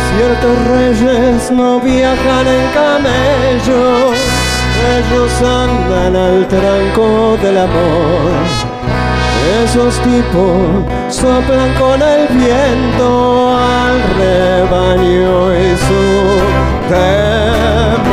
Ciertos 0.09 0.57
reyes 0.67 1.51
no 1.51 1.79
viajan 1.79 2.47
en 2.47 2.65
camello, 2.79 4.13
ellos 4.97 5.33
andan 5.41 6.15
al 6.15 6.47
tranco 6.47 7.37
del 7.41 7.57
amor. 7.57 8.75
Esos 9.63 9.93
tipos 10.01 11.15
soplan 11.15 11.71
con 11.79 12.01
el 12.01 12.27
viento 12.29 13.55
al 13.57 14.01
rebaño 14.17 15.53
y 15.53 15.77
su 15.85 16.54
them. 16.89 18.04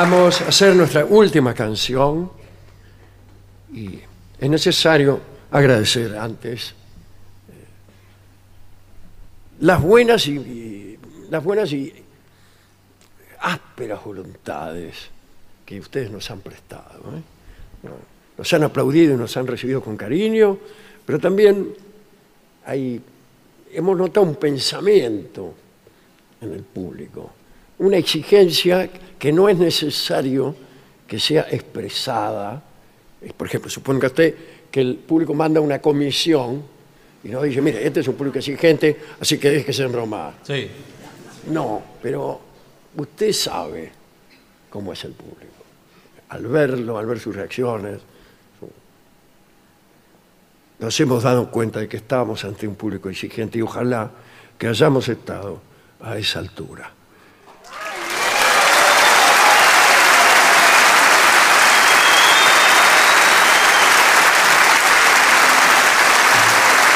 Vamos 0.00 0.42
a 0.42 0.50
hacer 0.50 0.76
nuestra 0.76 1.04
última 1.04 1.52
canción 1.52 2.30
y 3.74 3.98
es 4.38 4.48
necesario 4.48 5.20
agradecer 5.50 6.16
antes 6.16 6.68
eh, 7.48 7.64
las 9.58 9.82
buenas 9.82 10.28
y, 10.28 10.96
las 11.28 11.42
buenas 11.42 11.72
y 11.72 11.92
ásperas 13.40 14.04
voluntades 14.04 14.94
que 15.66 15.80
ustedes 15.80 16.12
nos 16.12 16.30
han 16.30 16.42
prestado. 16.42 17.00
¿eh? 17.16 17.88
Nos 18.38 18.52
han 18.52 18.62
aplaudido 18.62 19.14
y 19.14 19.16
nos 19.16 19.36
han 19.36 19.48
recibido 19.48 19.82
con 19.82 19.96
cariño, 19.96 20.58
pero 21.04 21.18
también 21.18 21.74
hay 22.64 23.02
hemos 23.72 23.98
notado 23.98 24.26
un 24.26 24.36
pensamiento 24.36 25.54
en 26.40 26.52
el 26.52 26.62
público, 26.62 27.32
una 27.78 27.96
exigencia 27.96 28.90
que 29.18 29.32
no 29.32 29.48
es 29.48 29.58
necesario 29.58 30.54
que 31.06 31.18
sea 31.18 31.46
expresada. 31.50 32.62
Eh, 33.22 33.32
Por 33.36 33.46
ejemplo, 33.46 33.70
suponga 33.70 34.08
usted 34.08 34.34
que 34.70 34.80
el 34.80 34.96
público 34.96 35.34
manda 35.34 35.60
una 35.60 35.80
comisión 35.80 36.62
y 37.24 37.28
nos 37.28 37.42
dice, 37.42 37.60
mire, 37.60 37.84
este 37.84 38.00
es 38.00 38.08
un 38.08 38.14
público 38.14 38.38
exigente, 38.38 38.96
así 39.20 39.38
que 39.38 39.50
déjese 39.50 39.84
enromar. 39.84 40.34
Sí. 40.42 40.68
No, 41.50 41.82
pero 42.02 42.40
usted 42.96 43.32
sabe 43.32 43.90
cómo 44.70 44.92
es 44.92 45.04
el 45.04 45.12
público. 45.12 45.46
Al 46.28 46.46
verlo, 46.46 46.98
al 46.98 47.06
ver 47.06 47.18
sus 47.18 47.34
reacciones, 47.34 48.00
nos 50.78 51.00
hemos 51.00 51.22
dado 51.24 51.50
cuenta 51.50 51.80
de 51.80 51.88
que 51.88 51.96
estábamos 51.96 52.44
ante 52.44 52.68
un 52.68 52.76
público 52.76 53.08
exigente 53.08 53.58
y 53.58 53.62
ojalá 53.62 54.10
que 54.56 54.68
hayamos 54.68 55.08
estado 55.08 55.60
a 56.00 56.16
esa 56.18 56.38
altura. 56.38 56.92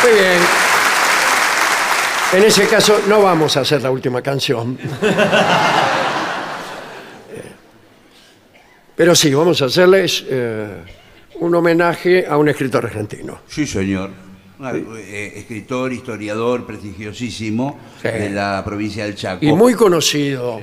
Muy 0.03 0.12
bien. 0.12 0.39
En 2.35 2.43
ese 2.45 2.66
caso 2.66 3.01
no 3.09 3.23
vamos 3.23 3.57
a 3.57 3.61
hacer 3.61 3.83
la 3.83 3.91
última 3.91 4.23
canción. 4.23 4.79
Eh, 7.35 7.43
Pero 8.97 9.15
sí, 9.15 9.33
vamos 9.33 9.61
a 9.62 9.66
hacerles 9.66 10.24
eh, 10.29 10.69
un 11.41 11.55
homenaje 11.55 12.27
a 12.27 12.37
un 12.37 12.49
escritor 12.49 12.85
argentino. 12.87 13.41
Sí, 13.47 13.66
señor. 13.66 14.11
Eh, 14.65 15.33
escritor, 15.37 15.93
historiador 15.93 16.65
prestigiosísimo 16.66 17.79
Sí. 18.01 18.09
de 18.09 18.31
la 18.31 18.62
provincia 18.65 19.05
del 19.05 19.15
Chaco. 19.16 19.45
Y 19.45 19.53
muy 19.53 19.74
conocido. 19.74 20.61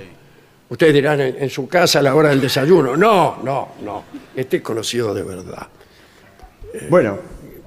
Ustedes 0.70 0.94
dirán 0.94 1.20
en, 1.20 1.36
en 1.44 1.50
su 1.50 1.68
casa 1.68 2.00
a 2.00 2.02
la 2.04 2.14
hora 2.16 2.30
del 2.30 2.40
desayuno. 2.42 2.96
No, 2.96 3.40
no, 3.44 3.70
no. 3.84 4.04
Este 4.36 4.58
es 4.58 4.64
conocido 4.64 5.14
de 5.14 5.24
verdad. 5.24 5.68
Bueno, 6.90 7.18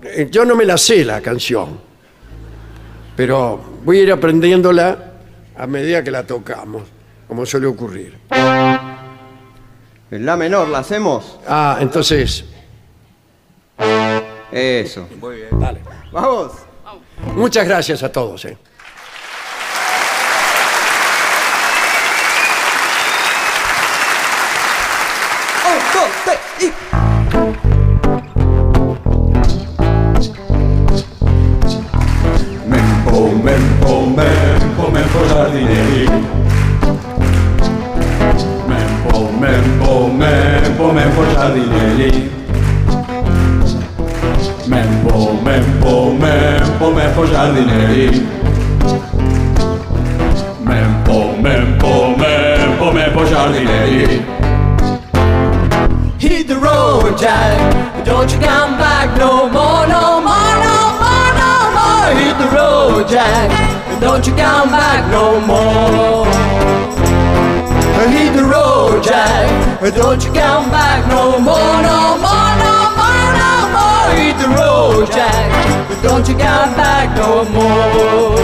Eh, 0.05 0.29
Yo 0.31 0.45
no 0.45 0.55
me 0.57 0.65
la 0.65 0.77
sé 0.79 1.05
la 1.05 1.21
canción, 1.21 1.81
pero 3.17 3.61
voy 3.85 3.99
a 3.99 4.03
ir 4.03 4.13
aprendiéndola 4.13 5.13
a 5.57 5.67
medida 5.67 6.03
que 6.03 6.11
la 6.11 6.25
tocamos, 6.27 6.83
como 7.29 7.47
suele 7.47 7.67
ocurrir. 7.67 8.19
en 10.11 10.27
la 10.27 10.37
menor 10.37 10.69
la 10.69 10.79
hacemos. 10.79 11.39
Ah, 11.47 11.79
entonces, 11.81 12.45
Eso. 14.51 15.09
Muy 15.21 15.37
bien. 15.37 15.49
dale. 15.61 15.81
Vamos. 16.13 16.53
Muchas 17.35 17.67
gracias 17.67 18.03
a 18.03 18.11
todos. 18.13 18.45
eh. 18.45 18.57
Un, 25.65 25.79
dos, 25.95 26.11
tres 26.25 26.39
y. 26.61 27.12
more. 77.51 78.37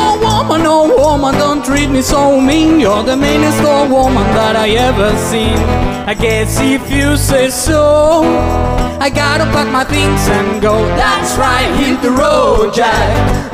Oh 0.00 0.14
woman, 0.26 0.62
oh 0.66 0.86
woman, 0.98 1.34
don't 1.34 1.64
treat 1.64 1.90
me 1.90 2.02
so 2.02 2.40
mean. 2.40 2.80
You're 2.80 3.02
the 3.02 3.16
meanest 3.16 3.62
old 3.62 3.90
woman 3.90 4.26
that 4.38 4.56
I 4.56 4.68
ever 4.70 5.10
seen. 5.30 5.58
I 6.10 6.14
guess 6.14 6.58
if 6.60 6.90
you 6.90 7.16
say 7.16 7.50
so, 7.50 8.22
I 9.00 9.10
gotta 9.10 9.44
pack 9.54 9.68
my 9.72 9.84
things 9.84 10.22
and 10.28 10.60
go. 10.60 10.74
That's 10.96 11.36
right, 11.36 11.70
hit 11.80 12.02
the 12.02 12.10
road, 12.10 12.74
Jack. 12.74 13.08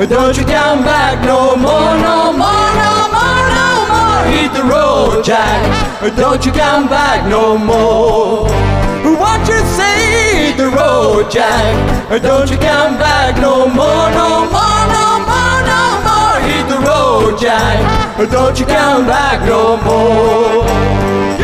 Don't 0.08 0.36
you 0.36 0.44
come 0.44 0.80
back 0.82 1.24
no 1.24 1.56
more, 1.56 1.94
no 2.08 2.32
more, 2.42 2.70
no 2.84 2.94
more, 3.16 3.44
no 3.60 3.70
more. 3.92 4.22
Hit 4.34 4.50
the 4.58 4.64
road, 4.64 5.24
Jack. 5.24 5.60
Don't 6.16 6.44
you 6.46 6.52
come 6.52 6.88
back 6.88 7.28
no 7.28 7.58
more. 7.58 8.48
What 9.24 9.40
you 9.48 9.60
say, 9.78 10.52
the 10.52 10.68
road, 10.68 11.30
Jack. 11.30 11.72
Don't 12.22 12.50
you 12.50 12.58
come 12.58 12.98
back 12.98 13.40
no 13.40 13.66
more, 13.66 14.08
no 14.20 14.30
more, 14.54 14.84
no 14.98 15.08
more, 15.30 15.60
no 15.72 15.82
more. 16.06 16.36
Hit 16.48 16.64
the 16.68 16.78
road, 16.88 17.40
Jack. 17.40 17.78
Don't 18.30 18.60
you 18.60 18.66
come 18.66 19.06
back 19.06 19.40
no 19.48 19.78
more. 19.78 21.43